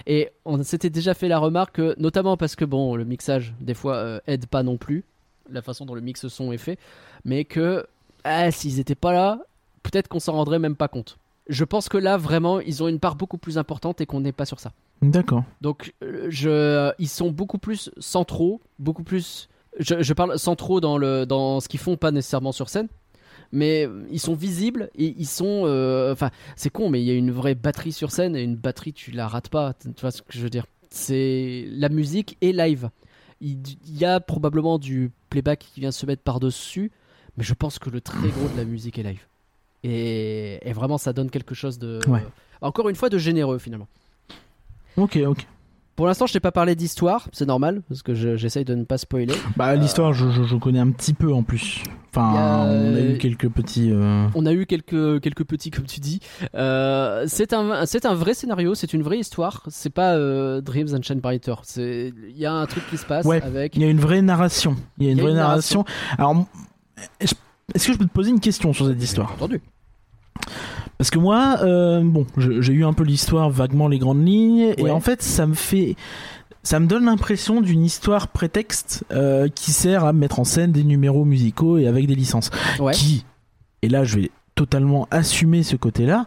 Et 0.05 0.29
on 0.45 0.61
s'était 0.63 0.89
déjà 0.89 1.13
fait 1.13 1.27
la 1.27 1.39
remarque, 1.39 1.75
que, 1.75 1.95
notamment 1.99 2.37
parce 2.37 2.55
que 2.55 2.65
bon, 2.65 2.95
le 2.95 3.05
mixage 3.05 3.53
des 3.59 3.73
fois 3.73 4.21
aide 4.27 4.47
pas 4.47 4.63
non 4.63 4.77
plus 4.77 5.03
la 5.49 5.61
façon 5.61 5.85
dont 5.85 5.95
le 5.95 6.01
mix 6.01 6.27
son 6.27 6.51
est 6.51 6.57
fait, 6.57 6.77
mais 7.25 7.45
que 7.45 7.85
ah, 8.23 8.51
s'ils 8.51 8.79
étaient 8.79 8.95
pas 8.95 9.13
là, 9.13 9.39
peut-être 9.83 10.07
qu'on 10.07 10.19
s'en 10.19 10.33
rendrait 10.33 10.59
même 10.59 10.75
pas 10.75 10.87
compte. 10.87 11.17
Je 11.49 11.63
pense 11.63 11.87
que 11.89 11.97
là, 11.97 12.17
vraiment, 12.17 12.59
ils 12.59 12.83
ont 12.83 12.87
une 12.87 12.99
part 12.99 13.15
beaucoup 13.15 13.37
plus 13.37 13.57
importante 13.57 14.01
et 14.01 14.05
qu'on 14.05 14.19
n'est 14.21 14.31
pas 14.33 14.45
sur 14.45 14.59
ça. 14.59 14.71
d'accord. 15.01 15.43
Donc, 15.61 15.93
euh, 16.03 16.27
je, 16.29 16.91
ils 16.99 17.07
sont 17.07 17.31
beaucoup 17.31 17.57
plus 17.57 17.89
centraux, 17.99 18.61
beaucoup 18.79 19.03
plus. 19.03 19.47
Je, 19.79 20.01
je 20.01 20.13
parle 20.13 20.37
centraux 20.39 20.81
dans, 20.81 20.97
le, 20.97 21.25
dans 21.25 21.59
ce 21.59 21.67
qu'ils 21.69 21.79
font, 21.79 21.95
pas 21.97 22.11
nécessairement 22.11 22.51
sur 22.51 22.67
scène. 22.69 22.87
Mais 23.53 23.87
ils 24.11 24.19
sont 24.19 24.33
visibles 24.33 24.89
et 24.95 25.15
ils 25.17 25.27
sont. 25.27 25.63
euh, 25.65 26.11
Enfin, 26.11 26.31
c'est 26.57 26.69
con, 26.69 26.89
mais 26.89 27.01
il 27.01 27.05
y 27.05 27.11
a 27.11 27.13
une 27.13 27.31
vraie 27.31 27.55
batterie 27.55 27.93
sur 27.93 28.11
scène 28.11 28.35
et 28.35 28.41
une 28.43 28.57
batterie, 28.57 28.91
tu 28.91 29.11
la 29.11 29.27
rates 29.27 29.47
pas. 29.49 29.73
Tu 29.73 29.89
vois 30.01 30.11
ce 30.11 30.21
que 30.21 30.33
je 30.33 30.41
veux 30.41 30.49
dire 30.49 30.65
C'est 30.89 31.65
la 31.71 31.87
musique 31.87 32.37
et 32.41 32.51
live. 32.51 32.89
Il, 33.39 33.59
il 33.87 33.97
y 33.97 34.03
a 34.03 34.19
probablement 34.19 34.79
du 34.79 35.11
playback 35.29 35.59
qui 35.59 35.79
vient 35.79 35.91
se 35.91 36.05
mettre 36.05 36.23
par-dessus, 36.23 36.91
mais 37.37 37.43
je 37.45 37.53
pense 37.53 37.79
que 37.79 37.89
le 37.89 38.01
très 38.01 38.27
gros 38.29 38.49
de 38.49 38.57
la 38.57 38.65
musique 38.65 38.99
est 38.99 39.03
live. 39.03 39.25
Et, 39.83 40.59
et 40.67 40.73
vraiment, 40.73 40.97
ça 40.97 41.13
donne 41.13 41.29
quelque 41.29 41.55
chose 41.55 41.77
de. 41.79 41.99
Ouais. 42.07 42.25
Encore 42.61 42.89
une 42.89 42.95
fois, 42.95 43.09
de 43.09 43.17
généreux 43.17 43.59
finalement. 43.59 43.87
Ok, 44.97 45.17
ok. 45.25 45.45
Pour 45.95 46.05
l'instant, 46.05 46.27
je 46.27 46.33
t'ai 46.33 46.39
pas 46.39 46.51
parlé 46.51 46.75
d'histoire, 46.75 47.27
c'est 47.33 47.47
normal, 47.47 47.81
parce 47.89 48.03
que 48.03 48.13
je- 48.13 48.35
j'essaye 48.37 48.63
de 48.65 48.75
ne 48.75 48.83
pas 48.83 48.99
spoiler. 48.99 49.33
Bah 49.55 49.75
l'histoire 49.75 50.13
je, 50.13 50.29
je, 50.29 50.43
je 50.43 50.55
connais 50.55 50.77
un 50.79 50.91
petit 50.91 51.13
peu 51.13 51.33
en 51.33 51.41
plus. 51.41 51.81
Enfin 52.11 52.35
a- 52.35 52.65
on 52.67 52.95
a 52.95 52.99
eu 53.01 53.17
quelques 53.17 53.49
petits. 53.49 53.89
euh, 53.91 54.27
On 54.35 54.45
a 54.45 54.53
eu 54.53 54.67
quelques, 54.67 55.19
quelques 55.21 55.43
petits, 55.43 55.71
comme 55.71 55.85
tu 55.85 55.99
dis. 55.99 56.19
Euh, 56.53 57.23
c'est 57.27 57.51
un, 57.51 57.71
un 57.71 58.13
vrai 58.13 58.35
scénario, 58.35 58.75
c'est 58.75 58.93
une 58.93 59.01
vraie 59.01 59.17
histoire. 59.17 59.63
C'est 59.69 59.89
pas 59.91 60.13
euh, 60.13 60.61
Dreams 60.61 60.89
and 60.95 61.01
Shine 61.01 61.19
Brighter. 61.19 61.55
C'est- 61.63 62.13
Il 62.29 62.37
y 62.37 62.45
a 62.45 62.53
un 62.53 62.65
truc 62.67 62.87
qui 62.91 62.97
se 62.97 63.05
passe 63.05 63.25
Ouais. 63.25 63.41
avec. 63.41 63.75
Il 63.75 63.81
y 63.81 63.85
a 63.85 63.89
une 63.89 63.99
vraie 63.99 64.21
narration. 64.21 64.75
Il 64.99 65.05
y 65.05 65.09
a 65.09 65.11
une 65.13 65.17
Il 65.17 65.21
y 65.21 65.21
a 65.21 65.23
vraie 65.23 65.31
une 65.31 65.37
narration. 65.39 65.83
Alors, 66.19 66.31
m- 66.31 66.45
est-ce 67.75 67.87
que 67.87 67.93
je 67.93 67.97
peux 67.97 68.05
te 68.05 68.13
poser 68.13 68.29
une 68.31 68.39
question 68.39 68.73
sur 68.73 68.87
cette 68.87 69.01
histoire 69.01 69.31
Entendu. 69.33 69.61
Parce 70.97 71.09
que 71.11 71.19
moi, 71.19 71.57
euh, 71.61 72.01
bon, 72.03 72.25
j'ai 72.37 72.73
eu 72.73 72.85
un 72.85 72.93
peu 72.93 73.03
l'histoire, 73.03 73.49
vaguement 73.49 73.87
les 73.87 73.99
grandes 73.99 74.25
lignes, 74.25 74.67
Ouais. 74.69 74.75
et 74.89 74.91
en 74.91 74.99
fait, 74.99 75.21
ça 75.21 75.45
me 75.45 75.53
fait. 75.53 75.95
Ça 76.63 76.79
me 76.79 76.87
donne 76.87 77.05
l'impression 77.05 77.61
d'une 77.61 77.83
histoire 77.85 78.27
prétexte 78.27 79.05
euh, 79.11 79.47
qui 79.47 79.71
sert 79.71 80.03
à 80.05 80.11
mettre 80.11 80.39
en 80.39 80.43
scène 80.43 80.71
des 80.71 80.83
numéros 80.83 81.23
musicaux 81.23 81.77
et 81.77 81.87
avec 81.87 82.07
des 82.07 82.15
licences. 82.15 82.49
Ouais. 82.79 82.93
Qui, 82.93 83.25
et 83.83 83.87
là 83.89 84.03
je 84.03 84.19
vais 84.19 84.31
totalement 84.57 85.07
assumer 85.11 85.61
ce 85.63 85.75
côté-là, 85.75 86.25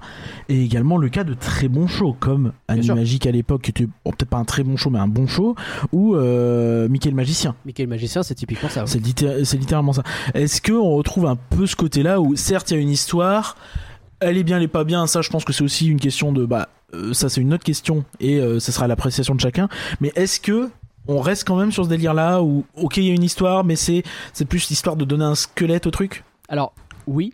et 0.48 0.62
également 0.62 0.96
le 0.96 1.08
cas 1.08 1.24
de 1.24 1.34
très 1.34 1.68
bons 1.68 1.86
shows, 1.88 2.16
comme 2.18 2.52
Bien 2.72 2.82
sûr. 2.82 2.92
Animagique 2.94 3.26
à 3.26 3.30
l'époque, 3.32 3.62
qui 3.62 3.70
était 3.70 3.86
bon, 3.86 4.12
peut-être 4.12 4.28
pas 4.30 4.38
un 4.38 4.44
très 4.44 4.62
bon 4.62 4.76
show, 4.76 4.88
mais 4.88 5.00
un 5.00 5.08
bon 5.08 5.26
show, 5.26 5.56
ou 5.92 6.14
euh, 6.14 6.88
Mickey 6.88 7.10
le 7.10 7.16
Magicien. 7.16 7.54
Mickey 7.66 7.82
le 7.82 7.88
magicien, 7.88 8.22
c'est 8.22 8.34
typiquement 8.36 8.68
ça. 8.68 8.82
ouais. 8.82 8.86
C'est 8.86 9.00
litté- 9.00 9.44
c'est 9.44 9.56
littéralement 9.58 9.92
ça. 9.92 10.04
Est-ce 10.34 10.62
que 10.62 10.72
on 10.72 10.92
retrouve 10.96 11.26
un 11.26 11.36
peu 11.36 11.66
ce 11.66 11.74
côté-là 11.76 12.20
où 12.20 12.36
certes 12.36 12.70
il 12.70 12.74
y 12.74 12.76
a 12.78 12.80
une 12.80 12.88
histoire, 12.90 13.56
elle 14.20 14.38
est 14.38 14.44
bien, 14.44 14.58
elle 14.58 14.62
est 14.62 14.68
pas 14.68 14.84
bien. 14.84 15.06
Ça, 15.08 15.20
je 15.22 15.28
pense 15.30 15.44
que 15.44 15.52
c'est 15.52 15.64
aussi 15.64 15.88
une 15.88 15.98
question 16.00 16.32
de 16.32 16.46
bah 16.46 16.68
euh, 16.94 17.12
ça 17.12 17.28
c'est 17.28 17.40
une 17.40 17.52
autre 17.54 17.64
question 17.64 18.04
et 18.20 18.38
euh, 18.38 18.60
ça 18.60 18.70
sera 18.72 18.86
l'appréciation 18.86 19.34
de 19.34 19.40
chacun. 19.40 19.68
Mais 20.00 20.12
est-ce 20.14 20.38
que 20.40 20.70
on 21.08 21.20
reste 21.20 21.44
quand 21.44 21.56
même 21.56 21.72
sur 21.72 21.84
ce 21.84 21.88
délire-là 21.88 22.42
où 22.42 22.64
ok 22.76 22.98
il 22.98 23.04
y 23.04 23.10
a 23.10 23.14
une 23.14 23.24
histoire, 23.24 23.64
mais 23.64 23.74
c'est 23.76 24.02
c'est 24.32 24.44
plus 24.44 24.68
l'histoire 24.68 24.94
de 24.96 25.04
donner 25.04 25.24
un 25.24 25.34
squelette 25.34 25.86
au 25.86 25.90
truc? 25.90 26.22
Alors, 26.48 26.72
oui. 27.06 27.32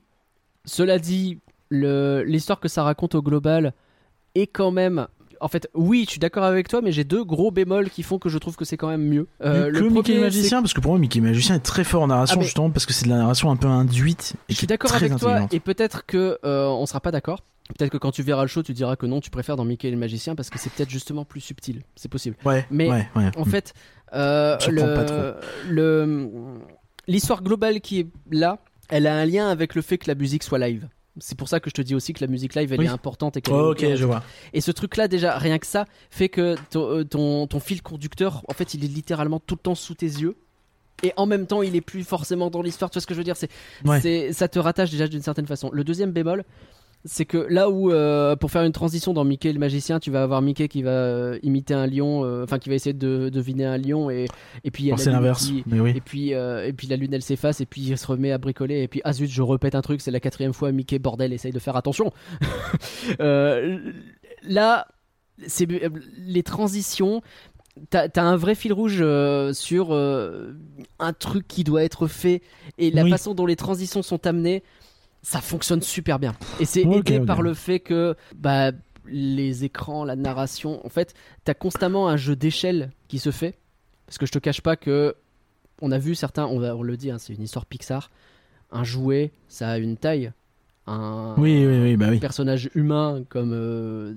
Cela 0.67 0.99
dit, 0.99 1.39
l'histoire 1.71 2.61
que 2.61 2.69
ça 2.69 2.83
raconte 2.83 3.15
au 3.15 3.23
global 3.23 3.73
est 4.35 4.47
quand 4.47 4.71
même. 4.71 5.07
En 5.41 5.49
fait, 5.49 5.69
oui, 5.75 6.05
je 6.07 6.13
suis 6.13 6.19
d'accord 6.19 6.45
avec 6.45 6.67
toi, 6.69 6.81
mais 6.83 6.93
j'ai 6.93 7.05
deux 7.05 7.23
gros 7.25 7.51
bémols 7.51 7.91
qui 7.91 8.03
font 8.03 8.19
que 8.19 8.29
je 8.31 8.39
trouve 8.39 8.57
que 8.57 8.65
c'est 8.65 8.77
quand 8.79 8.89
même 8.89 9.03
mieux. 9.07 9.27
Euh, 9.45 9.67
que 9.71 9.77
le 9.79 9.81
Mickey 9.91 10.01
premier, 10.03 10.15
le 10.17 10.21
Magicien, 10.23 10.63
parce 10.63 10.73
que 10.73 10.81
pour 10.81 10.93
moi 10.93 10.99
Mickey 10.99 11.21
le 11.21 11.27
Magicien 11.27 11.55
est 11.57 11.61
très 11.61 11.85
fort 11.85 12.03
en 12.03 12.07
narration 12.07 12.37
Ah, 12.37 12.39
mais- 12.39 12.45
justement 12.45 12.71
parce 12.71 12.87
que 12.87 12.93
c'est 12.95 13.05
de 13.05 13.11
la 13.11 13.19
narration 13.19 13.51
un 13.51 13.57
peu 13.57 13.67
induite 13.69 14.35
et 14.49 14.53
Je 14.53 14.57
suis 14.59 14.67
d'accord 14.67 14.95
avec 14.95 15.15
toi 15.17 15.47
et 15.53 15.61
peut-être 15.61 16.07
que 16.07 16.39
euh, 16.45 16.67
on 16.69 16.87
sera 16.87 17.01
pas 17.01 17.11
d'accord. 17.11 17.43
Peut-être 17.77 17.91
que 17.91 17.99
quand 17.99 18.13
tu 18.13 18.23
verras 18.23 18.43
le 18.43 18.49
show, 18.49 18.63
tu 18.63 18.73
diras 18.73 18.97
que 18.97 19.05
non, 19.07 19.21
tu 19.21 19.29
préfères 19.29 19.57
dans 19.57 19.65
Mickey 19.67 19.89
et 19.89 19.91
le 19.91 19.97
magicien 19.99 20.35
parce 20.37 20.49
que 20.49 20.59
c'est 20.59 20.71
peut-être 20.73 20.89
justement 20.89 21.25
plus 21.27 21.41
subtil. 21.43 21.83
C'est 21.97 22.09
possible. 22.11 22.37
Ouais, 22.47 22.65
mais- 22.71 22.89
ouais, 22.89 23.07
ouais. 23.17 23.31
En 23.37 23.45
fait, 23.45 23.75
euh, 24.15 24.57
l'histoire 27.09 27.43
globale 27.43 27.81
qui 27.81 28.01
est 28.01 28.07
là, 28.31 28.59
elle 28.89 29.07
a 29.07 29.15
un 29.17 29.25
lien 29.25 29.49
avec 29.49 29.75
le 29.75 29.83
fait 29.83 29.99
que 29.99 30.09
la 30.09 30.15
musique 30.15 30.43
soit 30.43 30.59
live. 30.59 30.89
C'est 31.19 31.37
pour 31.39 31.49
ça 31.49 31.61
que 31.61 31.71
je 31.71 31.75
te 31.75 31.81
dis 31.81 31.95
aussi 31.95 32.13
que 32.13 32.23
la 32.23 32.31
musique 32.31 32.55
live 32.55 32.73
elle 32.75 32.81
Oui. 32.81 32.87
est 32.87 32.91
importante 32.91 33.37
et 33.39 33.41
qu'elle 33.41 33.55
est 33.55 33.59
Oh, 33.59 33.71
ok, 33.73 33.95
je 33.95 34.05
vois. 34.05 34.23
Et 34.53 34.61
ce 34.61 34.71
truc-là 34.71 35.09
déjà, 35.09 35.39
rien 35.39 35.59
que 35.59 35.67
ça, 35.67 35.87
fait 36.11 36.29
que 36.29 36.57
ton, 36.71 36.91
euh, 36.99 37.05
ton, 37.05 37.47
ton 37.47 37.59
fil 37.59 37.81
conducteur, 37.83 38.43
en 38.49 38.53
fait, 38.53 38.75
il 38.75 38.85
est 38.85 38.89
littéralement 38.89 39.41
tout 39.41 39.55
le 39.55 39.61
temps 39.61 39.75
sous 39.75 39.95
tes 39.95 40.07
yeux. 40.07 40.37
Et 41.03 41.13
en 41.17 41.25
même 41.27 41.47
temps, 41.47 41.63
il 41.63 41.75
est 41.77 41.81
plus 41.83 42.05
forcément 42.05 42.49
dans 42.51 42.61
l'histoire. 42.63 42.91
Tu 42.91 42.95
vois 42.97 43.03
ce 43.03 43.07
que 43.07 43.15
je 43.15 43.19
veux 43.19 43.25
dire? 43.25 43.37
C'est 43.37 43.51
Ouais. 43.85 44.01
c'est- 44.01 44.33
ça 44.33 44.49
te 44.49 44.59
rattache 44.59 44.91
déjà 44.91 45.09
d'une 45.09 45.23
certaine 45.23 45.47
façon. 45.47 45.71
Le 45.73 45.85
deuxième 45.85 46.11
bémol, 46.13 46.45
c'est 47.07 47.25
que 47.25 47.39
là 47.39 47.71
où 47.71 47.91
euh, 47.91 48.37
pour 48.37 48.51
faire 48.51 48.63
une 48.65 48.73
transition 48.73 49.13
dans 49.13 49.25
Mickey 49.25 49.53
le 49.53 49.59
magicien, 49.59 49.99
tu 50.01 50.11
vas 50.11 50.23
avoir 50.23 50.43
Mickey 50.43 50.69
qui 50.69 50.83
va 50.83 50.91
euh, 50.91 51.39
imiter 51.43 51.73
un 51.75 51.87
lion, 51.87 52.25
euh, 52.25 52.45
enfin 52.45 52.59
qui 52.59 52.69
va 52.69 52.75
essayer 52.75 52.93
de 52.93 53.29
deviner 53.29 53.65
un 53.65 53.79
lion 53.79 54.11
et 54.11 54.27
et 54.65 54.71
puis 54.71 54.85
il 54.85 54.87
y 54.87 54.91
a 54.91 54.95
Alors, 54.95 54.99
la 54.99 55.05
c'est 55.05 55.11
lune 55.11 55.21
l'inverse. 55.21 55.51
Mais 55.67 55.81
oui. 55.81 55.93
Et 55.97 56.01
puis, 56.01 56.31
et 56.31 56.73
puis 56.77 56.87
la 56.87 56.97
lune 56.97 57.15
elle 57.15 57.23
s'efface 57.23 57.61
et 57.61 57.67
puis 57.67 57.81
il 57.83 57.97
se 57.97 58.07
remet 58.07 58.33
à 58.33 58.39
bricoler 58.39 58.83
et 58.83 58.89
puis 58.89 59.01
ah 59.05 59.13
zut 59.13 59.31
je 59.31 59.43
répète 59.43 59.75
un 59.75 59.83
truc 59.83 60.01
c'est 60.01 60.11
la 60.11 60.21
quatrième 60.21 60.53
fois 60.53 60.73
Mickey 60.73 60.99
bordel 60.99 61.33
essaye 61.33 61.53
de 61.53 61.59
faire 61.59 61.77
attention. 61.77 62.13
Là 64.43 64.87
c'est 65.47 65.69
les 66.19 66.43
transitions 66.43 67.23
t'as 67.91 68.09
as 68.17 68.23
un 68.23 68.37
vrai 68.37 68.55
fil 68.55 68.73
rouge 68.73 68.99
euh, 69.01 69.53
sur 69.53 69.93
euh, 69.93 70.55
un 70.99 71.13
truc 71.13 71.47
qui 71.47 71.63
doit 71.63 71.85
être 71.85 72.07
fait 72.07 72.41
et 72.79 72.91
la 72.91 73.05
Oui. 73.05 73.11
façon 73.11 73.35
dont 73.35 73.47
les 73.47 73.57
transitions 73.57 74.03
sont 74.03 74.27
amenées 74.27 74.63
ça 75.29 75.41
fonctionne 75.41 75.83
super 75.83 76.19
bien 76.21 76.35
et 76.61 76.65
c'est 76.65 76.85
Ok, 76.85 77.11
aidé 77.11 77.19
par 77.27 77.43
le 77.43 77.53
fait 77.53 77.81
que 77.81 78.15
bah 78.37 78.71
les 79.09 79.65
écrans 79.65 80.05
la 80.05 80.15
narration 80.15 80.85
en 80.87 80.89
fait 80.89 81.15
t'as 81.45 81.55
constamment 81.55 82.09
un 82.09 82.17
jeu 82.17 82.37
d'échelle 82.37 82.91
qui 83.09 83.19
se 83.19 83.31
fait 83.33 83.59
parce 84.07 84.19
que 84.19 84.27
je 84.27 84.31
te 84.33 84.39
cache 84.39 84.61
pas 84.61 84.77
que 84.77 85.17
on 85.83 85.91
a 85.91 85.99
vu 85.99 86.15
certains, 86.15 86.47
on, 86.47 86.59
va- 86.61 86.75
on 86.77 86.83
le 86.83 86.97
dit, 86.97 87.11
hein, 87.11 87.19
c'est 87.19 87.35
une 87.35 87.43
histoire 87.43 87.67
Pixar. 87.67 88.11
Un 88.71 88.83
jouet, 88.83 89.31
ça 89.49 89.69
a 89.69 89.77
une 89.79 89.97
taille. 89.99 90.33
Un, 90.87 91.35
Oui, 91.37 91.67
oui, 91.67 91.81
oui, 91.83 91.97
bah 91.99 92.07
oui. 92.09 92.19
personnage 92.19 92.71
humain, 92.75 93.25
comme 93.29 93.51
euh, 93.53 94.15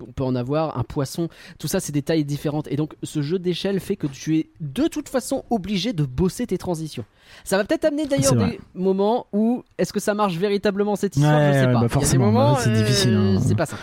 on 0.00 0.12
peut 0.12 0.24
en 0.24 0.34
avoir, 0.34 0.78
un 0.78 0.82
poisson, 0.84 1.28
tout 1.58 1.68
ça, 1.68 1.80
c'est 1.80 1.92
des 1.92 2.02
tailles 2.02 2.24
différentes. 2.24 2.68
Et 2.70 2.76
donc, 2.76 2.94
ce 3.02 3.22
jeu 3.22 3.38
d'échelle 3.38 3.80
fait 3.80 3.96
que 3.96 4.06
tu 4.06 4.38
es 4.38 4.50
de 4.60 4.86
toute 4.88 5.08
façon 5.08 5.44
obligé 5.50 5.92
de 5.92 6.04
bosser 6.04 6.46
tes 6.46 6.58
transitions. 6.58 7.04
Ça 7.44 7.56
va 7.56 7.64
peut-être 7.64 7.84
amener 7.84 8.06
d'ailleurs 8.06 8.34
des 8.34 8.60
moments 8.74 9.26
où 9.32 9.62
est-ce 9.78 9.92
que 9.92 10.00
ça 10.00 10.14
marche 10.14 10.36
véritablement 10.36 10.96
cette 10.96 11.16
histoire? 11.16 11.38
Ouais, 11.38 11.48
Je 11.48 11.58
sais 11.60 11.66
ouais, 11.66 11.72
pas. 11.72 11.80
bah 11.80 11.88
forcément, 11.88 12.32
bah, 12.32 12.58
c'est 12.60 12.72
difficile, 12.72 13.14
hein. 13.14 13.40
C'est 13.40 13.54
pas 13.54 13.66
ça. 13.66 13.76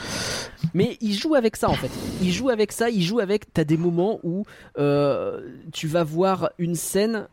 Mais 0.73 0.97
il 1.01 1.13
joue 1.13 1.35
avec 1.35 1.55
ça 1.55 1.69
en 1.69 1.73
fait. 1.73 1.89
Il 2.21 2.31
joue 2.31 2.49
avec 2.49 2.71
ça. 2.71 2.89
Il 2.89 3.01
joue 3.01 3.19
avec. 3.19 3.51
T'as 3.53 3.63
des 3.63 3.77
moments 3.77 4.19
où 4.23 4.45
euh, 4.77 5.41
tu 5.71 5.87
vas 5.87 6.03
voir 6.03 6.49
une 6.57 6.75
scène. 6.75 7.27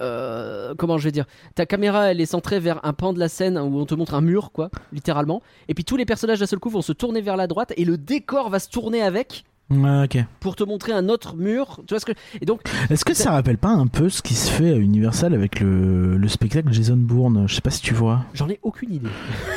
Euh, 0.00 0.74
comment 0.76 0.98
je 0.98 1.04
vais 1.04 1.12
dire? 1.12 1.26
Ta 1.54 1.66
caméra 1.66 2.10
elle 2.10 2.20
est 2.20 2.26
centrée 2.26 2.60
vers 2.60 2.84
un 2.84 2.92
pan 2.92 3.12
de 3.12 3.18
la 3.18 3.28
scène 3.28 3.58
où 3.58 3.78
on 3.78 3.86
te 3.86 3.94
montre 3.94 4.14
un 4.14 4.20
mur 4.20 4.52
quoi, 4.52 4.70
littéralement. 4.92 5.42
Et 5.68 5.74
puis 5.74 5.84
tous 5.84 5.96
les 5.96 6.04
personnages 6.06 6.40
d'un 6.40 6.46
seul 6.46 6.58
coup 6.58 6.70
vont 6.70 6.82
se 6.82 6.92
tourner 6.92 7.20
vers 7.20 7.36
la 7.36 7.46
droite 7.46 7.72
et 7.76 7.84
le 7.84 7.98
décor 7.98 8.50
va 8.50 8.58
se 8.58 8.68
tourner 8.68 9.02
avec 9.02 9.44
Ouais, 9.70 10.04
ok. 10.04 10.24
pour 10.40 10.56
te 10.56 10.64
montrer 10.64 10.92
un 10.92 11.08
autre 11.10 11.36
mur. 11.36 11.80
Tu 11.86 11.92
vois 11.94 12.00
ce 12.00 12.06
que 12.06 12.12
Et 12.40 12.46
donc 12.46 12.62
Est-ce 12.88 13.04
que 13.04 13.12
ça 13.12 13.32
rappelle 13.32 13.58
pas 13.58 13.68
un 13.68 13.86
peu 13.86 14.08
ce 14.08 14.22
qui 14.22 14.32
se 14.34 14.50
fait 14.50 14.70
à 14.72 14.76
Universal 14.76 15.34
avec 15.34 15.60
le, 15.60 16.16
le 16.16 16.28
spectacle 16.28 16.72
Jason 16.72 16.96
Bourne? 16.96 17.44
Je 17.46 17.54
sais 17.54 17.60
pas 17.60 17.68
si 17.70 17.82
tu 17.82 17.92
vois. 17.92 18.24
j'en 18.32 18.48
ai 18.48 18.58
aucune 18.62 18.94
idée. 18.94 19.08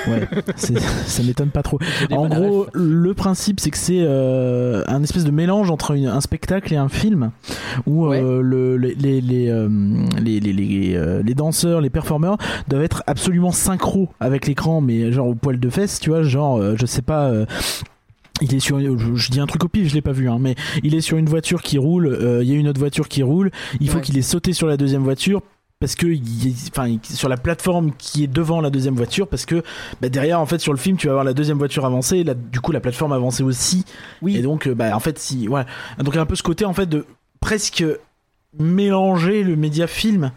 Ouais, 0.08 0.28
ça 0.58 1.24
m'étonne 1.24 1.50
pas 1.50 1.64
trop. 1.64 1.80
En 2.12 2.28
gros, 2.28 2.68
le 2.74 3.14
principe, 3.14 3.60
c'est 3.62 3.72
que 3.72 3.78
c'est 3.78 4.02
euh, 4.02 4.84
un 4.88 5.02
espèce 5.02 5.24
de 5.24 5.32
mélange 5.32 5.72
entre 5.72 5.92
une- 5.92 6.08
un 6.08 6.20
spectacle 6.22 6.74
et 6.74 6.78
un 6.78 6.90
film 6.90 7.32
où 7.86 8.08
Ouais. 8.08 8.22
euh, 8.22 8.42
le, 8.42 8.76
les, 8.78 8.96
les, 8.96 9.22
les, 9.22 9.48
euh, 9.50 9.70
les, 10.22 10.40
les, 10.42 10.52
les, 10.52 10.96
euh, 10.96 11.24
les 11.24 11.34
danseurs, 11.36 11.80
les 11.80 11.90
performeurs 11.90 12.38
doivent 12.68 12.84
être 12.84 13.02
absolument 13.08 13.52
synchro 13.54 14.10
avec 14.20 14.46
l'écran, 14.48 14.82
mais 14.82 15.12
genre 15.14 15.28
au 15.28 15.36
poil 15.36 15.58
de 15.60 15.70
fesses, 15.70 16.00
tu 16.02 16.10
vois, 16.10 16.24
genre, 16.24 16.58
euh, 16.58 16.76
je 16.78 16.86
sais 16.86 17.02
pas. 17.02 17.32
Il 18.42 18.54
est 18.56 18.60
sur, 18.60 18.80
je, 18.80 19.16
je 19.16 19.32
dis 19.32 19.40
un 19.40 19.48
truc 19.48 19.64
au 19.64 19.68
pif, 19.68 19.88
je 19.88 19.94
l'ai 19.94 20.02
pas 20.02 20.12
vu, 20.12 20.30
hein, 20.30 20.38
mais 20.40 20.56
il 20.84 20.96
est 20.96 21.02
sur 21.02 21.18
une 21.18 21.28
voiture 21.30 21.62
qui 21.62 21.78
roule. 21.78 22.08
euh, 22.08 22.44
Il 22.44 22.50
y 22.50 22.54
a 22.54 22.56
une 22.56 22.68
autre 22.68 22.80
voiture 22.80 23.08
qui 23.08 23.24
roule. 23.24 23.52
Il 23.80 23.90
faut 23.90 23.98
Ouais. 23.98 24.02
qu'il 24.02 24.18
ait 24.18 24.22
sauté 24.22 24.54
sur 24.54 24.68
la 24.68 24.78
deuxième 24.78 25.04
voiture 25.04 25.42
parce 25.80 25.96
que, 25.96 26.06
enfin, 26.70 26.96
sur 27.04 27.28
la 27.28 27.38
plateforme 27.38 27.92
qui 27.98 28.24
est 28.24 28.28
devant 28.28 28.62
la 28.62 28.70
deuxième 28.70 28.94
voiture, 28.96 29.28
parce 29.28 29.48
que 29.48 29.64
bah, 30.00 30.10
derrière, 30.10 30.40
en 30.40 30.46
fait, 30.46 30.60
sur 30.60 30.74
le 30.74 30.78
film, 30.78 30.96
tu 30.96 31.08
vas 31.08 31.14
voir 31.14 31.24
la 31.26 31.34
deuxième 31.34 31.58
voiture 31.58 31.86
avancer, 31.86 32.18
et 32.18 32.24
là, 32.24 32.36
du 32.36 32.60
coup, 32.60 32.72
la 32.72 32.80
plateforme 32.80 33.14
avancer 33.14 33.42
aussi. 33.42 33.84
Oui. 34.22 34.38
Et 34.38 34.44
donc, 34.44 34.68
euh, 34.68 34.76
bah, 34.76 34.96
en 34.96 35.00
fait, 35.00 35.18
si, 35.18 35.48
ouais. 35.48 35.64
Donc, 35.98 36.14
il 36.14 36.18
y 36.18 36.20
a 36.20 36.22
un 36.22 36.28
peu 36.28 36.36
ce 36.36 36.44
côté, 36.44 36.66
en 36.66 36.74
fait, 36.74 36.86
de 36.86 37.06
presque 37.40 37.84
mélanger 38.60 39.44
le 39.44 39.56
média 39.56 39.88
film. 39.88 40.32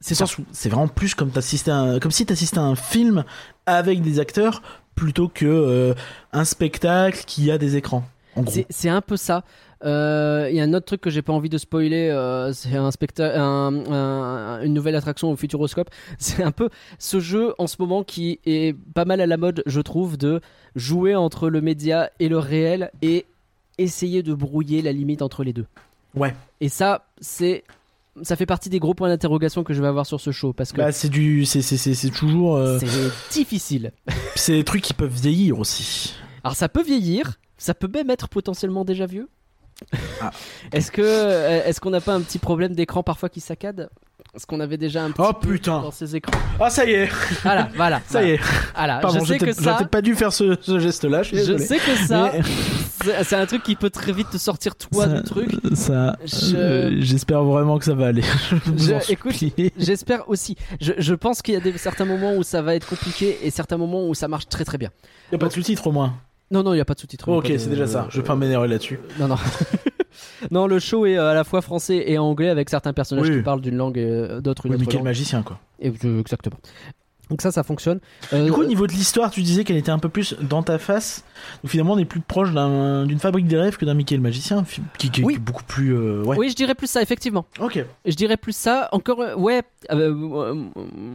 C'est 0.00 0.14
c'est 0.52 0.68
vraiment 0.68 0.88
plus 0.88 1.14
comme 1.14 1.30
t'assistais 1.30 1.72
comme 2.00 2.10
si 2.10 2.26
t'assistais 2.26 2.58
à 2.58 2.62
un 2.62 2.76
film 2.76 3.24
avec 3.64 4.02
des 4.02 4.20
acteurs 4.20 4.62
plutôt 4.96 5.28
que 5.28 5.46
euh, 5.46 5.94
un 6.32 6.44
spectacle 6.44 7.22
qui 7.26 7.50
a 7.52 7.58
des 7.58 7.76
écrans. 7.76 8.02
C'est- 8.68 8.88
un 8.90 9.00
peu 9.00 9.16
ça. 9.16 9.44
Euh, 9.84 10.48
Il 10.50 10.56
y 10.56 10.60
a 10.60 10.64
un 10.64 10.74
autre 10.74 10.84
truc 10.86 11.00
que 11.00 11.08
j'ai 11.10 11.22
pas 11.22 11.32
envie 11.32 11.48
de 11.48 11.56
spoiler, 11.58 12.08
euh, 12.10 12.52
c'est 12.52 12.76
un 12.76 12.90
spectacle, 12.90 13.38
un- 13.38 13.84
un- 13.92 14.62
une 14.62 14.74
nouvelle 14.74 14.94
attraction 14.96 15.30
au 15.30 15.36
Futuroscope. 15.36 15.88
C'est 16.18 16.42
un 16.42 16.50
peu 16.50 16.68
ce 16.98 17.20
jeu 17.20 17.54
en 17.58 17.66
ce 17.66 17.76
moment 17.78 18.02
qui 18.04 18.40
est 18.46 18.74
pas 18.94 19.04
mal 19.04 19.20
à 19.20 19.26
la 19.26 19.36
mode, 19.36 19.62
je 19.66 19.80
trouve, 19.80 20.16
de 20.18 20.40
jouer 20.74 21.14
entre 21.14 21.48
le 21.50 21.60
média 21.60 22.10
et 22.20 22.28
le 22.28 22.38
réel 22.38 22.90
et 23.02 23.26
essayer 23.78 24.22
de 24.22 24.34
brouiller 24.34 24.80
la 24.82 24.92
limite 24.92 25.20
entre 25.22 25.44
les 25.44 25.52
deux. 25.52 25.66
Ouais. 26.14 26.34
Et 26.62 26.68
ça, 26.70 27.04
c'est 27.20 27.64
ça 28.22 28.36
fait 28.36 28.46
partie 28.46 28.68
des 28.68 28.78
gros 28.78 28.94
points 28.94 29.08
d'interrogation 29.08 29.64
que 29.64 29.74
je 29.74 29.80
vais 29.82 29.88
avoir 29.88 30.06
sur 30.06 30.20
ce 30.20 30.30
show 30.30 30.52
parce 30.52 30.72
que 30.72 30.78
Bah, 30.78 30.92
c'est 30.92 31.08
du, 31.08 31.44
c'est, 31.44 31.62
c'est, 31.62 31.76
c'est, 31.76 31.94
c'est 31.94 32.10
toujours, 32.10 32.56
euh, 32.56 32.78
c'est 32.78 33.38
difficile. 33.38 33.92
c'est 34.34 34.52
des 34.52 34.64
trucs 34.64 34.82
qui 34.82 34.94
peuvent 34.94 35.12
vieillir 35.12 35.58
aussi. 35.58 36.14
Alors 36.44 36.56
ça 36.56 36.68
peut 36.68 36.82
vieillir, 36.82 37.38
ça 37.58 37.74
peut 37.74 37.90
même 37.92 38.10
être 38.10 38.28
potentiellement 38.28 38.84
déjà 38.84 39.06
vieux. 39.06 39.28
Ah. 40.20 40.30
Est-ce 40.72 40.90
que 40.90 41.02
euh, 41.02 41.62
est-ce 41.66 41.80
qu'on 41.80 41.90
n'a 41.90 42.00
pas 42.00 42.14
un 42.14 42.22
petit 42.22 42.38
problème 42.38 42.74
d'écran 42.74 43.02
parfois 43.02 43.28
qui 43.28 43.40
saccade? 43.40 43.90
Est-ce 44.36 44.46
qu'on 44.46 44.60
avait 44.60 44.76
déjà 44.76 45.02
un 45.02 45.12
petit 45.12 45.22
Oh, 45.26 45.32
peu 45.32 45.48
putain. 45.52 45.80
dans 45.80 45.90
ces 45.90 46.14
écrans 46.14 46.38
Ah, 46.60 46.68
ça 46.68 46.84
y 46.84 46.90
est, 46.92 47.08
Voilà, 47.42 47.70
voilà. 47.74 47.96
ça 48.00 48.18
voilà. 48.20 48.26
y 48.26 48.30
est. 48.32 48.40
Voilà, 48.74 48.98
Pardon, 48.98 49.20
je 49.24 49.32
sais 49.32 49.38
que 49.38 49.50
ça, 49.52 49.78
pas 49.90 50.02
dû 50.02 50.14
faire 50.14 50.30
ce, 50.30 50.58
ce 50.60 50.78
geste-là. 50.78 51.22
Je, 51.22 51.56
sais 51.56 51.78
que 51.78 51.94
ça, 52.06 52.32
Mais- 52.34 53.24
c'est 53.24 53.36
un 53.36 53.46
truc 53.46 53.62
qui 53.62 53.76
peut 53.76 53.88
très 53.88 54.12
vite 54.12 54.28
te 54.28 54.36
sortir 54.36 54.76
toi 54.76 55.04
ça, 55.06 55.08
du 55.14 55.22
truc. 55.22 55.50
ça, 55.74 56.16
Je- 56.26 56.54
euh, 56.54 56.96
j'espère 57.00 57.44
vraiment 57.44 57.78
que 57.78 57.86
ça 57.86 57.94
va 57.94 58.08
aller. 58.08 58.20
Je 58.76 59.10
écoute. 59.10 59.36
J'espère 59.78 60.28
aussi. 60.28 60.54
Je, 60.82 60.92
je 60.98 61.14
pense 61.14 61.40
qu'il 61.40 61.54
y 61.54 61.56
a 61.56 61.60
des, 61.60 61.78
certains 61.78 62.04
moments 62.04 62.34
où 62.36 62.42
ça 62.42 62.60
va 62.60 62.74
être 62.74 62.86
compliqué 62.86 63.38
et 63.42 63.50
certains 63.50 63.78
moments 63.78 64.06
où 64.06 64.14
ça 64.14 64.28
marche 64.28 64.48
très 64.48 64.66
très 64.66 64.76
bien. 64.76 64.90
y 65.32 65.34
a 65.36 65.38
pas 65.38 65.48
de 65.48 65.52
sous-titres 65.54 65.86
au 65.86 65.92
moins. 65.92 66.14
Non, 66.50 66.62
non, 66.62 66.72
il 66.72 66.76
n'y 66.76 66.80
a 66.80 66.84
pas 66.84 66.94
de 66.94 67.00
sous-titres. 67.00 67.28
ok, 67.28 67.46
c'est 67.58 67.68
déjà 67.70 67.86
ça. 67.86 68.06
Je 68.10 68.20
vais 68.20 68.26
pas 68.26 68.36
m'énerver 68.36 68.68
là-dessus. 68.68 69.00
Non, 69.18 69.28
non. 69.28 69.36
non, 70.50 70.66
le 70.66 70.78
show 70.78 71.04
est 71.06 71.18
euh, 71.18 71.30
à 71.30 71.34
la 71.34 71.44
fois 71.44 71.60
français 71.62 72.04
et 72.06 72.18
anglais 72.18 72.48
avec 72.50 72.70
certains 72.70 72.92
personnages 72.92 73.28
Oui. 73.28 73.36
qui 73.38 73.42
parlent 73.42 73.60
d'une 73.60 73.76
langue 73.76 73.98
et 73.98 74.40
d'autres 74.40 74.66
une 74.66 74.74
Ouais, 74.74 74.82
autre 74.82 74.94
langue. 74.94 75.04
magicien, 75.04 75.42
quoi. 75.42 75.58
Et, 75.80 75.92
euh, 76.04 76.20
exactement. 76.20 76.56
Donc 77.28 77.42
ça, 77.42 77.50
ça 77.50 77.64
fonctionne. 77.64 77.98
Euh, 78.32 78.44
Du 78.44 78.52
coup, 78.52 78.60
au 78.60 78.66
niveau 78.66 78.86
de 78.86 78.92
l'histoire, 78.92 79.32
tu 79.32 79.42
disais 79.42 79.64
qu'elle 79.64 79.76
était 79.76 79.90
un 79.90 79.98
peu 79.98 80.08
plus 80.08 80.36
dans 80.40 80.62
ta 80.62 80.78
face. 80.78 81.24
Donc 81.64 81.70
finalement, 81.72 81.94
on 81.94 81.98
est 81.98 82.04
plus 82.04 82.20
proche 82.20 82.52
d'un- 82.52 83.04
d'une 83.04 83.18
fabrique 83.18 83.48
des 83.48 83.56
rêves 83.56 83.76
que 83.76 83.84
d'un 83.84 83.94
Mickey 83.94 84.14
le 84.14 84.22
magicien, 84.22 84.64
qui, 84.96 85.10
qui- 85.10 85.24
Oui. 85.24 85.34
qui 85.34 85.38
est 85.40 85.42
beaucoup 85.42 85.64
plus. 85.64 85.92
euh, 85.92 86.22
ouais. 86.22 86.36
Oui, 86.38 86.50
je 86.50 86.54
dirais 86.54 86.76
plus 86.76 86.86
ça, 86.88 87.02
effectivement. 87.02 87.44
Ok. 87.58 87.84
Je 88.04 88.14
dirais 88.14 88.36
plus 88.36 88.54
ça. 88.54 88.88
Encore, 88.92 89.20
euh, 89.20 89.34
ouais. 89.34 89.62
euh, 89.90 90.54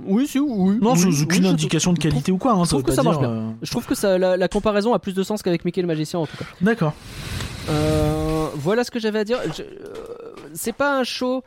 oui, 0.05 0.27
si, 0.27 0.39
oui. 0.39 0.77
Non, 0.81 0.93
oui, 0.93 0.99
c'est 0.99 1.05
oui, 1.07 1.21
aucune 1.23 1.45
indication 1.45 1.93
de 1.93 1.97
trouve- 1.99 2.11
qualité 2.11 2.31
ou 2.33 2.37
quoi. 2.37 2.51
Hein, 2.53 2.63
je 2.65 2.69
trouve 2.69 2.81
veut 2.81 2.87
que 2.87 2.93
ça 2.93 3.03
marche 3.03 3.19
bien. 3.19 3.55
Je 3.61 3.71
trouve 3.71 3.85
que 3.85 3.95
ça, 3.95 4.17
la, 4.17 4.35
la 4.35 4.47
comparaison 4.49 4.93
a 4.93 4.99
plus 4.99 5.13
de 5.13 5.23
sens 5.23 5.41
qu'avec 5.41 5.63
Mickey 5.63 5.81
le 5.81 5.87
magicien 5.87 6.19
en 6.19 6.25
tout 6.27 6.35
cas. 6.37 6.45
D'accord. 6.59 6.93
Voilà 8.55 8.83
ce 8.83 8.91
que 8.91 8.99
j'avais 8.99 9.19
à 9.19 9.23
dire. 9.23 9.39
C'est 10.53 10.73
pas 10.73 10.99
un 10.99 11.03
show 11.03 11.43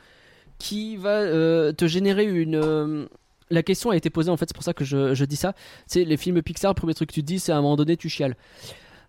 qui 0.59 0.97
va 0.97 1.73
te 1.75 1.87
générer 1.87 2.25
une. 2.25 3.07
La 3.51 3.63
question 3.63 3.91
a 3.91 3.97
été 3.97 4.11
posée 4.11 4.31
en 4.31 4.37
fait, 4.37 4.47
c'est 4.49 4.55
pour 4.55 4.65
ça 4.65 4.75
que 4.75 4.85
je, 4.85 5.15
je 5.15 5.25
dis 5.25 5.37
ça. 5.37 5.55
C'est 5.87 6.05
les 6.05 6.17
films 6.17 6.43
Pixar, 6.43 6.71
le 6.71 6.75
premier 6.75 6.95
truc 6.95 7.11
que 7.11 7.15
tu 7.15 7.23
dis, 7.23 7.39
c'est 7.39 7.53
à 7.53 7.57
un 7.57 7.63
moment 7.63 7.77
donné 7.77 7.97
tu 7.97 8.09
chiales. 8.09 8.37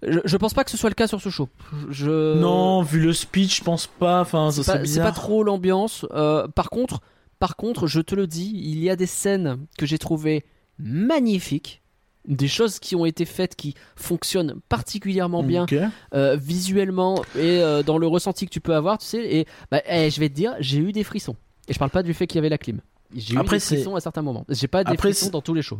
Je, 0.04 0.19
je 0.24 0.38
pense 0.38 0.54
pas 0.54 0.63
que 0.63 0.71
ce 0.71 0.78
soit 0.78 0.89
le 0.89 0.95
cas 0.95 1.08
sur 1.08 1.21
ce 1.21 1.30
show. 1.30 1.50
Je, 1.89 2.38
Non, 2.38 2.82
vu 2.82 3.00
le 3.00 3.13
speech, 3.13 3.60
je 3.60 3.63
pense 3.63 3.88
pas. 3.88 4.21
Enfin, 4.21 4.52
c'est 4.52 5.02
pas, 5.02 5.12
trop 5.12 5.43
l'ambiance. 5.43 6.06
Euh, 6.13 6.48
par 6.48 6.69
contre, 6.69 7.02
par 7.39 7.56
contre, 7.56 7.88
je 7.88 8.02
te 8.02 8.15
le 8.15 8.28
dis, 8.28 8.52
il 8.56 8.84
y 8.84 8.89
a 8.89 8.95
des 8.95 9.06
scènes 9.06 9.65
que 9.78 9.86
j'ai 9.86 9.98
trouvées 9.98 10.45
magnifiques, 10.78 11.82
des 12.28 12.48
choses 12.48 12.80
qui 12.80 12.95
ont 12.95 13.06
été 13.06 13.26
faites 13.26 13.56
qui 13.56 13.76
fonctionnent 13.95 14.56
particulièrement 14.67 15.43
bien 15.43 15.65
euh, 16.13 16.36
visuellement 16.36 17.24
et 17.36 17.62
euh, 17.62 17.84
dans 17.84 17.98
le 17.98 18.08
ressenti 18.08 18.45
que 18.45 18.52
tu 18.52 18.62
peux 18.62 18.76
avoir, 18.76 18.98
tu 18.98 19.06
sais. 19.06 19.36
Et 19.36 19.45
bah, 19.71 19.82
eh, 19.88 20.10
je 20.10 20.19
vais 20.19 20.30
te 20.30 20.34
dire, 20.34 20.56
j'ai 20.60 20.80
eu 20.80 20.91
des 20.91 21.04
frissons. 21.04 21.36
Et 21.67 21.74
je 21.74 21.80
parle 21.80 21.91
pas 21.91 22.04
du 22.04 22.13
fait 22.13 22.28
qu'il 22.28 22.38
y 22.38 22.39
avait 22.39 22.50
la 22.50 22.58
clim. 22.58 22.82
J'ai 23.15 23.36
eu 23.36 23.38
Après, 23.39 23.58
des 23.58 23.60
c'est- 23.60 23.75
frissons 23.75 23.95
à 23.95 23.99
certains 24.01 24.21
moments. 24.21 24.45
J'ai 24.49 24.67
pas 24.67 24.84
des 24.84 24.91
Après, 24.91 25.13
frissons 25.13 25.30
dans 25.32 25.41
tous 25.41 25.54
les 25.54 25.62
shows. 25.62 25.80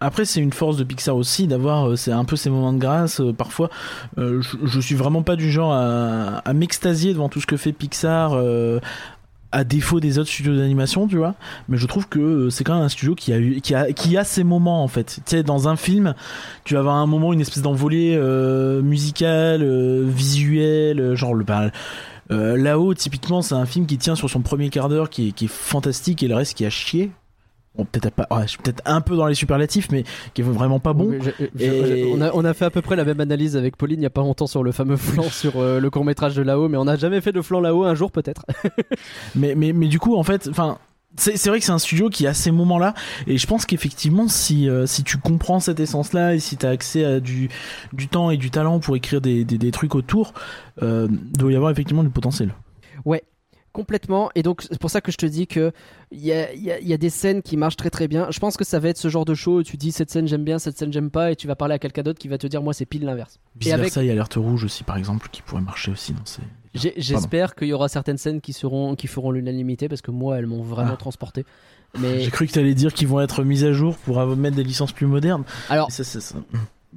Après, 0.00 0.24
c'est 0.24 0.40
une 0.40 0.52
force 0.52 0.76
de 0.76 0.84
Pixar 0.84 1.16
aussi 1.16 1.46
d'avoir 1.46 1.88
euh, 1.90 1.96
c'est 1.96 2.12
un 2.12 2.24
peu 2.24 2.36
ces 2.36 2.50
moments 2.50 2.72
de 2.72 2.78
grâce. 2.78 3.20
euh, 3.20 3.32
parfois, 3.32 3.70
euh, 4.18 4.42
je, 4.42 4.56
je 4.64 4.80
suis 4.80 4.94
vraiment 4.96 5.22
pas 5.22 5.36
du 5.36 5.50
genre 5.50 5.72
à, 5.72 6.38
à 6.38 6.52
m'extasier 6.52 7.12
devant 7.12 7.28
tout 7.28 7.40
ce 7.40 7.46
que 7.46 7.56
fait 7.56 7.72
Pixar. 7.72 8.32
euh, 8.34 8.80
à 9.56 9.62
défaut 9.62 10.00
des 10.00 10.18
autres 10.18 10.28
studios 10.30 10.56
d'animation, 10.56 11.06
tu 11.06 11.16
vois, 11.16 11.36
mais 11.68 11.76
je 11.76 11.86
trouve 11.86 12.08
que 12.08 12.50
c'est 12.50 12.64
quand 12.64 12.74
même 12.74 12.82
un 12.82 12.88
studio 12.88 13.14
qui 13.14 13.32
a 13.32 13.38
eu, 13.38 13.60
qui 13.60 13.72
a, 13.72 13.92
qui 13.92 14.16
a 14.16 14.24
ses 14.24 14.42
moments 14.42 14.82
en 14.82 14.88
fait. 14.88 15.20
Tu 15.24 15.30
sais, 15.36 15.42
dans 15.44 15.68
un 15.68 15.76
film, 15.76 16.16
tu 16.64 16.74
vas 16.74 16.80
avoir 16.80 16.96
un 16.96 17.06
moment, 17.06 17.32
une 17.32 17.40
espèce 17.40 17.62
d'envolée 17.62 18.16
euh, 18.18 18.82
musicale, 18.82 19.62
visuelle, 20.08 21.14
genre 21.14 21.34
le, 21.34 21.44
bah, 21.44 21.70
euh, 22.30 22.56
là-haut, 22.56 22.94
typiquement, 22.94 23.42
c'est 23.42 23.54
un 23.54 23.66
film 23.66 23.86
qui 23.86 23.98
tient 23.98 24.14
sur 24.14 24.30
son 24.30 24.40
premier 24.40 24.70
quart 24.70 24.88
d'heure, 24.88 25.10
qui 25.10 25.28
est, 25.28 25.32
qui 25.32 25.44
est 25.46 25.48
fantastique, 25.52 26.22
et 26.22 26.28
le 26.28 26.34
reste 26.34 26.54
qui 26.56 26.64
a 26.64 26.70
chié. 26.70 27.10
bon, 27.76 27.84
peut-être 27.84 28.14
pas, 28.14 28.26
ouais, 28.30 28.42
je 28.44 28.48
suis 28.50 28.58
peut-être 28.58 28.82
un 28.84 29.00
peu 29.00 29.16
dans 29.16 29.26
les 29.26 29.34
superlatifs, 29.34 29.88
mais 29.90 30.04
qui 30.32 30.40
est 30.42 30.44
vraiment 30.44 30.78
pas 30.78 30.92
bon. 30.92 31.08
Mais 31.10 31.18
je- 31.20 31.30
je- 31.56 31.64
Et- 31.64 32.12
on, 32.14 32.20
a, 32.20 32.30
on 32.32 32.44
a 32.44 32.54
fait 32.54 32.64
à 32.66 32.70
peu 32.70 32.82
près 32.82 32.94
la 32.96 33.04
même 33.04 33.20
analyse 33.20 33.56
avec 33.56 33.76
Pauline 33.76 33.98
il 34.00 34.04
y 34.04 34.06
a 34.06 34.10
pas 34.10 34.20
longtemps 34.20 34.46
sur 34.46 34.62
le 34.62 34.70
fameux 34.72 34.96
flanc 34.96 35.22
sur 35.30 35.54
euh, 35.56 35.80
le 35.80 35.90
court 35.90 36.04
métrage 36.04 36.34
de 36.36 36.42
là-haut, 36.42 36.68
mais 36.68 36.76
on 36.78 36.84
n'a 36.84 36.96
jamais 36.96 37.20
fait 37.20 37.32
de 37.32 37.42
flanc 37.42 37.60
là-haut 37.60 37.84
un 37.84 37.94
jour 37.96 38.10
peut-être. 38.12 38.46
Mais, 39.34 39.54
mais, 39.56 39.72
mais 39.72 39.88
du 39.88 39.98
coup, 39.98 40.14
en 40.16 40.22
fait, 40.22 40.46
enfin. 40.48 40.78
C'est 41.16 41.46
vrai 41.48 41.60
que 41.60 41.64
c'est 41.64 41.72
un 41.72 41.78
studio 41.78 42.10
qui 42.10 42.26
a 42.26 42.34
ces 42.34 42.50
moments-là 42.50 42.92
et 43.26 43.38
je 43.38 43.46
pense 43.46 43.66
qu'effectivement 43.66 44.26
si 44.28 44.68
euh, 44.68 44.84
si 44.86 45.04
tu 45.04 45.16
comprends 45.18 45.60
cette 45.60 45.78
essence-là 45.80 46.34
et 46.34 46.40
si 46.40 46.56
tu 46.56 46.66
as 46.66 46.70
accès 46.70 47.04
à 47.04 47.20
du 47.20 47.48
du 47.92 48.08
temps 48.08 48.30
et 48.30 48.36
du 48.36 48.50
talent 48.50 48.80
pour 48.80 48.96
écrire 48.96 49.20
des 49.20 49.44
des, 49.44 49.56
des 49.58 49.70
trucs 49.70 49.94
autour, 49.94 50.32
euh, 50.82 51.06
doit 51.10 51.52
y 51.52 51.56
avoir 51.56 51.70
effectivement 51.70 52.02
du 52.02 52.10
potentiel. 52.10 52.52
Complètement. 53.72 54.30
Et 54.36 54.44
donc, 54.44 54.62
c'est 54.62 54.78
pour 54.78 54.88
ça 54.88 55.00
que 55.00 55.10
je 55.10 55.16
te 55.16 55.26
dis 55.26 55.48
que 55.48 55.72
il 56.12 56.20
y 56.24 56.30
a, 56.30 56.54
y 56.54 56.70
a- 56.70 56.78
il 56.78 56.86
y 56.86 56.92
a 56.92 56.96
des 56.96 57.10
scènes 57.10 57.42
qui 57.42 57.56
marchent 57.56 57.74
très 57.74 57.90
très 57.90 58.06
bien. 58.06 58.28
Je 58.30 58.38
pense 58.38 58.56
que 58.56 58.62
ça 58.62 58.78
va 58.78 58.88
être 58.90 58.98
ce 58.98 59.08
genre 59.08 59.24
de 59.24 59.34
show 59.34 59.58
où 59.58 59.62
tu 59.64 59.76
dis 59.76 59.90
cette 59.90 60.12
scène 60.12 60.28
j'aime 60.28 60.44
bien, 60.44 60.60
cette 60.60 60.78
scène 60.78 60.92
j'aime 60.92 61.10
pas, 61.10 61.32
et 61.32 61.34
tu 61.36 61.48
vas 61.48 61.56
parler 61.56 61.74
à 61.74 61.80
quelqu'un 61.80 62.02
d'autre 62.04 62.20
qui 62.20 62.28
va 62.28 62.38
te 62.38 62.46
dire 62.46 62.62
moi 62.62 62.72
c'est 62.72 62.86
pile 62.86 63.04
l'inverse. 63.04 63.40
Et 63.66 63.72
avec- 63.72 63.86
versa, 63.86 64.04
il 64.04 64.06
y 64.06 64.10
a 64.10 64.12
alerte 64.12 64.34
rouge 64.34 64.62
aussi 64.62 64.84
par 64.84 64.96
exemple 64.96 65.28
qui 65.32 65.42
pourrait 65.42 65.60
marcher 65.60 65.90
aussi 65.90 66.12
dans 66.12 66.24
ces. 66.24 66.42
J'espère 66.74 67.54
qu'il 67.54 67.68
y 67.68 67.72
aura 67.72 67.88
certaines 67.88 68.18
scènes 68.18 68.40
qui 68.40 68.52
seront 68.52 68.96
qui 68.96 69.06
feront 69.06 69.30
l'unanimité 69.30 69.88
parce 69.88 70.02
que 70.02 70.10
moi 70.10 70.38
elles 70.38 70.46
m'ont 70.46 70.62
vraiment 70.62 70.94
Ah. 70.94 70.98
transporté. 70.98 71.44
Mais 71.98 72.20
J'ai 72.20 72.30
cru 72.30 72.46
que 72.48 72.52
tu 72.52 72.58
allais 72.58 72.74
dire 72.74 72.92
qu'ils 72.92 73.06
vont 73.06 73.20
être 73.20 73.44
mis 73.44 73.62
à 73.64 73.72
jour 73.72 73.96
pour 73.98 74.24
mettre 74.36 74.56
des 74.56 74.64
licences 74.64 74.90
plus 74.92 75.06
modernes. 75.06 75.44
alors 75.68 75.90
Ça, 75.92 76.02
ça, 76.02 76.20
ça. 76.20 76.34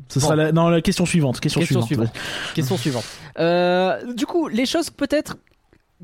Ce 0.10 0.20
Bon. 0.20 0.26
sera 0.26 0.36
la, 0.36 0.52
non, 0.52 0.70
la 0.70 0.82
question 0.82 1.06
suivante. 1.06 1.40
Question, 1.40 1.62
Question 1.62 1.82
suivante. 1.84 2.08
suivante. 2.16 2.54
Question 2.56 2.78
suivante. 2.78 3.04
Euh, 3.40 4.14
du 4.14 4.26
coup, 4.26 4.48
les 4.48 4.66
choses 4.66 4.90
peut-être 4.90 5.38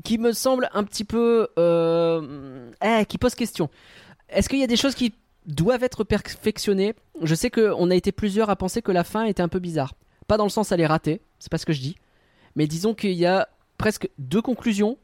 qui 0.04 0.18
me 0.18 0.32
semblent 0.32 0.68
un 0.72 0.82
petit 0.84 1.04
peu... 1.04 1.48
Euh, 1.58 2.70
eh, 2.84 3.04
qui 3.06 3.18
posent 3.18 3.34
question. 3.36 3.68
Est-ce 4.28 4.48
qu'il 4.48 4.58
y 4.58 4.64
a 4.64 4.68
des 4.68 4.76
choses 4.76 4.94
qui 4.96 5.14
doivent 5.46 5.84
être 5.84 6.02
perfectionnées? 6.04 6.94
Je 7.22 7.34
sais 7.36 7.50
qu'on 7.50 7.90
a 7.90 7.94
été 7.94 8.10
plusieurs 8.12 8.50
à 8.50 8.56
penser 8.56 8.82
que 8.82 8.90
la 8.92 9.04
fin 9.04 9.24
était 9.24 9.42
un 9.42 9.48
peu 9.48 9.58
bizarre. 9.60 9.94
Pas 10.26 10.36
dans 10.36 10.44
le 10.44 10.50
sens 10.50 10.72
elle 10.72 10.80
est 10.80 10.86
ratée, 10.86 11.20
c'est 11.38 11.50
pas 11.50 11.58
ce 11.58 11.66
que 11.66 11.72
je 11.72 11.80
dis. 11.80 11.96
Mais 12.56 12.66
disons 12.66 12.94
qu'il 12.94 13.12
y 13.12 13.26
a 13.26 13.48
presque 13.78 14.08
deux 14.18 14.42
conclusions 14.42 14.96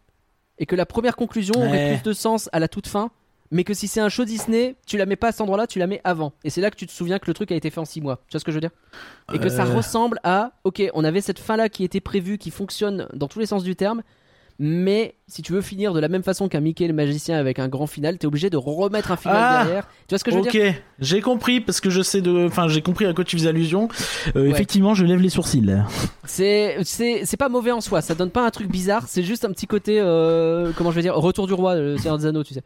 et 0.59 0.67
que 0.67 0.77
la 0.77 0.87
première 0.87 1.17
conclusion 1.17 1.55
aurait 1.57 1.95
plus 1.95 2.03
de 2.03 2.13
sens 2.13 2.49
à 2.53 2.59
la 2.59 2.69
toute 2.69 2.87
fin. 2.87 3.11
Mais 3.53 3.65
que 3.65 3.75
si 3.75 3.89
c'est 3.89 4.01
un 4.01 4.09
show 4.09 4.25
Disney, 4.25 4.77
tu 4.87 4.97
la 4.97 5.07
mets 5.07 5.17
pas 5.17 5.29
à 5.29 5.33
cet 5.33 5.41
endroit-là, 5.41 5.67
tu 5.67 5.81
la 5.81 5.89
mets 5.89 6.01
avant. 6.05 6.33
Et 6.45 6.51
c'est 6.51 6.61
là 6.61 6.71
que 6.71 6.77
tu 6.77 6.87
te 6.87 6.93
souviens 6.93 7.19
que 7.19 7.27
le 7.27 7.35
truc 7.35 7.51
a 7.51 7.57
été 7.57 7.69
fait 7.71 7.81
en 7.81 7.85
6 7.85 8.01
mois. 8.01 8.21
Tu 8.29 8.33
vois 8.35 8.39
ce 8.39 8.45
que 8.45 8.53
je 8.53 8.57
veux 8.57 8.61
dire? 8.61 8.71
Et 9.35 9.41
que 9.41 9.49
ça 9.49 9.65
Euh. 9.67 9.75
ressemble 9.75 10.21
à 10.23 10.53
ok 10.63 10.85
on 10.95 11.03
avait 11.03 11.21
cette 11.21 11.41
fin 11.41 11.57
là 11.57 11.69
qui 11.69 11.83
était 11.83 11.99
prévue 12.01 12.39
qui 12.39 12.53
fonctionne 12.53 13.09
dans 13.13 13.27
tous 13.27 13.41
les 13.41 13.47
sens 13.47 13.65
du 13.65 13.75
terme 13.75 14.03
mais 14.63 15.15
si 15.27 15.41
tu 15.41 15.53
veux 15.53 15.63
finir 15.63 15.95
de 15.95 16.01
la 16.01 16.09
même 16.09 16.23
façon 16.23 16.47
qu'un 16.51 16.61
Mickey 16.61 16.87
le 16.87 16.93
magicien 16.93 17.39
avec 17.39 17.59
un 17.59 17.67
grand 17.69 17.87
final 17.87 18.19
t'es 18.19 18.27
obligé 18.27 18.51
de 18.51 18.59
remettre 18.59 19.11
un 19.11 19.17
final 19.17 19.37
Ah. 19.41 19.65
derrière 19.65 19.87
tu 20.07 20.13
vois 20.13 20.19
ce 20.19 20.25
que 20.25 20.31
je 20.31 20.37
veux 20.37 20.43
Ok, 20.43 20.51
dire 20.53 20.75
j'ai 20.99 21.23
compris 21.23 21.61
parce 21.61 21.81
que 21.81 21.89
je 21.89 22.03
sais 22.03 22.21
de, 22.21 22.47
enfin 22.47 22.69
j'ai 22.69 22.83
compris 22.83 23.07
à 23.07 23.15
quoi 23.15 23.25
tu 23.25 23.39
faisais 23.39 23.49
allusion. 23.49 23.89
Euh, 24.37 24.43
Ouais. 24.45 24.51
Effectivement, 24.51 24.93
je 24.95 25.05
lève 25.07 25.21
les 25.21 25.31
sourcils. 25.31 25.63
là. 25.63 25.87
c'est 26.27 26.77
c'est 26.85 27.25
c'est 27.25 27.37
pas 27.39 27.49
mauvais 27.49 27.71
en 27.73 27.81
soi 27.81 28.03
ça 28.03 28.15
donne 28.15 28.31
pas 28.31 28.45
un 28.47 28.51
truc 28.51 28.69
bizarre 28.71 29.05
c'est 29.09 29.23
juste 29.23 29.45
un 29.47 29.51
petit 29.53 29.67
côté 29.67 29.99
euh, 30.01 30.73
comment 30.77 30.91
je 30.91 30.97
vais 30.97 31.03
dire 31.03 31.15
retour 31.15 31.47
du 31.47 31.55
roi 31.55 31.75
le 31.77 31.97
Seigneur 31.97 32.19
des 32.19 32.27
Anneaux 32.27 32.45
tu 32.45 32.53
sais 32.53 32.63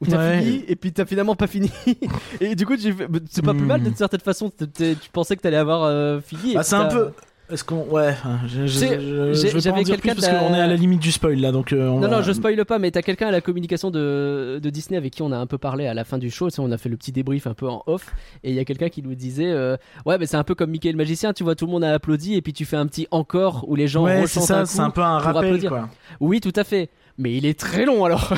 où 0.00 0.06
t'as 0.06 0.16
Ouais. 0.18 0.40
fini 0.42 0.64
et 0.66 0.76
puis 0.76 0.92
t'as 0.92 1.04
finalement 1.04 1.36
pas 1.36 1.46
fini 1.46 1.70
et 2.40 2.54
du 2.54 2.64
coup 2.66 2.74
c'est 2.78 3.42
pas 3.42 3.52
plus 3.52 3.62
Hmm. 3.62 3.66
mal 3.66 3.82
d'une 3.82 3.94
certaine 3.94 4.20
façon 4.20 4.48
T'es- 4.50 4.66
t'es- 4.66 4.94
tu 4.96 5.10
pensais 5.10 5.36
que 5.36 5.42
t'allais 5.42 5.56
avoir 5.58 5.82
euh, 5.84 6.20
fini 6.20 6.52
et 6.52 6.54
Bah, 6.54 6.62
c'est 6.64 6.74
un 6.74 6.86
peu. 6.86 7.10
Est-ce 7.50 7.62
qu'on, 7.62 7.84
ouais, 7.90 8.14
je, 8.46 8.66
je, 8.66 8.78
C'est- 8.78 9.00
je, 9.00 9.32
j'ai- 9.34 9.34
je 9.34 9.42
vais 9.46 9.52
pas 9.52 9.56
en 9.58 9.60
j'avais 9.60 9.84
dire 9.84 9.96
plus 9.96 10.08
quelqu'un 10.08 10.14
parce 10.28 10.28
qu'on 10.48 10.54
est 10.54 10.60
à 10.60 10.66
la 10.66 10.76
limite 10.76 11.00
du 11.00 11.12
spoil 11.12 11.38
là, 11.38 11.52
donc. 11.52 11.74
euh, 11.74 11.88
on 11.88 11.96
Non, 12.00 12.08
va- 12.08 12.16
non, 12.16 12.22
je 12.22 12.32
spoile 12.32 12.64
pas, 12.64 12.78
mais 12.78 12.90
t'as 12.90 13.02
quelqu'un 13.02 13.28
à 13.28 13.30
la 13.30 13.42
communication 13.42 13.90
de, 13.90 14.58
de 14.62 14.70
Disney 14.70 14.96
avec 14.96 15.12
qui 15.12 15.20
on 15.20 15.30
a 15.30 15.36
un 15.36 15.46
peu 15.46 15.58
parlé 15.58 15.86
à 15.86 15.92
la 15.92 16.04
fin 16.04 16.16
du 16.16 16.30
show. 16.30 16.48
On 16.58 16.72
a 16.72 16.78
fait 16.78 16.88
le 16.88 16.96
petit 16.96 17.12
débrief 17.12 17.46
un 17.46 17.52
peu 17.52 17.68
en 17.68 17.82
off. 17.86 18.06
Et 18.44 18.50
il 18.50 18.56
y 18.56 18.60
a 18.60 18.64
quelqu'un 18.64 18.88
qui 18.88 19.02
nous 19.02 19.14
disait 19.14 19.50
euh, 19.50 19.76
Ouais, 20.06 20.16
mais 20.16 20.24
c'est 20.24 20.38
un 20.38 20.44
peu 20.44 20.54
comme 20.54 20.70
Mickey 20.70 20.90
le 20.90 20.96
magicien. 20.96 21.34
Tu 21.34 21.44
vois, 21.44 21.54
tout 21.54 21.66
le 21.66 21.72
monde 21.72 21.84
a 21.84 21.92
applaudi. 21.92 22.34
Et 22.34 22.40
puis 22.40 22.54
tu 22.54 22.64
fais 22.64 22.76
un 22.76 22.86
petit 22.86 23.06
encore 23.10 23.66
où 23.68 23.74
les 23.76 23.88
gens 23.88 24.04
Ouais, 24.04 24.26
c'est 24.26 24.40
ça, 24.40 24.64
c'est 24.64 24.80
un 24.80 24.90
peu 24.90 25.02
un 25.02 25.18
rappel 25.18 25.62
quoi. 25.68 25.90
Oui, 26.20 26.40
tout 26.40 26.52
à 26.56 26.64
fait. 26.64 26.88
Mais 27.16 27.36
il 27.36 27.46
est 27.46 27.58
très 27.58 27.84
long 27.84 28.04
alors. 28.04 28.32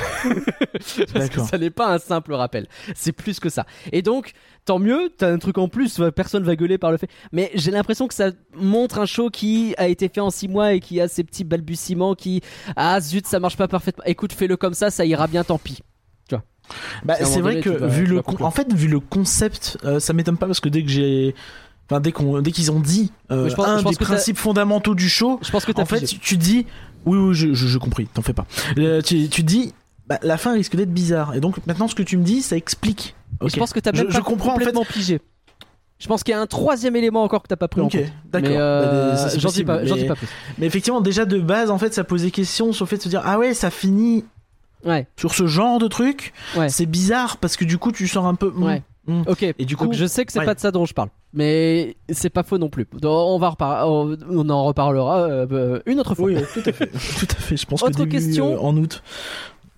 Parce 1.14 1.28
que 1.30 1.40
ça 1.40 1.56
n'est 1.58 1.70
pas 1.70 1.94
un 1.94 1.98
simple 1.98 2.34
rappel. 2.34 2.66
C'est 2.94 3.12
plus 3.12 3.40
que 3.40 3.48
ça. 3.48 3.64
Et 3.92 4.02
donc, 4.02 4.32
tant 4.66 4.78
mieux, 4.78 5.10
t'as 5.16 5.32
un 5.32 5.38
truc 5.38 5.56
en 5.58 5.68
plus, 5.68 6.00
personne 6.14 6.42
va 6.44 6.56
gueuler 6.56 6.76
par 6.78 6.90
le 6.90 6.98
fait. 6.98 7.08
Mais 7.32 7.50
j'ai 7.54 7.70
l'impression 7.70 8.06
que 8.06 8.14
ça 8.14 8.30
montre 8.54 8.98
un 8.98 9.06
show 9.06 9.30
qui 9.30 9.74
a 9.78 9.88
été 9.88 10.08
fait 10.08 10.20
en 10.20 10.30
6 10.30 10.48
mois 10.48 10.74
et 10.74 10.80
qui 10.80 11.00
a 11.00 11.08
ces 11.08 11.24
petits 11.24 11.44
balbutiements 11.44 12.14
qui. 12.14 12.42
Ah 12.76 13.00
zut, 13.00 13.26
ça 13.26 13.40
marche 13.40 13.56
pas 13.56 13.68
parfaitement. 13.68 14.04
Écoute, 14.04 14.32
fais-le 14.32 14.56
comme 14.56 14.74
ça, 14.74 14.90
ça 14.90 15.04
ira 15.06 15.26
bien, 15.26 15.42
tant 15.44 15.58
pis. 15.58 15.78
Bah, 17.04 17.14
À 17.16 17.22
un 17.22 17.26
c'est 17.26 17.40
vrai 17.40 17.52
donné, 17.52 17.62
que 17.62 17.70
tu 17.70 17.76
dois- 17.78 17.86
vu 17.86 18.04
tu 18.06 18.10
le, 18.10 18.22
con- 18.22 18.44
en 18.44 18.50
fait, 18.50 18.72
vu 18.74 18.88
le 18.88 18.98
concept, 18.98 19.78
euh, 19.84 20.00
ça 20.00 20.12
m'étonne 20.12 20.36
pas 20.36 20.46
parce 20.46 20.58
que 20.58 20.68
dès 20.68 20.82
que 20.82 20.88
j'ai, 20.88 21.32
enfin 21.88 22.00
dès 22.00 22.10
qu'on, 22.10 22.42
dès 22.42 22.50
qu'ils 22.50 22.72
ont 22.72 22.80
dit 22.80 23.12
euh, 23.30 23.44
Mais 23.44 23.50
je 23.50 23.54
pense- 23.54 23.68
un 23.68 23.78
je 23.78 23.82
pense 23.84 23.96
des 23.96 24.04
principes 24.04 24.36
fondamentaux 24.36 24.96
du 24.96 25.08
show, 25.08 25.38
Je 25.42 25.50
pense 25.52 25.64
que 25.64 25.70
en 25.80 25.84
fait, 25.86 26.00
figé. 26.00 26.18
tu 26.20 26.36
dis, 26.36 26.66
oui, 27.06 27.18
oui, 27.18 27.34
je, 27.34 27.54
je, 27.54 27.66
je 27.66 27.78
compris, 27.78 28.06
t'en 28.06 28.22
fais 28.22 28.32
pas. 28.34 28.46
Euh, 28.78 29.00
tu, 29.00 29.28
tu 29.28 29.42
dis, 29.42 29.72
bah, 30.08 30.18
la 30.22 30.36
fin 30.36 30.52
risque 30.52 30.76
d'être 30.76 30.92
bizarre. 30.92 31.34
Et 31.34 31.40
donc 31.40 31.64
maintenant, 31.66 31.88
ce 31.88 31.94
que 31.94 32.02
tu 32.02 32.16
me 32.16 32.22
dis, 32.24 32.42
ça 32.42 32.56
explique. 32.56 33.14
Je 33.44 33.56
pense 33.56 33.72
que 33.72 33.80
t'as 33.80 33.90
Je- 33.94 34.02
même 34.02 34.10
je 34.10 34.16
pas 34.18 34.22
comprends, 34.22 34.50
en 34.50 34.58
fait. 34.58 34.64
complètement 34.66 34.84
pigé. 34.84 35.20
Je 35.98 36.08
pense 36.08 36.22
qu'il 36.22 36.32
y 36.32 36.34
a 36.34 36.40
un 36.40 36.46
troisième 36.46 36.94
élément 36.94 37.22
encore 37.22 37.42
que 37.42 37.48
t'as 37.48 37.56
pas 37.56 37.68
pris 37.68 37.80
en 37.80 37.86
Ok, 37.86 37.92
compte. 37.92 38.04
d'accord. 38.30 38.50
Euh, 38.52 39.14
Bah, 39.14 39.28
j'en 39.38 39.48
dis 39.50 39.64
pas, 39.64 39.84
j'en 39.86 39.94
mais- 39.94 40.02
dis 40.02 40.08
pas 40.08 40.14
plus. 40.14 40.28
Mais 40.58 40.66
effectivement, 40.66 41.00
déjà 41.00 41.24
de 41.24 41.38
base, 41.40 41.70
en 41.70 41.78
fait, 41.78 41.94
ça 41.94 42.04
posait 42.04 42.30
question 42.30 42.72
sur 42.74 42.84
le 42.84 42.88
fait 42.90 42.98
de 42.98 43.02
se 43.02 43.08
dire, 43.08 43.22
ah 43.24 43.38
ouais, 43.38 43.54
ça 43.54 43.70
finit 43.70 44.24
Ouais, 44.84 45.06
sur 45.16 45.34
ce 45.34 45.46
genre 45.46 45.78
de 45.78 45.88
truc. 45.88 46.32
Ouais. 46.54 46.68
C'est 46.68 46.86
bizarre 46.86 47.38
parce 47.38 47.56
que 47.56 47.64
du 47.64 47.78
coup, 47.78 47.92
tu 47.92 48.06
sors 48.08 48.26
un 48.26 48.34
peu. 48.34 48.50
mm, 48.54 48.62
ouais. 48.62 48.82
mm. 49.08 49.22
Ok. 49.26 49.42
Et 49.42 49.64
du 49.64 49.74
coup, 49.76 49.84
Donc 49.86 49.94
je 49.94 50.04
sais 50.06 50.24
que 50.26 50.32
c'est 50.32 50.38
ouais. 50.40 50.44
pas 50.44 50.54
de 50.54 50.60
ça 50.60 50.70
dont 50.70 50.84
je 50.84 50.92
parle, 50.94 51.08
mais 51.36 51.96
c'est 52.08 52.30
pas 52.30 52.42
faux 52.42 52.58
non 52.58 52.68
plus. 52.68 52.86
Donc, 53.00 53.04
on 53.28 53.38
va 53.38 53.50
repar- 53.50 53.84
on 53.88 54.16
on 54.28 54.48
en 54.50 54.64
reparlera 54.64 55.20
euh, 55.22 55.46
euh, 55.52 55.80
une 55.86 56.00
autre 56.00 56.14
fois. 56.16 56.26
Oui, 56.26 56.36
tout 56.52 56.62
à 56.66 56.72
fait. 56.72 56.86
tout 57.18 57.26
à 57.30 57.40
fait. 57.40 57.56
Je 57.56 57.66
pense 57.66 57.82
Autre 57.82 57.92
que 57.92 57.98
début, 57.98 58.16
question. 58.16 58.54
euh, 58.54 58.58
en 58.58 58.76
août. 58.76 59.02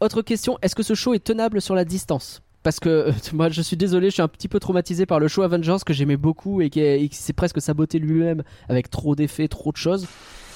Autre 0.01 0.23
question, 0.23 0.57
est-ce 0.63 0.75
que 0.75 0.83
ce 0.85 0.95
show 0.95 1.13
est 1.13 1.23
tenable 1.25 1.61
sur 1.61 1.75
la 1.75 1.85
distance? 1.85 2.41
Parce 2.63 2.81
que 2.81 2.89
euh, 2.89 3.13
moi 3.35 3.49
je 3.51 3.61
suis 3.63 3.77
désolé, 3.77 4.09
je 4.11 4.15
suis 4.15 4.23
un 4.23 4.29
petit 4.29 4.49
peu 4.49 4.61
traumatisé 4.61 5.07
par 5.07 5.21
le 5.21 5.29
show 5.29 5.43
Avengers 5.43 5.77
que 5.85 5.93
j'aimais 5.93 6.17
beaucoup 6.17 6.61
et 6.61 6.71
qui, 6.71 6.81
est- 6.81 7.03
et 7.03 7.09
qui 7.09 7.17
s'est 7.17 7.33
presque 7.33 7.61
saboté 7.61 7.99
lui-même 7.99 8.43
avec 8.69 8.91
trop 8.91 9.15
d'effets, 9.15 9.49
trop 9.49 9.73
de 9.73 9.77
choses. 9.77 10.07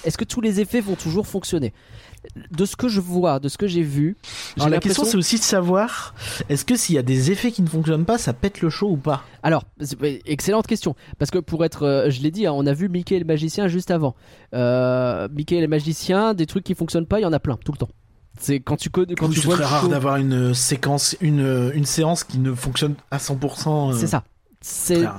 Est-ce 0.05 0.19
que 0.19 0.25
tous 0.25 0.41
les 0.41 0.61
effets 0.61 0.81
vont 0.81 0.97
toujours 0.97 1.27
fonctionner? 1.29 1.73
De 2.53 2.65
ce 2.65 2.77
que 2.77 2.89
je 2.89 3.01
vois, 3.01 3.41
de 3.41 3.49
ce 3.49 3.59
que 3.59 3.67
j'ai 3.67 3.83
vu, 3.83 4.17
Alors 4.57 4.69
la 4.69 4.79
question, 4.79 5.05
c'est 5.05 5.17
aussi 5.17 5.37
de 5.39 5.43
savoir 5.43 6.15
est-ce 6.49 6.65
que 6.65 6.77
s'il 6.77 6.95
y 6.95 6.99
a 6.99 7.03
des 7.03 7.31
effets 7.33 7.51
qui 7.51 7.63
ne 7.63 7.69
fonctionnent 7.69 8.05
pas, 8.05 8.17
ça 8.17 8.33
pète 8.33 8.61
le 8.61 8.71
show 8.71 8.89
ou 8.91 8.97
pas? 8.97 9.25
Alors, 9.43 9.65
c'est- 9.81 10.23
excellente 10.25 10.67
question. 10.69 10.95
Parce 11.19 11.31
que 11.33 11.39
pour 11.39 11.65
être, 11.65 11.83
euh, 11.85 12.11
je 12.11 12.23
l'ai 12.23 12.31
dit, 12.31 12.47
hein, 12.47 12.53
on 12.55 12.65
a 12.67 12.73
vu 12.75 12.89
Mickey 12.89 13.17
et 13.17 13.19
le 13.19 13.25
magicien 13.25 13.67
juste 13.69 13.91
avant. 13.91 14.15
Euh, 14.55 15.29
Mickey 15.33 15.57
et 15.57 15.61
le 15.61 15.69
magicien, 15.69 16.35
des 16.35 16.47
trucs 16.47 16.65
qui 16.65 16.75
fonctionnent 16.75 17.07
pas, 17.07 17.19
il 17.19 17.23
y 17.23 17.27
en 17.27 17.33
a 17.33 17.41
plein, 17.41 17.59
tout 17.65 17.73
le 17.73 17.79
temps. 17.79 17.89
C'est 18.41 18.61
quand 18.61 18.77
tu 18.77 18.89
connais, 18.89 19.15
quand 19.15 19.27
Oui, 19.29 19.35
tu 19.35 19.41
c'est 19.41 19.47
vois 19.47 19.57
très 19.57 19.65
le 19.65 19.69
rare 19.71 19.83
show- 19.83 19.89
d'avoir 19.89 20.17
une 20.17 20.55
séquence, 20.55 21.17
une, 21.21 21.71
une 21.75 21.85
séance 21.85 22.25
qui 22.25 22.39
ne 22.39 22.55
fonctionne 22.55 22.95
à 23.11 23.19
100%. 23.19 23.91
euh, 23.91 23.95
C'est 23.95 24.07
ça. 24.07 24.25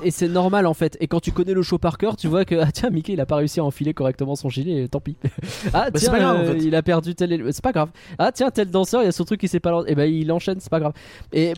Et 0.02 0.12
c'est 0.12 0.28
normal 0.28 0.66
en 0.66 0.74
fait. 0.74 0.98
Et 1.00 1.08
quand 1.08 1.20
tu 1.20 1.32
connais 1.32 1.54
le 1.54 1.62
show 1.62 1.78
par 1.78 1.98
cœur, 1.98 2.16
tu 2.16 2.28
vois 2.28 2.46
que 2.46 2.56
ah 2.56 2.72
tiens 2.72 2.90
Mickey 2.90 3.14
il 3.14 3.22
a 3.22 3.26
pas 3.26 3.36
réussi 3.36 3.60
à 3.60 3.64
enfiler 3.64 3.94
correctement 3.94 4.36
son 4.36 4.50
gilet, 4.50 4.84
et 4.84 4.88
tant 4.88 5.02
pis. 5.02 5.18
ah 5.74 5.90
Bah, 5.92 6.00
tiens 6.00 6.12
pas 6.12 6.20
grave, 6.20 6.38
en 6.38 6.40
euh, 6.42 6.52
fait. 6.54 6.64
il 6.64 6.76
a 6.76 6.82
perdu 6.82 7.16
tel 7.16 7.44
c'est 7.52 7.64
pas 7.64 7.72
grave. 7.72 7.90
Ah 8.18 8.32
tiens 8.32 8.52
tel 8.52 8.72
danseur 8.72 9.02
il 9.02 9.06
y 9.06 9.10
a 9.10 9.12
son 9.12 9.26
truc 9.26 9.40
qui 9.40 9.48
s'est 9.48 9.60
pas 9.60 9.72
lancé. 9.72 9.92
et 9.92 9.96
ben 9.96 10.06
il 10.06 10.32
enchaîne 10.32 10.60
c'est 10.60 10.72
pas 10.72 10.80
grave. 10.80 10.94
Et 11.32 11.54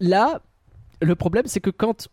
là 0.00 0.40
le 1.02 1.14
problème 1.14 1.44
c'est 1.46 1.60
que 1.60 1.70
quand 1.70 2.08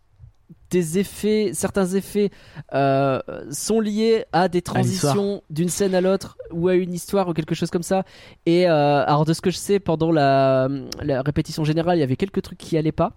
tes 0.69 0.97
effets, 0.97 1.51
certains 1.53 1.87
effets 1.87 2.29
euh, 2.73 3.21
sont 3.51 3.79
liés 3.79 4.25
à 4.33 4.49
des 4.49 4.61
transitions 4.61 5.41
d'une 5.49 5.69
scène 5.69 5.95
à 5.95 6.01
l'autre 6.01 6.37
ou 6.51 6.67
à 6.67 6.75
une 6.75 6.93
histoire 6.93 7.29
ou 7.29 7.33
quelque 7.33 7.55
chose 7.55 7.69
comme 7.69 7.83
ça. 7.83 8.03
Et 8.45 8.67
euh, 8.67 9.05
alors 9.05 9.23
de 9.23 9.31
ce 9.31 9.39
que 9.39 9.49
je 9.49 9.57
sais, 9.57 9.79
pendant 9.79 10.11
la, 10.11 10.67
la 11.01 11.21
répétition 11.21 11.63
générale, 11.63 11.97
il 11.97 12.01
y 12.01 12.03
avait 12.03 12.17
quelques 12.17 12.41
trucs 12.41 12.57
qui 12.57 12.77
allaient 12.77 12.91
pas. 12.91 13.13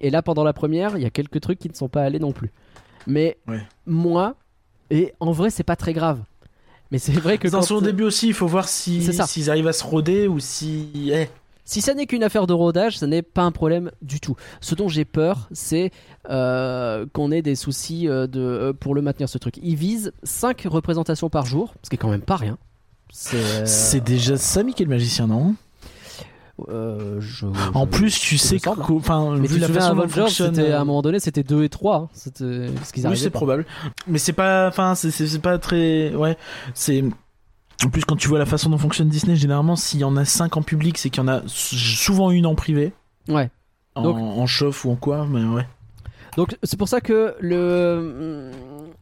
Et 0.00 0.10
là, 0.10 0.22
pendant 0.22 0.44
la 0.44 0.52
première, 0.52 0.96
il 0.96 1.02
y 1.02 1.06
a 1.06 1.10
quelques 1.10 1.40
trucs 1.40 1.58
qui 1.58 1.68
ne 1.68 1.74
sont 1.74 1.88
pas 1.88 2.02
allés 2.02 2.18
non 2.18 2.32
plus. 2.32 2.50
Mais 3.06 3.38
Ouais. 3.48 3.62
moi, 3.86 4.34
et 4.90 5.12
en 5.20 5.32
vrai, 5.32 5.50
c'est 5.50 5.62
pas 5.62 5.76
très 5.76 5.92
grave. 5.92 6.20
Mais 6.90 6.98
c'est 6.98 7.12
vrai 7.12 7.38
que 7.38 7.46
Dans 7.48 7.62
son 7.62 7.80
début 7.80 8.02
aussi, 8.02 8.26
il 8.28 8.34
faut 8.34 8.48
voir 8.48 8.68
si 8.68 9.02
s'ils 9.26 9.48
arrivent 9.50 9.68
à 9.68 9.72
se 9.72 9.84
roder 9.84 10.26
ou 10.26 10.40
si. 10.40 11.10
eh. 11.12 11.28
Si 11.64 11.80
ça 11.82 11.94
n'est 11.94 12.06
qu'une 12.06 12.24
affaire 12.24 12.48
de 12.48 12.52
rodage, 12.52 12.98
ça 12.98 13.06
n'est 13.06 13.22
pas 13.22 13.42
un 13.42 13.52
problème 13.52 13.92
du 14.02 14.18
tout. 14.18 14.34
Ce 14.60 14.74
dont 14.74 14.88
j'ai 14.88 15.04
peur, 15.04 15.48
c'est 15.52 15.92
euh, 16.28 17.06
qu'on 17.12 17.30
ait 17.30 17.42
des 17.42 17.54
soucis 17.54 18.08
euh, 18.08 18.26
de, 18.26 18.40
euh, 18.40 18.72
pour 18.72 18.92
le 18.96 19.02
maintenir 19.02 19.28
ce 19.28 19.38
truc. 19.38 19.54
Il 19.62 19.76
vise 19.76 20.12
5 20.24 20.62
représentations 20.68 21.30
par 21.30 21.46
jour, 21.46 21.74
ce 21.84 21.90
qui 21.90 21.94
est 21.94 21.98
quand 21.98 22.10
même 22.10 22.22
pas 22.22 22.34
rien. 22.36 22.58
C'est. 23.12 24.00
déjà 24.00 24.36
ça, 24.36 24.64
Mickey 24.64 24.82
le 24.84 24.90
magicien, 24.90 25.28
non? 25.28 25.54
Euh, 26.68 27.20
je- 27.20 27.46
En 27.74 27.84
je- 27.84 27.88
plus, 27.88 28.18
tu 28.18 28.38
sais 28.38 28.58
que, 28.60 28.68
enfin, 28.92 29.34
vu 29.36 29.58
la 29.58 29.68
façon 29.68 29.94
dont 29.94 30.08
fonctionne, 30.08 30.54
c'était, 30.54 30.70
à 30.72 30.76
euh, 30.78 30.80
un 30.80 30.84
moment 30.84 31.02
donné, 31.02 31.18
c'était 31.20 31.42
2 31.42 31.64
et 31.64 31.68
3. 31.68 31.96
hein. 31.96 32.08
C'était 32.12 32.66
ce 32.84 32.92
qu'ils 32.92 33.06
Oui, 33.06 33.16
c'est 33.16 33.30
probable. 33.30 33.66
Mais 34.06 34.18
c'est 34.18 34.32
pas, 34.32 34.68
enfin, 34.68 34.94
c'est- 34.94 35.38
pas 35.40 35.58
très, 35.58 36.14
ouais, 36.14 36.36
c'est. 36.74 37.04
En 37.84 37.88
plus, 37.88 38.04
quand 38.04 38.16
tu 38.16 38.28
vois 38.28 38.38
la 38.38 38.44
façon 38.46 38.68
dont 38.68 38.76
fonctionne 38.78 39.08
Disney, 39.08 39.36
généralement, 39.36 39.74
s'il 39.74 40.00
y 40.00 40.04
en 40.04 40.16
a 40.16 40.24
5 40.26 40.56
en 40.58 40.62
public, 40.62 40.98
c'est 40.98 41.08
qu'il 41.08 41.22
y 41.22 41.24
en 41.24 41.28
a 41.28 41.40
souvent 41.46 42.30
une 42.30 42.44
en 42.46 42.54
privé. 42.54 42.92
Ouais. 43.28 43.50
en, 43.94 44.02
Donc- 44.02 44.18
en 44.18 44.46
chauffe 44.46 44.84
ou 44.84 44.90
en 44.92 44.96
quoi, 44.96 45.26
mais 45.28 45.42
ouais. 45.44 45.66
Donc 46.36 46.56
c'est 46.62 46.76
pour 46.78 46.88
ça 46.88 47.00
que 47.00 47.34
le 47.40 48.50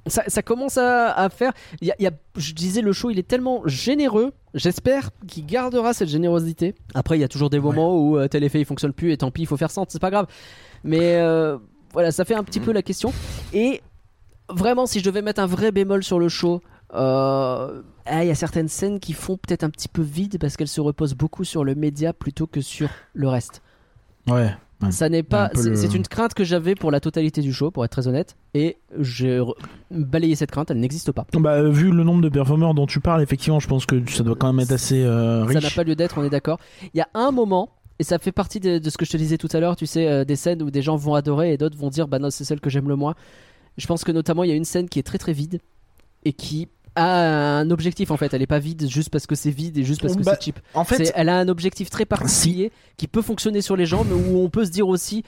ça, 0.07 0.23
ça 0.29 0.43
commence 0.43 0.79
à, 0.79 1.13
à 1.13 1.29
faire. 1.29 1.53
Il 1.81 1.89
y 1.89 1.91
a, 1.91 1.95
il 1.99 2.05
y 2.05 2.07
a- 2.07 2.13
je 2.37 2.53
disais 2.55 2.81
le 2.81 2.93
show, 2.93 3.11
il 3.11 3.19
est 3.19 3.27
tellement 3.29 3.63
généreux. 3.67 4.33
J'espère 4.55 5.11
qu'il 5.27 5.45
gardera 5.47 5.93
cette 5.93 6.09
générosité. 6.09 6.75
Après, 6.95 7.19
il 7.19 7.21
y 7.21 7.25
a 7.25 7.29
toujours 7.29 7.51
des 7.51 7.61
moments 7.61 7.97
où 7.99 8.17
euh, 8.17 8.29
tel 8.29 8.45
effet 8.45 8.61
il 8.61 8.65
fonctionne 8.65 8.93
plus 8.93 9.13
et 9.13 9.17
tant 9.19 9.31
pis, 9.31 9.43
il 9.43 9.47
faut 9.47 9.57
faire 9.59 9.71
sans, 9.71 9.85
c'est 9.89 10.01
pas 10.01 10.11
grave. 10.11 10.27
Mais 10.85 11.17
euh, 11.17 11.59
voilà, 11.93 12.11
ça 12.13 12.25
fait 12.25 12.35
un 12.35 12.45
petit 12.45 12.61
peu 12.61 12.73
la 12.73 12.83
question. 12.83 13.13
Et 13.53 13.83
vraiment, 14.49 14.87
si 14.87 15.01
je 15.01 15.05
devais 15.05 15.23
mettre 15.23 15.41
un 15.43 15.47
vrai 15.47 15.71
bémol 15.73 16.03
sur 16.03 16.19
le 16.19 16.29
show. 16.29 16.63
euh, 16.95 17.83
ah, 18.07 18.25
Il 18.25 18.29
y 18.29 18.31
a 18.31 18.35
certaines 18.35 18.69
scènes 18.69 19.01
qui 19.01 19.13
font 19.13 19.37
peut-être 19.37 19.65
un 19.65 19.71
petit 19.71 19.89
peu 19.89 20.01
vide 20.03 20.39
parce 20.41 20.57
qu'elles 20.57 20.69
se 20.69 20.81
reposent 20.81 21.15
beaucoup 21.15 21.45
sur 21.45 21.63
le 21.65 21.75
média 21.75 22.15
plutôt 22.15 22.47
que 22.47 22.63
sur 22.63 22.89
le 23.13 23.29
reste. 23.29 23.61
Ouais. 24.27 24.55
Ouais. 24.81 24.93
Ça 24.93 25.09
n'est 25.09 25.25
pas. 25.25 25.47
Un 25.55 25.61
C'est 25.61 25.89
le- 25.89 25.97
une 25.97 26.07
crainte 26.07 26.35
que 26.35 26.45
j'avais 26.45 26.75
pour 26.77 26.91
la 26.93 27.01
totalité 27.01 27.41
du 27.41 27.53
show, 27.53 27.71
pour 27.73 27.85
être 27.85 27.91
très 27.91 28.07
honnête. 28.07 28.37
Et 28.55 28.77
j'ai 29.01 29.39
re- 29.41 29.55
balayé 29.91 30.37
cette 30.37 30.53
crainte, 30.53 30.71
elle 30.71 30.79
n'existe 30.79 31.11
pas. 31.11 31.27
Bah, 31.33 31.63
vu 31.69 31.91
le 31.91 32.05
nombre 32.05 32.23
de 32.23 32.29
performeurs 32.29 32.75
dont 32.75 32.87
tu 32.87 33.01
parles, 33.01 33.21
effectivement, 33.23 33.59
je 33.59 33.67
pense 33.67 33.87
que 33.87 34.09
ça 34.11 34.23
doit 34.23 34.37
quand 34.37 34.53
même 34.53 34.61
être 34.63 34.71
assez 34.73 35.03
euh, 35.03 35.47
Ça 35.49 35.55
n'a 35.55 35.59
riche. 35.61 35.75
pas 35.77 35.83
lieu 35.83 35.97
d'être, 35.97 36.19
on 36.19 36.23
est 36.25 36.31
d'accord. 36.31 36.61
Il 36.95 36.99
y 36.99 37.01
a 37.01 37.09
un 37.15 37.33
moment, 37.33 37.71
et 37.99 38.05
ça 38.05 38.21
fait 38.21 38.31
partie 38.31 38.61
de, 38.61 38.79
de 38.79 38.91
ce 38.91 38.97
que 38.97 39.05
je 39.05 39.11
te 39.11 39.17
disais 39.17 39.37
tout 39.37 39.49
à 39.53 39.59
l'heure, 39.59 39.75
tu 39.75 39.87
sais, 39.87 40.07
euh, 40.07 40.25
des 40.25 40.37
scènes 40.37 40.63
où 40.63 40.71
des 40.71 40.83
gens 40.83 40.95
vont 40.95 41.15
adorer 41.15 41.53
et 41.53 41.57
d'autres 41.59 41.77
vont 41.77 41.91
dire, 41.91 42.07
bah 42.07 42.21
non, 42.21 42.31
c'est 42.31 42.45
celle 42.45 42.61
que 42.61 42.71
j'aime 42.71 42.89
le 42.89 42.95
moins. 42.97 43.15
Je 43.79 43.87
pense 43.89 44.05
que 44.05 44.13
notamment, 44.13 44.45
il 44.45 44.51
y 44.51 44.53
a 44.53 44.57
une 44.57 44.65
scène 44.65 44.89
qui 44.89 45.01
est 45.01 45.05
très 45.05 45.19
très 45.19 45.33
vide 45.33 45.59
et 46.25 46.33
qui 46.33 46.69
a 46.99 47.59
un 47.61 47.71
objectif 47.71 48.11
en 48.11 48.17
fait. 48.17 48.33
Elle 48.35 48.43
est 48.43 48.47
pas 48.47 48.59
vide 48.59 48.87
juste 48.89 49.11
parce 49.11 49.27
que 49.27 49.35
c'est 49.35 49.51
vide 49.51 49.79
et 49.79 49.85
juste 49.85 50.01
parce 50.03 50.17
que 50.17 50.23
Bah, 50.23 50.33
c'est 50.39 50.45
cheap. 50.47 50.59
En 50.75 50.85
fait, 50.85 51.13
elle 51.15 51.29
a 51.29 51.39
un 51.39 51.49
objectif 51.49 51.91
très 51.91 52.05
particulier 52.05 52.73
qui 52.97 53.07
peut 53.07 53.23
fonctionner 53.23 53.61
sur 53.63 53.77
les 53.77 53.87
gens, 53.87 54.05
mais 54.05 54.15
où 54.15 54.39
on 54.45 54.49
peut 54.51 54.65
se 54.65 54.71
dire 54.71 54.89
aussi, 54.89 55.23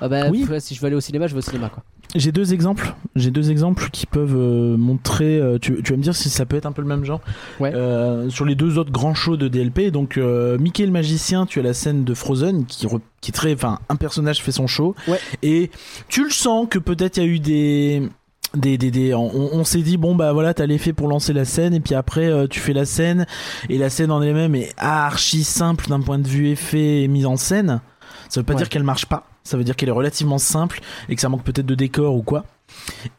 ah 0.00 0.08
bah, 0.08 0.28
Oui. 0.30 0.44
pff, 0.46 0.58
si 0.62 0.74
je 0.74 0.80
veux 0.80 0.86
aller 0.86 0.96
au 0.96 1.00
cinéma, 1.00 1.26
je 1.26 1.32
vais 1.34 1.38
au 1.38 1.42
cinéma 1.42 1.68
quoi. 1.68 1.82
j'ai 2.14 2.32
deux 2.32 2.52
exemples. 2.54 2.94
J'ai 3.16 3.30
deux 3.30 3.50
exemples 3.50 3.90
qui 3.90 4.06
peuvent 4.06 4.34
euh, 4.36 4.76
montrer. 4.78 5.38
euh, 5.38 5.58
tu, 5.58 5.82
tu 5.82 5.92
vas 5.92 5.98
me 5.98 6.02
dire 6.02 6.16
si 6.16 6.30
ça 6.30 6.46
peut 6.46 6.56
être 6.56 6.66
un 6.66 6.72
peu 6.72 6.80
le 6.82 6.88
même 6.88 7.04
genre. 7.04 7.20
Ouais. 7.60 7.72
Euh, 7.74 8.30
sur 8.30 8.44
les 8.46 8.54
deux 8.54 8.78
autres 8.78 8.90
grands 8.92 9.14
shows 9.14 9.36
de 9.36 9.48
DLP, 9.48 9.90
donc 9.90 10.16
Mickey 10.16 10.86
le 10.86 10.92
magicien, 10.92 11.44
tu 11.46 11.60
as 11.60 11.62
la 11.62 11.74
scène 11.74 12.04
de 12.04 12.14
Frozen 12.14 12.64
qui, 12.66 12.86
qui 13.20 13.30
est 13.30 13.34
très, 13.34 13.52
enfin, 13.54 13.78
un 13.90 13.96
personnage 13.96 14.42
fait 14.42 14.52
son 14.52 14.66
show. 14.66 14.94
Ouais. 15.08 15.18
Et 15.42 15.70
tu 16.08 16.24
le 16.24 16.30
sens 16.30 16.66
que 16.70 16.78
peut-être 16.78 17.18
il 17.18 17.22
y 17.22 17.26
a 17.26 17.28
eu 17.28 17.38
des 17.40 18.08
des, 18.54 18.76
des, 18.78 18.90
des- 18.90 19.14
on, 19.14 19.30
on 19.54 19.64
s'est 19.64 19.82
dit 19.82 19.96
bon 19.96 20.14
bah 20.14 20.32
voilà 20.32 20.52
t'as 20.54 20.66
l'effet 20.66 20.92
pour 20.92 21.08
lancer 21.08 21.32
la 21.32 21.44
scène 21.44 21.74
et 21.74 21.80
puis 21.80 21.94
après 21.94 22.26
euh, 22.26 22.46
tu 22.46 22.60
fais 22.60 22.72
la 22.72 22.84
scène 22.84 23.26
et 23.68 23.78
la 23.78 23.88
scène 23.90 24.10
en 24.10 24.20
elle-même 24.22 24.54
est 24.54 24.72
archi 24.76 25.42
simple 25.44 25.88
d'un 25.88 26.00
point 26.00 26.18
de 26.18 26.28
vue 26.28 26.48
effet 26.50 27.02
et 27.02 27.08
mise 27.08 27.26
en 27.26 27.36
scène. 27.36 27.80
Ça 28.28 28.40
veut 28.40 28.44
pas 28.44 28.52
Ouais. 28.54 28.58
dire 28.58 28.68
qu'elle 28.68 28.82
marche 28.84 29.06
pas. 29.06 29.26
Ça 29.44 29.56
veut 29.56 29.64
dire 29.64 29.74
qu'elle 29.76 29.88
est 29.88 29.92
relativement 29.92 30.38
simple 30.38 30.80
et 31.08 31.14
que 31.14 31.20
ça 31.20 31.28
manque 31.28 31.42
peut-être 31.44 31.66
de 31.66 31.74
décor 31.74 32.14
ou 32.14 32.22
quoi. 32.22 32.44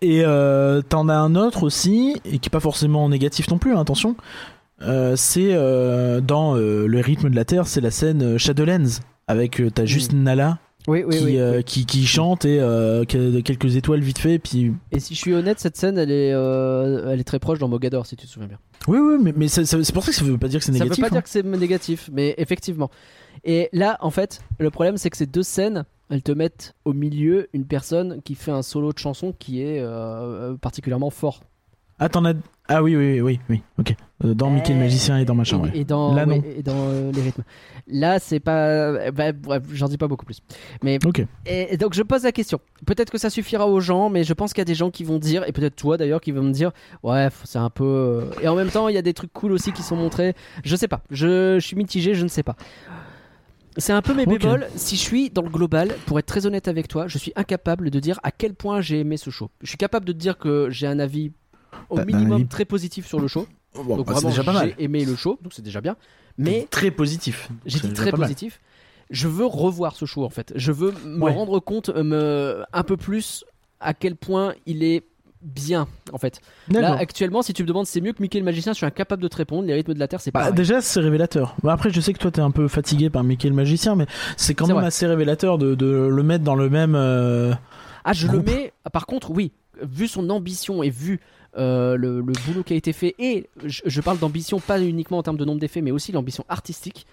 Et 0.01 0.21
euh, 0.23 0.81
t'en 0.81 1.09
as 1.09 1.15
un 1.15 1.35
autre 1.35 1.63
aussi 1.63 2.15
et 2.25 2.39
qui 2.39 2.47
est 2.47 2.51
pas 2.51 2.59
forcément 2.59 3.07
négatif 3.09 3.49
non 3.49 3.57
plus 3.57 3.73
hein, 3.75 3.81
attention. 3.81 4.15
Euh, 4.81 5.15
c'est 5.15 5.53
dans 6.21 6.55
le 6.55 6.99
rythme 6.99 7.29
de 7.29 7.35
la 7.35 7.45
terre 7.45 7.67
c'est 7.67 7.81
la 7.81 7.91
scène 7.91 8.37
Shadowlands 8.37 8.99
avec 9.27 9.61
t'as 9.73 9.85
juste 9.85 10.13
Nala 10.13 10.57
Oui, 10.87 11.03
oui, 11.05 11.17
qui, 11.17 11.23
oui. 11.23 11.37
euh, 11.39 11.61
qui, 11.61 11.85
qui 11.85 12.05
chante 12.05 12.43
et 12.45 12.59
euh, 12.59 13.05
quelques 13.05 13.75
étoiles 13.77 14.01
vite 14.01 14.19
fait 14.19 14.33
et 14.33 14.39
puis 14.39 14.73
Et 14.91 14.99
si 14.99 15.15
je 15.15 15.19
suis 15.19 15.33
honnête, 15.33 15.59
cette 15.59 15.77
scène, 15.77 15.97
elle 15.97 16.11
est, 16.11 16.33
euh, 16.33 17.11
elle 17.11 17.19
est 17.19 17.23
très 17.23 17.39
proche 17.39 17.59
dans 17.59 17.67
Mogador, 17.69 18.05
si 18.05 18.15
tu 18.17 18.25
te 18.27 18.31
souviens 18.31 18.47
bien. 18.49 18.59
Oui, 18.87 18.97
oui, 18.99 19.15
mais, 19.21 19.33
mais 19.35 19.47
ça- 19.47 19.63
ça- 19.65 19.81
c'est 19.81 19.93
pour 19.93 20.03
ça 20.03 20.11
que 20.11 20.15
ça 20.17 20.25
veut 20.25 20.37
pas 20.37 20.49
dire 20.49 20.59
que 20.59 20.65
c'est 20.65 20.73
Ça 20.73 20.79
négatif. 20.83 20.97
veut 21.03 21.09
pas 21.09 21.15
hein. 21.15 21.17
dire 21.19 21.23
que 21.23 21.29
c'est 21.29 21.43
négatif, 21.45 22.09
mais 22.11 22.35
effectivement. 22.37 22.89
Et 23.45 23.69
là, 23.71 23.97
en 24.01 24.09
fait, 24.11 24.41
le 24.59 24.69
problème, 24.71 24.97
c'est 24.97 25.09
que 25.09 25.15
ces 25.17 25.25
deux 25.25 25.43
scènes, 25.43 25.85
elles 26.09 26.21
te 26.21 26.33
mettent 26.33 26.73
au 26.83 26.91
milieu 26.93 27.47
une 27.53 27.65
personne 27.65 28.21
qui 28.23 28.35
fait 28.35 28.51
un 28.51 28.61
solo 28.61 28.91
de 28.91 28.97
chanson 28.99 29.33
qui 29.37 29.61
est 29.61 29.79
euh, 29.79 30.55
particulièrement 30.57 31.09
fort. 31.11 31.43
Ah, 32.03 32.09
t'en 32.09 32.25
as. 32.25 32.33
Ah 32.67 32.83
oui, 32.83 32.97
oui, 32.97 33.21
oui, 33.21 33.39
oui, 33.49 33.61
ok. 33.79 33.95
Euh, 34.25 34.33
dans 34.33 34.49
Mickey 34.49 34.73
le 34.73 34.79
magicien 34.79 35.17
et 35.19 35.23
dans 35.25 35.35
machin, 35.35 35.61
et, 35.73 35.79
et 35.79 35.85
dans, 35.85 36.13
Là, 36.13 36.25
non. 36.25 36.41
et 36.57 36.61
dans 36.61 36.75
euh, 36.75 37.11
les 37.13 37.21
rythmes. 37.21 37.43
Là, 37.87 38.19
c'est 38.19 38.41
pas. 38.41 39.09
bah, 39.11 39.31
bref, 39.31 39.63
j'en 39.71 39.87
dis 39.87 39.97
pas 39.97 40.09
beaucoup 40.09 40.25
plus. 40.25 40.41
Mais 40.83 40.99
Ok. 41.05 41.25
Et, 41.45 41.77
donc 41.77 41.93
je 41.93 42.03
pose 42.03 42.23
la 42.23 42.33
question. 42.33 42.59
Peut-être 42.85 43.09
que 43.09 43.17
ça 43.17 43.29
suffira 43.29 43.67
aux 43.69 43.79
gens, 43.79 44.09
mais 44.09 44.25
je 44.25 44.33
pense 44.33 44.51
qu'il 44.51 44.59
y 44.59 44.63
a 44.63 44.65
des 44.65 44.75
gens 44.75 44.91
qui 44.91 45.05
vont 45.05 45.17
dire, 45.17 45.47
et 45.47 45.53
peut-être 45.53 45.77
toi 45.77 45.95
d'ailleurs, 45.95 46.19
qui 46.19 46.31
vont 46.33 46.43
me 46.43 46.51
dire, 46.51 46.71
ouais, 47.03 47.29
c'est 47.45 47.57
un 47.59 47.69
peu. 47.69 47.85
euh, 47.85 48.25
Et 48.41 48.49
en 48.49 48.55
même 48.55 48.69
temps, 48.69 48.89
il 48.89 48.95
y 48.95 48.97
a 48.97 49.01
des 49.01 49.13
trucs 49.13 49.31
cool 49.31 49.53
aussi 49.53 49.71
qui 49.71 49.81
sont 49.81 49.95
montrés. 49.95 50.33
Je 50.65 50.75
sais 50.75 50.89
pas. 50.89 51.03
Je, 51.09 51.57
je 51.57 51.65
suis 51.65 51.77
mitigé, 51.77 52.15
je 52.15 52.23
ne 52.23 52.29
sais 52.29 52.43
pas. 52.43 52.57
C'est 53.77 53.93
un 53.93 54.01
peu 54.01 54.13
mes 54.13 54.25
bémols. 54.25 54.67
Si 54.75 54.97
je 54.97 55.01
suis 55.01 55.29
dans 55.29 55.41
le 55.41 55.49
global, 55.49 55.95
pour 56.05 56.19
être 56.19 56.25
très 56.27 56.45
honnête 56.45 56.67
avec 56.67 56.89
toi, 56.89 57.07
je 57.07 57.17
suis 57.17 57.31
incapable 57.37 57.89
de 57.91 57.99
dire 58.01 58.19
à 58.23 58.31
quel 58.31 58.53
point 58.55 58.81
j'ai 58.81 58.99
aimé 58.99 59.15
ce 59.17 59.29
show. 59.29 59.49
Je 59.61 59.69
suis 59.69 59.77
capable 59.77 60.05
de 60.05 60.11
te 60.11 60.17
dire 60.17 60.37
que 60.37 60.67
j'ai 60.69 60.85
un 60.85 60.99
avis 60.99 61.31
au 61.89 61.97
Bah, 61.97 62.05
minimum 62.05 62.47
très 62.47 62.65
positif 62.65 63.05
sur 63.07 63.19
le 63.19 63.27
show. 63.27 63.47
Bon, 63.75 63.97
donc 63.97 64.05
bah, 64.07 64.13
c'est 64.15 64.21
vraiment, 64.21 64.29
déjà 64.29 64.43
pas 64.43 64.53
mal. 64.53 64.73
j'ai 64.77 64.83
aimé 64.83 65.03
le 65.05 65.15
show, 65.15 65.39
donc 65.41 65.53
c'est 65.53 65.61
déjà 65.63 65.81
bien. 65.81 65.95
Mais 66.37 66.67
très 66.69 66.91
positif. 66.91 67.49
j'ai 67.65 67.79
dit 67.79 67.93
très 67.93 68.11
pas 68.11 68.17
positif. 68.17 68.59
Je 69.09 69.27
veux 69.27 69.45
revoir 69.45 69.95
ce 69.95 70.05
show 70.05 70.23
en 70.23 70.29
fait. 70.29 70.53
Je 70.55 70.71
veux 70.71 70.93
me 71.05 71.21
Ouais. 71.23 71.31
rendre 71.33 71.59
compte 71.59 71.89
euh, 71.89 72.03
me... 72.03 72.63
un 72.73 72.83
peu 72.83 72.97
plus 72.97 73.43
à 73.79 73.93
quel 73.93 74.15
point 74.15 74.53
il 74.65 74.83
est 74.83 75.03
bien 75.41 75.87
en 76.13 76.17
fait. 76.17 76.39
Là 76.69 76.93
actuellement, 76.95 77.41
si 77.41 77.53
tu 77.53 77.63
me 77.63 77.67
demandes 77.67 77.85
c'est 77.85 77.99
mieux 77.99 78.13
que 78.13 78.21
Mickey 78.21 78.39
le 78.39 78.45
magicien, 78.45 78.71
je 78.71 78.77
suis 78.77 78.85
incapable 78.85 79.21
de 79.21 79.27
te 79.27 79.35
répondre. 79.35 79.67
Les 79.67 79.73
rythmes 79.73 79.93
de 79.93 79.99
la 79.99 80.07
terre, 80.07 80.21
c'est 80.21 80.31
pas. 80.31 80.45
Bah, 80.45 80.51
déjà, 80.51 80.79
c'est 80.81 80.99
révélateur. 81.01 81.55
Bah, 81.63 81.73
après, 81.73 81.89
je 81.91 81.99
sais 81.99 82.13
que 82.13 82.19
toi, 82.19 82.31
t'es 82.31 82.41
un 82.41 82.49
peu 82.51 82.67
fatigué 82.69 83.09
par 83.09 83.23
Mickey 83.23 83.49
le 83.49 83.55
magicien, 83.55 83.95
mais 83.95 84.05
c'est 84.37 84.53
quand 84.55 84.67
même 84.67 84.77
vrai. 84.77 84.85
assez 84.85 85.05
révélateur 85.05 85.57
de, 85.57 85.75
de 85.75 85.85
le 86.09 86.23
mettre 86.23 86.43
dans 86.45 86.55
le 86.55 86.69
même. 86.69 86.95
euh, 86.95 87.53
Ah, 88.05 88.13
je 88.13 88.27
groupe. 88.27 88.47
le 88.47 88.53
mets. 88.53 88.73
Par 88.93 89.05
contre, 89.05 89.31
oui, 89.31 89.51
vu 89.81 90.07
son 90.07 90.29
ambition 90.29 90.81
et 90.81 90.89
vu 90.89 91.19
le, 91.55 92.17
le 92.21 92.33
boulot 92.45 92.63
qui 92.63 92.73
a 92.73 92.75
été 92.75 92.93
fait, 92.93 93.15
et 93.19 93.49
je, 93.63 93.81
je 93.85 94.01
parle 94.01 94.19
d'ambition 94.19 94.59
pas 94.59 94.81
uniquement 94.81 95.17
en 95.19 95.23
termes 95.23 95.37
de 95.37 95.45
nombre 95.45 95.59
d'effets, 95.59 95.81
mais 95.81 95.91
aussi 95.91 96.11
l'ambition 96.11 96.43
artistique. 96.49 97.05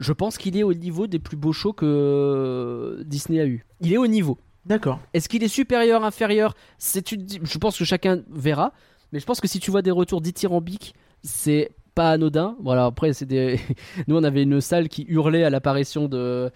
Je 0.00 0.12
pense 0.12 0.38
qu'il 0.38 0.56
est 0.56 0.62
au 0.62 0.74
niveau 0.74 1.06
des 1.06 1.18
plus 1.18 1.36
beaux 1.36 1.52
shows 1.52 1.72
que 1.72 3.02
Disney 3.06 3.40
a 3.40 3.46
eu. 3.46 3.64
Il 3.80 3.92
est 3.92 3.98
au 3.98 4.06
niveau. 4.06 4.38
D'accord. 4.66 5.00
Est-ce 5.14 5.28
qu'il 5.28 5.42
est 5.42 5.48
supérieur, 5.48 6.04
inférieur? 6.04 6.54
C'est 6.78 7.12
une- 7.12 7.26
Je 7.42 7.58
pense 7.58 7.78
que 7.78 7.84
chacun 7.84 8.22
verra. 8.30 8.72
Mais 9.12 9.20
je 9.20 9.26
pense 9.26 9.40
que 9.40 9.48
si 9.48 9.60
tu 9.60 9.70
vois 9.70 9.82
des 9.82 9.90
retours 9.90 10.20
dithyrambiques, 10.20 10.94
c'est 11.22 11.70
pas 11.94 12.12
anodin. 12.12 12.56
Voilà, 12.62 12.86
après, 12.86 13.12
c'est 13.12 13.26
des. 13.26 13.60
Nous, 14.08 14.16
on 14.16 14.24
avait 14.24 14.42
une 14.44 14.60
salle 14.60 14.88
qui 14.88 15.04
hurlait 15.08 15.44
à 15.44 15.50
l'apparition 15.50 16.08
de. 16.08 16.50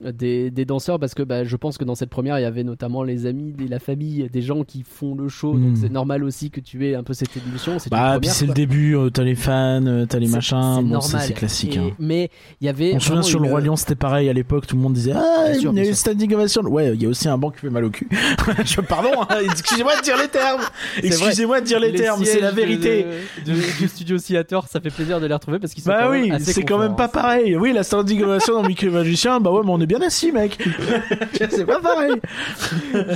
Des, 0.00 0.52
des 0.52 0.64
danseurs 0.64 1.00
parce 1.00 1.12
que 1.12 1.24
bah, 1.24 1.42
je 1.42 1.56
pense 1.56 1.76
que 1.76 1.82
dans 1.84 1.96
cette 1.96 2.08
première 2.08 2.38
il 2.38 2.42
y 2.42 2.44
avait 2.44 2.62
notamment 2.62 3.02
les 3.02 3.26
amis 3.26 3.52
et 3.60 3.66
la 3.66 3.80
famille 3.80 4.28
des 4.32 4.42
gens 4.42 4.62
qui 4.62 4.84
font 4.88 5.16
le 5.16 5.28
show 5.28 5.54
donc 5.54 5.72
Mm. 5.72 5.76
c'est 5.76 5.88
normal 5.90 6.22
aussi 6.22 6.52
que 6.52 6.60
tu 6.60 6.86
aies 6.86 6.94
un 6.94 7.02
peu 7.02 7.14
cette 7.14 7.36
émulsion 7.36 7.80
c'est 7.80 7.90
une 7.92 7.96
Bah, 7.98 8.20
c'est 8.22 8.46
le 8.46 8.52
début, 8.52 8.94
euh, 8.94 9.10
t'as 9.10 9.24
les 9.24 9.34
fans, 9.34 9.84
euh, 9.84 10.06
t'as 10.06 10.20
les 10.20 10.28
machins, 10.28 10.76
c'est 11.02 11.24
bon, 11.24 11.34
classique. 11.34 11.74
Et- 11.76 11.80
hein. 11.80 11.90
mais 11.98 12.30
il 12.60 12.66
y 12.66 12.68
avait 12.68 12.92
On 12.94 13.00
se 13.00 13.06
souvient 13.08 13.22
sur 13.22 13.40
le 13.40 13.46
une- 13.46 13.50
Roi 13.50 13.60
Lion, 13.60 13.74
c'était 13.74 13.96
pareil 13.96 14.28
à 14.28 14.32
l'époque, 14.32 14.68
tout 14.68 14.76
le 14.76 14.82
monde 14.82 14.92
disait 14.92 15.14
Ah, 15.16 15.46
il 15.48 15.62
y 15.62 15.80
a 15.80 15.84
sûr. 15.86 15.96
standing 15.96 16.32
ovation. 16.32 16.62
Ouais, 16.62 16.94
il 16.94 17.02
y 17.02 17.06
a 17.06 17.08
aussi 17.08 17.28
un 17.28 17.36
banc 17.36 17.50
qui 17.50 17.58
fait 17.58 17.70
mal 17.70 17.82
au 17.84 17.90
cul. 17.90 18.08
Je, 18.64 18.80
pardon, 18.82 19.10
hein, 19.28 19.38
excusez-moi 19.50 19.96
de 19.96 20.02
dire 20.02 20.16
les 20.16 20.28
termes. 20.28 20.60
Excusez-moi 21.02 21.60
de 21.60 21.66
dire 21.66 21.80
les, 21.80 21.92
termes, 21.92 22.24
c'est 22.24 22.40
la 22.40 22.52
vérité. 22.52 23.04
de- 23.44 23.50
de- 23.52 23.78
du 23.80 23.88
studio 23.88 24.16
Theater 24.16 24.64
ça 24.68 24.80
fait 24.80 24.90
plaisir 24.90 25.20
de 25.20 25.26
les 25.26 25.34
retrouver 25.34 25.58
parce 25.58 25.74
qu'ils 25.74 25.82
sont 25.82 25.90
Bah 25.90 26.08
oui, 26.08 26.30
c'est 26.38 26.62
quand 26.62 26.78
même 26.78 26.94
pas 26.94 27.06
hein. 27.06 27.08
pareil. 27.12 27.56
Oui, 27.56 27.72
la 27.72 27.82
standing 27.82 28.22
ovation 28.22 28.54
dans 28.62 28.68
Mickey 28.68 28.88
Magicien, 28.88 29.40
bah 29.40 29.50
ouais, 29.50 29.62
mais 29.64 29.72
on 29.72 29.80
est 29.80 29.87
bien 29.88 30.00
assis, 30.02 30.30
mec. 30.30 30.56
c'est 31.50 31.64
pas 31.66 31.80
pareil. 31.80 32.12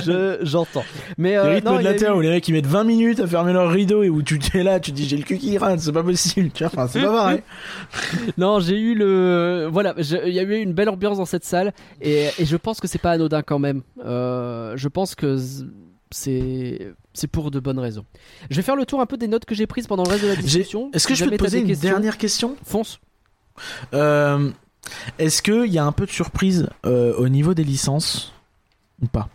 Je- 0.05 0.39
j'entends. 0.41 0.83
Mais 1.17 1.31
Les 1.31 1.35
euh, 1.37 1.43
rythmes 1.55 1.69
non, 1.69 1.77
de 1.77 1.83
la 1.83 1.93
terre 1.93 2.13
eu- 2.13 2.17
où 2.17 2.21
les 2.21 2.29
mecs 2.29 2.47
ils 2.47 2.53
mettent 2.53 2.65
20 2.67 2.83
minutes 2.83 3.19
à 3.21 3.27
fermer 3.27 3.53
leur 3.53 3.71
rideau 3.71 4.03
et 4.03 4.09
où 4.09 4.21
tu 4.21 4.39
es 4.53 4.63
là, 4.63 4.79
tu 4.79 4.91
te 4.91 4.95
dis 4.97 5.07
j'ai 5.07 5.17
le 5.17 5.23
cul 5.23 5.37
qui 5.37 5.57
rate, 5.57 5.79
c'est 5.79 5.91
pas 5.93 6.03
possible. 6.03 6.49
Enfin, 6.63 6.87
c'est 6.87 7.01
pas 7.01 7.11
pareil. 7.13 7.41
Non, 8.37 8.59
j'ai 8.59 8.77
eu 8.79 8.95
le. 8.95 9.69
Voilà, 9.71 9.93
je- 9.97 10.17
il 10.27 10.33
y 10.33 10.39
a 10.39 10.43
eu 10.43 10.55
une 10.59 10.73
belle 10.73 10.89
ambiance 10.89 11.17
dans 11.17 11.25
cette 11.25 11.45
salle 11.45 11.71
et, 12.01 12.27
et 12.39 12.45
je 12.45 12.57
pense 12.57 12.79
que 12.81 12.87
c'est 12.87 12.97
pas 12.99 13.11
anodin 13.11 13.41
quand 13.43 13.59
même. 13.59 13.81
Euh, 14.05 14.73
je 14.75 14.87
pense 14.89 15.15
que 15.15 15.37
c'est 16.11 16.91
c'est 17.13 17.27
pour 17.27 17.51
de 17.51 17.59
bonnes 17.59 17.79
raisons. 17.79 18.05
Je 18.49 18.55
vais 18.55 18.61
faire 18.63 18.75
le 18.75 18.85
tour 18.85 18.99
un 19.01 19.05
peu 19.05 19.17
des 19.17 19.27
notes 19.27 19.45
que 19.45 19.53
j'ai 19.55 19.67
prises 19.67 19.87
pendant 19.87 20.03
le 20.03 20.09
reste 20.09 20.23
de 20.23 20.29
la 20.29 20.35
discussion. 20.35 20.89
Est-ce 20.93 21.07
que 21.07 21.13
Si 21.15 21.23
je 21.23 21.29
peux 21.29 21.37
te 21.37 21.43
poser 21.43 21.59
une 21.59 21.67
questions, 21.67 21.89
dernière 21.89 22.17
question? 22.17 22.55
Fonce. 22.63 22.99
Euh, 23.93 24.49
Est-ce 25.19 25.41
qu'il 25.41 25.71
y 25.71 25.77
a 25.77 25.85
un 25.85 25.91
peu 25.91 26.05
de 26.05 26.11
surprise 26.11 26.69
euh, 26.85 27.13
au 27.17 27.29
niveau 27.29 27.53
des 27.53 27.63
licences 27.63 28.33
ou 29.01 29.07
pas? 29.07 29.29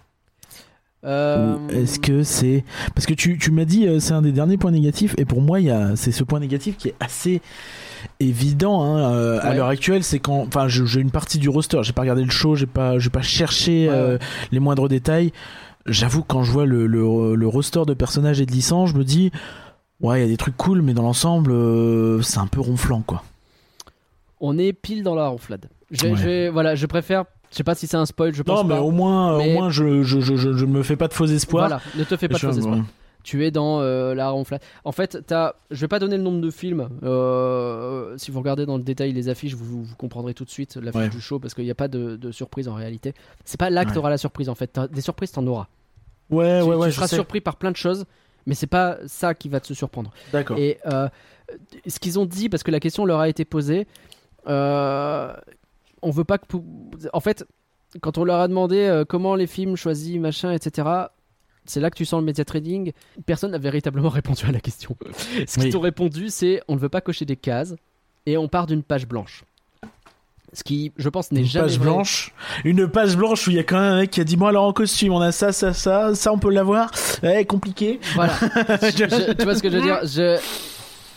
Euh, 1.04 1.56
Est-ce 1.68 2.00
que 2.00 2.24
c'est? 2.24 2.64
Parce 2.94 3.06
que 3.06 3.14
tu, 3.14 3.38
tu 3.38 3.52
m'as 3.52 3.64
dit 3.64 3.86
euh, 3.86 4.00
c'est 4.00 4.14
un 4.14 4.22
des 4.22 4.32
derniers 4.32 4.56
points 4.56 4.72
négatifs 4.72 5.14
et 5.16 5.24
pour 5.24 5.40
moi 5.40 5.60
il 5.60 5.72
c'est 5.94 6.10
ce 6.10 6.24
point 6.24 6.40
négatif 6.40 6.76
qui 6.76 6.88
est 6.88 6.94
assez 6.98 7.40
évident 8.18 8.82
hein, 8.82 9.12
euh, 9.12 9.38
à 9.42 9.54
l'heure 9.54 9.68
actuelle 9.68 10.02
c'est 10.02 10.18
quand 10.18 10.40
enfin 10.46 10.66
j'ai 10.66 11.00
une 11.00 11.12
partie 11.12 11.38
du 11.38 11.48
roster 11.48 11.78
j'ai 11.82 11.92
pas 11.92 12.02
regardé 12.02 12.24
le 12.24 12.30
show 12.30 12.56
j'ai 12.56 12.66
pas 12.66 12.98
j'ai 12.98 13.10
pas 13.10 13.22
cherché 13.22 13.88
Ouais, 13.88 13.94
ouais. 13.94 14.18
les 14.50 14.58
moindres 14.58 14.88
détails. 14.88 15.32
J'avoue 15.86 16.22
que 16.22 16.26
quand 16.26 16.42
je 16.42 16.50
vois 16.50 16.66
le, 16.66 16.86
le, 16.88 17.34
le 17.36 17.46
roster 17.48 17.82
de 17.86 17.94
personnages 17.94 18.40
et 18.40 18.46
de 18.46 18.52
licences 18.52 18.90
je 18.90 18.96
me 18.96 19.04
dis 19.04 19.30
ouais 20.00 20.18
il 20.18 20.22
y 20.22 20.26
a 20.26 20.28
des 20.28 20.36
trucs 20.36 20.56
cool 20.56 20.82
mais 20.82 20.94
dans 20.94 21.02
l'ensemble 21.04 21.52
c'est 22.24 22.38
un 22.38 22.48
peu 22.48 22.60
ronflant 22.60 23.02
quoi 23.06 23.22
On 24.40 24.58
est 24.58 24.72
pile 24.72 25.02
dans 25.02 25.14
la 25.14 25.28
ronflade. 25.28 25.68
Je, 25.90 26.06
Ouais. 26.06 26.16
je 26.16 26.24
vais- 26.24 26.48
voilà, 26.50 26.74
je 26.74 26.86
préfère 26.86 27.24
Je 27.50 27.56
sais 27.56 27.64
pas 27.64 27.74
si 27.74 27.86
c'est 27.86 27.96
un 27.96 28.04
spoil, 28.04 28.34
je 28.34 28.42
pense 28.42 28.58
Non, 28.58 28.64
mais 28.64 28.74
pas. 28.74 28.82
au 28.82 28.90
moins, 28.90 29.38
Mais- 29.38 29.50
au 29.50 29.52
moins, 29.54 29.70
je, 29.70 30.02
je, 30.02 30.20
je, 30.20 30.36
je, 30.36 30.64
me 30.66 30.82
fais 30.82 30.96
pas 30.96 31.08
de 31.08 31.14
faux 31.14 31.24
espoirs. 31.24 31.68
Voilà, 31.68 31.82
ne 31.96 32.04
te 32.04 32.14
fais 32.18 32.28
pas 32.28 32.34
de 32.34 32.38
faux 32.40 32.50
espoirs. 32.52 32.84
Tu 33.24 33.44
es 33.46 33.50
dans 33.50 33.80
euh, 33.80 34.14
la 34.14 34.28
ronflade. 34.30 34.60
En 34.84 34.92
fait, 34.92 35.18
t'as... 35.26 35.54
je 35.70 35.80
vais 35.80 35.88
pas 35.88 35.98
donner 35.98 36.16
le 36.18 36.22
nombre 36.22 36.40
de 36.42 36.50
films. 36.50 36.88
euh, 37.02 38.14
si 38.16 38.30
vous 38.30 38.38
regardez 38.38 38.66
dans 38.66 38.76
le 38.76 38.82
détail 38.82 39.12
les 39.12 39.28
affiches, 39.28 39.54
vous, 39.54 39.82
vous 39.84 39.96
comprendrez 39.96 40.34
tout 40.34 40.44
de 40.44 40.50
suite 40.50 40.76
l'affiche 40.76 41.00
Ouais. 41.00 41.08
du 41.08 41.20
show 41.20 41.38
parce 41.38 41.54
qu'il 41.54 41.64
n'y 41.64 41.70
a 41.70 41.74
pas 41.74 41.88
de, 41.88 42.16
de 42.16 42.30
surprise 42.32 42.68
en 42.68 42.74
réalité. 42.74 43.14
C'est 43.44 43.58
pas 43.58 43.70
là 43.70 43.84
que 43.84 43.88
Ouais. 43.90 43.94
t'auras 43.94 44.10
la 44.10 44.18
surprise 44.18 44.48
en 44.48 44.54
fait. 44.54 44.68
T'as- 44.68 44.88
Des 44.88 45.00
surprises, 45.00 45.32
t'en 45.32 45.46
auras. 45.46 45.66
Ouais, 46.30 46.60
tu 46.60 46.68
ouais, 46.68 46.76
ouais, 46.76 46.86
tu 46.86 46.90
je 46.92 46.96
seras 46.96 47.08
sais. 47.08 47.16
surpris 47.16 47.40
par 47.40 47.56
plein 47.56 47.70
de 47.70 47.76
choses, 47.76 48.04
mais 48.46 48.54
c'est 48.54 48.66
pas 48.66 48.98
ça 49.06 49.34
qui 49.34 49.48
va 49.48 49.60
te 49.60 49.72
surprendre. 49.72 50.10
D'accord. 50.32 50.58
Et 50.58 50.78
euh, 50.86 51.08
ce 51.86 51.98
qu'ils 51.98 52.18
ont 52.18 52.26
dit, 52.26 52.48
parce 52.48 52.62
que 52.62 52.70
la 52.70 52.80
question 52.80 53.04
leur 53.06 53.20
a 53.20 53.28
été 53.28 53.44
posée, 53.46 53.86
euh, 54.48 55.32
on 56.02 56.10
veut 56.10 56.24
pas 56.24 56.38
que. 56.38 56.44
En 57.12 57.20
fait, 57.20 57.44
quand 58.00 58.18
on 58.18 58.24
leur 58.24 58.40
a 58.40 58.48
demandé 58.48 58.76
euh, 58.78 59.04
comment 59.04 59.34
les 59.34 59.46
films 59.46 59.76
choisis, 59.76 60.16
machin, 60.18 60.52
etc., 60.52 60.88
c'est 61.64 61.80
là 61.80 61.90
que 61.90 61.96
tu 61.96 62.04
sens 62.04 62.20
le 62.20 62.24
média 62.26 62.44
trading. 62.44 62.92
Personne 63.26 63.50
n'a 63.50 63.58
véritablement 63.58 64.08
répondu 64.10 64.46
à 64.46 64.52
la 64.52 64.60
question. 64.60 64.96
ce 65.46 65.58
qu'ils 65.58 65.72
t'ont 65.72 65.80
répondu, 65.80 66.28
c'est 66.30 66.62
on 66.68 66.74
ne 66.74 66.78
veut 66.80 66.88
pas 66.88 67.00
cocher 67.00 67.24
des 67.24 67.36
cases 67.36 67.74
et 68.26 68.36
on 68.38 68.48
part 68.48 68.66
d'une 68.66 68.82
page 68.82 69.06
blanche. 69.06 69.44
Ce 70.54 70.64
qui, 70.64 70.92
je 70.96 71.10
pense, 71.10 71.30
n'est 71.30 71.40
Une 71.40 71.46
jamais 71.46 71.66
page 71.66 71.76
vrai. 71.78 71.84
blanche, 71.90 72.32
une 72.64 72.88
page 72.88 73.18
blanche 73.18 73.46
où 73.46 73.50
il 73.50 73.56
y 73.56 73.60
a 73.60 73.64
quand 73.64 73.78
même 73.78 73.92
un 73.92 73.98
mec 73.98 74.10
qui 74.10 74.22
a 74.22 74.24
dit 74.24 74.36
bon 74.38 74.46
alors 74.46 74.64
en 74.64 74.72
costume 74.72 75.12
on 75.12 75.20
a 75.20 75.30
ça 75.30 75.52
ça 75.52 75.74
ça 75.74 76.14
ça 76.14 76.32
on 76.32 76.38
peut 76.38 76.50
l'avoir, 76.50 76.90
ouais 77.22 77.44
compliqué. 77.44 78.00
Voilà. 78.14 78.32
Je- 78.40 78.88
je- 78.96 79.32
tu 79.34 79.44
vois 79.44 79.54
ce 79.54 79.62
que 79.62 79.68
je 79.68 79.76
veux 79.76 79.82
dire? 79.82 79.98
Je... 80.04 80.38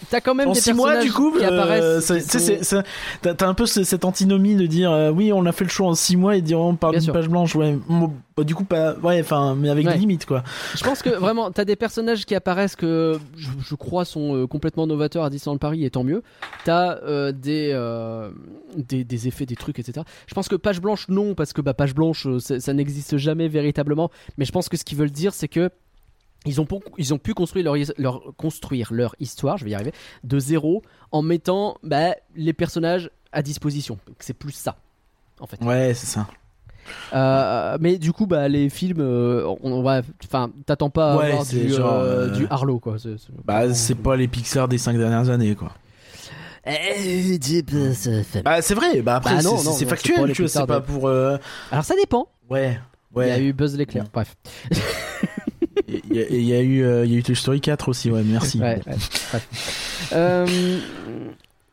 T'as 0.10 0.20
quand 0.22 0.34
même 0.36 0.50
en 0.50 0.54
des 0.54 0.60
six 0.60 0.74
mois 0.74 0.94
personnages 0.94 1.06
du 1.06 1.14
coup, 1.14 1.32
qui 1.38 1.44
euh, 1.46 1.48
apparaissent. 1.48 2.64
sont- 2.64 2.84
t'as 3.22 3.48
un 3.48 3.54
peu 3.54 3.66
ce- 3.66 3.84
cette 3.84 4.04
antinomie 4.04 4.56
de 4.56 4.66
dire 4.66 4.92
euh, 4.92 5.12
oui 5.12 5.32
on 5.34 5.46
a 5.46 5.52
fait 5.52 5.64
le 5.64 5.70
show 5.70 5.86
en 5.86 5.94
six 5.96 6.18
mois 6.18 6.36
et 6.36 6.42
dire 6.42 6.60
on 6.60 6.76
parle 6.76 6.98
d'une 7.00 7.12
page 7.14 7.30
blanche 7.30 7.56
ouais 7.56 7.78
bah, 8.36 8.44
du 8.44 8.56
coup 8.56 8.64
pas 8.64 8.96
ouais 9.04 9.20
enfin 9.22 9.56
mais 9.56 9.70
avec 9.70 9.86
Ouais. 9.86 9.94
des 9.94 10.00
limites 10.00 10.26
quoi. 10.26 10.44
Je 10.76 10.84
pense 10.84 11.02
que 11.02 11.10
vraiment, 11.10 11.52
t'as 11.52 11.66
des 11.66 11.76
personnages 11.76 12.26
qui 12.26 12.34
apparaissent 12.36 12.76
que 12.76 13.20
je, 13.38 13.50
je 13.64 13.76
crois 13.76 14.06
sont 14.06 14.36
euh, 14.36 14.48
complètement 14.48 14.88
novateurs 14.88 15.24
à 15.24 15.30
Disneyland 15.30 15.58
Paris, 15.58 15.86
et 15.86 15.90
tant 15.90 16.04
mieux. 16.04 16.24
T'as 16.66 17.32
des, 17.32 17.74
des 18.76 19.04
des 19.04 19.28
effets, 19.28 19.46
des 19.46 19.56
trucs, 19.56 19.80
etc. 19.80 20.06
Je 20.28 20.34
pense 20.34 20.48
que 20.48 20.56
page 20.56 20.82
blanche 20.82 21.08
non, 21.10 21.36
parce 21.36 21.54
que 21.54 21.62
bah, 21.62 21.74
page 21.74 21.94
blanche 21.96 22.28
ça, 22.40 22.60
ça 22.60 22.74
n'existe 22.74 23.18
jamais 23.18 23.48
véritablement. 23.48 24.10
Mais 24.38 24.46
je 24.46 24.52
pense 24.52 24.70
que 24.70 24.78
ce 24.78 24.84
qu'ils 24.84 24.98
veulent 24.98 25.12
dire, 25.12 25.34
c'est 25.34 25.48
que 25.48 25.70
ils 26.46 26.60
ont, 26.62 26.66
pu- 26.66 26.76
ils 26.98 27.14
ont 27.14 27.18
pu 27.18 27.34
construire 27.34 27.66
leur, 27.66 27.78
his- 27.78 27.94
leur, 27.98 28.22
construire 28.38 28.88
leur 28.92 29.16
histoire, 29.20 29.58
je 29.58 29.66
vais 29.66 29.72
y 29.72 29.76
arriver, 29.76 29.94
de 30.24 30.40
zéro 30.40 30.82
en 31.12 31.22
mettant 31.22 31.78
bah, 31.84 32.16
les 32.36 32.54
personnages 32.54 33.10
à 33.32 33.42
disposition. 33.42 33.98
C'est 34.20 34.34
plus 34.34 34.52
ça, 34.54 34.76
en 35.40 35.46
fait. 35.48 35.62
Ouais 35.64 35.94
c'est 35.94 36.08
ça. 36.08 36.28
Euh, 37.14 37.78
mais 37.80 37.98
du 38.00 38.12
coup, 38.12 38.26
bah, 38.26 38.48
les 38.48 38.68
films, 38.70 39.02
euh, 39.02 39.46
on, 39.62 39.72
on 39.72 39.84
va, 39.84 40.02
enfin, 40.26 40.50
t'attends 40.66 40.90
pas 40.90 41.14
à 41.14 41.18
Ouais, 41.18 41.26
avoir 41.32 41.46
du, 41.46 41.70
genre, 41.70 41.94
euh, 41.94 42.28
euh, 42.28 42.30
du 42.32 42.48
Harlow, 42.50 42.80
quoi. 42.80 42.98
C'est- 42.98 43.18
c'est- 43.20 43.32
Bah 43.46 43.72
c'est 43.74 43.96
pas 43.96 44.16
les 44.16 44.28
Pixar 44.28 44.68
des 44.68 44.80
cinq 44.80 44.98
dernières 44.98 45.30
années 45.30 45.56
quoi. 45.56 45.72
Eh, 46.66 47.40
Bah 48.44 48.62
c'est 48.62 48.74
vrai 48.76 49.02
bah 49.02 49.16
après 49.16 49.36
Bah, 49.38 49.42
non, 49.42 49.58
c'est- 49.58 49.66
non, 49.66 49.72
c'est 49.74 49.86
non, 49.86 49.90
factuel 49.90 50.32
tu 50.34 50.42
vois 50.44 50.50
c'est 50.50 50.66
pas 50.68 50.80
de- 50.80 50.86
pour 50.86 51.08
euh, 51.08 51.38
Alors 51.72 51.84
ça 51.86 51.96
dépend. 51.96 52.28
ouais 52.50 52.80
Il 53.16 53.20
y 53.20 53.22
a 53.32 53.36
ouais 53.36 53.44
eu 53.44 53.54
Buzz 53.54 53.76
l'éclair. 53.78 54.04
Bon. 54.06 54.10
Bref. 54.14 54.36
il 55.88 56.16
y, 56.16 56.20
a- 56.22 56.28
il 56.30 56.44
y 56.44 56.54
a 56.54 56.62
eu 56.62 56.84
euh, 56.84 57.06
il 57.06 57.12
y 57.12 57.16
a 57.16 57.20
eu 57.20 57.24
Toy 57.24 57.36
Story 57.36 57.62
4 57.62 57.90
aussi 57.90 58.12
ouais 58.12 58.24
merci. 58.24 58.60
Ouais, 58.60 58.76
ouais, 58.76 58.82
bref. 58.86 60.10
Euh, 60.14 60.80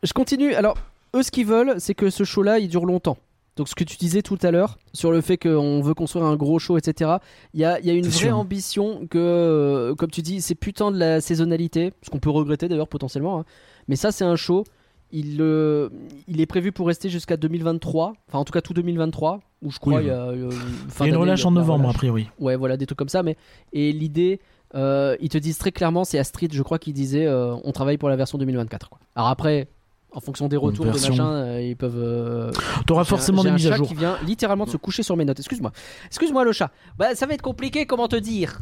je 0.03 0.13
continue. 0.13 0.53
Alors, 0.53 0.77
eux, 1.15 1.23
ce 1.23 1.31
qu'ils 1.31 1.45
veulent, 1.45 1.75
c'est 1.79 1.93
que 1.95 2.09
ce 2.09 2.23
show-là, 2.23 2.59
il 2.59 2.69
dure 2.69 2.85
longtemps. 2.85 3.17
Donc, 3.55 3.67
ce 3.67 3.75
que 3.75 3.83
tu 3.83 3.97
disais 3.97 4.21
tout 4.21 4.37
à 4.41 4.51
l'heure 4.51 4.77
sur 4.93 5.11
le 5.11 5.19
fait 5.19 5.37
qu'on 5.37 5.81
veut 5.81 5.93
construire 5.93 6.25
un 6.25 6.37
gros 6.37 6.59
show, 6.59 6.77
etc. 6.77 7.15
Il 7.53 7.59
y 7.59 7.65
a, 7.65 7.79
y 7.81 7.89
a 7.89 7.93
une 7.93 8.03
vraie 8.07 8.11
sûr. 8.27 8.37
ambition 8.37 9.05
que, 9.09 9.17
euh, 9.17 9.95
comme 9.95 10.09
tu 10.11 10.21
dis, 10.21 10.39
c'est 10.41 10.55
putain 10.55 10.91
de 10.91 10.97
la 10.97 11.19
saisonnalité, 11.19 11.91
ce 12.01 12.09
qu'on 12.09 12.19
peut 12.19 12.29
regretter 12.29 12.69
d'ailleurs 12.69 12.87
potentiellement. 12.87 13.39
hein. 13.39 13.45
Mais 13.89 13.97
ça, 13.97 14.11
c'est 14.13 14.23
un 14.23 14.37
show. 14.37 14.63
Il, 15.11 15.37
euh, 15.41 15.89
il 16.27 16.39
est 16.39 16.45
prévu 16.45 16.71
pour 16.71 16.85
rester 16.87 17.09
jusqu'à 17.09 17.35
2023, 17.35 18.13
enfin 18.27 18.37
en 18.39 18.45
tout 18.45 18.53
cas 18.53 18.61
tout 18.61 18.73
2023, 18.73 19.39
où 19.63 19.71
je 19.71 19.79
crois 19.79 19.95
Oui, 19.97 20.03
il 20.03 20.07
y 20.07 20.11
a, 20.11 20.27
euh, 20.27 20.51
fin 20.89 21.05
Il 21.05 21.07
y 21.07 21.11
a 21.11 21.15
une 21.15 21.21
relâche 21.21 21.45
en 21.45 21.51
de 21.51 21.55
novembre 21.55 21.85
relâche. 21.85 21.95
a 21.95 21.97
priori. 21.97 22.27
Ouais, 22.39 22.55
voilà, 22.55 22.77
des 22.77 22.85
trucs 22.85 22.99
comme 22.99 23.09
ça. 23.09 23.23
Mais 23.23 23.35
et 23.73 23.91
l'idée, 23.91 24.39
euh, 24.75 25.15
ils 25.19 25.29
te 25.29 25.37
disent 25.39 25.57
très 25.57 25.71
clairement, 25.71 26.03
c'est 26.05 26.19
Astrid, 26.19 26.53
je 26.53 26.61
crois, 26.61 26.77
qui 26.77 26.93
disait, 26.93 27.25
euh, 27.25 27.55
on 27.63 27.71
travaille 27.71 27.97
pour 27.97 28.09
la 28.09 28.15
version 28.15 28.37
2024. 28.37 28.89
Quoi. 28.89 28.99
Alors 29.15 29.29
après, 29.29 29.67
en 30.11 30.19
fonction 30.19 30.47
des 30.47 30.57
retours, 30.57 30.85
des 30.85 30.91
machins, 30.91 31.19
euh, 31.21 31.59
ils 31.61 31.75
peuvent. 31.75 31.97
euh, 31.97 32.51
T'auras 32.85 33.03
forcément 33.03 33.43
des 33.43 33.49
mises 33.51 33.65
à 33.65 33.71
chat 33.71 33.75
jour. 33.77 33.87
qui 33.87 33.95
vient 33.95 34.17
littéralement 34.23 34.65
de 34.65 34.69
se 34.69 34.77
coucher 34.77 35.01
sur 35.01 35.17
mes 35.17 35.25
notes. 35.25 35.39
Excuse-moi, 35.39 35.71
excuse-moi 36.05 36.43
le 36.43 36.51
chat. 36.51 36.69
Bah, 36.99 37.15
ça 37.15 37.25
va 37.25 37.33
être 37.33 37.41
compliqué. 37.41 37.87
Comment 37.87 38.07
te 38.07 38.15
dire 38.15 38.59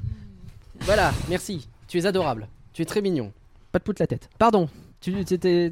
Voilà, 0.82 1.12
merci. 1.30 1.68
Tu 1.90 1.98
es 2.00 2.06
adorable. 2.06 2.48
Tu 2.72 2.82
es 2.82 2.86
très 2.86 3.02
mignon. 3.02 3.34
Pas 3.74 3.80
de 3.80 3.84
poutre 3.84 4.02
la 4.02 4.08
tête. 4.08 4.30
Pardon. 4.40 4.70
Tu 5.00 5.12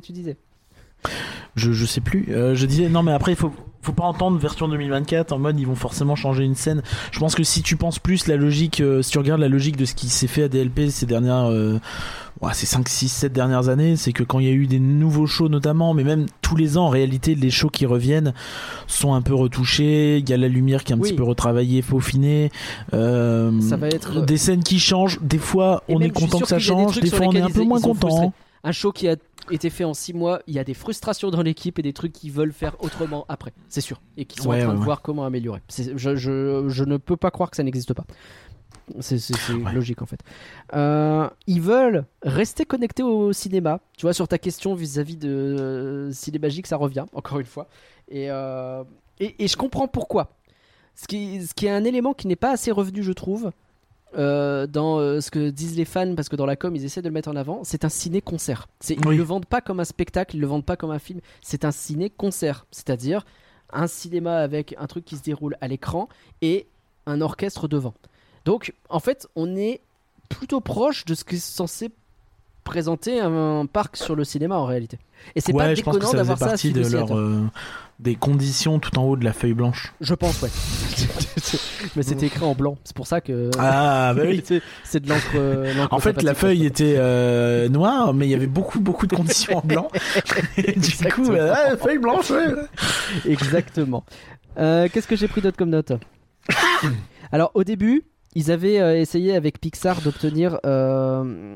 disais. 0.10 0.38
Je, 1.56 1.72
je 1.72 1.86
sais 1.86 2.02
plus. 2.02 2.28
Euh, 2.30 2.54
je 2.56 2.66
disais 2.66 2.90
non 2.90 3.02
mais 3.04 3.12
après 3.14 3.32
il 3.34 3.38
faut 3.38 3.54
faut 3.82 3.94
pas 3.94 4.04
entendre 4.06 4.40
version 4.40 4.68
2024 4.68 5.32
en 5.32 5.38
mode 5.38 5.60
ils 5.60 5.68
vont 5.68 5.76
forcément 5.76 6.16
changer 6.16 6.44
une 6.44 6.56
scène. 6.56 6.82
Je 7.12 7.20
pense 7.20 7.36
que 7.36 7.44
si 7.44 7.62
tu 7.62 7.76
penses 7.78 8.00
plus 8.00 8.26
la 8.28 8.36
logique, 8.36 8.82
euh, 8.82 9.02
si 9.04 9.12
tu 9.12 9.20
regardes 9.20 9.42
la 9.42 9.48
logique 9.48 9.78
de 9.78 9.86
ce 9.86 9.94
qui 9.94 10.10
s'est 10.10 10.26
fait 10.28 10.42
à 10.44 10.48
DLP 10.50 10.90
ces 10.90 11.06
dernières, 11.06 11.52
euh, 11.52 11.80
ouais, 12.42 12.50
ces 12.56 12.66
5, 12.66 12.90
6, 12.90 13.10
7 13.10 13.32
dernières 13.32 13.70
années, 13.70 13.96
c'est 13.96 14.12
que 14.12 14.24
quand 14.24 14.40
il 14.40 14.48
y 14.48 14.50
a 14.50 14.54
eu 14.54 14.66
des 14.66 14.80
nouveaux 14.80 15.28
shows 15.28 15.50
notamment, 15.50 15.94
mais 15.94 16.04
même 16.04 16.26
tous 16.42 16.56
les 16.56 16.80
ans 16.80 16.86
en 16.88 16.90
réalité 16.90 17.36
les 17.36 17.52
shows 17.52 17.70
qui 17.70 17.86
reviennent 17.86 18.34
sont 18.88 19.14
un 19.14 19.22
peu 19.22 19.36
retouchés. 19.36 20.18
Il 20.18 20.28
y 20.28 20.34
a 20.34 20.38
la 20.38 20.48
lumière 20.48 20.84
qui 20.84 20.92
est 20.92 20.96
un 20.96 21.00
Oui. 21.00 21.10
petit 21.10 21.16
peu 21.16 21.24
retravaillée, 21.24 21.84
peaufinée. 21.84 22.52
Euh, 22.96 23.52
Ça 23.62 23.78
va 23.78 23.88
être- 23.88 24.26
des 24.26 24.38
scènes 24.38 24.64
qui 24.64 24.80
changent. 24.80 25.20
Des 25.22 25.38
fois 25.38 25.84
Et 25.88 25.96
on 25.96 26.00
est 26.02 26.10
content 26.10 26.40
que 26.40 26.48
ça 26.48 26.56
des 26.58 26.64
change. 26.64 27.00
Des 27.00 27.08
sur 27.10 27.18
fois 27.20 27.28
on 27.28 27.34
est 27.34 27.42
un 27.42 27.50
peu 27.52 27.64
moins 27.64 27.80
content. 27.80 28.34
Un 28.66 28.72
show 28.72 28.92
qui 28.92 29.08
a 29.08 29.16
été 29.52 29.70
fait 29.70 29.84
en 29.84 29.94
6 29.94 30.14
mois, 30.14 30.42
il 30.48 30.54
y 30.56 30.60
a 30.60 30.64
des 30.64 30.74
frustrations 30.74 31.30
dans 31.30 31.42
l'équipe 31.44 31.78
et 31.80 31.82
des 31.84 31.94
trucs 31.94 32.12
qu'ils 32.12 32.32
veulent 32.32 32.52
faire 32.52 32.76
autrement 32.84 33.26
après, 33.30 33.54
c'est 33.70 33.80
sûr. 33.80 34.02
Et 34.18 34.26
qui 34.26 34.40
sont 34.42 34.50
Ouais, 34.50 34.58
en 34.58 34.66
train 34.66 34.74
ouais, 34.74 34.80
de 34.80 34.84
voir 34.84 35.02
comment 35.04 35.24
améliorer. 35.24 35.62
Je, 35.96 36.16
je- 36.16 36.66
je 36.68 36.84
ne 36.84 36.98
peux 36.98 37.16
pas 37.16 37.30
croire 37.32 37.52
que 37.52 37.56
ça 37.56 37.64
n'existe 37.64 37.94
pas. 37.94 38.06
C'est 39.00 39.20
logique 39.74 40.02
en 40.02 40.06
fait. 40.06 40.20
Euh, 40.76 41.28
ils 41.48 41.62
veulent 41.62 42.06
rester 42.24 42.66
connectés 42.66 43.02
au 43.04 43.34
cinéma. 43.34 43.80
Tu 43.98 44.04
vois, 44.06 44.14
sur 44.14 44.28
ta 44.28 44.38
question 44.38 44.76
vis-à-vis 44.76 45.18
de 45.18 45.30
euh, 45.30 46.12
Cinémagique, 46.12 46.68
ça 46.68 46.78
revient, 46.78 47.06
encore 47.14 47.40
une 47.40 47.46
fois. 47.48 47.68
Et, 48.10 48.30
euh, 48.30 48.84
et, 49.20 49.44
et 49.44 49.48
je 49.48 49.58
comprends 49.58 49.88
pourquoi. 49.88 50.30
Ce 50.96 51.08
qui, 51.08 51.46
ce 51.46 51.54
qui 51.54 51.66
est 51.66 51.72
un 51.72 51.84
élément 51.84 52.14
qui 52.14 52.28
n'est 52.28 52.36
pas 52.36 52.52
assez 52.52 52.72
revenu, 52.72 53.02
je 53.04 53.12
trouve, 53.12 53.52
euh, 54.18 54.66
dans 54.68 55.00
euh, 55.00 55.20
ce 55.20 55.32
que 55.32 55.50
disent 55.50 55.76
les 55.76 55.86
fans, 55.86 56.16
parce 56.16 56.30
que 56.30 56.36
dans 56.36 56.46
la 56.46 56.56
com, 56.56 56.76
ils 56.76 56.86
essaient 56.86 57.02
de 57.02 57.08
le 57.10 57.14
mettre 57.14 57.30
en 57.30 57.36
avant, 57.36 57.64
c'est 57.64 57.84
un 57.86 57.90
ciné-concert. 57.90 58.68
Ils 58.90 59.06
Oui. 59.06 59.18
le 59.18 59.24
vendent 59.24 59.46
pas 59.46 59.62
comme 59.62 59.80
un 59.80 59.86
spectacle, 59.86 60.36
ils 60.36 60.40
le 60.40 60.48
vendent 60.48 60.66
pas 60.66 60.78
comme 60.78 60.92
un 60.92 61.00
film, 61.00 61.20
c'est 61.42 61.66
un 61.66 61.72
ciné-concert. 61.72 62.66
C'est-à-dire 62.72 63.26
un 63.74 63.88
cinéma 63.88 64.38
avec 64.38 64.76
un 64.80 64.88
truc 64.88 65.06
qui 65.06 65.18
se 65.18 65.24
déroule 65.24 65.58
à 65.60 65.68
l'écran 65.68 66.08
et 66.42 66.68
un 67.08 67.22
orchestre 67.22 67.68
devant. 67.68 67.94
Donc, 68.46 68.74
en 68.90 69.00
fait, 69.00 69.28
on 69.36 69.56
est 69.56 69.82
plutôt 70.30 70.62
proche 70.62 71.06
de 71.06 71.14
ce 71.14 71.24
qui 71.24 71.36
est 71.36 71.40
censé 71.40 71.92
présenter 72.64 73.20
un 73.20 73.66
parc 73.68 73.96
sur 73.96 74.16
le 74.16 74.24
cinéma 74.24 74.58
en 74.58 74.66
réalité. 74.66 74.98
Et 75.36 75.42
c'est 75.42 75.54
pas 75.54 75.68
Ouais, 75.68 75.76
je 75.76 75.84
pense 75.84 75.96
que 75.96 76.00
déconnant 76.00 76.12
ça 76.12 76.18
faisait 76.18 76.18
d'avoir 76.18 76.40
ça 76.40 76.46
partie 76.48 76.72
de 76.72 76.88
leur, 76.88 77.16
euh, 77.16 77.44
des 78.00 78.16
conditions 78.16 78.80
tout 78.80 78.98
en 79.00 79.04
haut 79.04 79.16
de 79.16 79.24
la 79.24 79.32
feuille 79.34 79.54
blanche. 79.54 79.94
Je 80.02 80.14
pense, 80.14 80.42
ouais. 80.42 80.50
Mais 81.96 82.04
c'était 82.04 82.26
écrit 82.28 82.44
en 82.44 82.54
blanc. 82.54 82.78
C'est 82.84 82.96
pour 82.96 83.08
ça 83.08 83.22
que. 83.22 83.50
Ah 83.58 84.14
bah 84.14 84.24
oui. 84.26 84.44
C'est- 84.84 85.00
de 85.00 85.10
l'encre. 85.10 85.22
euh, 85.36 85.74
l'encre 85.76 85.94
En 85.94 86.00
fait, 86.00 86.22
la 86.22 86.34
feuille 86.34 86.60
quoi. 86.60 86.68
était 86.68 86.96
euh, 86.98 87.70
noire, 87.70 88.14
mais 88.14 88.28
il 88.28 88.32
y 88.32 88.34
avait 88.36 88.48
beaucoup, 88.48 88.80
beaucoup 88.80 89.08
de 89.08 89.16
conditions 89.16 89.58
en 89.58 89.62
blanc. 89.62 89.90
Et 90.58 90.74
du 90.74 90.74
coup, 90.74 90.78
Exactement. 90.80 91.32
euh, 91.32 91.54
ouais, 91.72 91.78
feuille 91.78 91.98
blanche, 92.00 92.30
ouais. 92.32 92.48
Exactement. 93.26 94.04
Euh, 94.58 94.88
Qu'est-ce 94.92 95.08
que 95.08 95.16
j'ai 95.16 95.28
pris 95.28 95.42
d'autre 95.42 95.58
comme 95.58 95.70
note 95.70 95.92
Alors, 97.32 97.52
au 97.56 97.64
début, 97.64 98.04
ils 98.36 98.52
avaient 98.52 98.80
euh, 98.80 99.00
essayé 99.00 99.36
avec 99.36 99.60
Pixar 99.60 100.02
d'obtenir 100.02 100.60
euh, 100.66 101.56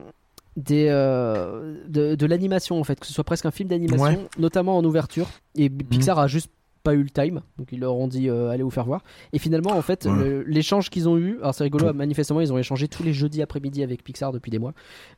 des, 0.57 0.87
euh, 0.89 1.75
de, 1.87 2.15
de 2.15 2.25
l'animation, 2.25 2.79
en 2.79 2.83
fait, 2.83 2.99
que 2.99 3.05
ce 3.05 3.13
soit 3.13 3.23
presque 3.23 3.45
un 3.45 3.51
film 3.51 3.69
d'animation, 3.69 4.03
Ouais. 4.05 4.27
notamment 4.37 4.77
en 4.77 4.83
ouverture. 4.83 5.27
Et 5.55 5.69
Pixar 5.69 6.19
a 6.19 6.27
juste 6.27 6.49
pas 6.81 6.93
eu 6.93 7.03
le 7.03 7.09
time, 7.09 7.41
donc 7.57 7.73
ils 7.73 7.79
leur 7.81 7.93
ont 7.93 8.07
dit 8.07 8.29
euh, 8.29 8.49
allez 8.51 8.63
vous 8.63 8.69
faire 8.69 8.85
voir. 8.85 9.03
Et 9.33 9.37
finalement, 9.39 9.71
en 9.71 9.81
fait, 9.81 10.05
Ouais. 10.05 10.43
l'échange 10.47 10.89
qu'ils 10.89 11.09
ont 11.09 11.17
eu, 11.17 11.37
alors 11.39 11.53
c'est 11.53 11.65
rigolo, 11.65 11.93
manifestement, 11.93 12.39
ils 12.39 12.53
ont 12.53 12.57
échangé 12.57 12.87
tous 12.87 13.03
les 13.03 13.11
jeudis 13.11 13.41
après-midi 13.41 13.83
avec 13.83 14.01
Pixar 14.01 14.31
depuis 14.31 14.49
des 14.49 14.59
mois. 14.59 14.73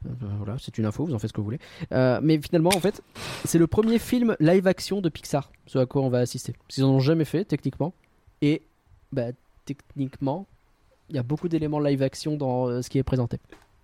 Euh, 0.08 0.10
voilà, 0.38 0.56
c'est 0.60 0.78
une 0.80 0.86
info, 0.86 1.06
vous 1.06 1.14
en 1.14 1.20
faites 1.20 1.30
ce 1.30 1.34
que 1.34 1.40
vous 1.40 1.46
voulez. 1.46 1.60
Euh, 1.94 2.20
mais 2.24 2.40
finalement, 2.42 2.72
en 2.76 2.80
fait, 2.80 3.02
c'est 3.46 3.60
le 3.60 3.68
premier 3.68 4.00
film 4.00 4.36
live 4.40 4.66
action 4.68 5.02
de 5.02 5.10
Pixar, 5.10 5.52
ce 5.68 5.78
à 5.78 5.86
quoi 5.86 6.02
on 6.02 6.10
va 6.10 6.18
assister. 6.20 6.54
Parce 6.68 6.76
qu'ils 6.76 6.84
en 6.84 6.90
ont 6.90 7.00
jamais 7.00 7.26
fait, 7.26 7.46
techniquement. 7.46 7.94
Et, 8.42 8.64
bah, 9.12 9.28
techniquement, 9.66 10.48
il 11.10 11.16
y 11.16 11.20
a 11.20 11.24
beaucoup 11.24 11.48
d'éléments 11.48 11.80
live 11.80 12.02
action 12.02 12.38
dans 12.38 12.82
ce 12.82 12.90
qui 12.90 12.98
est 12.98 13.04
présenté. 13.04 13.38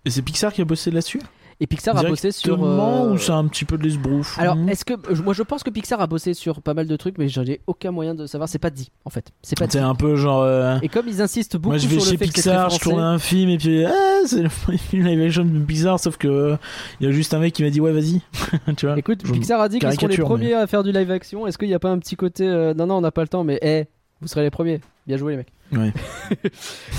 Et 0.04 0.10
c'est 0.10 0.22
Pixar 0.22 0.52
qui 0.52 0.62
a 0.62 0.64
bossé 0.64 0.90
là-dessus? 0.90 1.20
Et 1.60 1.66
Pixar 1.66 1.96
a 1.98 2.04
bossé 2.04 2.30
sur. 2.30 2.62
Euh, 2.64 3.10
ou 3.12 3.18
c'est 3.18 3.32
un 3.32 3.44
petit 3.48 3.64
peu 3.64 3.76
de 3.78 3.82
l'esbrouf 3.82 4.38
Alors, 4.38 4.54
Hmm. 4.54 4.68
est-ce 4.68 4.84
que 4.84 4.94
je- 5.10 5.22
moi 5.22 5.34
je 5.34 5.42
pense 5.42 5.64
que 5.64 5.70
Pixar 5.70 6.00
a 6.00 6.06
bossé 6.06 6.32
sur 6.32 6.62
pas 6.62 6.72
mal 6.72 6.86
de 6.86 6.94
trucs, 6.96 7.18
mais 7.18 7.28
j'en 7.28 7.42
ai 7.42 7.60
aucun 7.66 7.90
moyen 7.90 8.14
de 8.14 8.26
savoir. 8.26 8.48
C'est 8.48 8.60
pas 8.60 8.70
dit 8.70 8.92
en 9.04 9.10
fait. 9.10 9.32
C'est 9.42 9.58
pas 9.58 9.66
dit. 9.66 9.72
C'est 9.72 9.78
un 9.80 9.96
peu 9.96 10.14
genre. 10.14 10.42
euh, 10.42 10.78
Et 10.82 10.88
comme 10.88 11.08
ils 11.08 11.20
insistent 11.20 11.56
beaucoup 11.56 11.70
Moi 11.70 11.78
je 11.78 11.88
vais 11.88 11.94
sur 11.98 12.04
chez 12.04 12.12
le 12.12 12.18
fait 12.18 12.28
que 12.28 12.34
c'est 12.36 12.42
très 12.42 12.52
Pixar, 12.52 12.70
je 12.70 12.78
tourne 12.78 13.00
un 13.00 13.18
film 13.18 13.50
et 13.50 13.58
puis 13.58 13.84
ah, 13.84 13.92
c'est 14.26 14.42
le 14.42 14.48
film 14.48 15.04
live 15.06 15.20
action 15.22 15.44
de 15.44 15.58
Pixar 15.64 15.98
sauf 15.98 16.16
que 16.16 16.28
euh, 16.28 16.56
il 17.00 17.06
y 17.06 17.08
a 17.08 17.12
juste 17.12 17.34
un 17.34 17.40
mec 17.40 17.52
qui 17.54 17.64
m'a 17.64 17.70
dit 17.70 17.80
ouais 17.80 17.92
vas-y 17.92 18.20
tu 18.76 18.86
vois. 18.86 18.96
Écoute, 18.96 19.22
Je- 19.24 19.32
Pixar 19.32 19.60
a 19.60 19.68
dit 19.68 19.80
qu'ils 19.80 19.92
seront 19.94 20.06
les 20.06 20.16
premiers 20.18 20.54
à 20.54 20.66
faire 20.68 20.84
du 20.84 20.92
live 20.92 21.10
action. 21.10 21.46
Est-ce 21.48 21.58
qu'il 21.58 21.66
n'y 21.68 21.74
a 21.74 21.80
pas 21.80 21.90
un 21.90 21.98
petit 21.98 22.14
côté 22.14 22.46
euh, 22.46 22.72
non 22.72 22.86
non 22.86 22.98
on 22.98 23.00
n'a 23.00 23.10
pas 23.10 23.22
le 23.22 23.28
temps, 23.28 23.42
mais 23.42 23.58
eh 23.62 23.86
vous 24.20 24.28
serez 24.28 24.42
les 24.42 24.50
premiers. 24.50 24.80
Bien 25.08 25.16
joué 25.16 25.32
les 25.32 25.38
mecs. 25.38 25.52
Ouais. 25.72 25.92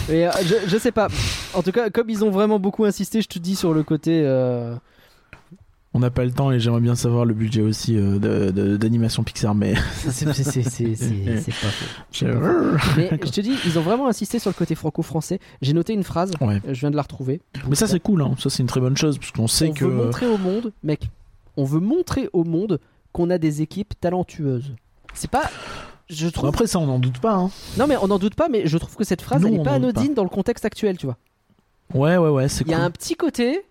Mais 0.10 0.28
euh, 0.28 0.32
je, 0.43 0.68
je 0.68 0.78
sais 0.78 0.91
pas. 0.91 1.07
En 1.53 1.62
tout 1.64 1.72
cas, 1.72 1.89
comme 1.89 2.10
ils 2.10 2.24
ont 2.26 2.32
vraiment 2.32 2.60
beaucoup 2.60 2.84
insisté, 2.86 3.22
je 3.22 3.28
te 3.28 3.39
dis 3.39 3.55
sur 3.55 3.74
le 3.74 3.84
côté. 3.84 4.24
euh, 4.26 4.76
On 5.93 5.99
n'a 5.99 6.10
pas 6.12 6.24
le 6.26 6.32
temps 6.32 6.51
et 6.51 6.60
j'aimerais 6.60 6.82
bien 6.82 6.95
savoir 6.95 7.26
le 7.26 7.34
budget 7.34 7.62
aussi 7.62 7.95
euh, 7.97 8.20
de- 8.20 8.51
de- 8.51 8.78
d'animation 8.78 9.24
Pixar 9.24 9.55
mais 9.55 9.74
c'est 9.95 10.12
c'est- 10.12 10.43
c'est- 10.43 10.64
c'est- 10.64 10.95
c'est- 10.95 11.38
c'est 11.38 11.51
pas 11.62 11.68
faux. 11.68 12.66
Mais 12.97 13.10
je 13.24 13.30
te 13.32 13.41
dis, 13.41 13.55
ils 13.66 13.78
ont 13.80 13.82
vraiment 13.84 14.07
insisté 14.07 14.39
sur 14.39 14.49
le 14.49 14.55
côté 14.55 14.76
franco-français. 14.76 15.39
J'ai 15.62 15.74
noté 15.74 15.93
une 15.93 16.03
phrase. 16.03 16.32
Ouais. 16.41 16.62
Je 16.68 16.80
viens 16.80 16.91
de 16.91 16.95
la 16.95 17.01
retrouver. 17.03 17.41
Mais 17.68 17.76
ça 17.76 17.88
c'est 17.88 17.99
cool 17.99 18.22
hein. 18.24 18.34
ça 18.39 18.49
c'est 18.49 18.62
une 18.64 18.68
très 18.70 18.80
bonne 18.82 18.97
chose 18.97 19.18
parce 19.18 19.32
qu'on 19.32 19.47
sait 19.47 19.70
on 19.70 19.74
que 19.74 19.86
veut 19.86 19.91
montrer 20.05 20.26
au 20.28 20.38
monde, 20.38 20.74
mec, 20.84 21.10
on 21.57 21.64
veut 21.64 21.80
montrer 21.80 22.28
au 22.34 22.43
monde 22.43 22.80
qu'on 23.14 23.30
a 23.30 23.38
des 23.38 23.62
équipes 23.62 23.93
talentueuses. 23.99 24.74
C'est 25.14 25.30
pas. 25.32 25.49
Je 26.10 26.26
Bon, 26.26 26.32
trouve. 26.32 26.49
après 26.49 26.66
ça 26.68 26.80
on 26.80 26.88
n'en 26.88 26.99
doute 26.99 27.20
pas 27.20 27.34
hein. 27.36 27.51
Non, 27.78 27.86
mais 27.88 27.95
on 28.01 28.07
n'en 28.07 28.18
doute 28.20 28.36
pas, 28.36 28.49
mais 28.49 28.64
je 28.66 28.78
trouve 28.78 28.95
que 28.95 29.03
cette 29.03 29.22
phrase, 29.22 29.41
Nous, 29.41 29.47
elle 29.47 29.53
est 29.55 29.60
on 29.60 29.64
pas 29.64 29.74
anodine 29.74 30.14
dans 30.14 30.24
le 30.24 30.30
contexte 30.30 30.66
actuel, 30.66 30.97
tu 30.97 31.05
vois. 31.05 31.18
Ouais 31.93 32.18
ouais 32.18 32.30
ouais 32.30 32.47
c'est 32.49 32.64
Il 32.66 32.72
y 32.72 32.74
a 32.74 32.82
un 32.82 32.91
petit 32.91 33.16
côté. 33.16 33.62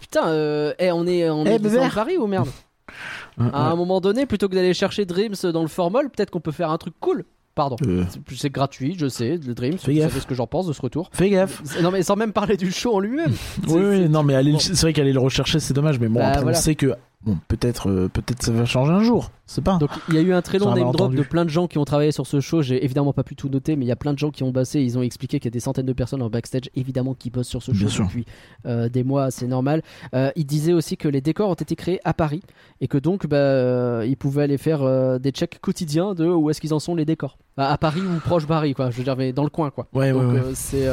Putain, 0.00 0.28
euh, 0.28 0.72
eh, 0.78 0.92
on 0.92 1.06
est 1.06 1.28
en 1.28 1.44
Eh, 1.44 1.50
est 1.54 1.58
bébert. 1.58 1.92
Paris 1.94 2.16
ou 2.18 2.26
merde 2.26 2.48
À 3.38 3.70
un 3.70 3.76
moment 3.76 4.00
donné, 4.00 4.24
plutôt 4.26 4.48
que 4.48 4.54
d'aller 4.54 4.72
chercher 4.74 5.04
Dreams 5.04 5.34
dans 5.52 5.62
le 5.62 5.68
formol, 5.68 6.08
peut-être 6.10 6.30
qu'on 6.30 6.40
peut 6.40 6.52
faire 6.52 6.70
un 6.70 6.78
truc 6.78 6.94
cool. 7.00 7.24
Pardon. 7.54 7.76
Euh, 7.86 8.04
C'est- 8.34 8.50
gratuit, 8.50 8.96
je 8.98 9.08
sais, 9.08 9.38
le 9.44 9.54
Dreams. 9.54 9.78
Fais 9.78 9.92
Vous 9.92 9.98
gaffe. 9.98 10.08
savez 10.10 10.20
ce 10.20 10.26
que 10.26 10.34
j'en 10.34 10.46
pense 10.46 10.66
de 10.66 10.72
ce 10.72 10.80
retour. 10.82 11.08
Fais 11.12 11.30
gaffe. 11.30 11.62
Non, 11.82 11.90
mais 11.90 12.02
sans 12.02 12.14
même 12.16 12.32
parler 12.32 12.56
du 12.56 12.70
show 12.70 12.94
en 12.94 13.00
lui-même. 13.00 13.32
Oui, 13.68 13.80
oui, 13.82 14.08
non, 14.08 14.22
mais 14.22 14.34
c'est 14.58 14.78
vrai 14.82 14.92
qu'aller 14.92 15.12
le 15.14 15.20
rechercher, 15.20 15.58
c'est 15.58 15.72
dommage, 15.74 15.98
mais 15.98 16.08
bon, 16.08 16.20
Bah, 16.20 16.28
après, 16.28 16.42
voilà. 16.42 16.58
on 16.58 16.60
sait 16.60 16.74
que, 16.74 16.94
bon, 17.26 17.36
peut-être, 17.48 17.90
euh, 17.90 18.08
peut-être 18.08 18.42
ça 18.42 18.52
va 18.52 18.64
changer 18.64 18.92
un 18.92 19.02
jour, 19.02 19.30
c'est 19.46 19.62
pas. 19.62 19.78
Donc 19.78 19.90
il 20.08 20.14
y 20.14 20.18
a 20.18 20.20
eu 20.20 20.32
un 20.32 20.42
très 20.42 20.58
long 20.58 20.74
name 20.74 20.92
drop 20.92 21.14
de 21.14 21.22
plein 21.22 21.44
de 21.44 21.50
gens 21.50 21.66
qui 21.66 21.76
ont 21.78 21.84
travaillé 21.84 22.12
sur 22.12 22.26
ce 22.26 22.40
show. 22.40 22.62
J'ai 22.62 22.84
évidemment 22.84 23.12
pas 23.12 23.24
pu 23.24 23.34
tout 23.36 23.48
noter, 23.48 23.76
mais 23.76 23.84
il 23.84 23.88
y 23.88 23.92
a 23.92 23.96
plein 23.96 24.12
de 24.12 24.18
gens 24.18 24.30
qui 24.30 24.42
ont 24.44 24.50
bossé. 24.52 24.80
Ils 24.80 24.96
ont 24.96 25.02
expliqué 25.02 25.38
qu'il 25.38 25.46
y 25.46 25.52
a 25.52 25.56
des 25.56 25.60
centaines 25.60 25.86
de 25.86 25.92
personnes 25.92 26.22
en 26.22 26.30
backstage, 26.30 26.70
évidemment, 26.74 27.14
qui 27.14 27.30
bossent 27.30 27.48
sur 27.48 27.62
ce 27.62 27.72
Bien 27.72 27.80
show 27.88 27.88
sûr. 27.88 28.04
depuis 28.06 28.24
euh, 28.66 28.88
des 28.88 29.04
mois. 29.04 29.30
C'est 29.30 29.46
normal. 29.46 29.82
Euh, 30.14 30.30
ils 30.36 30.46
disaient 30.46 30.72
aussi 30.72 30.96
que 30.96 31.08
les 31.08 31.20
décors 31.20 31.50
ont 31.50 31.54
été 31.54 31.76
créés 31.76 32.00
à 32.04 32.14
Paris 32.14 32.42
et 32.80 32.88
que 32.88 32.98
donc 32.98 33.26
bah, 33.26 33.36
euh, 33.36 34.06
ils 34.06 34.16
pouvaient 34.16 34.44
aller 34.44 34.58
faire 34.58 35.20
des 35.20 35.30
checks 35.32 35.58
quotidiens 35.60 36.14
de 36.14 36.26
où 36.26 36.48
est-ce 36.50 36.60
qu'ils 36.60 36.74
en 36.74 36.78
sont 36.78 36.94
les 36.94 37.04
décors. 37.04 37.38
À 37.56 37.72
à 37.72 37.78
Paris 37.78 38.00
ou 38.00 38.20
proche 38.20 38.46
Paris, 38.46 38.74
quoi. 38.74 38.90
Je 38.90 38.98
veux 38.98 39.04
dire, 39.04 39.16
mais 39.16 39.32
dans 39.32 39.44
le 39.44 39.50
coin, 39.50 39.70
quoi. 39.70 39.86
Ouais, 39.92 40.12
Donc 40.12 40.22
ouais, 40.22 40.40
ouais. 40.40 40.54
c'est 40.54 40.86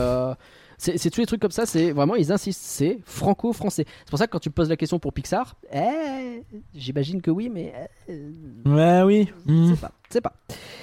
c'est 0.98 1.10
tous 1.10 1.22
les 1.22 1.26
trucs 1.26 1.42
comme 1.42 1.52
ça, 1.52 1.66
c'est 1.66 1.92
vraiment 1.92 2.16
ils 2.16 2.32
insistent, 2.32 2.62
c'est 2.64 3.00
franco-français. 3.06 3.86
C'est 4.06 4.10
pour 4.10 4.20
ça 4.20 4.28
que 4.28 4.32
quand 4.32 4.40
tu 4.40 4.50
me 4.50 4.54
poses 4.54 4.70
la 4.70 4.76
question 4.78 5.00
pour 5.00 5.14
Pixar, 5.14 5.56
eh, 5.74 6.44
j'imagine 6.76 7.22
que 7.22 7.32
oui, 7.32 7.50
mais 7.54 7.74
euh, 8.10 8.30
Ouais, 8.66 9.02
oui. 9.04 9.30
Hmm. 9.46 9.74
c'est 9.74 9.80
pas, 9.82 9.92
c'est 10.10 10.22
pas. 10.22 10.34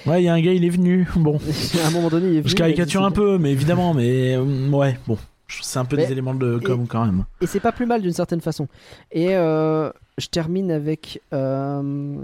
Ouais, 0.05 0.21
il 0.23 0.25
y 0.25 0.29
a 0.29 0.33
un 0.33 0.41
gars, 0.41 0.53
il 0.53 0.65
est 0.65 0.69
venu. 0.69 1.07
Bon, 1.15 1.39
à 1.83 1.87
un 1.87 1.91
moment 1.91 2.09
donné, 2.09 2.27
il 2.29 2.35
est 2.37 2.41
venu, 2.41 2.49
je 2.49 2.55
caricature 2.55 3.03
un 3.05 3.11
peu, 3.11 3.37
mais 3.37 3.51
évidemment, 3.51 3.93
mais 3.93 4.35
euh, 4.35 4.69
ouais, 4.69 4.97
bon. 5.07 5.17
C'est 5.61 5.79
un 5.79 5.85
peu 5.85 5.97
Mais- 5.97 6.05
des 6.05 6.13
éléments 6.13 6.33
de 6.33 6.59
com 6.59 6.87
quand 6.87 7.05
même. 7.05 7.25
Et 7.41 7.45
c'est 7.45 7.59
pas 7.59 7.73
plus 7.73 7.85
mal 7.85 8.01
d'une 8.01 8.13
certaine 8.13 8.39
façon. 8.39 8.69
Et 9.11 9.35
euh, 9.35 9.91
je 10.17 10.27
termine 10.27 10.71
avec 10.71 11.21
euh, 11.33 12.15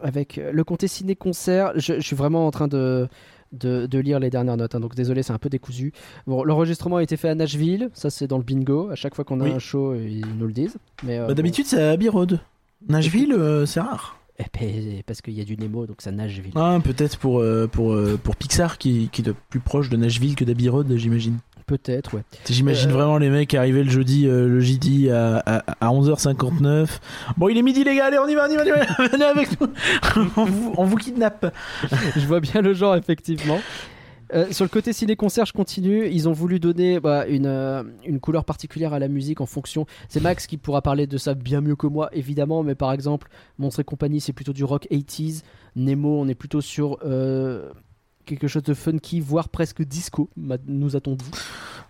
avec 0.00 0.36
le 0.52 0.62
comté 0.62 0.86
ciné-concert. 0.86 1.72
Je, 1.74 1.94
je 1.94 2.00
suis 2.00 2.14
vraiment 2.14 2.46
en 2.46 2.52
train 2.52 2.68
de 2.68 3.08
de, 3.52 3.86
de 3.86 3.98
lire 3.98 4.18
les 4.18 4.30
dernières 4.30 4.56
notes, 4.56 4.74
hein, 4.74 4.80
donc 4.80 4.94
désolé, 4.94 5.22
c'est 5.22 5.32
un 5.32 5.38
peu 5.38 5.48
décousu. 5.48 5.92
Bon, 6.26 6.42
l'enregistrement 6.44 6.96
a 6.96 7.02
été 7.02 7.16
fait 7.16 7.28
à 7.28 7.34
Nashville, 7.34 7.90
ça 7.94 8.10
c'est 8.10 8.26
dans 8.26 8.38
le 8.38 8.44
bingo. 8.44 8.88
À 8.90 8.94
chaque 8.94 9.14
fois 9.14 9.24
qu'on 9.24 9.40
a 9.40 9.44
Oui. 9.44 9.52
un 9.52 9.58
show, 9.58 9.94
ils 9.94 10.24
nous 10.38 10.46
le 10.46 10.52
disent. 10.52 10.76
Mais 11.04 11.18
euh, 11.18 11.26
Bah, 11.28 11.34
D'habitude, 11.34 11.66
c'est 11.66 11.80
à 11.82 11.90
Abbey 11.90 12.08
Road. 12.08 12.40
Nashville, 12.88 13.32
euh, 13.32 13.66
c'est 13.66 13.80
rare. 13.80 14.18
Eh 14.38 14.44
ben, 14.58 15.02
parce 15.06 15.20
qu'il 15.20 15.34
y 15.34 15.40
a 15.40 15.44
du 15.44 15.56
Nemo, 15.56 15.86
donc 15.86 16.00
ça 16.00 16.10
Nashville. 16.10 16.52
Ah, 16.56 16.78
peut-être 16.82 17.18
pour, 17.18 17.40
euh, 17.40 17.68
pour, 17.70 17.92
euh, 17.92 18.18
pour 18.20 18.34
Pixar, 18.34 18.78
qui, 18.78 19.08
qui 19.12 19.20
est 19.22 19.32
plus 19.50 19.60
proche 19.60 19.88
de 19.90 19.96
Nashville 19.96 20.34
que 20.34 20.44
d'Abbey 20.44 20.68
Road, 20.68 20.90
j'imagine. 20.96 21.36
Peut-être, 21.66 22.14
ouais. 22.14 22.22
J'imagine 22.48 22.90
Euh, 22.90 22.94
vraiment 22.94 23.18
les 23.18 23.30
mecs 23.30 23.54
arriver 23.54 23.84
le 23.84 23.90
jeudi, 23.90 24.26
euh, 24.26 24.48
le 24.48 24.60
jeudi 24.60 25.10
à, 25.10 25.36
à, 25.38 25.58
à 25.80 25.88
11h59. 25.90 26.88
Bon, 27.36 27.48
il 27.48 27.56
est 27.56 27.62
midi, 27.62 27.84
les 27.84 27.96
gars, 27.96 28.06
allez, 28.06 28.18
on 28.18 28.26
y 28.28 28.34
va, 28.34 28.46
on 28.48 28.52
y 28.52 28.56
va, 28.56 28.62
on 28.62 28.66
y 28.66 28.70
va. 28.70 29.08
venez 29.08 29.24
avec 29.24 29.60
nous. 29.60 29.68
on, 30.36 30.44
vous, 30.44 30.74
on 30.76 30.84
vous 30.84 30.96
kidnappe. 30.96 31.54
je 32.16 32.26
vois 32.26 32.40
bien 32.40 32.60
le 32.60 32.74
genre, 32.74 32.96
effectivement. 32.96 33.60
Euh, 34.34 34.50
sur 34.50 34.64
le 34.64 34.70
côté 34.70 34.92
ciné-concert, 34.94 35.44
je 35.44 35.52
continue. 35.52 36.08
Ils 36.08 36.26
ont 36.28 36.32
voulu 36.32 36.58
donner 36.58 37.00
bah, 37.00 37.26
une, 37.26 37.46
euh, 37.46 37.82
une 38.06 38.18
couleur 38.18 38.44
particulière 38.46 38.94
à 38.94 38.98
la 38.98 39.08
musique 39.08 39.42
en 39.42 39.46
fonction. 39.46 39.84
C'est 40.08 40.22
Max 40.22 40.46
qui 40.46 40.56
pourra 40.56 40.80
parler 40.80 41.06
de 41.06 41.18
ça 41.18 41.34
bien 41.34 41.60
mieux 41.60 41.76
que 41.76 41.86
moi, 41.86 42.08
évidemment. 42.12 42.62
Mais 42.62 42.74
par 42.74 42.92
exemple, 42.92 43.28
Monstre 43.58 43.80
et 43.80 43.84
compagnie, 43.84 44.20
c'est 44.20 44.32
plutôt 44.32 44.54
du 44.54 44.64
rock 44.64 44.86
80s. 44.90 45.42
Nemo, 45.76 46.18
on 46.18 46.28
est 46.28 46.34
plutôt 46.34 46.62
sur 46.62 46.98
euh, 47.04 47.70
quelque 48.24 48.48
chose 48.48 48.62
de 48.62 48.74
funky, 48.74 49.20
voire 49.20 49.48
presque 49.48 49.82
disco, 49.82 50.30
nous 50.66 50.88
dit. 50.88 51.30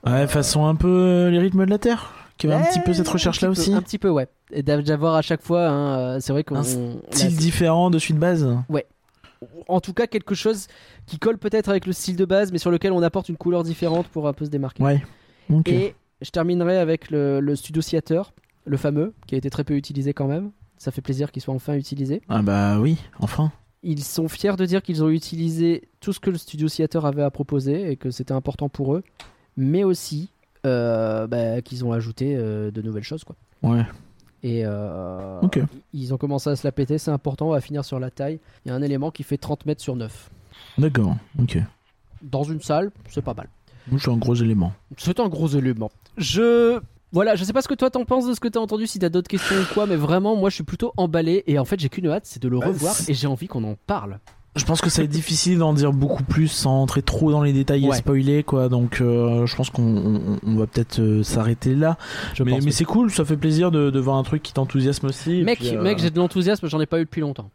Ouais, 0.04 0.26
façon 0.26 0.66
un 0.66 0.74
peu 0.74 0.88
euh, 0.88 1.30
les 1.30 1.38
rythmes 1.38 1.64
de 1.64 1.70
la 1.70 1.78
Terre, 1.78 2.12
qui 2.36 2.46
avait 2.46 2.56
un 2.56 2.68
petit 2.68 2.80
peu 2.80 2.92
cette 2.92 3.08
recherche-là 3.08 3.50
aussi. 3.50 3.72
Un 3.72 3.82
petit 3.82 3.98
peu, 3.98 4.08
ouais. 4.08 4.28
Et 4.50 4.62
d'avoir 4.62 5.14
à 5.14 5.22
chaque 5.22 5.42
fois, 5.42 5.68
hein, 5.68 5.98
euh, 5.98 6.20
c'est 6.20 6.32
vrai 6.32 6.44
qu'on. 6.44 6.56
Un 6.56 6.62
Style 6.62 7.36
différent 7.36 7.90
de 7.90 7.98
suite 7.98 8.18
base. 8.18 8.46
en 9.68 9.80
tout 9.80 9.92
cas 9.92 10.06
quelque 10.06 10.34
chose 10.34 10.66
qui 11.06 11.18
colle 11.18 11.38
peut-être 11.38 11.68
avec 11.68 11.86
le 11.86 11.92
style 11.92 12.16
de 12.16 12.24
base, 12.24 12.52
mais 12.52 12.58
sur 12.58 12.70
lequel 12.70 12.92
on 12.92 13.02
apporte 13.02 13.28
une 13.28 13.36
couleur 13.36 13.62
différente 13.62 14.06
pour 14.08 14.28
un 14.28 14.32
peu 14.32 14.44
se 14.44 14.50
démarquer. 14.50 14.82
Ouais. 14.82 15.02
Ok. 15.50 15.68
Et 15.68 15.94
je 16.20 16.30
terminerai 16.30 16.78
avec 16.78 17.10
le, 17.10 17.40
le 17.40 17.56
Studio 17.56 17.82
Theater, 17.82 18.32
le 18.64 18.76
fameux, 18.76 19.14
qui 19.26 19.34
a 19.34 19.38
été 19.38 19.50
très 19.50 19.64
peu 19.64 19.74
utilisé 19.74 20.12
quand 20.12 20.26
même. 20.26 20.50
Ça 20.78 20.90
fait 20.90 21.00
plaisir 21.00 21.30
qu'il 21.30 21.42
soit 21.42 21.54
enfin 21.54 21.74
utilisé. 21.74 22.22
Ah 22.28 22.42
bah 22.42 22.78
oui, 22.80 22.98
enfin. 23.20 23.52
Ils 23.82 24.02
sont 24.04 24.28
fiers 24.28 24.56
de 24.56 24.64
dire 24.64 24.82
qu'ils 24.82 25.02
ont 25.02 25.08
utilisé 25.08 25.88
tout 26.00 26.12
ce 26.12 26.20
que 26.20 26.30
le 26.30 26.38
Studio 26.38 26.68
Theater 26.68 27.04
avait 27.04 27.22
à 27.22 27.30
proposer 27.30 27.90
et 27.90 27.96
que 27.96 28.10
c'était 28.10 28.32
important 28.32 28.68
pour 28.68 28.94
eux, 28.94 29.02
mais 29.56 29.82
aussi 29.84 30.30
euh, 30.66 31.26
bah, 31.26 31.60
qu'ils 31.62 31.84
ont 31.84 31.92
ajouté 31.92 32.36
euh, 32.36 32.70
de 32.70 32.80
nouvelles 32.82 33.02
choses. 33.02 33.24
Quoi. 33.24 33.34
Ouais. 33.62 33.84
Et 34.44 34.62
euh, 34.64 35.40
Ok. 35.42 35.60
ils 35.92 36.14
ont 36.14 36.16
commencé 36.16 36.50
à 36.50 36.56
se 36.56 36.66
la 36.66 36.72
péter, 36.72 36.98
c'est 36.98 37.10
important, 37.10 37.48
on 37.48 37.52
va 37.52 37.60
finir 37.60 37.84
sur 37.84 37.98
la 37.98 38.10
taille. 38.10 38.38
Il 38.64 38.68
y 38.68 38.72
a 38.72 38.74
un 38.74 38.82
élément 38.82 39.10
qui 39.10 39.22
fait 39.24 39.36
30 39.38 39.66
mètres 39.66 39.80
sur 39.82 39.96
9. 39.96 40.30
D'accord. 40.78 41.16
Ok. 41.40 41.58
Dans 42.22 42.44
une 42.44 42.60
salle, 42.60 42.90
c'est 43.08 43.22
pas 43.22 43.34
mal. 43.34 43.48
Suis 43.98 44.10
un 44.10 44.16
gros 44.16 44.34
élément. 44.36 44.72
C'est 44.96 45.18
un 45.18 45.28
gros 45.28 45.48
élément. 45.48 45.90
Je. 46.16 46.80
Voilà, 47.12 47.34
je 47.36 47.44
sais 47.44 47.52
pas 47.52 47.62
ce 47.62 47.68
que 47.68 47.74
toi 47.74 47.90
t'en 47.90 48.04
penses 48.04 48.26
de 48.26 48.34
ce 48.34 48.40
que 48.40 48.48
t'as 48.48 48.60
entendu, 48.60 48.86
si 48.86 48.98
t'as 48.98 49.08
d'autres 49.10 49.28
questions 49.28 49.54
ou 49.56 49.74
quoi, 49.74 49.86
mais 49.86 49.96
vraiment, 49.96 50.34
moi 50.34 50.48
je 50.50 50.54
suis 50.56 50.64
plutôt 50.64 50.92
emballé 50.96 51.44
et 51.46 51.58
en 51.58 51.64
fait 51.64 51.78
j'ai 51.78 51.88
qu'une 51.90 52.06
hâte, 52.08 52.24
c'est 52.26 52.42
de 52.42 52.48
le 52.48 52.58
Bah, 52.58 52.68
revoir 52.68 52.94
et 53.08 53.14
j'ai 53.14 53.26
envie 53.26 53.48
qu'on 53.48 53.64
en 53.64 53.74
parle. 53.86 54.18
Je 54.54 54.64
pense 54.66 54.82
que 54.82 54.90
ça 54.90 55.00
va 55.00 55.04
être 55.04 55.10
difficile 55.10 55.56
d'en 55.58 55.72
dire 55.72 55.94
beaucoup 55.94 56.24
plus 56.24 56.48
sans 56.48 56.82
entrer 56.82 57.00
trop 57.00 57.30
dans 57.30 57.42
les 57.42 57.54
détails 57.54 57.86
Ouais. 57.88 57.96
et 57.96 57.98
spoiler 57.98 58.42
quoi. 58.42 58.68
Donc 58.68 59.00
euh, 59.00 59.46
je 59.46 59.56
pense 59.56 59.70
qu'on 59.70 59.82
on- 59.82 60.38
on 60.42 60.56
va 60.56 60.66
peut-être 60.66 61.00
euh, 61.00 61.22
s'arrêter 61.22 61.74
là. 61.74 61.96
Je 62.34 62.42
mais 62.44 62.60
c'est 62.70 62.84
cool, 62.84 63.10
ça 63.10 63.24
fait 63.24 63.36
plaisir 63.38 63.70
de, 63.70 63.88
de 63.90 63.98
voir 64.00 64.16
un 64.16 64.22
truc 64.22 64.42
qui 64.42 64.52
t'enthousiasme 64.52 65.06
aussi. 65.06 65.42
Mec, 65.42 65.58
puis, 65.58 65.74
euh, 65.74 65.82
mec, 65.82 65.98
j'ai 65.98 66.10
de 66.10 66.18
l'enthousiasme, 66.18 66.66
j'en 66.68 66.80
ai 66.80 66.86
pas 66.86 66.98
eu 67.00 67.04
depuis 67.04 67.20
longtemps. 67.22 67.50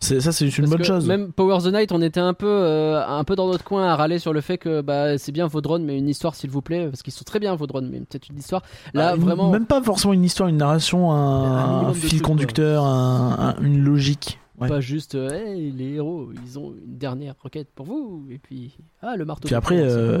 C'est- 0.00 0.20
ça 0.20 0.32
c'est 0.32 0.46
une 0.46 0.52
Parce 0.64 0.70
bonne 0.70 0.84
chose. 0.84 1.06
Même 1.06 1.32
Power 1.32 1.58
the 1.62 1.72
Night, 1.72 1.92
on 1.92 2.00
était 2.02 2.20
un 2.20 2.34
peu, 2.34 2.46
euh, 2.48 3.04
un 3.06 3.24
peu 3.24 3.36
dans 3.36 3.46
notre 3.48 3.64
coin 3.64 3.86
à 3.86 3.96
râler 3.96 4.18
sur 4.18 4.32
le 4.32 4.40
fait 4.40 4.58
que 4.58 4.80
bah, 4.80 5.18
c'est 5.18 5.32
bien 5.32 5.46
vos 5.46 5.60
drones, 5.60 5.84
mais 5.84 5.98
une 5.98 6.08
histoire 6.08 6.34
s'il 6.34 6.50
vous 6.50 6.62
plaît, 6.62 6.86
parce 6.88 7.02
qu'ils 7.02 7.12
sont 7.12 7.24
très 7.24 7.38
bien 7.38 7.54
vos 7.54 7.66
drones, 7.66 7.88
mais 7.90 7.98
peut-être 8.00 8.28
une 8.28 8.38
histoire. 8.38 8.62
Là, 8.94 9.10
Ah, 9.12 9.16
vraiment. 9.16 9.50
Même 9.50 9.66
pas 9.66 9.82
forcément 9.82 10.12
une 10.12 10.24
histoire, 10.24 10.48
une 10.48 10.56
narration, 10.58 11.12
Un 11.12 11.92
fil 11.94 12.22
conducteur, 12.22 12.84
un- 12.84 13.54
un- 13.58 13.62
une 13.62 13.82
logique. 13.82 14.38
Ouais. 14.60 14.68
Pas 14.68 14.80
juste, 14.80 15.14
euh, 15.14 15.30
Hey, 15.30 15.72
les 15.72 15.94
héros, 15.94 16.28
ils 16.46 16.58
ont 16.58 16.74
une 16.86 16.98
dernière 16.98 17.34
requête 17.42 17.68
pour 17.74 17.86
vous, 17.86 18.26
et 18.30 18.36
puis, 18.36 18.76
ah, 19.02 19.16
le 19.16 19.24
marteau. 19.24 19.46
Puis 19.46 19.54
après, 19.54 19.78
euh, 19.80 20.20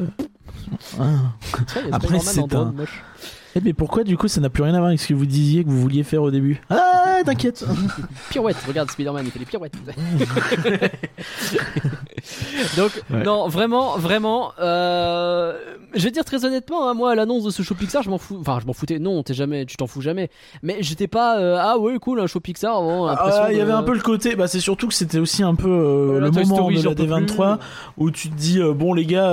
après, 1.92 2.18
c'est 2.20 2.54
un-. 2.54 2.74
Eh, 3.56 3.60
mais 3.60 3.72
pourquoi 3.72 4.04
du 4.04 4.16
coup 4.16 4.28
ça 4.28 4.40
n'a 4.40 4.48
plus 4.48 4.62
rien 4.62 4.74
à 4.74 4.78
voir 4.78 4.88
avec 4.88 5.00
ce 5.00 5.08
que 5.08 5.14
vous 5.14 5.26
disiez 5.26 5.64
que 5.64 5.68
vous 5.68 5.80
vouliez 5.80 6.04
faire 6.04 6.22
au 6.22 6.30
début? 6.30 6.60
Ah, 6.70 6.89
t'inquiète. 7.24 7.64
Pirouette, 8.30 8.56
regarde 8.66 8.90
Spider-Man, 8.90 9.24
il 9.26 9.30
fait 9.30 9.38
des 9.38 9.44
pirouettes. 9.44 9.72
Donc, 12.76 12.90
Ouais. 13.10 13.22
non, 13.24 13.48
vraiment, 13.48 13.96
vraiment, 13.98 14.52
euh, 14.60 15.56
je 15.94 16.04
vais 16.04 16.10
dire 16.10 16.24
très 16.24 16.44
honnêtement, 16.44 16.88
hein, 16.88 16.94
moi, 16.94 17.12
à 17.12 17.14
l'annonce 17.14 17.44
de 17.44 17.50
ce 17.50 17.62
show 17.62 17.74
Pixar, 17.74 18.02
je 18.02 18.10
m'en 18.10 18.18
fous. 18.18 18.36
Enfin, 18.40 18.58
je 18.60 18.66
m'en 18.66 18.72
foutais, 18.72 18.98
non, 18.98 19.22
t'es 19.22 19.34
jamais, 19.34 19.64
tu 19.66 19.76
t'en 19.76 19.86
fous 19.86 20.00
jamais. 20.02 20.30
Mais 20.62 20.76
j'étais 20.80 21.08
pas, 21.08 21.38
euh, 21.40 21.56
ah 21.58 21.78
ouais, 21.78 21.98
cool, 21.98 22.20
un 22.20 22.26
show 22.26 22.40
Pixar, 22.40 22.82
vraiment, 22.82 23.06
l'impression 23.06 23.42
Ah, 23.44 23.48
il 23.50 23.54
y 23.54 23.58
de- 23.58 23.62
avait 23.62 23.72
un 23.72 23.82
peu 23.82 23.94
le 23.94 24.00
côté, 24.00 24.36
bah 24.36 24.46
c'est 24.48 24.60
surtout 24.60 24.88
que 24.88 24.94
c'était 24.94 25.18
aussi 25.18 25.42
un 25.42 25.54
peu 25.54 25.68
euh, 25.68 26.20
le 26.20 26.30
moment 26.30 26.54
Story, 26.56 26.82
de 26.82 26.88
la 26.88 26.94
peux 26.94 27.04
D23 27.04 27.56
plus. 27.58 27.66
où 27.98 28.10
tu 28.10 28.28
te 28.30 28.34
dis 28.36 28.60
bon 28.76 28.92
les 28.94 29.06
gars, 29.06 29.32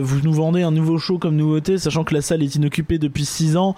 vous 0.00 0.20
nous 0.22 0.32
vendez 0.32 0.62
un 0.62 0.70
nouveau 0.70 0.98
show 0.98 1.18
comme 1.18 1.36
nouveauté, 1.36 1.78
sachant 1.78 2.04
que 2.04 2.14
la 2.14 2.22
salle 2.22 2.42
est 2.42 2.54
inoccupée 2.54 2.98
depuis 2.98 3.24
6 3.24 3.56
ans. 3.56 3.74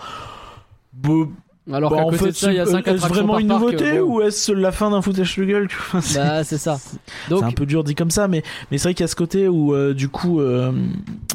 Bon, 0.92 1.30
Alors 1.70 1.90
Bah, 1.90 1.98
qu'à 1.98 2.02
en 2.02 2.10
côté 2.10 2.18
fait, 2.18 2.26
de 2.30 2.32
ça, 2.32 2.50
il 2.52 2.56
y 2.56 2.58
a 2.58 2.66
c'est- 2.66 2.72
5 2.72 2.88
est-ce 2.88 3.06
vraiment 3.06 3.32
par 3.34 3.38
une 3.40 3.46
nouveauté 3.46 3.98
bon. 4.00 4.16
ou 4.16 4.22
est-ce 4.22 4.50
la 4.50 4.72
fin 4.72 4.90
d'un 4.90 5.00
foutage 5.00 5.36
de 5.36 5.44
gueule 5.44 5.68
c'est- 6.00 6.18
Bah, 6.18 6.42
c'est 6.42 6.58
ça. 6.58 6.80
Donc, 7.30 7.40
C'est 7.40 7.44
un 7.44 7.52
peu 7.52 7.66
dur 7.66 7.84
dit 7.84 7.94
comme 7.94 8.10
ça, 8.10 8.26
mais, 8.26 8.42
mais 8.70 8.78
c'est 8.78 8.84
vrai 8.88 8.94
qu'il 8.94 9.04
y 9.04 9.08
a 9.08 9.08
ce 9.08 9.14
côté 9.14 9.46
où, 9.46 9.72
euh, 9.72 9.94
du 9.94 10.08
coup, 10.08 10.40
euh, 10.40 10.72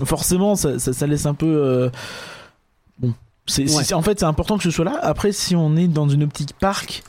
forcément, 0.04 0.56
ça, 0.56 0.80
ça, 0.80 0.92
ça 0.92 1.08
laisse 1.08 1.26
un 1.26 1.34
peu. 1.34 1.46
euh, 1.48 1.90
bon. 3.00 3.14
C'est, 3.46 3.62
Ouais. 3.74 3.84
c'est- 3.86 3.94
en 3.94 4.02
fait, 4.02 4.20
c'est 4.20 4.26
important 4.26 4.58
que 4.58 4.64
ce 4.64 4.72
soit 4.72 4.84
là. 4.84 5.00
Après, 5.02 5.32
si 5.32 5.56
on 5.56 5.78
est 5.78 5.88
dans 5.88 6.10
une 6.10 6.24
optique 6.24 6.54
parc, 6.60 7.04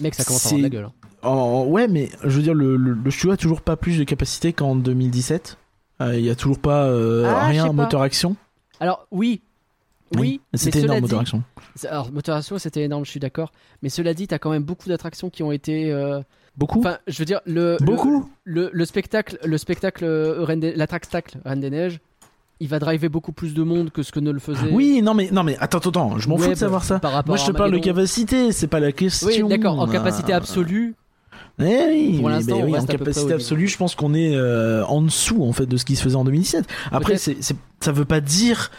mec, 0.00 0.14
ça 0.14 0.22
commence 0.24 0.44
à 0.46 0.48
avoir 0.50 0.58
de 0.58 0.62
la 0.62 0.68
gueule. 0.68 0.84
hein. 0.84 0.92
en- 1.28 1.64
ouais, 1.64 1.88
mais 1.88 2.10
je 2.22 2.28
veux 2.36 2.42
dire, 2.42 2.54
le, 2.54 2.76
le, 2.76 2.92
le 2.92 3.10
studio 3.10 3.32
a 3.32 3.36
toujours 3.36 3.60
pas 3.62 3.74
plus 3.76 3.98
de 3.98 4.04
capacité 4.04 4.52
qu'en 4.52 4.76
2017. 4.76 5.56
Euh, 6.00 6.16
Il 6.16 6.24
y 6.24 6.30
a 6.30 6.36
toujours 6.36 6.58
pas 6.60 6.84
euh, 6.84 7.24
Ah, 7.26 7.46
rien 7.46 7.64
en 7.66 7.72
moteur 7.72 8.02
action. 8.02 8.36
Alors, 8.78 9.08
oui. 9.10 9.40
Oui, 10.14 10.40
c'était 10.54 10.82
énorme 10.82 11.00
moteur 11.00 11.18
action. 11.20 11.42
Alors, 11.88 12.10
motoration, 12.12 12.58
c'était 12.58 12.82
énorme, 12.82 13.04
je 13.04 13.10
suis 13.10 13.20
d'accord. 13.20 13.52
Mais 13.82 13.88
cela 13.88 14.14
dit, 14.14 14.26
t'as 14.26 14.38
quand 14.38 14.50
même 14.50 14.62
beaucoup 14.62 14.88
d'attractions 14.88 15.30
qui 15.30 15.42
ont 15.42 15.52
été. 15.52 15.92
euh, 15.92 16.20
Beaucoup. 16.56 16.78
Enfin, 16.78 16.98
je 17.06 17.18
veux 17.18 17.24
dire, 17.26 17.40
le. 17.46 17.76
Beaucoup. 17.80 18.30
Le, 18.44 18.70
le 18.72 18.84
spectacle, 18.86 19.38
le 19.44 19.58
spectacle, 19.58 20.04
euh, 20.04 20.72
l'attractacle 20.76 21.38
Reine 21.44 21.60
des 21.60 21.68
Neiges, 21.70 22.00
il 22.60 22.68
va 22.68 22.78
driver 22.78 23.10
beaucoup 23.10 23.32
plus 23.32 23.52
de 23.52 23.62
monde 23.62 23.90
que 23.90 24.02
ce 24.02 24.10
que 24.10 24.20
ne 24.20 24.30
le 24.30 24.38
faisait. 24.38 24.70
Oui, 24.72 25.02
non 25.02 25.12
mais 25.12 25.28
non 25.30 25.42
mais 25.42 25.58
attends 25.60 25.76
attends, 25.76 26.18
je 26.18 26.26
m'en 26.30 26.38
fous 26.38 26.48
de 26.48 26.54
savoir 26.54 26.82
ça. 26.84 26.98
Par 26.98 27.12
rapport 27.12 27.34
Moi, 27.34 27.36
je 27.36 27.50
te 27.52 27.56
parle 27.56 27.72
de 27.72 27.78
capacité, 27.78 28.52
c'est 28.52 28.68
pas 28.68 28.80
la 28.80 28.92
question. 28.92 29.28
Oui, 29.28 29.42
d'accord. 29.46 29.78
En 29.78 29.86
capacité 29.86 30.32
Euh, 30.32 30.36
absolue, 30.38 30.94
Eh 31.60 31.64
oui, 31.90 32.18
Pour 32.20 32.30
l'instant, 32.30 32.60
oui, 32.64 32.78
en 32.78 32.86
capacité 32.86 33.34
absolue, 33.34 33.68
je 33.68 33.76
pense 33.76 33.94
qu'on 33.94 34.14
est 34.14 34.34
euh, 34.34 34.82
en 34.86 35.02
dessous 35.02 35.42
en 35.44 35.52
fait 35.52 35.66
de 35.66 35.76
ce 35.76 35.84
qui 35.84 35.96
se 35.96 36.02
faisait 36.02 36.16
en 36.16 36.24
2017. 36.24 36.64
Après, 36.90 37.18
c'est- 37.18 37.36
ça 37.80 37.92
veut 37.92 38.06
pas 38.06 38.20
dire 38.22 38.70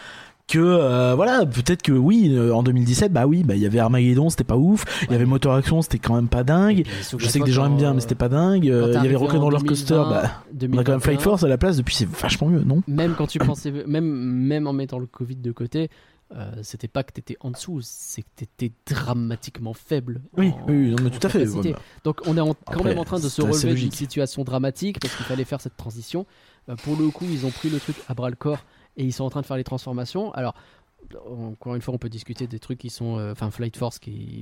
que 0.48 0.58
euh, 0.58 1.14
voilà, 1.14 1.46
peut-être 1.46 1.82
que 1.82 1.92
oui, 1.92 2.30
euh, 2.34 2.52
en 2.54 2.62
2017, 2.62 3.12
bah 3.12 3.26
oui, 3.26 3.44
bah 3.44 3.54
il 3.54 3.60
y 3.62 3.66
avait 3.66 3.78
Armageddon, 3.78 4.30
c'était 4.30 4.44
pas 4.44 4.56
ouf. 4.56 4.84
Il 5.04 5.12
y 5.12 5.14
avait 5.14 5.26
Motor 5.26 5.54
Action, 5.54 5.82
c'était 5.82 5.98
quand 5.98 6.14
même 6.16 6.28
pas 6.28 6.42
dingue. 6.42 6.84
Je 7.16 7.26
sais 7.28 7.38
que 7.38 7.44
des 7.44 7.52
gens 7.52 7.66
aiment 7.66 7.76
bien, 7.76 7.94
mais 7.94 8.00
c'était 8.00 8.14
pas 8.14 8.28
dingue. 8.28 8.68
Euh, 8.68 8.94
Il 8.96 9.02
y 9.02 9.06
avait 9.06 9.14
Rock'n'Roller 9.16 9.58
Coaster, 9.66 10.02
bah 10.08 10.42
on 10.72 10.78
a 10.78 10.84
quand 10.84 10.92
même 10.92 11.00
Flight 11.00 11.20
Force 11.20 11.44
à 11.44 11.48
la 11.48 11.58
place. 11.58 11.76
Depuis, 11.76 11.94
c'est 11.94 12.08
vachement 12.08 12.48
mieux, 12.48 12.64
non? 12.64 12.82
Même 12.88 13.14
quand 13.16 13.26
tu 13.26 13.38
pensais, 13.38 13.70
même, 13.86 14.04
même 14.06 14.66
en 14.66 14.72
mettant 14.72 14.98
le 14.98 15.06
Covid 15.06 15.36
de 15.36 15.52
côté, 15.52 15.90
euh, 16.36 16.50
c'était 16.62 16.88
pas 16.88 17.02
que 17.04 17.12
t'étais 17.12 17.36
en 17.40 17.50
dessous, 17.50 17.80
c'est 17.82 18.22
que 18.22 18.28
t'étais 18.36 18.72
dramatiquement 18.86 19.72
faible. 19.74 20.20
Oui, 20.36 20.48
en- 20.50 20.70
oui, 20.70 20.90
non 20.90 20.96
mais 21.02 21.10
tout 21.10 21.26
à 21.26 21.30
fait. 21.30 21.46
ouais, 21.48 21.72
bah. 21.72 21.78
Donc 22.04 22.20
on 22.26 22.36
est 22.36 22.40
en- 22.40 22.48
quand 22.54 22.74
Après, 22.74 22.90
même 22.90 22.98
en 22.98 23.04
train 23.04 23.18
de 23.20 23.28
se 23.28 23.40
relever 23.42 23.74
d'une 23.74 23.90
situation 23.92 24.44
dramatique 24.44 24.98
parce 25.00 25.14
qu'il 25.14 25.24
fallait 25.26 25.44
faire 25.44 25.60
cette 25.60 25.76
transition. 25.76 26.26
Euh, 26.68 26.76
pour 26.76 26.96
le 26.96 27.08
coup, 27.08 27.24
ils 27.30 27.46
ont 27.46 27.50
pris 27.50 27.70
le 27.70 27.78
truc 27.78 27.96
à 28.08 28.14
bras 28.14 28.28
le 28.30 28.36
corps 28.36 28.64
et 28.98 29.04
ils 29.04 29.12
sont 29.12 29.24
en 29.24 29.30
train 29.30 29.40
de 29.40 29.46
faire 29.46 29.56
les 29.56 29.64
transformations. 29.64 30.32
Alors, 30.32 30.54
encore 31.26 31.76
une 31.76 31.80
fois, 31.80 31.94
on 31.94 31.98
peut 31.98 32.08
discuter 32.08 32.46
des 32.46 32.58
trucs 32.58 32.78
qui 32.78 32.90
sont, 32.90 33.16
euh, 33.16 33.32
enfin, 33.32 33.50
Flight 33.50 33.76
Force 33.76 33.98
qui, 33.98 34.40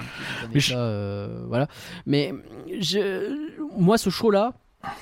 ça, 0.58 0.78
euh, 0.78 1.44
voilà. 1.46 1.68
Mais 2.06 2.32
je, 2.80 3.36
moi, 3.78 3.98
ce 3.98 4.10
show-là, 4.10 4.54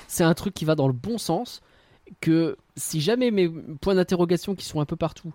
c'est 0.07 0.23
un 0.23 0.33
truc 0.33 0.53
qui 0.53 0.65
va 0.65 0.75
dans 0.75 0.87
le 0.87 0.93
bon 0.93 1.17
sens. 1.17 1.61
Que 2.21 2.55
si 2.75 3.01
jamais 3.01 3.31
mes 3.31 3.49
points 3.49 3.95
d'interrogation 3.95 4.53
qui 4.53 4.63
sont 4.63 4.79
un 4.79 4.85
peu 4.85 4.95
partout, 4.95 5.33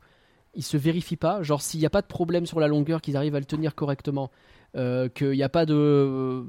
ils 0.54 0.62
se 0.62 0.76
vérifient 0.76 1.16
pas, 1.16 1.42
genre 1.42 1.62
s'il 1.62 1.80
n'y 1.80 1.86
a 1.86 1.90
pas 1.90 2.02
de 2.02 2.06
problème 2.06 2.46
sur 2.46 2.60
la 2.60 2.68
longueur, 2.68 3.00
qu'ils 3.00 3.16
arrivent 3.16 3.34
à 3.34 3.40
le 3.40 3.44
tenir 3.44 3.74
correctement, 3.74 4.30
euh, 4.76 5.08
qu'il 5.08 5.32
n'y 5.32 5.42
a 5.42 5.48
pas 5.48 5.66
de 5.66 6.44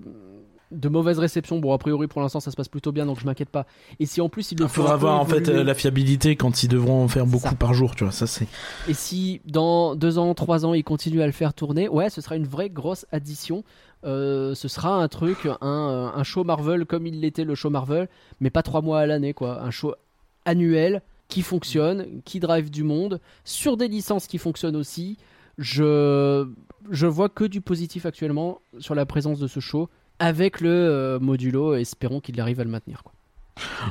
de 0.72 0.90
mauvaise 0.90 1.20
réception. 1.20 1.60
Bon, 1.60 1.74
a 1.74 1.78
priori, 1.78 2.08
pour 2.08 2.22
l'instant, 2.22 2.40
ça 2.40 2.52
se 2.52 2.56
passe 2.56 2.68
plutôt 2.68 2.92
bien, 2.92 3.06
donc 3.06 3.20
je 3.20 3.26
m'inquiète 3.26 3.50
pas. 3.50 3.66
Et 4.00 4.06
si 4.06 4.22
en 4.22 4.30
plus, 4.30 4.52
il 4.52 4.60
le 4.60 4.68
faudra 4.68 4.94
un 4.94 4.98
peu 4.98 5.02
voir 5.02 5.20
en 5.20 5.26
fait 5.26 5.50
euh, 5.50 5.64
la 5.64 5.74
fiabilité 5.74 6.36
quand 6.36 6.64
ils 6.64 6.68
devront 6.68 7.04
en 7.04 7.08
faire 7.08 7.26
beaucoup 7.26 7.50
ça. 7.50 7.56
par 7.56 7.74
jour, 7.74 7.96
tu 7.96 8.04
vois. 8.04 8.14
Ça 8.14 8.28
c'est. 8.28 8.48
et 8.88 8.94
si 8.94 9.42
dans 9.46 9.96
deux 9.96 10.18
ans, 10.18 10.34
trois 10.34 10.66
ans, 10.66 10.74
ils 10.74 10.84
continuent 10.84 11.22
à 11.22 11.26
le 11.26 11.32
faire 11.32 11.54
tourner, 11.54 11.90
ouais, 11.90 12.10
ce 12.10 12.22
sera 12.22 12.36
une 12.36 12.48
vraie 12.48 12.70
grosse 12.70 13.06
addition. 13.12 13.64
Euh, 14.04 14.56
ce 14.56 14.68
sera 14.68 14.96
un 14.96 15.08
truc, 15.08 15.48
un, 15.62 16.12
un 16.16 16.24
show 16.24 16.44
Marvel 16.44 16.86
comme 16.86 17.06
il 17.06 17.20
l'était 17.22 17.44
le 17.44 17.54
show 17.54 17.70
Marvel, 17.70 18.10
mais 18.40 18.50
pas 18.50 18.64
trois 18.64 18.82
mois 18.82 19.00
à 19.00 19.06
l'année, 19.06 19.34
quoi. 19.34 19.62
Un 19.62 19.70
show 19.70 19.94
annuel 20.46 21.02
qui 21.28 21.44
fonctionne, 21.44 22.08
qui 22.26 22.40
drive 22.40 22.70
du 22.72 22.84
monde, 22.84 23.20
sur 23.46 23.78
des 23.78 23.88
licences 23.88 24.28
qui 24.28 24.38
fonctionnent 24.38 24.76
aussi. 24.76 25.18
Je, 25.58 26.48
je 26.90 27.08
vois 27.08 27.30
que 27.30 27.44
du 27.44 27.62
positif 27.62 28.06
actuellement 28.06 28.60
sur 28.80 28.96
la 28.96 29.06
présence 29.06 29.40
de 29.40 29.48
ce 29.48 29.60
show 29.60 29.90
avec 30.22 30.62
le 30.62 30.70
euh, 30.70 31.20
modulo 31.20 31.74
espérons 31.76 32.20
qu'il 32.22 32.40
arrive 32.40 32.60
à 32.60 32.64
le 32.64 32.70
maintenir. 32.70 33.04
Quoi. 33.04 33.12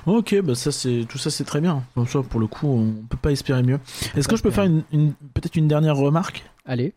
Ok, 0.07 0.35
bah 0.43 0.55
ça 0.55 0.73
c'est 0.73 1.05
tout 1.09 1.19
ça 1.19 1.31
c'est 1.31 1.45
très 1.45 1.61
bien. 1.61 1.85
Comme 1.95 2.07
ça 2.07 2.23
pour 2.23 2.41
le 2.41 2.47
coup 2.47 2.67
on 2.69 2.93
peut 3.09 3.17
pas 3.19 3.31
espérer 3.33 3.63
mieux. 3.63 3.79
Est-ce 4.17 4.27
que 4.29 4.37
je 4.37 4.43
peux 4.43 4.51
faire 4.51 4.65
une, 4.65 4.83
une- 4.93 5.13
peut-être 5.35 5.57
une 5.57 5.69
dernière 5.69 5.97
remarque? 5.97 6.45
Allez, 6.67 6.95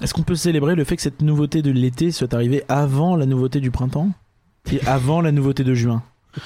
Est-ce 0.00 0.14
qu'on 0.14 0.22
peut 0.22 0.34
célébrer 0.34 0.74
le 0.76 0.84
fait 0.84 0.96
que 0.96 1.02
cette 1.02 1.20
nouveauté 1.22 1.60
de 1.62 1.70
l'été 1.70 2.10
soit 2.12 2.32
arrivée 2.34 2.62
avant 2.68 3.16
la 3.16 3.26
nouveauté 3.26 3.60
du 3.60 3.70
printemps? 3.70 4.10
Et 4.72 4.80
avant 4.86 5.20
la 5.20 5.32
nouveauté 5.32 5.64
de 5.64 5.74
juin? 5.74 6.02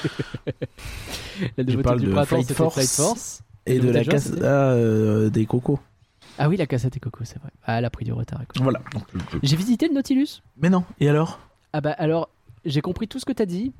La 1.57 1.64
nouveauté 1.64 1.82
parle 1.82 2.01
du 2.01 2.07
de 2.07 2.11
printemps, 2.12 2.26
Flight 2.26 2.53
Force. 2.53 2.74
Flight 2.74 2.88
Force. 2.90 3.43
et 3.66 3.78
de 3.78 3.90
la 3.90 4.05
casse 4.05 4.24
c'était 4.24 4.40
euh, 4.43 5.30
des 5.30 5.47
cocos 5.47 5.80
Ah 6.38 6.49
oui, 6.49 6.57
la 6.57 6.66
cassette 6.66 6.97
et 6.97 7.01
coco, 7.01 7.24
c'est 7.24 7.38
vrai. 7.40 7.51
Ah, 7.64 7.78
elle 7.78 7.84
a 7.84 7.90
pris 7.90 8.05
du 8.05 8.12
retard. 8.12 8.40
écoute. 8.43 8.61
Voilà. 8.62 8.80
J'ai 9.43 9.57
visité 9.57 9.88
le 9.88 9.95
Nautilus. 9.95 10.43
Mais 10.61 10.70
non. 10.70 10.84
Et 11.01 11.09
alors? 11.09 11.40
Ah 11.73 11.81
bah 11.81 11.93
alors, 11.99 12.29
j'ai 12.64 12.81
compris 12.81 13.09
tout 13.09 13.18
ce 13.18 13.25
que 13.25 13.33
t'as 13.33 13.47
dit. 13.47 13.73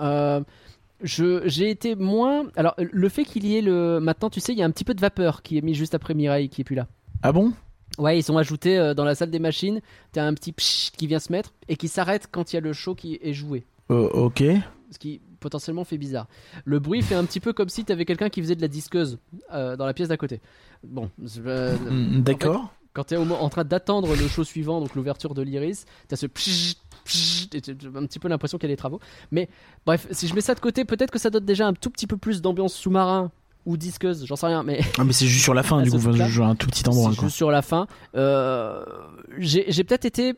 Euh, 0.00 0.40
j'ai 1.02 1.70
été 1.70 1.94
moins. 1.94 2.44
Alors, 2.56 2.74
le 2.78 3.08
fait 3.08 3.24
qu'il 3.24 3.46
y 3.46 3.56
ait 3.56 3.62
le. 3.62 4.00
Maintenant, 4.00 4.30
tu 4.30 4.40
sais, 4.40 4.52
il 4.52 4.58
y 4.58 4.62
a 4.62 4.66
un 4.66 4.70
petit 4.70 4.84
peu 4.84 4.94
de 4.94 5.00
vapeur 5.00 5.42
qui 5.42 5.58
est 5.58 5.62
mis 5.62 5.74
juste 5.74 5.94
après 5.94 6.14
Mireille 6.14 6.48
qui 6.48 6.60
est 6.60 6.64
plus 6.64 6.76
là. 6.76 6.86
Ah 7.22 7.32
bon? 7.32 7.52
Ouais, 7.98 8.18
ils 8.18 8.22
sont 8.22 8.36
ajoutés 8.36 8.78
euh, 8.78 8.94
dans 8.94 9.04
la 9.04 9.14
salle 9.14 9.30
des 9.30 9.38
machines. 9.38 9.80
T'as 10.12 10.24
un 10.24 10.34
petit 10.34 10.52
pshh 10.52 10.90
qui 10.96 11.06
vient 11.06 11.18
se 11.18 11.32
mettre 11.32 11.52
et 11.68 11.76
qui 11.76 11.88
s'arrête 11.88 12.28
quand 12.30 12.52
il 12.52 12.56
y 12.56 12.58
a 12.58 12.60
le 12.60 12.72
show 12.72 12.94
qui 12.94 13.18
est 13.22 13.32
joué. 13.32 13.64
Euh, 13.90 14.08
Ok. 14.12 14.42
Ce 14.92 14.98
qui 14.98 15.20
potentiellement 15.40 15.84
fait 15.84 15.98
bizarre. 15.98 16.26
Le 16.64 16.78
bruit 16.80 17.02
fait 17.02 17.14
un 17.14 17.24
petit 17.24 17.40
peu 17.40 17.52
comme 17.52 17.68
si 17.68 17.84
t'avais 17.84 18.04
quelqu'un 18.04 18.28
qui 18.28 18.42
faisait 18.42 18.56
de 18.56 18.60
la 18.60 18.68
disqueuse 18.68 19.18
euh, 19.52 19.76
dans 19.76 19.86
la 19.86 19.94
pièce 19.94 20.08
d'à 20.08 20.16
côté. 20.16 20.40
Bon, 20.84 21.10
euh, 21.46 21.76
Mm, 21.78 22.22
D'accord. 22.22 22.72
quand 22.92 23.04
tu 23.04 23.14
es 23.14 23.16
en 23.16 23.48
train 23.48 23.64
d'attendre 23.64 24.08
le 24.16 24.28
show 24.28 24.44
suivant, 24.44 24.80
donc 24.80 24.94
l'ouverture 24.94 25.32
de 25.34 25.42
l'iris, 25.42 25.86
tu 26.08 26.14
as 26.14 26.16
ce 26.16 26.26
t'as 26.26 26.74
un 27.96 28.06
petit 28.06 28.18
peu 28.18 28.28
l'impression 28.28 28.58
qu'il 28.58 28.68
y 28.68 28.72
a 28.72 28.74
des 28.74 28.78
travaux. 28.78 29.00
Mais 29.30 29.48
bref, 29.86 30.06
si 30.10 30.28
je 30.28 30.34
mets 30.34 30.40
ça 30.40 30.54
de 30.54 30.60
côté, 30.60 30.84
peut-être 30.84 31.10
que 31.10 31.18
ça 31.18 31.30
donne 31.30 31.44
déjà 31.44 31.66
un 31.66 31.74
tout 31.74 31.90
petit 31.90 32.06
peu 32.06 32.16
plus 32.16 32.40
d'ambiance 32.42 32.74
sous-marin 32.74 33.30
ou 33.66 33.76
disqueuse, 33.76 34.24
j'en 34.26 34.36
sais 34.36 34.46
rien, 34.46 34.62
mais 34.62 34.80
Ah 34.98 35.04
mais 35.04 35.12
c'est 35.12 35.26
juste 35.26 35.44
sur 35.44 35.54
la 35.54 35.62
fin 35.64 35.82
du 35.82 35.90
coup, 35.90 35.96
enfin, 35.96 36.12
je 36.12 36.24
joue 36.24 36.44
un 36.44 36.54
tout 36.54 36.66
petit 36.66 36.88
endroit 36.88 37.12
c'est 37.14 37.20
juste 37.22 37.36
sur 37.36 37.50
la 37.50 37.62
fin. 37.62 37.86
Euh, 38.14 38.84
j'ai 39.38 39.84
peut-être 39.84 40.04
été. 40.04 40.34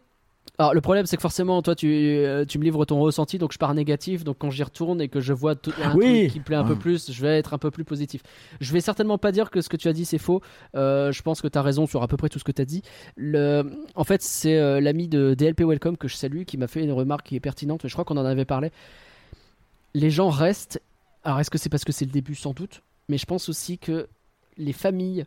Alors 0.58 0.74
le 0.74 0.80
problème 0.82 1.06
c'est 1.06 1.16
que 1.16 1.22
forcément 1.22 1.62
toi 1.62 1.74
tu, 1.74 1.88
euh, 1.90 2.44
tu 2.44 2.58
me 2.58 2.64
livres 2.64 2.84
ton 2.84 3.00
ressenti 3.00 3.38
donc 3.38 3.52
je 3.52 3.58
pars 3.58 3.72
négatif 3.74 4.22
donc 4.22 4.36
quand 4.38 4.50
j'y 4.50 4.62
retourne 4.62 5.00
et 5.00 5.08
que 5.08 5.18
je 5.20 5.32
vois 5.32 5.54
tout, 5.54 5.72
un 5.82 5.94
Oui. 5.96 6.20
truc 6.24 6.32
qui 6.32 6.38
me 6.40 6.44
plaît 6.44 6.56
un 6.56 6.62
peu 6.64 6.74
Ouais. 6.74 6.78
plus 6.78 7.10
je 7.10 7.22
vais 7.22 7.38
être 7.38 7.54
un 7.54 7.58
peu 7.58 7.70
plus 7.70 7.84
positif. 7.84 8.22
Je 8.60 8.72
vais 8.72 8.80
certainement 8.82 9.16
pas 9.18 9.32
dire 9.32 9.50
que 9.50 9.60
ce 9.62 9.68
que 9.70 9.76
tu 9.78 9.88
as 9.88 9.92
dit 9.94 10.04
c'est 10.04 10.18
faux. 10.18 10.42
Euh, 10.76 11.10
je 11.10 11.22
pense 11.22 11.40
que 11.40 11.48
tu 11.48 11.56
as 11.58 11.62
raison 11.62 11.86
sur 11.86 12.02
à 12.02 12.06
peu 12.08 12.16
près 12.18 12.28
tout 12.28 12.38
ce 12.38 12.44
que 12.44 12.52
tu 12.52 12.60
as 12.60 12.64
dit. 12.66 12.82
Le, 13.16 13.64
en 13.94 14.04
fait 14.04 14.20
c'est 14.22 14.58
euh, 14.58 14.80
l'ami 14.80 15.08
de 15.08 15.34
DLP 15.34 15.62
Welcome 15.64 15.96
que 15.96 16.06
je 16.06 16.16
salue 16.16 16.42
qui 16.42 16.58
m'a 16.58 16.66
fait 16.66 16.82
une 16.84 16.92
remarque 16.92 17.26
qui 17.28 17.34
est 17.36 17.40
pertinente. 17.40 17.80
Je 17.86 17.92
crois 17.92 18.04
qu'on 18.04 18.18
en 18.18 18.24
avait 18.24 18.44
parlé. 18.44 18.70
Les 19.94 20.10
gens 20.10 20.28
restent. 20.28 20.80
Alors 21.24 21.40
est-ce 21.40 21.50
que 21.50 21.58
c'est 21.58 21.70
parce 21.70 21.84
que 21.84 21.92
c'est 21.92 22.04
le 22.04 22.10
début? 22.12 22.34
Sans 22.34 22.52
doute 22.52 22.82
mais 23.08 23.18
je 23.18 23.26
pense 23.26 23.48
aussi 23.48 23.78
que 23.78 24.06
les 24.58 24.72
familles 24.72 25.24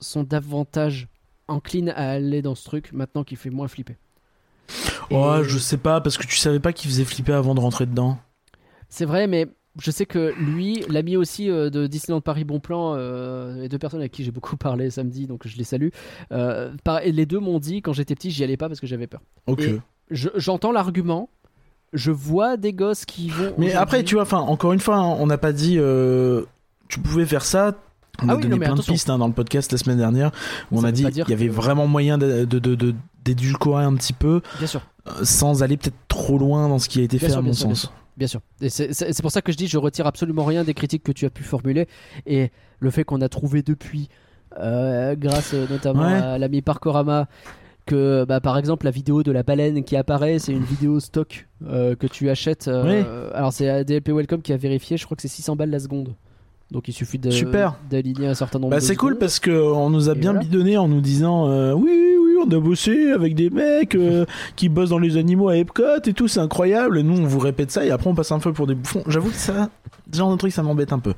sont 0.00 0.22
davantage 0.22 1.08
enclines 1.48 1.88
à 1.90 2.10
aller 2.10 2.42
dans 2.42 2.54
ce 2.54 2.64
truc 2.64 2.92
maintenant 2.92 3.24
qu'il 3.24 3.36
fait 3.38 3.50
moins 3.50 3.68
flipper. 3.68 3.96
Oh, 5.10 5.36
Et 5.40 5.44
je 5.44 5.58
sais 5.58 5.76
pas 5.76 6.00
parce 6.00 6.16
que 6.18 6.26
tu 6.26 6.36
savais 6.36 6.60
pas 6.60 6.72
qu'il 6.72 6.90
faisait 6.90 7.04
flipper 7.04 7.32
avant 7.32 7.54
de 7.54 7.60
rentrer 7.60 7.86
dedans. 7.86 8.18
C'est 8.88 9.04
vrai, 9.04 9.26
mais 9.26 9.46
je 9.80 9.90
sais 9.90 10.06
que 10.06 10.32
lui, 10.38 10.82
l'ami 10.88 11.16
aussi 11.16 11.50
euh, 11.50 11.70
de 11.70 11.86
Disneyland 11.86 12.20
Paris 12.20 12.44
Bon 12.44 12.60
Plan, 12.60 12.94
euh, 12.96 13.62
et 13.62 13.68
deux 13.68 13.78
personnes 13.78 14.00
avec 14.00 14.12
qui 14.12 14.24
j'ai 14.24 14.30
beaucoup 14.30 14.56
parlé 14.56 14.90
samedi, 14.90 15.26
donc 15.26 15.46
je 15.46 15.56
les 15.56 15.64
salue, 15.64 15.88
euh, 16.32 16.72
par- 16.84 17.00
et 17.02 17.12
les 17.12 17.26
deux 17.26 17.38
m'ont 17.40 17.58
dit 17.58 17.82
quand 17.82 17.92
j'étais 17.92 18.14
petit, 18.14 18.30
j'y 18.30 18.42
allais 18.44 18.56
pas 18.56 18.68
parce 18.68 18.80
que 18.80 18.86
j'avais 18.86 19.06
peur. 19.06 19.20
Ok. 19.46 19.68
Je- 20.10 20.28
J'entends 20.36 20.72
l'argument, 20.72 21.28
je 21.92 22.10
vois 22.10 22.56
des 22.56 22.72
gosses 22.72 23.04
qui 23.04 23.28
vont. 23.28 23.52
Mais 23.58 23.72
après, 23.74 24.02
tu 24.04 24.14
vois, 24.14 24.22
enfin, 24.22 24.38
encore 24.38 24.72
une 24.72 24.80
fois, 24.80 24.96
hein, 24.96 25.16
on 25.18 25.26
n'a 25.26 25.38
pas 25.38 25.52
dit. 25.52 25.76
euh, 25.78 26.42
tu 26.88 27.00
pouvais 27.00 27.26
faire 27.26 27.44
ça. 27.44 27.74
On 28.22 28.28
Ah 28.28 28.32
a 28.32 28.36
oui, 28.36 28.42
donné 28.42 28.54
non, 28.54 28.58
plein 28.60 28.72
attention. 28.72 28.92
de 28.92 28.94
pistes 28.96 29.10
hein, 29.10 29.18
dans 29.18 29.26
le 29.26 29.32
podcast 29.34 29.72
la 29.72 29.78
semaine 29.78 29.98
dernière 29.98 30.30
où 30.70 30.78
on 30.78 30.84
a 30.84 30.92
dit 30.92 31.04
qu'il 31.04 31.28
y 31.28 31.32
avait 31.34 31.48
vraiment 31.48 31.86
moyen 31.86 32.16
de- 32.16 32.44
de- 32.46 32.58
de- 32.60 32.74
de- 32.76 32.94
d'édulcorer 33.26 33.84
un 33.84 33.94
petit 33.94 34.12
peu 34.14 34.40
Bien 34.58 34.66
sûr. 34.66 34.80
euh, 35.08 35.12
sans 35.24 35.62
aller 35.62 35.76
peut-être 35.76 35.96
trop 36.08 36.38
loin 36.38 36.68
dans 36.68 36.78
ce 36.78 36.88
qui 36.88 37.00
a 37.00 37.02
été 37.02 37.18
Bien 37.18 37.26
fait 37.28 37.32
sûr, 37.32 37.38
à 37.40 37.42
mon 37.42 37.52
sûr, 37.52 37.66
bien 37.66 37.74
sens. 37.74 37.80
sûr. 37.82 37.92
Bien 38.16 38.26
sûr. 38.28 38.40
Et 38.62 38.70
c'est- 38.70 39.20
pour 39.20 39.30
ça 39.30 39.42
que 39.42 39.52
je 39.52 39.58
dis, 39.58 39.66
je 39.68 39.76
retire 39.76 40.06
absolument 40.06 40.44
rien 40.44 40.64
des 40.64 40.72
critiques 40.72 41.02
que 41.02 41.12
tu 41.12 41.26
as 41.26 41.30
pu 41.30 41.42
formuler. 41.42 41.86
Et 42.26 42.50
le 42.80 42.90
fait 42.90 43.04
qu'on 43.04 43.20
a 43.20 43.28
trouvé 43.28 43.60
depuis, 43.62 44.08
euh, 44.58 45.14
grâce 45.16 45.52
euh, 45.52 45.66
notamment 45.68 46.06
Ouais. 46.06 46.14
à 46.14 46.38
l'ami 46.38 46.62
Parkorama, 46.62 47.28
que 47.84 48.24
bah, 48.24 48.40
par 48.40 48.56
exemple 48.58 48.84
la 48.86 48.90
vidéo 48.90 49.22
de 49.22 49.30
la 49.32 49.42
baleine 49.42 49.84
qui 49.84 49.96
apparaît, 49.96 50.38
c'est 50.38 50.52
une 50.52 50.64
vidéo 50.64 50.98
stock 50.98 51.46
euh, 51.68 51.94
que 51.94 52.06
tu 52.06 52.30
achètes. 52.30 52.68
euh, 52.68 53.30
Alors 53.34 53.52
c'est 53.52 53.68
ADLP 53.68 54.08
Welcome 54.12 54.40
qui 54.42 54.52
a 54.52 54.56
vérifié, 54.56 54.96
je 54.96 55.04
crois 55.04 55.14
que 55.14 55.22
c'est 55.22 55.28
600 55.28 55.54
balles 55.56 55.70
la 55.70 55.78
seconde. 55.78 56.14
Donc 56.72 56.88
il 56.88 56.92
suffit 56.92 57.18
d'aligner 57.20 58.26
un 58.26 58.34
certain 58.34 58.58
nombre 58.58 58.70
Bah, 58.72 58.80
c'est 58.80 58.96
cool 58.96 59.18
parce 59.18 59.38
que 59.38 59.50
on 59.52 59.88
nous 59.90 60.08
a 60.08 60.14
bien 60.14 60.32
voilà. 60.32 60.44
bidonné 60.46 60.76
en 60.78 60.88
nous 60.88 61.00
disant 61.00 61.48
euh, 61.48 61.72
oui 61.74 61.90
oui 62.18 62.25
on 62.36 62.50
a 62.50 62.58
bossé 62.60 63.12
avec 63.12 63.34
des 63.34 63.50
mecs 63.50 63.94
euh, 63.94 64.24
qui 64.56 64.68
bossent 64.68 64.90
dans 64.90 64.98
les 64.98 65.16
animaux 65.16 65.48
à 65.48 65.56
Epcot 65.56 66.02
et 66.04 66.12
tout, 66.12 66.28
c'est 66.28 66.40
incroyable. 66.40 66.98
Et 66.98 67.02
nous, 67.02 67.18
on 67.18 67.26
vous 67.26 67.38
répète 67.38 67.70
ça 67.70 67.84
et 67.84 67.90
après, 67.90 68.08
on 68.08 68.14
passe 68.14 68.32
un 68.32 68.38
peu 68.38 68.52
pour 68.52 68.66
des 68.66 68.74
bouffons. 68.74 69.02
J'avoue 69.06 69.30
que 69.30 69.36
ça, 69.36 69.68
ce 70.12 70.18
genre 70.18 70.30
de 70.32 70.36
truc, 70.36 70.52
ça 70.52 70.62
m'embête 70.62 70.92
un 70.92 70.98
peu. 70.98 71.14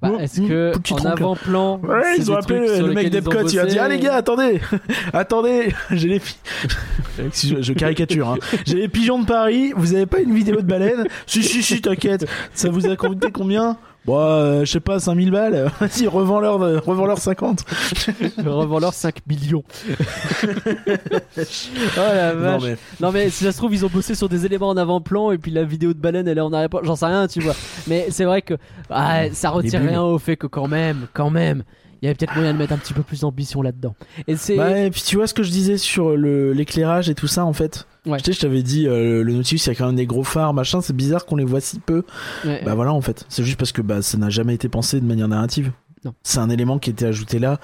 Bah, 0.00 0.12
Est-ce 0.20 0.40
que 0.42 0.78
petit 0.78 0.94
en 0.94 1.04
avant-plan, 1.04 1.80
Ouais, 1.82 2.16
ils 2.16 2.30
ont 2.30 2.36
appelé 2.36 2.78
le 2.80 2.92
mec 2.92 3.10
d'Epcot, 3.10 3.48
il 3.48 3.58
a 3.58 3.66
dit 3.66 3.78
Ah 3.78 3.88
les 3.88 3.98
gars, 3.98 4.14
attendez, 4.14 4.60
attendez, 5.12 5.74
j'ai 5.90 6.08
les 6.08 6.20
je, 7.18 7.56
je 7.62 7.72
caricature, 7.72 8.28
hein. 8.28 8.38
j'ai 8.64 8.76
les 8.76 8.88
pigeons 8.88 9.20
de 9.20 9.26
Paris, 9.26 9.72
vous 9.76 9.94
avez 9.94 10.06
pas 10.06 10.20
une 10.20 10.32
vidéo 10.34 10.56
de 10.56 10.66
baleine? 10.66 11.06
Si, 11.26 11.42
si, 11.42 11.64
si, 11.64 11.80
t'inquiète, 11.80 12.26
ça 12.54 12.70
vous 12.70 12.86
a 12.86 12.94
coûté 12.94 13.32
combien? 13.32 13.76
Bon, 14.08 14.18
euh, 14.18 14.64
je 14.64 14.72
sais 14.72 14.80
pas, 14.80 14.98
5000 14.98 15.30
balles, 15.30 15.70
vas-y, 15.80 16.06
revends-leur 16.06 16.62
euh, 16.62 16.78
revends-leur 16.78 17.18
50. 17.18 17.62
revends-leur 18.38 18.94
5 18.94 19.16
millions. 19.26 19.62
oh 21.36 21.42
la 21.96 22.32
vache. 22.32 22.62
Non, 22.62 22.68
mais, 22.68 22.76
Non 23.00 23.12
mais 23.12 23.28
si 23.28 23.44
ça 23.44 23.52
se 23.52 23.58
trouve 23.58 23.74
ils 23.74 23.84
ont 23.84 23.90
bossé 23.90 24.14
sur 24.14 24.30
des 24.30 24.46
éléments 24.46 24.70
en 24.70 24.78
avant-plan 24.78 25.30
et 25.30 25.36
puis 25.36 25.50
la 25.50 25.62
vidéo 25.62 25.92
de 25.92 25.98
baleine 25.98 26.26
elle 26.26 26.38
est 26.38 26.40
en 26.40 26.54
arrière-plan, 26.54 26.80
j'en 26.84 26.96
sais 26.96 27.04
rien 27.04 27.28
tu 27.28 27.40
vois. 27.40 27.54
Mais 27.86 28.06
c'est 28.08 28.24
vrai 28.24 28.40
que 28.40 28.54
ah, 28.88 29.24
ça 29.30 29.50
retire 29.50 29.82
rien 29.82 30.00
au 30.00 30.18
fait 30.18 30.38
que 30.38 30.46
quand 30.46 30.68
même, 30.68 31.06
quand 31.12 31.28
même, 31.28 31.62
il 32.00 32.06
y 32.06 32.08
avait 32.08 32.14
peut-être 32.14 32.34
moyen 32.36 32.52
de 32.52 32.58
mettre 32.58 32.72
un 32.72 32.78
petit 32.78 32.92
peu 32.94 33.02
plus 33.02 33.20
d'ambition 33.20 33.62
là-dedans. 33.62 33.94
Et 34.26 34.36
c'est 34.36 34.56
Bah, 34.56 34.78
et 34.78 34.90
puis 34.90 35.02
tu 35.04 35.16
vois 35.16 35.26
ce 35.26 35.34
que 35.34 35.42
je 35.42 35.50
disais 35.50 35.76
sur 35.78 36.16
le- 36.16 36.52
l'éclairage 36.52 37.08
et 37.10 37.14
tout 37.14 37.26
ça 37.28 37.44
en 37.44 37.52
fait 37.52 37.86
Ouais. 38.06 38.18
Tu 38.18 38.24
sais, 38.26 38.32
je 38.32 38.40
t'avais 38.40 38.62
dit, 38.62 38.86
euh, 38.86 39.22
le 39.22 39.34
Nautilus, 39.34 39.60
il 39.66 39.68
y 39.68 39.70
a 39.70 39.74
quand 39.74 39.84
même 39.86 39.96
des 39.96 40.06
gros 40.06 40.24
phares, 40.24 40.54
machin, 40.54 40.80
c'est 40.80 40.96
bizarre 40.96 41.26
qu'on 41.26 41.36
les 41.36 41.44
voit 41.44 41.60
si 41.60 41.78
peu. 41.78 42.04
Ouais, 42.44 42.62
Bah 42.64 42.74
voilà, 42.74 42.92
en 42.94 43.02
fait. 43.02 43.26
C'est 43.28 43.44
juste 43.44 43.58
parce 43.58 43.72
que 43.72 43.82
bah, 43.82 44.00
ça 44.00 44.16
n'a 44.16 44.30
jamais 44.30 44.54
été 44.54 44.70
pensé 44.70 44.98
de 44.98 45.04
manière 45.04 45.28
narrative. 45.28 45.72
Non. 46.06 46.14
C'est 46.22 46.38
un 46.38 46.48
élément 46.48 46.78
qui 46.78 46.88
était 46.88 47.04
ajouté 47.04 47.38
là 47.38 47.60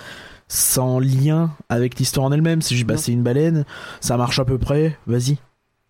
sans 0.49 0.99
lien 0.99 1.53
avec 1.71 1.99
l'histoire 1.99 2.27
en 2.27 2.33
elle-même. 2.33 2.61
C'est 2.61 2.75
juste, 2.75 2.87
bah, 2.87 2.95
Non. 2.95 3.01
c'est 3.01 3.13
une 3.13 3.23
baleine, 3.23 3.65
ça 4.01 4.19
marche 4.19 4.39
à 4.39 4.45
peu 4.45 4.59
près, 4.59 4.99
vas-y. 5.07 5.39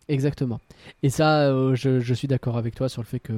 Exactement. 0.08 0.60
Et 1.02 1.08
ça, 1.10 1.48
euh, 1.48 1.74
je, 1.74 2.00
je 2.00 2.14
suis 2.14 2.28
d'accord 2.28 2.56
avec 2.56 2.74
toi 2.74 2.88
sur 2.88 3.00
le 3.02 3.06
fait 3.06 3.20
que. 3.20 3.32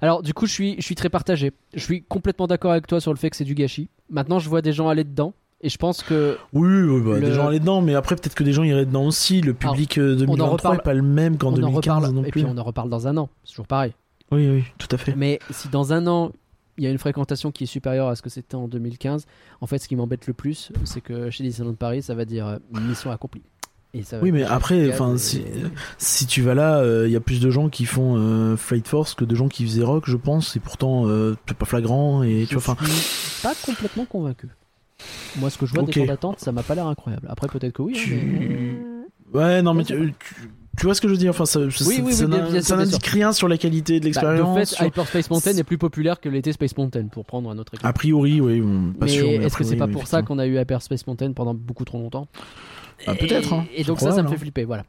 Alors, 0.00 0.22
du 0.22 0.34
coup, 0.34 0.46
je 0.46 0.52
suis, 0.52 0.74
je 0.78 0.82
suis 0.82 0.94
très 0.94 1.08
partagé. 1.08 1.52
Je 1.74 1.80
suis 1.80 2.02
complètement 2.02 2.46
d'accord 2.46 2.72
avec 2.72 2.86
toi 2.86 3.00
sur 3.00 3.12
le 3.12 3.18
fait 3.18 3.30
que 3.30 3.36
c'est 3.36 3.44
du 3.44 3.54
gâchis. 3.54 3.88
Maintenant, 4.10 4.38
je 4.38 4.48
vois 4.48 4.62
des 4.62 4.72
gens 4.72 4.88
aller 4.88 5.04
dedans. 5.04 5.32
Et 5.60 5.68
je 5.68 5.76
pense 5.78 6.02
que. 6.02 6.36
Oui, 6.52 6.68
oui, 6.82 7.00
bah, 7.02 7.18
Le- 7.18 7.20
des 7.28 7.32
gens 7.32 7.48
allaient 7.48 7.58
dedans, 7.58 7.80
mais 7.80 7.94
après, 7.94 8.14
peut-être 8.16 8.34
que 8.36 8.44
des 8.44 8.52
gens 8.52 8.62
iraient 8.62 8.86
dedans 8.86 9.06
aussi. 9.06 9.40
Le 9.40 9.54
public 9.54 9.98
euh, 9.98 10.14
2023 10.14 10.48
reparle- 10.56 10.76
est 10.76 10.82
pas 10.82 10.94
le 10.94 11.02
même 11.02 11.36
qu'en 11.36 11.48
on 11.48 11.52
en 11.52 11.56
2015 11.56 11.76
reparle. 11.96 12.14
non 12.14 12.22
Et 12.24 12.30
plus. 12.30 12.42
puis, 12.42 12.50
on 12.52 12.56
en 12.58 12.62
reparle 12.62 12.90
dans 12.90 13.08
un 13.08 13.16
an. 13.16 13.28
C'est 13.44 13.50
toujours 13.52 13.66
pareil. 13.66 13.92
Oui, 14.30 14.48
oui, 14.48 14.64
tout 14.78 14.88
à 14.90 14.98
fait. 14.98 15.14
Mais 15.16 15.38
si 15.50 15.68
dans 15.68 15.92
un 15.94 16.06
an, 16.06 16.30
il 16.76 16.84
y 16.84 16.86
a 16.86 16.90
une 16.90 16.98
fréquentation 16.98 17.50
qui 17.50 17.64
est 17.64 17.66
supérieure 17.66 18.06
à 18.08 18.14
ce 18.14 18.22
que 18.22 18.28
c'était 18.30 18.54
en 18.54 18.68
2015, 18.68 19.26
en 19.60 19.66
fait, 19.66 19.78
ce 19.78 19.88
qui 19.88 19.96
m'embête 19.96 20.26
le 20.28 20.32
plus, 20.34 20.70
c'est 20.84 21.00
que 21.00 21.28
chez 21.30 21.42
Disneyland 21.42 21.74
Paris, 21.74 22.02
ça 22.02 22.14
va 22.14 22.24
dire 22.24 22.46
euh, 22.46 22.58
mission 22.86 23.10
accomplie. 23.10 23.42
Et 23.94 24.02
ça 24.02 24.18
va 24.18 24.22
Oui, 24.22 24.32
mais 24.32 24.44
après, 24.44 24.90
enfin, 24.92 25.14
et- 25.14 25.18
si, 25.18 25.42
si 25.96 26.26
tu 26.26 26.42
vas 26.42 26.54
là, 26.54 26.84
il 27.06 27.10
y 27.10 27.16
a 27.16 27.20
plus 27.20 27.40
de 27.40 27.50
gens 27.50 27.68
qui 27.68 27.84
font 27.86 28.16
euh, 28.18 28.56
Flight 28.56 28.86
Force 28.86 29.14
que 29.14 29.24
de 29.24 29.34
gens 29.34 29.48
qui 29.48 29.64
faisaient 29.64 29.82
Rock, 29.84 30.04
je 30.06 30.16
pense. 30.16 30.56
Et 30.56 30.60
pourtant, 30.60 31.06
euh, 31.08 31.36
c'est 31.46 31.56
pas 31.56 31.64
flagrant. 31.66 32.22
Et 32.22 32.44
tu 32.46 32.54
Je 32.54 32.58
vois, 32.58 32.74
enfin, 32.74 32.86
suis 32.86 33.42
pas 33.42 33.54
complètement 33.64 34.04
convaincu. 34.04 34.48
Moi, 35.36 35.48
ce 35.50 35.56
que 35.58 35.64
je 35.66 35.72
vois 35.72 35.84
Ok. 35.84 35.90
des 35.94 36.00
temps 36.00 36.06
d'attente, 36.06 36.40
ça 36.40 36.52
m'a 36.52 36.62
pas 36.62 36.74
l'air 36.74 36.86
incroyable. 36.86 37.26
Après, 37.30 37.46
peut-être 37.48 37.72
que 37.72 37.82
oui. 37.82 37.94
hein, 37.96 38.00
Tu- 38.02 38.14
mais- 39.32 39.38
Ouais, 39.38 39.62
non, 39.62 39.72
mais 39.74 39.84
tu, 39.84 39.94
tu- 40.18 40.34
tu 40.78 40.84
vois 40.86 40.94
ce 40.94 41.00
que 41.00 41.08
je 41.08 41.12
veux 41.12 41.18
dire 41.18 41.30
Enfin, 41.30 41.44
ça, 41.46 41.60
Oui, 41.60 41.70
ça 41.72 42.02
oui, 42.02 42.12
ça 42.62 42.76
n'indique 42.76 43.06
rien 43.06 43.32
sur 43.32 43.46
la 43.48 43.58
qualité 43.58 43.94
de 44.00 44.04
Bah, 44.04 44.04
l'expérience. 44.06 44.54
de 44.54 44.60
fait, 44.60 44.66
sur- 44.66 44.84
Hyperspace 44.86 45.30
Mountain 45.30 45.56
est 45.56 45.64
plus 45.64 45.78
populaire 45.78 46.20
que 46.20 46.28
l'été 46.28 46.52
Space 46.52 46.76
Mountain, 46.76 47.06
pour 47.08 47.24
prendre 47.24 47.48
un 47.50 47.58
autre 47.58 47.74
exemple. 47.74 47.88
A 47.88 47.92
priori, 47.92 48.40
oui, 48.40 48.60
bon, 48.60 48.92
pas 48.98 49.06
mais 49.06 49.12
sûr. 49.12 49.28
est-ce 49.28 49.56
que 49.56 49.64
c'est 49.64 49.76
pas 49.76 49.88
pour 49.88 50.06
ça 50.06 50.22
qu'on 50.22 50.38
a 50.38 50.46
eu 50.46 50.58
Hyperspace 50.58 51.06
Mountain 51.06 51.32
pendant 51.32 51.54
beaucoup 51.54 51.84
trop 51.84 51.98
longtemps? 51.98 52.26
Ah, 53.06 53.14
peut-être, 53.14 53.52
hein. 53.52 53.66
Et 53.74 53.84
donc 53.84 54.00
ça, 54.00 54.12
ça 54.12 54.22
me 54.22 54.28
fait 54.28 54.34
hein. 54.34 54.38
flipper, 54.38 54.64
voilà. 54.64 54.84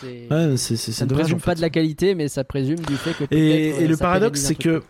C'est- 0.00 0.28
Ouais, 0.30 0.56
c'est 0.56 0.76
c'est- 0.76 0.92
ça 0.92 1.04
ne 1.04 1.10
présume 1.12 1.36
en 1.38 1.40
pas 1.40 1.54
de 1.54 1.60
la 1.60 1.70
qualité, 1.70 2.14
mais 2.14 2.28
ça 2.28 2.44
présume 2.44 2.78
du 2.78 2.96
fait 2.96 3.12
que. 3.14 3.24
Et, 3.34 3.72
euh, 3.72 3.88
le 3.88 3.96
paradoxe, 3.96 4.40
c'est 4.40 4.54
que 4.54 4.82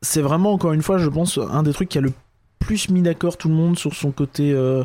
c'est 0.00 0.22
vraiment, 0.22 0.52
encore 0.52 0.72
une 0.72 0.82
fois, 0.82 0.98
je 0.98 1.08
pense, 1.08 1.38
un 1.38 1.62
des 1.62 1.72
trucs 1.72 1.88
qui 1.90 1.98
a 1.98 2.00
le 2.00 2.12
plus 2.58 2.88
mis 2.88 3.02
d'accord 3.02 3.36
tout 3.36 3.48
le 3.48 3.54
monde 3.54 3.78
sur 3.78 3.94
son 3.94 4.10
côté 4.10 4.52
euh, 4.52 4.84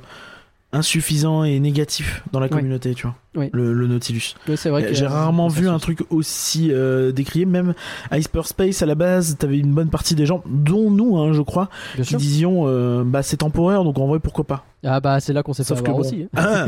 insuffisant 0.74 1.44
et 1.44 1.60
négatif 1.60 2.24
dans 2.32 2.40
la 2.40 2.46
Ouais. 2.46 2.52
communauté, 2.52 2.94
tu 2.96 3.04
vois. 3.08 3.16
Ouais. 3.36 3.50
Le, 3.54 3.74
le 3.74 3.88
Nautilus. 3.88 4.36
Vrai 4.48 4.86
que- 4.86 4.94
J'ai 4.94 5.06
rarement 5.08 5.48
vu 5.48 5.68
un 5.68 5.80
truc 5.80 6.00
aussi 6.10 6.70
euh, 6.72 7.12
décrié. 7.12 7.46
Même 7.46 7.74
Hyperspace, 8.12 8.82
à 8.82 8.86
la 8.86 8.96
base, 8.96 9.38
t'avais 9.38 9.58
une 9.60 9.74
bonne 9.74 9.90
partie 9.90 10.16
des 10.16 10.26
gens, 10.26 10.44
dont 10.48 10.90
nous, 10.92 11.18
hein, 11.18 11.34
je 11.34 11.42
crois, 11.42 11.70
Bien 11.96 12.04
qui 12.04 12.10
sûr. 12.10 12.20
disions 12.20 12.64
bah 12.66 13.04
bah 13.06 13.24
c'est 13.24 13.38
temporaire, 13.38 13.84
donc 13.84 13.98
en 14.00 14.08
vrai, 14.08 14.20
pourquoi 14.20 14.46
pas? 14.46 14.66
Ah 14.84 15.00
bah 15.00 15.20
c'est 15.20 15.34
là 15.34 15.44
qu'on 15.44 15.54
s'est 15.54 15.64
fait 15.64 15.70
Sauf 15.70 15.82
que 15.84 15.90
avoir 15.90 16.04
bon. 16.04 16.08
aussi. 16.10 16.24
hein. 16.24 16.28
Ah, 16.36 16.66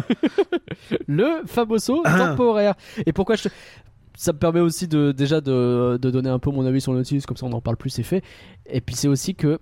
Le 1.08 1.41
famoso 1.45 2.01
Ah. 2.06 2.18
temporaire. 2.18 2.76
Et 3.06 3.14
pourquoi 3.14 3.36
je 3.36 3.43
te- 3.43 3.49
Ça 4.16 4.32
me 4.34 4.38
permet 4.38 4.60
aussi 4.60 4.88
de 4.88 5.12
déjà 5.12 5.41
de, 5.41 5.97
de 6.01 6.12
donner 6.12 6.30
un 6.30 6.39
peu 6.39 6.51
mon 6.51 6.66
avis 6.66 6.82
sur 6.82 6.91
le 6.91 6.99
Nautilus, 6.99 7.22
comme 7.28 7.38
ça 7.38 7.45
on 7.45 7.51
en 7.54 7.62
parle 7.62 7.78
plus, 7.78 7.89
c'est 7.89 8.04
fait. 8.04 8.22
Et 8.70 8.80
puis 8.82 8.95
c'est 8.95 9.08
aussi 9.08 9.34
que 9.36 9.58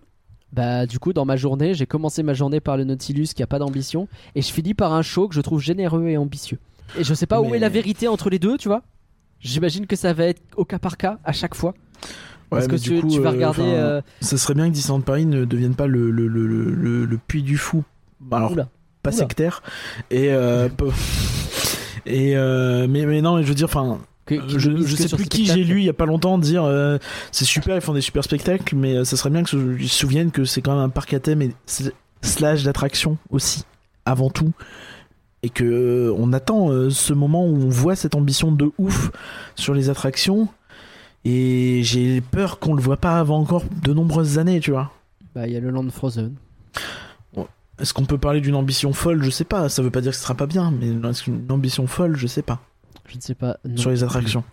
bah 0.53 0.85
du 0.85 0.99
coup 0.99 1.13
dans 1.13 1.25
ma 1.25 1.35
journée, 1.37 1.73
j'ai 1.73 1.85
commencé 1.85 2.23
ma 2.23 2.33
journée 2.33 2.59
par 2.59 2.77
le 2.77 2.83
Nautilus 2.83 3.27
qui 3.35 3.43
a 3.43 3.47
pas 3.47 3.59
d'ambition, 3.59 4.07
et 4.35 4.41
je 4.41 4.51
finis 4.51 4.73
par 4.73 4.93
un 4.93 5.01
show 5.01 5.27
que 5.27 5.35
je 5.35 5.41
trouve 5.41 5.61
généreux 5.61 6.07
et 6.07 6.17
ambitieux. 6.17 6.59
Et 6.97 7.03
je 7.03 7.13
sais 7.13 7.25
pas 7.25 7.39
où 7.41 7.55
est 7.55 7.59
la 7.59 7.69
vérité 7.69 8.07
entre 8.07 8.29
les 8.29 8.39
deux, 8.39 8.57
tu 8.57 8.67
vois. 8.67 8.81
J'imagine 9.39 9.87
que 9.87 9.95
ça 9.95 10.13
va 10.13 10.25
être 10.25 10.41
au 10.57 10.65
cas 10.65 10.77
par 10.79 10.97
cas 10.97 11.17
à 11.23 11.31
chaque 11.31 11.55
fois. 11.55 11.73
Parce 12.49 12.63
Ouais, 12.63 12.67
que 12.67 12.73
mais 12.73 12.79
tu, 12.79 12.99
coup, 13.01 13.07
tu 13.07 13.21
vas 13.21 13.29
euh, 13.29 13.31
regarder. 13.31 13.61
euh, 13.63 14.01
Ça 14.19 14.37
serait 14.37 14.53
bien 14.55 14.67
que 14.67 14.73
Disneyland 14.73 14.99
Paris 15.01 15.25
ne 15.25 15.45
devienne 15.45 15.73
pas 15.73 15.87
le, 15.87 16.11
le, 16.11 16.27
le, 16.27 16.45
le, 16.47 17.05
le- 17.05 17.17
puits 17.17 17.43
du 17.43 17.55
fou. 17.57 17.83
Alors, 18.29 18.51
Oula. 18.51 18.67
pas 19.01 19.09
Oula. 19.11 19.17
sectaire. 19.17 19.63
Et. 20.11 20.33
euh, 20.33 20.67
et 22.05 22.35
euh, 22.35 22.87
mais, 22.89 23.05
mais 23.05 23.21
non, 23.21 23.37
mais 23.37 23.43
je 23.43 23.47
veux 23.47 23.55
dire, 23.55 23.65
enfin. 23.67 23.99
Que- 24.25 24.47
Je, 24.47 24.69
qui 24.71 24.97
sais 24.97 25.15
plus 25.15 25.25
qui 25.25 25.45
j'ai 25.45 25.63
lu 25.63 25.79
il 25.79 25.85
y 25.85 25.89
a 25.89 25.93
pas 25.93 26.05
longtemps 26.05 26.37
dire 26.37 26.63
euh, 26.63 26.97
c'est 27.31 27.45
super 27.45 27.75
ils 27.75 27.81
font 27.81 27.93
des 27.93 28.01
super 28.01 28.23
spectacles 28.23 28.75
mais 28.75 28.95
euh, 28.97 29.03
ça 29.03 29.17
serait 29.17 29.29
bien 29.31 29.43
que 29.43 29.49
se, 29.49 29.87
souviennent 29.87 30.31
que 30.31 30.45
c'est 30.45 30.61
quand 30.61 30.73
même 30.75 30.83
un 30.83 30.89
parc 30.89 31.13
à 31.13 31.19
thème 31.19 31.41
et 31.41 31.53
slash 32.21 32.63
d'attraction 32.63 33.17
aussi 33.31 33.63
avant 34.05 34.29
tout. 34.29 34.51
Et 35.43 35.49
que 35.49 35.63
euh, 35.63 36.15
on 36.19 36.33
attend 36.33 36.69
euh, 36.69 36.91
ce 36.91 37.13
moment 37.13 37.45
où 37.47 37.55
on 37.55 37.69
voit 37.69 37.95
cette 37.95 38.13
ambition 38.13 38.51
de 38.51 38.71
ouf 38.77 39.09
sur 39.55 39.73
les 39.73 39.89
attractions. 39.89 40.47
Et 41.25 41.81
j'ai 41.83 42.21
peur 42.21 42.59
qu'on 42.59 42.75
le 42.75 42.81
voit 42.81 42.97
pas 42.97 43.17
avant 43.19 43.39
encore 43.39 43.63
de 43.83 43.91
nombreuses 43.93 44.37
années 44.37 44.59
tu 44.59 44.69
vois. 44.71 44.91
Bah 45.33 45.47
il 45.47 45.53
y 45.53 45.57
a 45.57 45.59
le 45.59 45.69
Land 45.71 45.89
Frozen. 45.89 46.35
est-ce 47.79 47.93
qu'on 47.93 48.05
peut 48.05 48.17
parler 48.19 48.41
d'une 48.41 48.53
ambition 48.55 48.93
folle? 48.93 49.23
Je 49.23 49.31
sais 49.31 49.43
pas. 49.43 49.67
Ça 49.69 49.81
veut 49.81 49.89
pas 49.89 50.01
dire 50.01 50.11
que 50.11 50.17
ce 50.17 50.23
sera 50.23 50.35
pas 50.35 50.45
bien 50.47 50.71
mais 50.71 51.09
est-ce 51.09 51.23
qu'une 51.23 51.45
ambition 51.49 51.87
folle? 51.87 52.15
Je 52.17 52.27
sais 52.27 52.43
pas 52.43 52.59
Je 53.11 53.17
ne 53.17 53.21
sais 53.21 53.35
pas. 53.35 53.57
non. 53.65 53.77
sur 53.77 53.89
les 53.91 54.03
attractions 54.03 54.43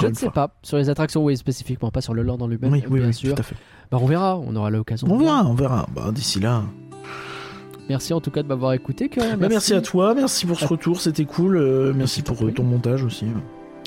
Je 0.00 0.06
ne 0.06 0.14
sais 0.14 0.30
pas. 0.30 0.50
Sur 0.62 0.76
les 0.78 0.90
attractions, 0.90 1.24
oui, 1.24 1.36
spécifiquement, 1.36 1.90
pas 1.90 2.00
sur 2.00 2.12
le 2.14 2.22
Land 2.22 2.38
en 2.40 2.46
lui-même, 2.48 2.72
oui 2.72 2.84
oui, 2.90 2.98
bien 2.98 3.08
oui 3.08 3.14
sûr. 3.14 3.34
tout 3.34 3.40
à 3.40 3.44
fait 3.44 3.56
Bah, 3.90 3.98
on 4.00 4.06
verra, 4.06 4.36
on 4.38 4.54
aura 4.56 4.70
l'occasion. 4.70 5.06
on 5.10 5.16
de 5.16 5.22
voir. 5.22 5.36
verra 5.42 5.50
on 5.50 5.54
verra 5.54 5.86
bah, 5.94 6.10
d'ici 6.12 6.40
là 6.40 6.62
Merci 7.88 8.14
en 8.14 8.20
tout 8.20 8.30
cas 8.30 8.42
de 8.42 8.48
m'avoir 8.48 8.72
écouté. 8.72 9.08
Corinne. 9.10 9.36
Bah, 9.38 9.46
merci. 9.48 9.74
à 9.74 9.80
toi, 9.82 10.14
merci 10.14 10.46
pour 10.46 10.58
ce 10.58 10.66
retour, 10.66 11.00
c'était 11.00 11.26
cool. 11.26 11.56
euh, 11.56 11.92
merci 11.94 12.22
pour 12.22 12.42
euh, 12.44 12.50
ton 12.50 12.64
montage 12.64 13.02
aussi. 13.04 13.26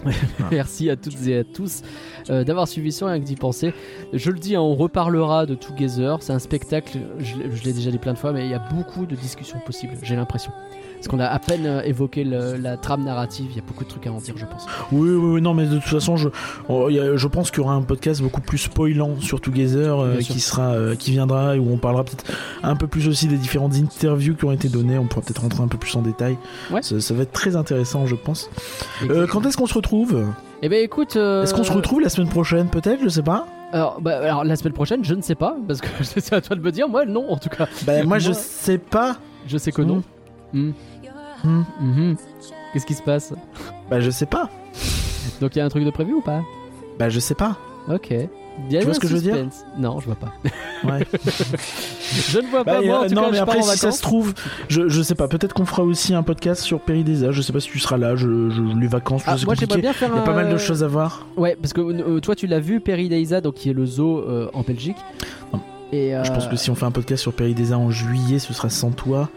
Merci 0.51 0.91
à 0.91 0.95
toutes 0.95 1.26
et 1.26 1.39
à 1.39 1.43
tous 1.43 1.82
euh, 2.30 2.43
d'avoir 2.43 2.68
suivi 2.68 2.91
ça 2.91 3.18
et 3.18 3.20
que 3.20 3.26
d'y 3.26 3.36
penser. 3.36 3.74
Je 4.14 4.30
le 4.30 4.38
dis, 4.38 4.55
hein, 4.55 4.62
on 4.62 4.76
reparlera 4.76 5.47
de 5.47 5.55
Together. 5.55 6.18
C'est 6.22 6.34
un 6.34 6.39
spectacle, 6.39 6.99
je 7.20 7.64
l'ai 7.64 7.74
déjà 7.74 7.89
dit 7.89 7.97
plein 7.97 8.14
de 8.14 8.18
fois, 8.20 8.32
mais 8.32 8.45
il 8.45 8.51
y 8.51 8.53
a 8.53 8.60
beaucoup 8.72 9.08
de 9.08 9.16
discussions 9.16 9.58
possibles, 9.66 9.93
j'ai 10.03 10.16
l'impression. 10.16 10.51
Parce 10.98 11.08
qu'on 11.10 11.20
a 11.20 11.28
à 11.28 11.39
peine 11.39 11.66
euh, 11.66 11.82
évoqué 11.84 12.24
le- 12.24 12.58
la 12.58 12.76
trame 12.76 13.04
narrative, 13.04 13.45
il 13.52 13.56
y 13.56 13.60
a 13.60 13.64
beaucoup 13.66 13.84
de 13.84 13.89
trucs 13.89 14.06
à 14.08 14.12
en 14.12 14.18
dire, 14.20 14.34
je 14.38 14.45
pense. 14.45 14.66
Oui, 14.91 15.10
oui, 15.12 15.16
oui, 15.36 15.41
non, 15.41 15.54
mais 15.54 15.66
de 15.66 15.76
toute 15.76 15.84
façon, 15.84 16.18
je, 16.18 16.30
oh, 16.70 16.89
je 16.89 17.28
pense 17.28 17.52
qu'il 17.52 17.60
y 17.60 17.64
aura 17.64 17.74
un 17.76 17.82
podcast 17.84 18.22
beaucoup 18.22 18.41
plus 18.41 18.58
spoilant 18.58 19.12
sur 19.20 19.39
Together 19.39 20.00
euh, 20.00 20.18
qui 20.18 20.39
sera, 20.39 20.72
euh, 20.74 20.95
qui 20.95 21.12
viendra 21.12 21.56
et 21.56 21.60
où 21.60 21.72
on 21.72 21.78
parlera 21.78 22.04
peut-être 22.04 22.26
un 22.64 22.76
peu 22.76 22.88
plus 22.88 23.08
aussi 23.08 23.28
des 23.28 23.38
différentes 23.38 23.76
interviews 23.76 24.36
qui 24.36 24.45
ont 24.45 24.52
été 24.52 24.70
données. 24.70 24.98
On 24.98 25.06
pourra 25.06 25.22
peut-être 25.22 25.41
rentrer 25.41 25.62
un 25.64 25.68
peu 25.68 25.78
plus 25.78 25.95
en 25.95 26.02
détail. 26.02 26.38
Ouais. 26.72 26.82
Ça, 26.82 27.00
ça 27.00 27.14
va 27.14 27.24
être 27.24 27.32
très 27.32 27.56
intéressant, 27.56 28.06
je 28.08 28.16
pense. 28.16 28.50
Euh, 29.10 29.28
quand 29.28 29.45
est-ce 29.45 29.56
qu'on 29.58 29.68
se 29.68 29.74
retrouve? 29.76 30.26
Eh 30.64 30.70
ben 30.70 30.84
écoute. 30.84 31.16
euh, 31.16 31.43
Est-ce 31.43 31.54
qu'on 31.54 31.64
se 31.64 31.72
retrouve 31.72 32.02
la 32.02 32.10
semaine 32.10 32.30
prochaine, 32.30 32.68
peut-être? 32.70 33.02
Je 33.04 33.10
sais 33.10 33.22
pas. 33.22 33.45
alors, 33.72 34.02
bah, 34.02 34.18
alors, 34.24 34.43
la 34.43 34.56
semaine 34.56 34.74
prochaine, 34.74 35.04
je 35.06 35.14
ne 35.14 35.22
sais 35.22 35.36
pas, 35.36 35.56
parce 35.68 35.80
que 35.82 35.88
c'est 36.02 36.34
à 36.34 36.41
toi 36.41 36.56
de 36.56 36.62
me 36.62 36.72
dire. 36.72 36.89
Moi, 36.89 37.06
non, 37.06 37.30
en 37.30 37.38
tout 37.38 37.50
cas. 37.50 37.68
Bah, 37.86 38.04
moi, 38.04 38.18
je 38.18 38.32
Moi- 38.32 38.34
sais 38.39 38.80
pas. 38.80 39.18
Je 39.48 39.58
sais 39.60 39.72
que 39.72 39.82
non. 39.84 40.02
Hmm. 40.54 40.72
Hmm. 41.43 41.62
Mhm. 41.80 42.16
Qu'est-ce 42.74 42.86
qui 42.86 42.93
se 42.95 43.04
passe 43.04 43.34
Bah, 43.89 44.00
je 44.00 44.10
sais 44.10 44.26
pas. 44.26 44.50
Donc 45.41 45.56
il 45.56 45.60
y 45.60 45.62
a 45.62 45.66
un 45.66 45.70
truc 45.70 45.84
de 45.84 45.89
prévu 45.91 46.14
ou 46.14 46.22
pas 46.22 46.41
Bah, 47.00 47.10
je 47.10 47.20
sais 47.20 47.36
pas. 47.36 47.58
Ok. 47.89 48.14
Tu 48.72 48.80
vois 48.80 48.93
ce 48.95 49.00
que 49.00 49.08
je 49.08 49.16
veux 49.16 49.22
dire. 49.22 49.36
Non, 49.78 50.00
je 50.00 50.08
vois 50.08 50.16
pas. 50.16 50.34
Ouais. 50.84 51.06
je 52.30 52.39
ne 52.39 52.48
vois 52.48 52.64
Bah, 52.64 52.76
pas. 52.76 52.82
Moi, 52.82 53.00
en 53.00 53.04
euh, 53.04 53.08
tout 53.08 53.14
non, 53.14 53.22
cas, 53.26 53.30
mais 53.32 53.38
je 53.38 53.41
après, 53.43 53.62
si 53.62 53.78
ça 53.78 53.91
se 53.91 54.02
trouve, 54.02 54.34
je, 54.68 54.88
je 54.89 55.02
sais 55.04 55.14
pas, 55.16 55.28
peut-être 55.28 55.54
qu'on 55.54 55.66
fera 55.66 55.84
aussi 55.84 56.14
un 56.16 56.24
podcast 56.24 56.64
sur 56.64 56.80
Péridesa. 56.82 57.32
Je 57.32 57.41
sais 57.43 57.54
pas 57.54 57.60
si 57.60 57.70
tu 57.70 57.78
seras 57.80 57.98
là, 57.98 58.16
je, 58.16 58.50
je- 58.50 58.80
les 58.80 58.88
vacances, 58.88 59.24
Ah, 59.28 59.36
moi, 59.45 59.54
j'aimerais 59.56 59.82
bien 59.82 59.93
faire 59.93 60.10
Il 60.12 60.18
y 60.18 60.20
a 60.20 60.24
pas 60.24 60.34
mal 60.34 60.50
de 60.52 60.58
choses 60.58 60.84
à 60.84 60.88
voir. 60.88 61.28
Ouais, 61.38 61.56
parce 61.62 61.72
que 61.74 61.82
euh, 61.82 62.20
toi, 62.20 62.36
tu 62.36 62.48
l'as 62.48 62.60
vu, 62.60 62.80
Perideisa, 62.80 63.41
donc 63.41 63.54
qui 63.56 63.70
est 63.70 63.74
le 63.74 63.86
zoo 63.86 64.20
euh, 64.28 64.50
en 64.54 64.62
Belgique. 64.64 64.98
Non. 65.54 65.62
Et 65.91 66.16
euh, 66.16 66.24
Je 66.24 66.32
pense 66.32 66.48
que 66.48 66.56
si 66.56 66.70
on 66.72 66.76
fait 66.76 66.86
un 66.86 66.91
podcast 66.91 67.22
sur 67.22 67.34
Péridesa 67.34 67.78
en 67.78 67.91
juillet, 67.91 68.39
ce 68.39 68.54
sera 68.54 68.70
sans 68.70 68.89
toi. 68.91 69.30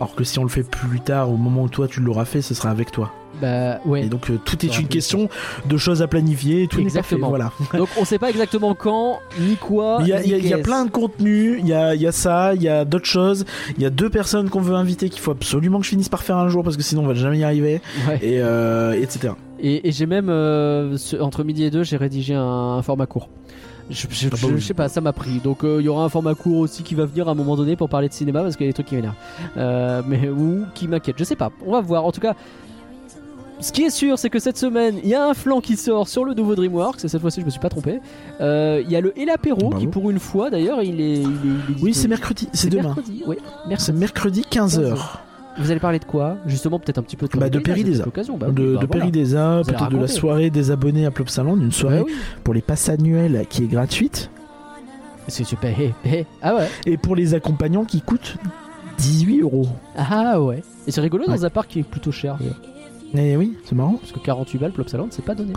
Alors 0.00 0.14
que 0.14 0.24
si 0.24 0.38
on 0.38 0.42
le 0.44 0.48
fait 0.48 0.62
plus 0.62 1.00
tard, 1.00 1.30
au 1.30 1.36
moment 1.36 1.64
où 1.64 1.68
toi 1.68 1.86
tu 1.86 2.00
l'auras 2.00 2.24
fait, 2.24 2.40
ce 2.40 2.54
sera 2.54 2.70
avec 2.70 2.90
toi. 2.90 3.12
Bah 3.40 3.80
ouais. 3.84 4.04
Et 4.04 4.08
donc 4.08 4.30
euh, 4.30 4.38
tout 4.44 4.64
est 4.64 4.78
une 4.80 4.88
question 4.88 5.28
de 5.68 5.76
choses 5.76 6.00
à 6.02 6.08
planifier. 6.08 6.66
Tout. 6.68 6.80
Exactement. 6.80 7.28
Voilà. 7.28 7.52
Donc 7.74 7.88
on 7.98 8.04
sait 8.04 8.18
pas 8.18 8.28
exactement 8.30 8.74
quand, 8.74 9.18
ni 9.38 9.56
quoi. 9.56 9.98
Il 10.00 10.08
y 10.08 10.12
a, 10.12 10.22
y 10.24 10.62
plein 10.62 10.84
de 10.84 10.90
contenus, 10.90 11.58
il 11.60 11.68
y 11.68 11.72
a, 11.74 11.94
il 11.94 12.00
y 12.02 12.06
a 12.06 12.12
ça, 12.12 12.54
il 12.54 12.62
y 12.62 12.68
a 12.68 12.84
d'autres 12.84 13.06
choses, 13.06 13.44
il 13.76 13.82
y 13.82 13.86
a 13.86 13.90
deux 13.90 14.10
personnes 14.10 14.50
qu'on 14.50 14.60
veut 14.60 14.74
inviter 14.74 15.08
qu'il 15.10 15.20
faut 15.20 15.30
absolument 15.30 15.78
que 15.78 15.84
je 15.84 15.90
finisse 15.90 16.08
par 16.08 16.22
faire 16.22 16.36
un 16.38 16.48
jour 16.48 16.64
parce 16.64 16.76
que 16.76 16.82
sinon 16.82 17.04
on 17.04 17.06
va 17.06 17.14
jamais 17.14 17.38
y 17.38 17.44
arriver, 17.44 17.80
Ouais. 18.08 18.18
et 18.22 18.40
euh, 18.40 18.92
etc. 19.00 19.34
Et, 19.60 19.86
et 19.88 19.92
j'ai 19.92 20.06
même 20.06 20.28
euh, 20.28 20.96
entre 21.20 21.44
midi 21.44 21.64
et 21.64 21.70
deux, 21.70 21.82
j'ai 21.84 21.96
rédigé 21.98 22.34
un, 22.34 22.42
un 22.42 22.82
format 22.82 23.06
court. 23.06 23.28
Je, 23.90 24.06
je- 24.08 24.26
Ah 24.28 24.30
bah 24.30 24.36
je- 24.40 24.46
oui. 24.46 24.52
je 24.60 24.64
sais 24.66 24.74
pas, 24.74 24.88
ça 24.88 25.00
m'a 25.00 25.12
pris. 25.12 25.38
Donc 25.40 25.64
euh, 25.64 25.78
il 25.80 25.84
y 25.84 25.88
aura 25.88 26.04
un 26.04 26.08
format 26.08 26.34
court 26.34 26.58
aussi 26.58 26.82
qui 26.82 26.94
va 26.94 27.04
venir 27.06 27.28
à 27.28 27.32
un 27.32 27.34
moment 27.34 27.56
donné 27.56 27.76
pour 27.76 27.88
parler 27.88 28.08
de 28.08 28.12
cinéma 28.14 28.42
parce 28.42 28.56
qu'il 28.56 28.66
y 28.66 28.68
a 28.68 28.70
des 28.70 28.74
trucs 28.74 28.86
qui 28.86 28.94
m'énervent. 28.94 29.14
Euh, 29.56 30.02
mais 30.06 30.28
ou 30.28 30.64
qui 30.74 30.86
m'inquiètent, 30.88 31.18
je 31.18 31.24
sais 31.24 31.36
pas. 31.36 31.50
On 31.66 31.72
va 31.72 31.80
voir. 31.80 32.04
En 32.04 32.12
tout 32.12 32.20
cas, 32.20 32.34
ce 33.60 33.72
qui 33.72 33.82
est 33.82 33.90
sûr, 33.90 34.18
c'est 34.18 34.30
que 34.30 34.38
cette 34.38 34.56
semaine, 34.56 34.96
il 35.02 35.08
y 35.10 35.14
a 35.14 35.26
un 35.26 35.34
flanc 35.34 35.60
qui 35.60 35.76
sort 35.76 36.08
sur 36.08 36.24
le 36.24 36.32
nouveau 36.34 36.54
DreamWorks. 36.54 37.04
Et 37.04 37.08
cette 37.08 37.20
fois-ci, 37.20 37.40
je 37.40 37.44
me 37.46 37.50
suis 37.50 37.60
pas 37.60 37.68
trompé. 37.68 38.00
Euh, 38.40 38.80
Il 38.84 38.90
y 38.90 38.96
a 38.96 39.00
le 39.02 39.12
Et 39.20 39.24
l'apéro 39.26 39.58
Bravo. 39.68 39.78
qui, 39.78 39.86
pour 39.86 40.08
une 40.10 40.18
fois, 40.18 40.48
d'ailleurs, 40.50 40.82
il 40.82 41.00
est. 41.00 41.18
il 41.18 41.20
est- 41.22 41.24
il 41.68 41.76
est 41.76 41.82
Oui, 41.82 41.92
c'est 41.92 42.08
mercredi, 42.08 42.48
c'est 42.54 42.70
demain. 42.70 42.94
mercredi. 42.94 43.22
Oui, 43.26 43.36
C'est 43.76 43.92
mercredi. 43.92 43.98
mercredi 43.98 44.42
15h. 44.50 44.96
Vous 45.58 45.70
allez 45.70 45.80
parler 45.80 45.98
de 45.98 46.04
quoi 46.04 46.36
Justement, 46.46 46.78
peut-être 46.78 46.98
un 46.98 47.02
petit 47.02 47.16
peu 47.16 47.26
de, 47.26 47.36
Bah, 47.38 47.50
de 47.50 47.58
Péridesa. 47.58 48.04
Bah, 48.04 48.10
de 48.12 48.20
oui, 48.30 48.36
bah, 48.38 48.46
de 48.52 48.62
voilà. 48.72 48.86
Péridesa, 48.86 49.54
allez 49.56 49.64
peut-être 49.64 49.88
de 49.90 49.98
la 49.98 50.08
soirée 50.08 50.50
des 50.50 50.70
abonnés 50.70 51.06
à 51.06 51.10
Plopsaland, 51.10 51.56
une 51.56 51.72
soirée 51.72 51.98
Bah 51.98 52.04
oui. 52.06 52.14
pour 52.44 52.54
les 52.54 52.62
passes 52.62 52.88
annuelles 52.88 53.44
qui 53.50 53.64
est 53.64 53.66
gratuite, 53.66 54.30
C'est 55.28 55.44
super. 55.44 55.74
Ah 56.42 56.54
ouais. 56.56 56.68
et 56.86 56.96
pour 56.96 57.14
les 57.16 57.34
accompagnants 57.34 57.84
qui 57.84 58.00
coûtent 58.00 58.36
18 58.98 59.40
euros. 59.40 59.66
Ah 59.96 60.40
ouais. 60.40 60.62
Et 60.86 60.90
c'est 60.92 61.00
rigolo 61.00 61.24
Ouais. 61.26 61.34
dans 61.36 61.44
un 61.44 61.50
parc 61.50 61.68
qui 61.70 61.80
est 61.80 61.82
plutôt 61.84 62.12
cher. 62.12 62.38
Et 63.14 63.36
oui, 63.36 63.56
c'est 63.64 63.74
marrant. 63.74 63.96
Parce 64.00 64.12
que 64.12 64.18
48 64.20 64.58
balles, 64.58 64.72
Plopsaland, 64.72 65.08
c'est 65.10 65.24
pas 65.24 65.34
donné. 65.34 65.52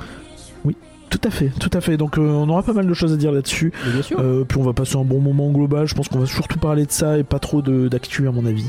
Tout 1.13 1.27
à 1.27 1.29
fait, 1.29 1.51
tout 1.59 1.69
à 1.73 1.79
fait. 1.79 1.95
Donc 1.95 2.17
euh, 2.17 2.21
on 2.21 2.49
aura 2.49 2.63
pas 2.63 2.73
mal 2.73 2.87
de 2.87 2.93
choses 2.95 3.13
à 3.13 3.17
dire 3.17 3.31
là-dessus. 3.31 3.71
Euh, 4.17 4.43
puis 4.45 4.57
on 4.57 4.63
va 4.63 4.73
passer 4.73 4.95
un 4.97 5.03
bon 5.03 5.19
moment 5.19 5.51
global. 5.51 5.87
Je 5.87 5.93
pense 5.93 6.07
qu'on 6.07 6.17
va 6.17 6.25
surtout 6.25 6.57
parler 6.57 6.87
de 6.87 6.91
ça 6.91 7.19
et 7.19 7.23
pas 7.23 7.37
trop 7.37 7.61
d'actu 7.61 8.27
à 8.27 8.31
mon 8.31 8.47
avis. 8.47 8.65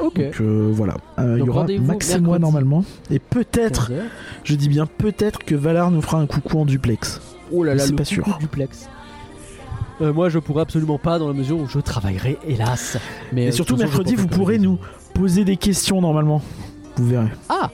ok. 0.00 0.14
Donc 0.14 0.40
euh, 0.40 0.70
voilà. 0.72 0.94
Il 1.18 1.38
y 1.44 1.48
aura 1.48 1.66
Max 1.80 2.14
et 2.14 2.20
moi 2.20 2.38
normalement. 2.38 2.84
Et 3.10 3.18
peut-être, 3.18 3.88
15 3.88 3.96
heures. 3.96 4.04
je 4.44 4.54
dis 4.54 4.68
bien 4.68 4.86
peut-être 4.86 5.40
que 5.40 5.56
Valar 5.56 5.90
nous 5.90 6.00
fera 6.00 6.18
un 6.20 6.26
coucou 6.26 6.60
en 6.60 6.64
duplex. 6.64 7.20
Oh 7.50 7.64
là 7.64 7.74
là, 7.74 7.84
c'est 7.84 7.92
pas 7.92 8.04
coucou 8.04 8.30
sûr. 8.30 8.38
duplex. 8.38 8.88
Euh, 10.00 10.12
moi, 10.12 10.28
je 10.28 10.38
pourrais 10.38 10.62
absolument 10.62 10.98
pas 10.98 11.18
dans 11.18 11.26
la 11.26 11.34
mesure 11.34 11.58
où 11.58 11.66
je 11.66 11.80
travaillerai, 11.80 12.38
hélas. 12.46 12.98
Mais 13.32 13.46
Et 13.46 13.52
surtout 13.52 13.76
mercredi, 13.76 14.14
vous 14.14 14.28
pourrez 14.28 14.58
nous 14.58 14.78
poser 15.12 15.44
des 15.44 15.56
questions 15.56 16.00
normalement. 16.00 16.40
Vous 16.96 17.08
verrez. 17.08 17.28
Ah 17.48 17.70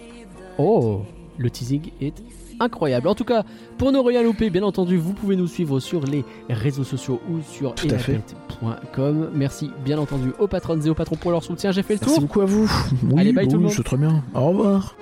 Oh 0.56 1.02
Le 1.36 1.50
teasing 1.50 1.90
est 2.00 2.14
incroyable. 2.60 3.08
En 3.08 3.14
tout 3.14 3.24
cas, 3.24 3.44
pour 3.78 3.92
ne 3.92 3.98
rien 3.98 4.22
louper, 4.22 4.50
bien 4.50 4.62
entendu, 4.62 4.96
vous 4.96 5.12
pouvez 5.12 5.36
nous 5.36 5.46
suivre 5.46 5.80
sur 5.80 6.02
les 6.04 6.24
réseaux 6.48 6.84
sociaux 6.84 7.20
ou 7.30 7.38
sur 7.42 7.74
elapet.com. 7.84 9.30
Merci 9.34 9.70
bien 9.84 9.98
entendu 9.98 10.32
aux 10.38 10.46
patrons 10.48 10.80
et 10.80 10.88
aux 10.90 10.94
patrons 10.94 11.16
pour 11.16 11.30
leur 11.30 11.42
soutien. 11.44 11.72
J'ai 11.72 11.82
fait 11.82 11.94
le 11.94 12.00
Merci 12.00 12.14
tour. 12.14 12.22
beaucoup 12.22 12.40
à 12.40 12.46
vous. 12.46 12.70
Oui, 13.10 13.20
Allez, 13.20 13.32
bye 13.32 13.46
tout 13.48 13.56
le 13.56 13.62
monde. 13.62 13.72
C'est 13.72 13.82
très 13.82 13.96
bien. 13.96 14.22
Au 14.34 14.46
revoir. 14.48 14.94